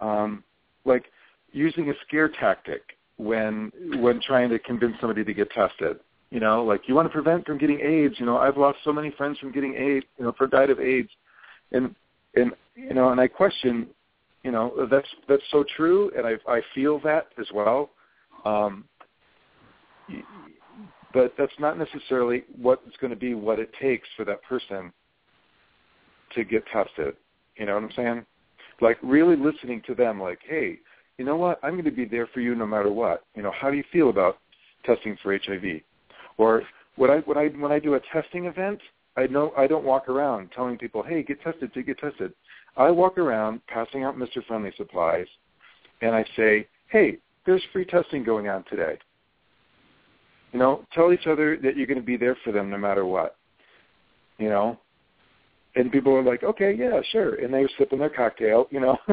um, 0.00 0.42
like 0.86 1.04
using 1.52 1.90
a 1.90 1.92
scare 2.06 2.30
tactic 2.30 2.96
when 3.18 3.70
when 3.98 4.18
trying 4.22 4.48
to 4.48 4.58
convince 4.58 4.94
somebody 5.02 5.24
to 5.24 5.34
get 5.34 5.50
tested. 5.50 5.98
You 6.30 6.40
know, 6.40 6.64
like 6.64 6.88
you 6.88 6.94
want 6.94 7.06
to 7.06 7.12
prevent 7.12 7.44
from 7.44 7.58
getting 7.58 7.80
AIDS. 7.80 8.14
You 8.18 8.24
know, 8.24 8.38
I've 8.38 8.56
lost 8.56 8.78
so 8.82 8.94
many 8.94 9.10
friends 9.10 9.38
from 9.38 9.52
getting 9.52 9.74
AIDS. 9.74 10.06
You 10.16 10.24
know, 10.24 10.34
for 10.38 10.46
died 10.46 10.70
of 10.70 10.80
AIDS, 10.80 11.10
and 11.72 11.94
and 12.34 12.52
you 12.76 12.94
know, 12.94 13.10
and 13.10 13.20
I 13.20 13.28
question. 13.28 13.88
You 14.44 14.52
know, 14.52 14.86
that's 14.90 15.08
that's 15.28 15.42
so 15.50 15.64
true, 15.76 16.10
and 16.16 16.26
I 16.26 16.34
I 16.50 16.60
feel 16.74 17.00
that 17.00 17.28
as 17.38 17.46
well. 17.52 17.90
Um, 18.44 18.84
but 21.12 21.34
that's 21.36 21.52
not 21.58 21.78
necessarily 21.78 22.44
what 22.60 22.82
is 22.86 22.94
going 23.00 23.10
to 23.10 23.16
be 23.16 23.34
what 23.34 23.58
it 23.58 23.70
takes 23.80 24.06
for 24.16 24.24
that 24.24 24.42
person 24.42 24.92
to 26.34 26.44
get 26.44 26.64
tested. 26.72 27.16
You 27.56 27.66
know 27.66 27.74
what 27.74 27.84
I'm 27.84 27.92
saying? 27.96 28.26
Like 28.80 28.98
really 29.02 29.36
listening 29.36 29.82
to 29.86 29.94
them, 29.94 30.20
like, 30.20 30.38
hey, 30.48 30.78
you 31.16 31.24
know 31.24 31.36
what? 31.36 31.58
I'm 31.62 31.72
going 31.72 31.84
to 31.84 31.90
be 31.90 32.04
there 32.04 32.28
for 32.32 32.40
you 32.40 32.54
no 32.54 32.66
matter 32.66 32.92
what. 32.92 33.24
You 33.34 33.42
know, 33.42 33.52
how 33.58 33.70
do 33.70 33.76
you 33.76 33.84
feel 33.90 34.10
about 34.10 34.38
testing 34.84 35.16
for 35.22 35.36
HIV? 35.36 35.80
Or 36.36 36.62
when 36.96 37.10
I 37.10 37.18
when 37.20 37.36
I 37.36 37.48
when 37.48 37.72
I 37.72 37.78
do 37.78 37.94
a 37.94 38.00
testing 38.12 38.44
event, 38.44 38.80
I 39.16 39.26
know 39.26 39.52
I 39.56 39.66
don't 39.66 39.84
walk 39.84 40.08
around 40.08 40.50
telling 40.54 40.78
people, 40.78 41.02
"Hey, 41.02 41.22
get 41.22 41.42
tested 41.42 41.72
get 41.74 41.98
tested." 41.98 42.32
I 42.78 42.90
walk 42.90 43.18
around 43.18 43.60
passing 43.66 44.04
out 44.04 44.16
Mr. 44.16 44.44
Friendly 44.46 44.72
supplies, 44.76 45.26
and 46.00 46.14
I 46.14 46.24
say, 46.36 46.66
"Hey, 46.86 47.18
there's 47.44 47.62
free 47.72 47.84
testing 47.84 48.22
going 48.22 48.48
on 48.48 48.62
today." 48.64 48.98
You 50.52 50.60
know, 50.60 50.86
tell 50.92 51.12
each 51.12 51.26
other 51.26 51.58
that 51.58 51.76
you're 51.76 51.88
going 51.88 52.00
to 52.00 52.06
be 52.06 52.16
there 52.16 52.36
for 52.44 52.52
them 52.52 52.70
no 52.70 52.78
matter 52.78 53.04
what. 53.04 53.36
You 54.38 54.48
know, 54.48 54.78
and 55.74 55.90
people 55.90 56.14
are 56.14 56.22
like, 56.22 56.44
"Okay, 56.44 56.72
yeah, 56.72 57.00
sure," 57.10 57.34
and 57.34 57.52
they're 57.52 57.68
sipping 57.78 57.98
their 57.98 58.10
cocktail, 58.10 58.68
you 58.70 58.78
know, 58.78 58.96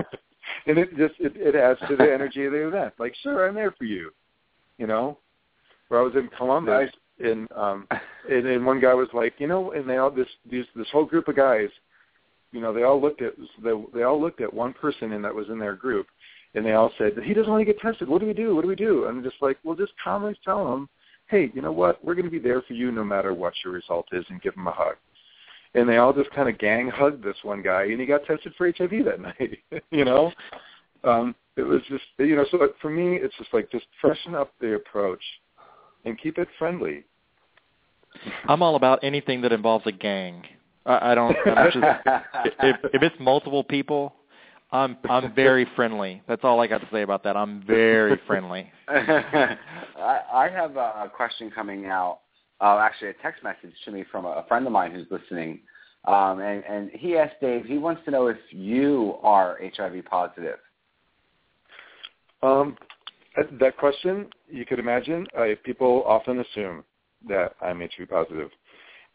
and 0.68 0.78
it 0.78 0.96
just 0.96 1.16
it, 1.20 1.36
it 1.36 1.56
adds 1.56 1.80
to 1.88 1.96
the 1.96 2.14
energy 2.14 2.46
of 2.46 2.52
the 2.52 2.68
event. 2.68 2.94
Like, 3.00 3.16
sure, 3.24 3.48
I'm 3.48 3.56
there 3.56 3.72
for 3.72 3.86
you. 3.86 4.12
You 4.78 4.86
know, 4.86 5.18
where 5.88 6.00
I 6.00 6.04
was 6.04 6.16
in 6.16 6.30
Columbus, 6.38 6.92
and 7.20 7.52
um 7.54 7.88
and, 8.30 8.46
and 8.46 8.64
one 8.64 8.80
guy 8.80 8.94
was 8.94 9.10
like, 9.12 9.34
you 9.40 9.48
know, 9.48 9.72
and 9.72 9.90
they 9.90 9.98
all 9.98 10.12
this 10.12 10.28
these 10.50 10.66
this 10.76 10.88
whole 10.92 11.06
group 11.06 11.28
of 11.28 11.36
guys, 11.36 11.70
you 12.56 12.62
know, 12.62 12.72
they 12.72 12.84
all 12.84 13.02
looked 13.02 13.22
at 13.22 13.34
they 13.62 13.72
they 13.94 14.04
all 14.04 14.20
looked 14.20 14.40
at 14.40 14.52
one 14.52 14.72
person 14.72 15.22
that 15.22 15.36
was 15.36 15.50
in 15.50 15.60
their 15.60 15.76
group, 15.76 16.08
and 16.54 16.66
they 16.66 16.72
all 16.72 16.90
said 16.98 17.12
he 17.22 17.34
doesn't 17.34 17.52
want 17.52 17.60
to 17.60 17.66
get 17.66 17.82
tested. 17.82 18.08
What 18.08 18.22
do 18.22 18.28
we 18.28 18.34
do? 18.34 18.56
What 18.56 18.62
do 18.62 18.70
we 18.70 18.78
do? 18.78 19.06
And 19.06 19.18
I'm 19.18 19.24
just 19.24 19.42
like, 19.42 19.58
well, 19.66 19.76
just 19.76 19.92
calmly 20.02 20.40
tell 20.46 20.74
him, 20.74 20.88
hey, 21.28 21.52
you 21.54 21.62
know 21.62 21.74
what? 21.74 22.04
We're 22.04 22.16
going 22.16 22.26
to 22.26 22.32
be 22.32 22.40
there 22.40 22.62
for 22.62 22.72
you 22.72 22.94
no 22.94 23.04
matter 23.04 23.34
what 23.34 23.52
your 23.64 23.74
result 23.74 24.08
is, 24.14 24.24
and 24.30 24.42
give 24.42 24.54
him 24.54 24.68
a 24.68 24.72
hug. 24.72 24.96
And 25.74 25.90
they 25.90 25.98
all 25.98 26.14
just 26.14 26.32
kind 26.32 26.48
of 26.48 26.58
gang 26.58 26.88
hugged 26.88 27.26
this 27.26 27.36
one 27.44 27.62
guy, 27.62 27.84
and 27.84 28.00
he 28.00 28.06
got 28.06 28.24
tested 28.24 28.54
for 28.58 28.72
HIV 28.72 29.04
that 29.04 29.20
night. 29.42 29.60
you 29.92 30.06
know, 30.06 30.32
um, 31.04 31.36
it 31.58 31.64
was 31.64 31.82
just 31.90 32.06
you 32.20 32.38
know. 32.38 32.46
So 32.52 32.70
for 32.82 32.90
me, 32.90 33.18
it's 33.18 33.36
just 33.38 33.54
like 33.54 33.70
just 33.70 33.86
freshen 34.00 34.34
up 34.34 34.54
the 34.62 34.76
approach 34.76 35.24
and 36.06 36.18
keep 36.18 36.38
it 36.38 36.48
friendly. 36.58 37.04
I'm 38.48 38.62
all 38.62 38.78
about 38.78 39.04
anything 39.04 39.42
that 39.42 39.52
involves 39.52 39.86
a 39.88 39.92
gang. 39.92 40.44
I, 40.86 41.12
I 41.12 41.16
don't. 41.16 41.36
I'm 41.46 41.72
just, 41.74 41.86
if 42.60 42.78
if 42.94 43.02
it's 43.02 43.16
multiple 43.20 43.64
people, 43.64 44.14
I'm 44.72 44.98
I'm 45.10 45.34
very 45.34 45.68
friendly. 45.76 46.22
That's 46.28 46.44
all 46.44 46.60
I 46.60 46.68
got 46.68 46.82
to 46.82 46.88
say 46.92 47.02
about 47.02 47.24
that. 47.24 47.36
I'm 47.38 47.64
very 47.66 48.20
friendly. 48.28 48.72
I, 48.88 49.58
I 50.34 50.50
have 50.50 50.76
a 50.76 51.12
question 51.16 51.52
coming 51.52 51.86
out. 51.86 52.20
Uh, 52.62 52.78
actually, 52.80 53.10
a 53.10 53.14
text 53.22 53.44
message 53.44 53.74
to 53.84 53.92
me 53.92 54.06
from 54.12 54.26
a 54.26 54.46
friend 54.48 54.66
of 54.66 54.72
mine 54.72 54.92
who's 54.92 55.08
listening, 55.12 55.60
um, 56.06 56.40
and 56.40 56.64
and 56.66 56.90
he 56.92 57.18
asked 57.18 57.36
Dave. 57.42 57.66
He 57.66 57.78
wants 57.78 58.02
to 58.06 58.12
know 58.12 58.28
if 58.28 58.38
you 58.52 59.18
are 59.24 59.60
HIV 59.76 60.06
positive. 60.06 60.58
Um, 62.44 62.78
that 63.60 63.78
question, 63.78 64.28
you 64.50 64.66
could 64.66 64.80
imagine, 64.80 65.26
I, 65.38 65.58
people 65.64 66.04
often 66.06 66.40
assume 66.40 66.84
that 67.28 67.54
I'm 67.62 67.80
HIV 67.80 68.10
positive, 68.10 68.50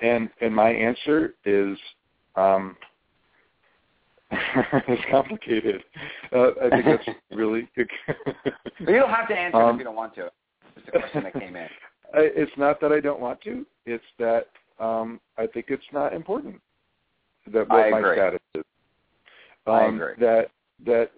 and 0.02 0.30
and 0.40 0.54
my 0.54 0.70
answer 0.70 1.34
is, 1.44 1.78
um, 2.36 2.76
it's 4.30 5.02
complicated. 5.10 5.82
Uh, 6.32 6.50
I 6.62 6.70
think 6.70 6.84
that's 6.84 7.08
really. 7.32 7.68
but 7.76 7.86
you 8.80 8.98
don't 8.98 9.10
have 9.10 9.28
to 9.28 9.34
answer 9.34 9.60
um, 9.60 9.74
if 9.74 9.78
you 9.78 9.84
don't 9.84 9.96
want 9.96 10.14
to. 10.16 10.30
It's 10.76 10.88
a 10.88 10.90
question 10.92 11.24
that 11.24 11.32
came 11.34 11.56
in. 11.56 11.68
It's 12.12 12.50
not 12.56 12.80
that 12.80 12.90
I 12.90 12.98
don't 12.98 13.20
want 13.20 13.40
to. 13.42 13.64
It's 13.86 14.02
that 14.18 14.48
um, 14.80 15.20
I 15.38 15.46
think 15.46 15.66
it's 15.68 15.84
not 15.92 16.12
important 16.12 16.60
that 17.52 17.68
what 17.68 17.90
my 17.90 18.00
status 18.00 18.40
is. 18.56 18.64
Um, 19.68 19.74
I 19.74 19.84
agree. 19.84 20.14
That 20.18 20.46
that 20.86 21.10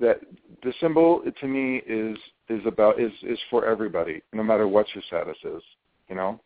that 0.00 0.20
the 0.62 0.72
symbol 0.80 1.22
to 1.40 1.46
me 1.46 1.82
is 1.86 2.16
is 2.48 2.64
about 2.66 2.98
is 2.98 3.12
is 3.22 3.38
for 3.50 3.66
everybody, 3.66 4.22
no 4.32 4.42
matter 4.42 4.66
what 4.66 4.86
your 4.94 5.02
status 5.06 5.36
is. 5.44 5.62
You 6.08 6.16
know. 6.16 6.40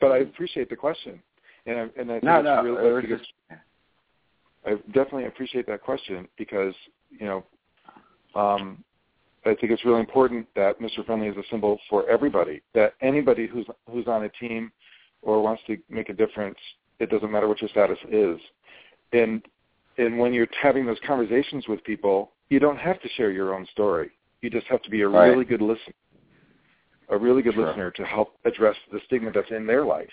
But 0.00 0.12
I 0.12 0.18
appreciate 0.18 0.70
the 0.70 0.76
question, 0.76 1.20
and 1.66 1.78
I, 1.78 1.80
and 1.98 2.10
I 2.10 2.14
think 2.14 2.24
no, 2.24 2.42
no, 2.42 2.62
really, 2.62 3.06
just, 3.06 3.32
I 4.66 4.74
definitely 4.86 5.26
appreciate 5.26 5.66
that 5.66 5.82
question 5.82 6.26
because 6.38 6.74
you 7.10 7.26
know 7.26 7.44
um, 8.34 8.82
I 9.44 9.54
think 9.54 9.72
it's 9.72 9.84
really 9.84 10.00
important 10.00 10.46
that 10.54 10.80
Mr. 10.80 11.04
Friendly 11.04 11.28
is 11.28 11.36
a 11.36 11.42
symbol 11.50 11.78
for 11.88 12.08
everybody. 12.08 12.60
That 12.74 12.94
anybody 13.00 13.46
who's 13.46 13.66
who's 13.90 14.06
on 14.06 14.24
a 14.24 14.28
team 14.28 14.70
or 15.22 15.42
wants 15.42 15.62
to 15.66 15.78
make 15.88 16.08
a 16.08 16.14
difference, 16.14 16.58
it 16.98 17.10
doesn't 17.10 17.30
matter 17.30 17.48
what 17.48 17.60
your 17.60 17.70
status 17.70 17.98
is. 18.10 18.38
And 19.12 19.42
and 19.98 20.18
when 20.18 20.32
you're 20.32 20.48
having 20.60 20.86
those 20.86 20.98
conversations 21.06 21.68
with 21.68 21.82
people, 21.84 22.32
you 22.48 22.58
don't 22.58 22.78
have 22.78 23.00
to 23.02 23.08
share 23.16 23.30
your 23.30 23.54
own 23.54 23.66
story. 23.72 24.10
You 24.42 24.50
just 24.50 24.66
have 24.66 24.82
to 24.82 24.90
be 24.90 25.02
a 25.02 25.08
right. 25.08 25.28
really 25.28 25.44
good 25.44 25.60
listener, 25.60 25.94
a 27.10 27.18
really 27.18 27.42
good 27.42 27.54
sure. 27.54 27.66
listener 27.66 27.90
to 27.90 28.04
help 28.04 28.34
address 28.44 28.76
the 28.92 29.00
stigma 29.06 29.30
that's 29.32 29.50
in 29.50 29.66
their 29.66 29.84
life. 29.84 30.10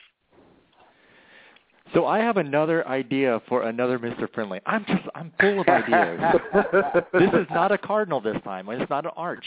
So 1.93 2.05
I 2.05 2.19
have 2.19 2.37
another 2.37 2.85
idea 2.87 3.41
for 3.47 3.63
another 3.63 3.97
Mr. 3.97 4.31
Friendly. 4.33 4.59
I'm 4.65 4.85
just 4.85 5.03
I'm 5.15 5.31
full 5.39 5.61
of 5.61 5.67
ideas. 5.67 6.19
this 7.13 7.29
is 7.33 7.47
not 7.49 7.71
a 7.71 7.77
cardinal 7.77 8.19
this 8.19 8.37
time. 8.43 8.67
It's 8.69 8.89
not 8.89 9.05
an 9.05 9.11
arch. 9.15 9.45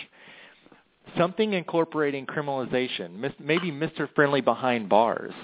Something 1.18 1.52
incorporating 1.52 2.24
criminalization. 2.24 3.32
Maybe 3.38 3.70
Mr. 3.70 4.08
Friendly 4.14 4.40
behind 4.40 4.88
bars. 4.88 5.34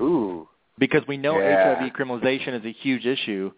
Ooh. 0.00 0.48
Because 0.78 1.02
we 1.06 1.16
know 1.16 1.38
yeah. 1.38 1.78
HIV 1.78 1.92
criminalization 1.92 2.58
is 2.58 2.64
a 2.64 2.72
huge 2.72 3.06
issue, 3.06 3.52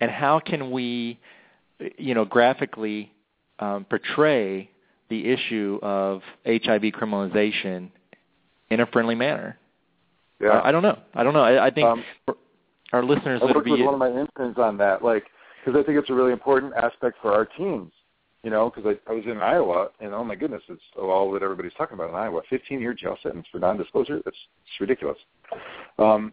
and 0.00 0.10
how 0.10 0.40
can 0.40 0.70
we, 0.70 1.20
you 1.98 2.14
know, 2.14 2.24
graphically 2.24 3.12
um, 3.58 3.84
portray 3.84 4.70
the 5.08 5.28
issue 5.28 5.78
of 5.82 6.22
HIV 6.46 6.82
criminalization 6.82 7.90
in 8.70 8.80
a 8.80 8.86
friendly 8.86 9.14
manner? 9.14 9.58
Yeah. 10.40 10.50
I, 10.50 10.68
I 10.68 10.72
don't 10.72 10.82
know. 10.82 10.98
I 11.14 11.22
don't 11.22 11.34
know. 11.34 11.42
I, 11.42 11.66
I 11.66 11.70
think 11.70 11.86
um, 11.86 12.04
our 12.92 13.04
listeners 13.04 13.40
I 13.42 13.46
would 13.46 13.56
worked 13.56 13.64
be 13.64 13.72
with 13.72 13.80
one 13.80 13.94
of 13.94 14.00
my 14.00 14.08
interns 14.10 14.58
on 14.58 14.76
that, 14.78 15.04
like 15.04 15.24
because 15.64 15.78
I 15.78 15.84
think 15.84 15.98
it's 15.98 16.10
a 16.10 16.14
really 16.14 16.32
important 16.32 16.74
aspect 16.74 17.18
for 17.20 17.32
our 17.32 17.44
teams. 17.44 17.92
You 18.44 18.50
know, 18.50 18.70
because 18.70 18.96
I, 19.08 19.10
I 19.10 19.14
was 19.14 19.24
in 19.26 19.38
Iowa, 19.38 19.88
and 19.98 20.14
oh 20.14 20.22
my 20.22 20.36
goodness, 20.36 20.62
it's 20.68 20.80
all 20.96 21.32
that 21.32 21.42
everybody's 21.42 21.72
talking 21.76 21.94
about 21.94 22.10
in 22.10 22.14
Iowa. 22.14 22.40
15-year 22.50 22.94
jail 22.94 23.18
sentence 23.20 23.46
for 23.50 23.58
non-disclosure. 23.58 24.20
That's 24.24 24.36
it's 24.64 24.80
ridiculous. 24.80 25.18
Um, 25.98 26.32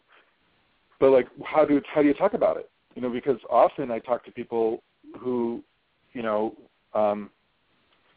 but 0.99 1.09
like, 1.09 1.27
how 1.43 1.65
do 1.65 1.81
how 1.91 2.03
do 2.03 2.07
you 2.07 2.13
talk 2.13 2.35
about 2.35 2.57
it? 2.57 2.69
You 2.93 3.01
know, 3.01 3.09
because 3.09 3.37
often 3.49 3.89
I 3.89 3.97
talk 3.99 4.23
to 4.25 4.31
people 4.31 4.83
who, 5.19 5.63
you 6.13 6.21
know, 6.21 6.55
um, 6.93 7.31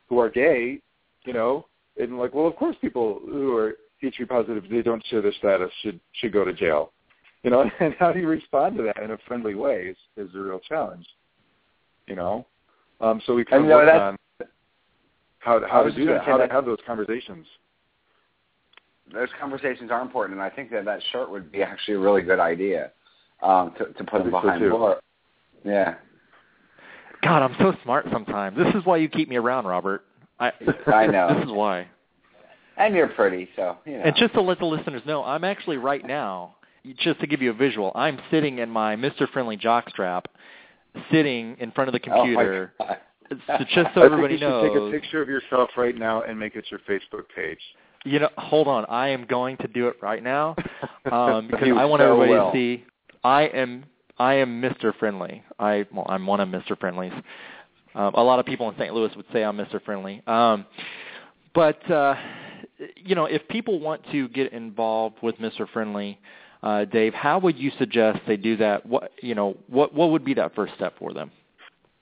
who 0.08 0.18
are 0.18 0.30
gay, 0.30 0.80
you 1.24 1.32
know, 1.32 1.66
and 1.98 2.18
like, 2.18 2.34
well, 2.34 2.46
of 2.46 2.56
course, 2.56 2.76
people 2.80 3.20
who 3.24 3.56
are 3.56 3.74
HIV 4.02 4.28
positive, 4.28 4.64
they 4.70 4.82
don't 4.82 5.04
share 5.06 5.22
their 5.22 5.32
status, 5.32 5.70
should 5.82 6.00
should 6.12 6.32
go 6.32 6.44
to 6.44 6.52
jail. 6.52 6.92
You 7.42 7.50
know, 7.50 7.70
and 7.80 7.94
how 7.98 8.12
do 8.12 8.20
you 8.20 8.28
respond 8.28 8.76
to 8.76 8.82
that 8.84 9.02
in 9.02 9.10
a 9.10 9.18
friendly 9.26 9.54
way 9.54 9.94
is, 9.94 9.96
is 10.16 10.34
a 10.34 10.38
real 10.38 10.60
challenge. 10.60 11.06
You 12.06 12.16
know, 12.16 12.46
um, 13.00 13.20
so 13.26 13.34
we 13.34 13.44
kind 13.44 13.64
of 13.64 13.70
work 13.70 13.94
on 13.94 14.16
how 15.40 15.60
how 15.68 15.82
to 15.82 15.92
do 15.92 16.06
that, 16.06 16.24
how 16.24 16.38
that, 16.38 16.48
to 16.48 16.52
have 16.52 16.64
those 16.64 16.78
conversations. 16.86 17.46
Those 19.12 19.28
conversations 19.40 19.90
are 19.90 20.02
important, 20.02 20.38
and 20.38 20.42
I 20.42 20.50
think 20.50 20.70
that 20.70 20.84
that 20.84 21.00
shirt 21.12 21.30
would 21.30 21.50
be 21.50 21.62
actually 21.62 21.94
a 21.94 21.98
really 21.98 22.22
good 22.22 22.40
idea 22.40 22.92
um, 23.42 23.72
to 23.78 23.86
to 23.86 24.04
put 24.04 24.24
behind 24.30 24.60
so. 24.60 25.00
Yeah. 25.64 25.94
God, 27.22 27.42
I'm 27.42 27.56
so 27.58 27.74
smart 27.82 28.06
sometimes. 28.12 28.56
This 28.56 28.74
is 28.74 28.84
why 28.84 28.98
you 28.98 29.08
keep 29.08 29.28
me 29.28 29.36
around, 29.36 29.66
Robert. 29.66 30.04
I 30.38 30.52
I 30.86 31.06
know. 31.06 31.34
This 31.34 31.46
is 31.46 31.52
why. 31.52 31.88
And 32.76 32.94
you're 32.94 33.08
pretty, 33.08 33.48
so 33.56 33.76
you 33.84 33.98
know. 33.98 34.04
And 34.04 34.16
just 34.16 34.34
to 34.34 34.40
let 34.40 34.60
the 34.60 34.66
listeners 34.66 35.02
know, 35.04 35.24
I'm 35.24 35.42
actually 35.42 35.78
right 35.78 36.06
now, 36.06 36.54
just 36.98 37.18
to 37.20 37.26
give 37.26 37.42
you 37.42 37.50
a 37.50 37.54
visual, 37.54 37.90
I'm 37.94 38.20
sitting 38.30 38.58
in 38.58 38.70
my 38.70 38.94
Mr. 38.94 39.28
Friendly 39.32 39.56
jockstrap, 39.56 40.26
sitting 41.10 41.56
in 41.58 41.72
front 41.72 41.88
of 41.88 41.92
the 41.92 42.00
computer. 42.00 42.72
Oh 42.78 42.86
so 43.46 43.58
just 43.74 43.94
so 43.94 44.02
I 44.02 44.04
everybody 44.04 44.34
think 44.34 44.42
you 44.42 44.48
knows. 44.48 44.64
should 44.64 44.72
take 44.72 44.88
a 44.88 45.00
picture 45.00 45.22
of 45.22 45.28
yourself 45.28 45.70
right 45.76 45.96
now 45.96 46.22
and 46.22 46.38
make 46.38 46.54
it 46.54 46.64
your 46.70 46.80
Facebook 46.88 47.24
page. 47.34 47.58
You 48.04 48.20
know, 48.20 48.30
hold 48.38 48.68
on. 48.68 48.86
I 48.88 49.08
am 49.08 49.26
going 49.26 49.56
to 49.58 49.68
do 49.68 49.88
it 49.88 49.96
right 50.00 50.22
now 50.22 50.54
um, 51.10 51.48
because 51.48 51.68
I 51.76 51.84
want 51.84 52.00
so 52.00 52.12
everybody 52.12 52.32
will. 52.32 52.52
to 52.52 52.56
see. 52.56 52.84
I 53.24 53.42
am 53.42 53.84
I 54.18 54.34
am 54.34 54.60
Mr. 54.60 54.96
Friendly. 54.98 55.42
I 55.58 55.86
well, 55.92 56.06
I'm 56.08 56.26
one 56.26 56.40
of 56.40 56.48
Mr. 56.48 56.78
Friendly's. 56.78 57.12
Um, 57.94 58.14
a 58.14 58.22
lot 58.22 58.38
of 58.38 58.46
people 58.46 58.68
in 58.68 58.74
St. 58.76 58.92
Louis 58.92 59.14
would 59.16 59.26
say 59.32 59.42
I'm 59.44 59.56
Mr. 59.56 59.82
Friendly. 59.82 60.22
Um, 60.26 60.66
but 61.54 61.90
uh, 61.90 62.14
you 62.96 63.14
know, 63.14 63.26
if 63.26 63.46
people 63.48 63.80
want 63.80 64.02
to 64.12 64.28
get 64.28 64.52
involved 64.52 65.16
with 65.22 65.36
Mr. 65.36 65.68
Friendly, 65.72 66.18
uh, 66.62 66.84
Dave, 66.86 67.14
how 67.14 67.38
would 67.38 67.56
you 67.56 67.70
suggest 67.78 68.20
they 68.26 68.36
do 68.36 68.56
that? 68.56 68.84
What 68.84 69.12
you 69.22 69.34
know, 69.34 69.56
what 69.68 69.94
what 69.94 70.10
would 70.10 70.24
be 70.24 70.34
that 70.34 70.54
first 70.54 70.74
step 70.74 70.94
for 70.98 71.12
them? 71.12 71.30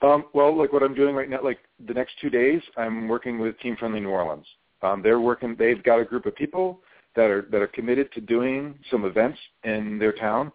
Um, 0.02 0.24
well, 0.34 0.56
like 0.56 0.72
what 0.72 0.82
I'm 0.82 0.94
doing 0.94 1.14
right 1.14 1.28
now, 1.28 1.42
like 1.42 1.58
the 1.86 1.94
next 1.94 2.14
two 2.20 2.30
days, 2.30 2.60
I'm 2.76 3.08
working 3.08 3.38
with 3.38 3.58
Team 3.60 3.76
Friendly 3.76 4.00
New 4.00 4.10
Orleans. 4.10 4.46
Um, 4.82 5.02
they're 5.02 5.20
working. 5.20 5.56
They've 5.58 5.82
got 5.82 5.98
a 5.98 6.04
group 6.04 6.26
of 6.26 6.34
people 6.34 6.80
that 7.14 7.30
are 7.30 7.46
that 7.50 7.62
are 7.62 7.66
committed 7.66 8.12
to 8.12 8.20
doing 8.20 8.78
some 8.90 9.04
events 9.04 9.38
in 9.64 9.98
their 9.98 10.12
town. 10.12 10.52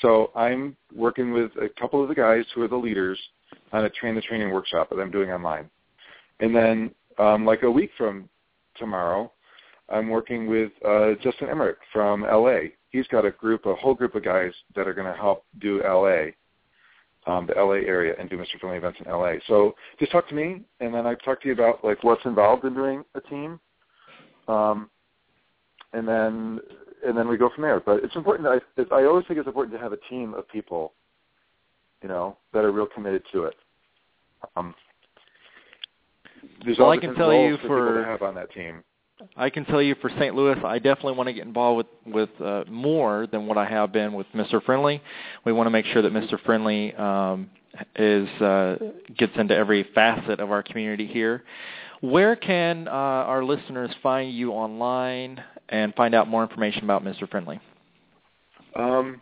So 0.00 0.30
I'm 0.34 0.76
working 0.94 1.32
with 1.32 1.50
a 1.56 1.68
couple 1.80 2.02
of 2.02 2.08
the 2.08 2.14
guys 2.14 2.44
who 2.54 2.62
are 2.62 2.68
the 2.68 2.76
leaders 2.76 3.18
on 3.72 3.84
a 3.84 3.90
train 3.90 4.14
the 4.14 4.20
training 4.20 4.50
workshop 4.50 4.90
that 4.90 4.98
I'm 4.98 5.10
doing 5.10 5.30
online. 5.30 5.68
And 6.40 6.54
then, 6.54 6.90
um, 7.18 7.44
like 7.44 7.62
a 7.62 7.70
week 7.70 7.90
from 7.98 8.28
tomorrow, 8.76 9.30
I'm 9.90 10.08
working 10.08 10.46
with 10.46 10.70
uh, 10.86 11.12
Justin 11.22 11.48
Emmerich 11.48 11.78
from 11.92 12.22
LA. 12.22 12.70
He's 12.90 13.06
got 13.08 13.24
a 13.24 13.30
group, 13.30 13.66
a 13.66 13.74
whole 13.74 13.94
group 13.94 14.14
of 14.14 14.24
guys 14.24 14.52
that 14.74 14.86
are 14.86 14.94
going 14.94 15.12
to 15.12 15.18
help 15.18 15.44
do 15.60 15.82
LA, 15.82 16.30
um, 17.26 17.46
the 17.46 17.54
LA 17.56 17.86
area, 17.86 18.14
and 18.18 18.30
do 18.30 18.36
Mr. 18.36 18.58
Friendly 18.60 18.78
events 18.78 18.98
in 19.04 19.10
LA. 19.10 19.34
So 19.46 19.74
just 19.98 20.12
talk 20.12 20.28
to 20.28 20.34
me, 20.34 20.62
and 20.80 20.94
then 20.94 21.06
I 21.06 21.14
talk 21.16 21.42
to 21.42 21.48
you 21.48 21.54
about 21.54 21.84
like 21.84 22.02
what's 22.04 22.24
involved 22.24 22.64
in 22.64 22.74
doing 22.74 23.04
a 23.14 23.20
team, 23.20 23.60
um, 24.48 24.88
and 25.92 26.06
then 26.06 26.60
and 27.06 27.16
then 27.16 27.28
we 27.28 27.36
go 27.36 27.50
from 27.54 27.62
there. 27.62 27.80
But 27.80 28.04
it's 28.04 28.16
important. 28.16 28.62
That 28.76 28.86
I, 28.92 28.96
I 28.96 29.04
always 29.04 29.26
think 29.26 29.38
it's 29.38 29.46
important 29.46 29.76
to 29.76 29.82
have 29.82 29.92
a 29.92 29.98
team 30.08 30.34
of 30.34 30.48
people, 30.48 30.92
you 32.02 32.08
know, 32.08 32.36
that 32.52 32.64
are 32.64 32.72
real 32.72 32.86
committed 32.86 33.22
to 33.32 33.44
it. 33.44 33.54
Um, 34.56 34.74
there's 36.64 36.78
Well, 36.78 36.88
all 36.88 36.92
I 36.92 36.98
can 36.98 37.14
tell 37.14 37.32
you 37.32 37.58
for 37.66 38.04
have 38.04 38.22
on 38.22 38.34
that 38.34 38.52
team. 38.52 38.82
I 39.36 39.50
can 39.50 39.66
tell 39.66 39.82
you 39.82 39.94
for 40.00 40.08
St. 40.18 40.34
Louis, 40.34 40.56
I 40.64 40.78
definitely 40.78 41.12
want 41.12 41.28
to 41.28 41.34
get 41.34 41.46
involved 41.46 41.88
with 42.06 42.14
with 42.14 42.40
uh, 42.40 42.64
more 42.70 43.26
than 43.26 43.46
what 43.46 43.58
I 43.58 43.66
have 43.66 43.92
been 43.92 44.14
with 44.14 44.26
Mr. 44.34 44.62
Friendly. 44.62 45.02
We 45.44 45.52
want 45.52 45.66
to 45.66 45.70
make 45.70 45.84
sure 45.86 46.00
that 46.02 46.12
Mr. 46.12 46.42
Friendly 46.44 46.94
um, 46.94 47.50
is 47.96 48.28
uh, 48.40 48.76
gets 49.18 49.32
into 49.36 49.54
every 49.54 49.86
facet 49.94 50.40
of 50.40 50.50
our 50.50 50.62
community 50.62 51.06
here. 51.06 51.42
Where 52.00 52.34
can 52.34 52.88
uh, 52.88 52.90
our 52.90 53.44
listeners 53.44 53.90
find 54.02 54.34
you 54.34 54.52
online 54.52 55.42
and 55.68 55.94
find 55.94 56.14
out 56.14 56.28
more 56.28 56.42
information 56.42 56.84
about 56.84 57.04
Mr. 57.04 57.28
Friendly? 57.28 57.60
Um, 58.74 59.20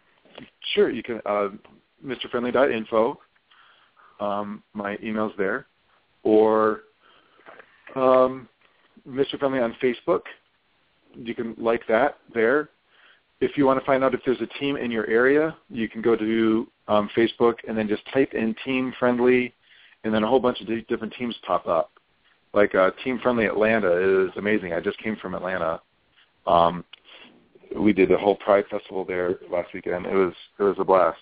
sure, 0.74 0.90
you 0.90 1.02
can 1.02 1.20
uh, 1.26 1.48
mrfriendly.info. 2.04 3.18
Um, 4.20 4.62
my 4.74 4.96
email's 5.02 5.32
there, 5.38 5.66
or 6.22 6.82
um, 7.96 8.48
Mr. 9.08 9.38
Friendly 9.38 9.60
on 9.60 9.74
Facebook. 9.82 10.22
You 11.16 11.34
can 11.34 11.54
like 11.58 11.82
that 11.88 12.18
there. 12.32 12.68
If 13.40 13.56
you 13.56 13.66
want 13.66 13.78
to 13.78 13.86
find 13.86 14.02
out 14.02 14.14
if 14.14 14.20
there's 14.26 14.40
a 14.40 14.58
team 14.58 14.76
in 14.76 14.90
your 14.90 15.06
area, 15.06 15.56
you 15.70 15.88
can 15.88 16.02
go 16.02 16.16
to 16.16 16.68
um, 16.88 17.08
Facebook 17.16 17.54
and 17.66 17.78
then 17.78 17.88
just 17.88 18.02
type 18.12 18.34
in 18.34 18.54
Team 18.64 18.92
Friendly, 18.98 19.54
and 20.04 20.12
then 20.12 20.22
a 20.22 20.28
whole 20.28 20.40
bunch 20.40 20.60
of 20.60 20.66
di- 20.66 20.84
different 20.88 21.14
teams 21.14 21.36
pop 21.46 21.66
up. 21.66 21.92
Like 22.58 22.74
uh, 22.74 22.90
Team 23.04 23.20
Friendly 23.22 23.46
Atlanta 23.46 24.26
is 24.26 24.30
amazing. 24.36 24.72
I 24.72 24.80
just 24.80 24.98
came 24.98 25.14
from 25.14 25.36
Atlanta. 25.36 25.80
Um, 26.44 26.84
we 27.78 27.92
did 27.92 28.10
a 28.10 28.18
whole 28.18 28.34
Pride 28.34 28.64
Festival 28.68 29.04
there 29.04 29.36
last 29.48 29.72
weekend. 29.72 30.06
It 30.06 30.14
was 30.14 30.32
it 30.58 30.64
was 30.64 30.74
a 30.80 30.84
blast. 30.84 31.20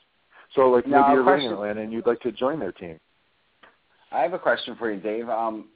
So 0.55 0.71
like 0.71 0.87
Now, 0.87 1.09
maybe 1.09 1.17
you're 1.17 1.25
living 1.27 1.45
in 1.45 1.53
Atlanta 1.53 1.83
and 1.83 1.93
you'd 1.93 2.07
like 2.07 2.21
to 2.21 2.33
join 2.33 2.59
their 2.59 2.73
team. 2.73 2.99
I 4.13 4.21
have 4.21 4.33
a 4.33 4.39
question 4.39 4.77
for 4.77 4.91
you, 4.91 4.99
Dave. 4.99 5.29
Um, 5.29 5.69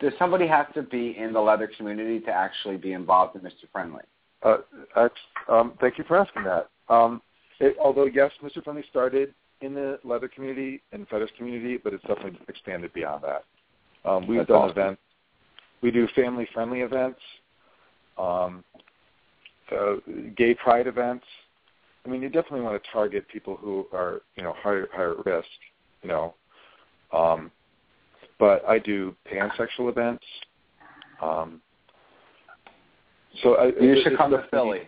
does 0.00 0.12
somebody 0.18 0.46
have 0.46 0.74
to 0.74 0.82
be 0.82 1.16
in 1.16 1.32
the 1.32 1.40
leather 1.40 1.70
community 1.78 2.20
to 2.20 2.30
actually 2.30 2.76
be 2.76 2.92
involved 2.92 3.36
in 3.36 3.40
Mr. 3.40 3.70
Friendly? 3.72 4.02
Uh, 4.42 4.58
um, 5.48 5.72
thank 5.80 5.96
you 5.96 6.04
for 6.06 6.18
asking 6.18 6.44
that. 6.44 6.68
Um, 6.90 7.22
it, 7.58 7.74
although 7.82 8.04
yes, 8.04 8.32
Mr. 8.42 8.62
Friendly 8.62 8.84
started 8.90 9.32
in 9.62 9.72
the 9.72 9.98
leather 10.04 10.28
community 10.28 10.82
and 10.92 11.08
fetish 11.08 11.30
community, 11.38 11.78
but 11.82 11.94
it's 11.94 12.02
definitely 12.02 12.38
expanded 12.48 12.92
beyond 12.92 13.24
that. 13.24 13.44
Um, 14.04 14.26
we've 14.26 14.40
That's 14.40 14.48
done 14.48 14.62
awesome. 14.62 14.78
events. 14.78 15.00
We 15.82 15.90
do 15.90 16.08
family-friendly 16.14 16.80
events, 16.80 17.20
um, 18.18 18.64
uh, 19.70 19.96
gay 20.36 20.54
pride 20.54 20.86
events. 20.86 21.24
I 22.04 22.08
mean, 22.08 22.22
you 22.22 22.28
definitely 22.28 22.60
want 22.60 22.82
to 22.82 22.90
target 22.92 23.26
people 23.28 23.56
who 23.56 23.86
are, 23.92 24.22
you 24.36 24.42
know, 24.42 24.54
higher 24.62 24.88
higher 24.94 25.14
risk, 25.24 25.48
you 26.02 26.08
know. 26.08 26.34
Um, 27.12 27.50
but 28.38 28.64
I 28.66 28.78
do 28.78 29.14
pansexual 29.30 29.88
events. 29.90 30.24
Um, 31.20 31.60
so 33.42 33.54
I, 33.56 33.66
You 33.66 33.92
it- 33.92 34.02
should 34.04 34.16
come 34.16 34.30
to 34.30 34.46
Philly. 34.50 34.82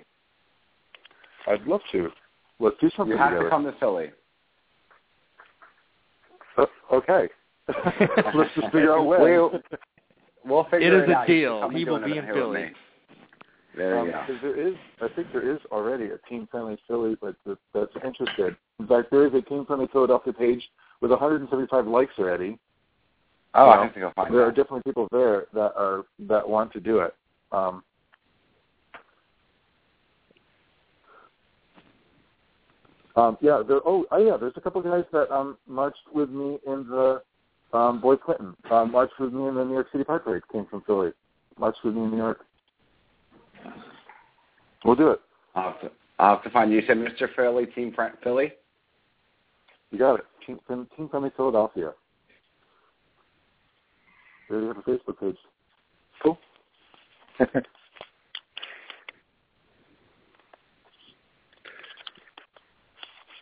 I'd 1.47 1.67
love 1.67 1.81
to. 1.93 2.11
Let's 2.61 2.77
do 2.81 2.91
something 2.97 3.13
You 3.13 3.19
have 3.19 3.31
together. 3.31 3.45
to 3.45 3.51
come 3.51 3.65
to 3.65 3.73
Philly. 3.81 4.11
Uh, 6.57 6.67
okay. 6.93 7.29
Let's 8.35 8.55
just 8.55 8.73
figure 8.73 8.93
out 8.97 9.07
when. 9.07 9.61
We'll, 10.45 10.55
we'll 10.57 10.65
figure 10.65 10.81
It 10.89 10.95
is 10.95 11.09
it 11.09 11.13
a 11.13 11.17
out. 11.17 11.29
You 11.29 11.35
deal. 11.41 11.57
should 11.57 11.63
come 11.63 11.77
He 11.77 11.85
will 11.85 11.99
be 11.99 12.03
event 12.13 12.19
in 12.19 12.25
here 12.25 12.35
Philly. 12.35 12.63
me. 12.65 12.71
There 13.77 13.99
Um, 13.99 14.07
you 14.07 14.13
go. 14.13 14.19
'cause 14.27 14.37
there 14.43 14.57
is, 14.57 14.75
I 15.01 15.09
think 15.09 15.33
there 15.33 15.49
is 15.49 15.59
already 15.71 16.07
a 16.07 16.19
Team 16.29 16.49
Friendly 16.51 16.77
Philly 16.89 17.17
that, 17.23 17.37
that, 17.45 17.59
that's 17.73 17.93
interested. 18.05 18.57
In 18.81 18.87
fact, 18.87 19.11
there 19.11 19.27
is 19.27 19.35
a 19.35 19.43
Team 19.43 19.65
Friendly 19.67 19.87
Philadelphia 19.93 20.33
page 20.33 20.63
with 21.01 21.11
175 21.11 21.87
likes 21.87 22.13
already. 22.19 22.59
Oh, 23.55 23.65
you 23.67 23.71
I 23.71 23.77
know, 23.77 23.83
have 23.85 23.95
to 23.95 24.01
go 24.01 24.13
find 24.17 24.35
there 24.35 24.43
are 24.43 24.47
that. 24.47 24.57
definitely 24.57 24.83
people 24.83 25.09
there 25.11 25.47
that 25.55 25.73
are 25.77 26.05
that 26.21 26.47
want 26.49 26.73
to 26.73 26.81
do 26.81 26.99
it. 27.01 27.15
Um, 27.53 27.83
um, 33.17 33.37
yeah, 33.41 33.63
there. 33.67 33.81
Oh, 33.87 34.05
oh, 34.11 34.19
yeah. 34.19 34.37
There's 34.37 34.53
a 34.57 34.61
couple 34.61 34.81
of 34.81 34.87
guys 34.87 35.05
that 35.13 35.33
um, 35.35 35.57
marched 35.67 35.99
with 36.13 36.31
me 36.31 36.59
in 36.67 36.87
the 36.89 37.23
um, 37.73 38.01
Boy 38.01 38.17
Clinton. 38.17 38.55
Um, 38.71 38.93
marched 38.93 39.15
with 39.19 39.33
me 39.33 39.47
in 39.47 39.55
the 39.55 39.65
New 39.65 39.73
York 39.73 39.89
City 39.93 40.05
Park 40.05 40.25
Parade. 40.25 40.43
Came 40.53 40.67
from 40.67 40.83
Philly. 40.83 41.11
Marched 41.59 41.79
with 41.85 41.95
me 41.95 42.03
in 42.03 42.11
New 42.11 42.17
York. 42.17 42.41
We'll 44.85 44.95
do 44.95 45.11
it. 45.11 45.21
I'll 45.55 45.73
have 45.73 45.81
to, 45.81 45.91
I'll 46.19 46.35
have 46.37 46.45
to 46.45 46.51
find 46.51 46.71
you. 46.71 46.81
You 46.81 46.87
said 46.87 46.97
Mr. 46.97 47.29
Philly, 47.35 47.67
Team 47.67 47.95
Philly? 48.23 48.53
You 49.91 49.99
got 49.99 50.15
it. 50.17 50.25
Team, 50.47 50.59
Team 50.97 51.09
Friendly 51.09 51.31
Philadelphia. 51.37 51.93
Already 54.51 54.67
have 54.67 54.79
a 54.79 54.83
Facebook 54.83 55.21
page. 55.21 55.37
Cool. 56.23 56.39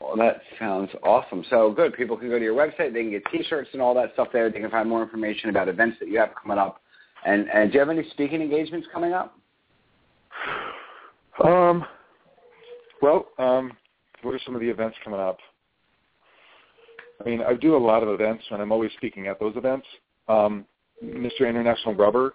Well, 0.01 0.17
that 0.17 0.43
sounds 0.59 0.91
awesome. 1.03 1.45
So 1.49 1.73
good. 1.73 1.95
People 1.95 2.17
can 2.17 2.29
go 2.29 2.39
to 2.39 2.45
your 2.45 2.55
website. 2.55 2.93
They 2.93 3.03
can 3.03 3.11
get 3.11 3.23
T-shirts 3.33 3.71
and 3.73 3.81
all 3.81 3.95
that 3.95 4.13
stuff 4.13 4.29
there. 4.33 4.51
They 4.51 4.61
can 4.61 4.71
find 4.71 4.89
more 4.89 5.03
information 5.03 5.49
about 5.49 5.69
events 5.69 5.97
that 6.01 6.09
you 6.09 6.19
have 6.19 6.31
coming 6.41 6.59
up. 6.59 6.83
And, 7.25 7.49
and 7.49 7.71
do 7.71 7.75
you 7.75 7.81
have 7.81 7.89
any 7.89 8.09
speaking 8.11 8.43
engagements 8.43 8.87
coming 8.93 9.13
up? 9.15 9.39
Um, 11.43 11.85
well, 13.01 13.29
um, 13.39 13.73
what 14.23 14.35
are 14.35 14.41
some 14.45 14.55
of 14.55 14.61
the 14.61 14.69
events 14.69 14.97
coming 15.03 15.21
up? 15.21 15.39
I 17.21 17.29
mean, 17.29 17.41
I 17.41 17.55
do 17.55 17.77
a 17.77 17.79
lot 17.79 18.03
of 18.03 18.09
events, 18.09 18.45
and 18.51 18.61
I'm 18.61 18.73
always 18.73 18.91
speaking 18.97 19.27
at 19.27 19.41
those 19.41 19.57
events. 19.57 19.87
Um, 20.29 20.67
Mr. 21.03 21.49
International 21.49 21.95
Rubber, 21.95 22.35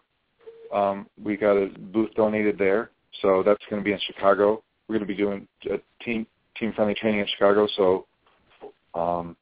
um, 0.74 1.08
we 1.24 1.38
got 1.38 1.58
a 1.58 1.68
booth 1.68 2.14
donated 2.16 2.58
there, 2.58 2.92
so 3.22 3.44
that's 3.46 3.64
going 3.70 3.82
to 3.82 3.84
be 3.84 3.94
in 3.94 4.00
Chicago. 4.08 4.64
We're 4.88 4.98
going 4.98 5.08
to 5.08 5.14
be 5.14 5.16
doing 5.16 5.48
a 5.72 5.78
team 6.04 6.26
team 6.58 6.74
friendly 6.74 6.94
training 6.94 7.20
in 7.22 7.28
Chicago, 7.28 7.68
so 7.76 8.06
um, 8.94 9.36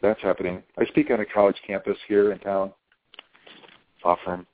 that's 0.00 0.20
happening. 0.20 0.62
I 0.78 0.84
speak 0.86 1.10
on 1.10 1.20
a 1.20 1.26
college 1.26 1.56
campus 1.66 1.96
here 2.08 2.32
in 2.32 2.38
town, 2.40 2.72
offering. 4.04 4.46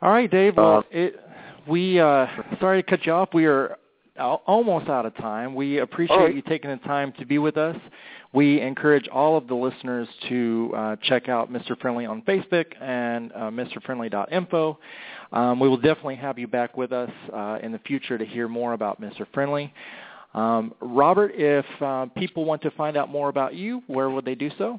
All 0.00 0.10
right, 0.10 0.30
Dave. 0.30 0.56
Well, 0.56 0.78
Uh, 0.78 0.82
it, 0.90 1.20
we 1.66 1.98
uh, 1.98 2.26
sorry 2.60 2.82
to 2.82 2.88
cut 2.88 3.04
you 3.04 3.12
off. 3.12 3.34
We 3.34 3.46
are 3.46 3.76
almost 4.18 4.88
out 4.88 5.06
of 5.06 5.16
time. 5.16 5.54
We 5.54 5.78
appreciate 5.78 6.16
All 6.16 6.24
right. 6.24 6.34
you 6.34 6.42
taking 6.42 6.70
the 6.70 6.76
time 6.78 7.12
to 7.18 7.26
be 7.26 7.38
with 7.38 7.56
us. 7.56 7.76
We 8.32 8.60
encourage 8.60 9.08
all 9.08 9.36
of 9.36 9.48
the 9.48 9.54
listeners 9.54 10.06
to 10.28 10.72
uh, 10.76 10.96
check 11.02 11.28
out 11.28 11.50
Mr. 11.50 11.78
Friendly 11.80 12.04
on 12.04 12.22
Facebook 12.22 12.66
and 12.80 13.32
uh, 13.32 13.50
MrFriendly.info. 13.50 14.78
Um, 15.32 15.60
we 15.60 15.68
will 15.68 15.78
definitely 15.78 16.16
have 16.16 16.38
you 16.38 16.46
back 16.46 16.76
with 16.76 16.92
us 16.92 17.10
uh, 17.32 17.58
in 17.62 17.72
the 17.72 17.78
future 17.80 18.18
to 18.18 18.24
hear 18.24 18.48
more 18.48 18.74
about 18.74 19.00
Mr. 19.00 19.26
Friendly. 19.32 19.72
Um, 20.34 20.74
Robert, 20.80 21.32
if 21.34 21.64
uh, 21.80 22.06
people 22.16 22.44
want 22.44 22.60
to 22.62 22.70
find 22.72 22.96
out 22.96 23.08
more 23.08 23.30
about 23.30 23.54
you, 23.54 23.82
where 23.86 24.10
would 24.10 24.24
they 24.24 24.34
do 24.34 24.50
so? 24.58 24.78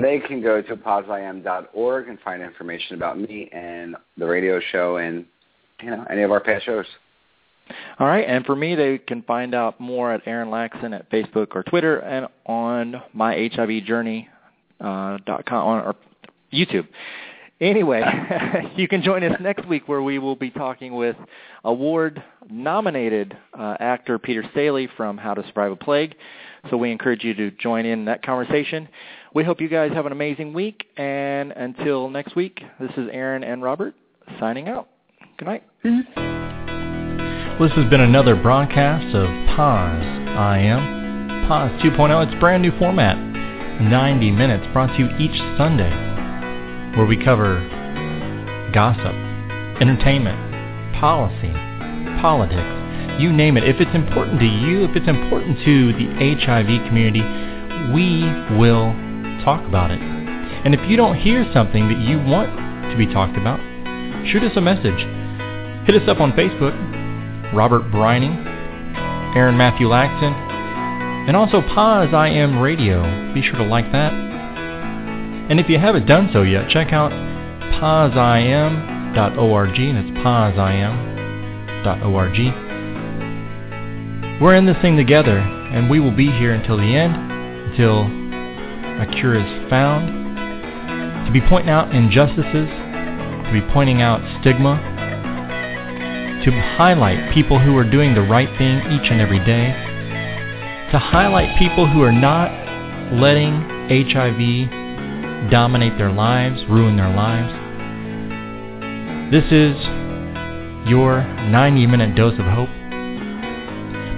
They 0.00 0.20
can 0.20 0.42
go 0.42 0.62
to 0.62 0.76
pazim.org 0.76 2.08
and 2.08 2.18
find 2.20 2.42
information 2.42 2.96
about 2.96 3.20
me 3.20 3.48
and 3.52 3.94
the 4.16 4.26
radio 4.26 4.58
show 4.72 4.96
and 4.96 5.26
you 5.82 5.90
know 5.90 6.04
any 6.10 6.22
of 6.22 6.30
our 6.30 6.40
past 6.40 6.64
shows. 6.64 6.86
All 7.98 8.06
right, 8.06 8.24
and 8.28 8.44
for 8.44 8.56
me, 8.56 8.74
they 8.74 8.98
can 8.98 9.22
find 9.22 9.54
out 9.54 9.80
more 9.80 10.12
at 10.12 10.22
Aaron 10.26 10.48
Laxton 10.48 10.94
at 10.94 11.10
Facebook 11.10 11.48
or 11.54 11.62
Twitter 11.62 11.98
and 11.98 12.26
on 12.46 13.02
my 13.12 13.50
HIV 13.54 13.84
journey 13.84 14.28
uh, 14.80 15.18
dot 15.26 15.46
com 15.46 15.66
on 15.66 15.84
or 15.84 15.94
YouTube. 16.52 16.86
Anyway, 17.60 18.02
you 18.76 18.88
can 18.88 19.02
join 19.02 19.22
us 19.22 19.40
next 19.40 19.66
week 19.68 19.86
where 19.88 20.02
we 20.02 20.18
will 20.18 20.34
be 20.34 20.50
talking 20.50 20.94
with 20.94 21.14
award-nominated 21.62 23.36
uh, 23.56 23.76
actor 23.78 24.18
Peter 24.18 24.44
Staley 24.50 24.88
from 24.96 25.16
How 25.16 25.32
to 25.32 25.46
Survive 25.46 25.70
a 25.70 25.76
Plague. 25.76 26.16
So 26.70 26.76
we 26.76 26.90
encourage 26.90 27.22
you 27.22 27.34
to 27.34 27.52
join 27.52 27.86
in 27.86 28.04
that 28.06 28.24
conversation. 28.24 28.88
We 29.32 29.44
hope 29.44 29.60
you 29.60 29.68
guys 29.68 29.92
have 29.92 30.06
an 30.06 30.12
amazing 30.12 30.52
week, 30.52 30.86
and 30.96 31.52
until 31.52 32.10
next 32.10 32.34
week, 32.34 32.60
this 32.80 32.90
is 32.96 33.08
Aaron 33.12 33.44
and 33.44 33.62
Robert 33.62 33.94
signing 34.40 34.68
out. 34.68 34.88
Good 35.38 35.46
night. 35.46 36.51
Well, 37.60 37.68
this 37.68 37.76
has 37.76 37.90
been 37.90 38.00
another 38.00 38.34
broadcast 38.34 39.14
of 39.14 39.28
Pause 39.54 40.02
I 40.34 40.58
Am. 40.64 41.46
Paz 41.46 41.70
2.0, 41.82 42.26
it's 42.26 42.40
brand 42.40 42.62
new 42.62 42.72
format. 42.78 43.14
90 43.78 44.30
minutes 44.30 44.64
brought 44.72 44.88
to 44.96 45.04
you 45.04 45.10
each 45.18 45.36
Sunday 45.58 45.92
where 46.96 47.04
we 47.04 47.22
cover 47.22 47.60
gossip, 48.72 49.12
entertainment, 49.82 50.96
policy, 50.98 51.52
politics, 52.24 53.20
you 53.20 53.30
name 53.30 53.58
it. 53.58 53.64
If 53.64 53.80
it's 53.80 53.94
important 53.94 54.40
to 54.40 54.46
you, 54.46 54.84
if 54.84 54.96
it's 54.96 55.08
important 55.08 55.58
to 55.62 55.92
the 55.92 56.08
HIV 56.40 56.88
community, 56.88 57.20
we 57.92 58.24
will 58.56 58.96
talk 59.44 59.60
about 59.68 59.90
it. 59.90 60.00
And 60.00 60.74
if 60.74 60.80
you 60.88 60.96
don't 60.96 61.20
hear 61.20 61.44
something 61.52 61.86
that 61.88 62.00
you 62.00 62.16
want 62.16 62.48
to 62.90 62.96
be 62.96 63.12
talked 63.12 63.36
about, 63.36 63.60
shoot 64.32 64.42
us 64.42 64.56
a 64.56 64.62
message. 64.62 65.04
Hit 65.84 66.00
us 66.00 66.08
up 66.08 66.18
on 66.18 66.32
Facebook, 66.32 66.72
Robert 67.54 67.90
Breining, 67.90 68.44
Aaron 69.36 69.56
Matthew 69.56 69.88
Laxton, 69.88 70.32
and 71.28 71.36
also 71.36 71.60
Paz 71.60 72.08
IM 72.12 72.58
Radio. 72.58 73.02
Be 73.32 73.42
sure 73.42 73.56
to 73.56 73.64
like 73.64 73.90
that. 73.92 74.12
And 74.12 75.60
if 75.60 75.68
you 75.68 75.78
haven't 75.78 76.06
done 76.06 76.30
so 76.32 76.42
yet, 76.42 76.68
check 76.70 76.92
out 76.92 77.12
pazim.org, 77.80 79.78
and 79.78 79.98
it's 79.98 80.10
pazim.org. 80.24 80.92
We're 84.40 84.54
in 84.56 84.66
this 84.66 84.76
thing 84.82 84.96
together, 84.96 85.38
and 85.38 85.88
we 85.90 86.00
will 86.00 86.16
be 86.16 86.26
here 86.26 86.52
until 86.52 86.76
the 86.76 86.94
end, 86.94 87.14
until 87.70 88.06
a 89.00 89.06
cure 89.12 89.34
is 89.34 89.70
found, 89.70 90.08
to 91.26 91.32
be 91.32 91.40
pointing 91.48 91.70
out 91.70 91.94
injustices, 91.94 92.68
to 92.68 93.50
be 93.52 93.60
pointing 93.72 94.02
out 94.02 94.20
stigma, 94.40 94.91
to 96.44 96.50
highlight 96.50 97.32
people 97.32 97.60
who 97.60 97.76
are 97.76 97.88
doing 97.88 98.14
the 98.14 98.20
right 98.20 98.48
thing 98.58 98.78
each 98.90 99.10
and 99.10 99.20
every 99.20 99.38
day, 99.38 99.70
to 100.90 100.98
highlight 100.98 101.56
people 101.56 101.86
who 101.86 102.02
are 102.02 102.10
not 102.10 102.50
letting 103.14 103.62
HIV 103.86 105.50
dominate 105.50 105.96
their 105.98 106.10
lives, 106.10 106.60
ruin 106.68 106.96
their 106.96 107.14
lives. 107.14 107.52
This 109.30 109.44
is 109.52 109.76
your 110.88 111.22
90 111.22 111.86
minute 111.86 112.16
dose 112.16 112.34
of 112.38 112.46
hope. 112.46 112.70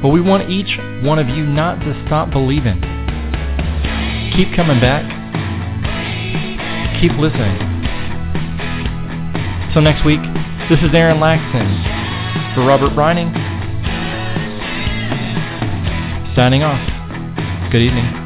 But 0.01 0.09
we 0.09 0.21
want 0.23 0.49
each 0.49 0.79
one 1.05 1.19
of 1.19 1.29
you 1.29 1.45
not 1.45 1.81
to 1.81 2.05
stop 2.07 2.31
believing. 2.31 2.81
Keep 4.35 4.57
coming 4.57 4.81
back. 4.81 5.05
Keep 7.01 7.13
listening. 7.13 7.59
Till 9.75 9.83
next 9.83 10.07
week, 10.07 10.21
this 10.71 10.81
is 10.81 10.95
Aaron 10.95 11.19
Laxton 11.19 12.04
for 12.55 12.65
Robert 12.67 12.93
Breining. 12.93 13.33
Signing 16.35 16.63
off. 16.63 16.81
Good 17.71 17.83
evening. 17.83 18.24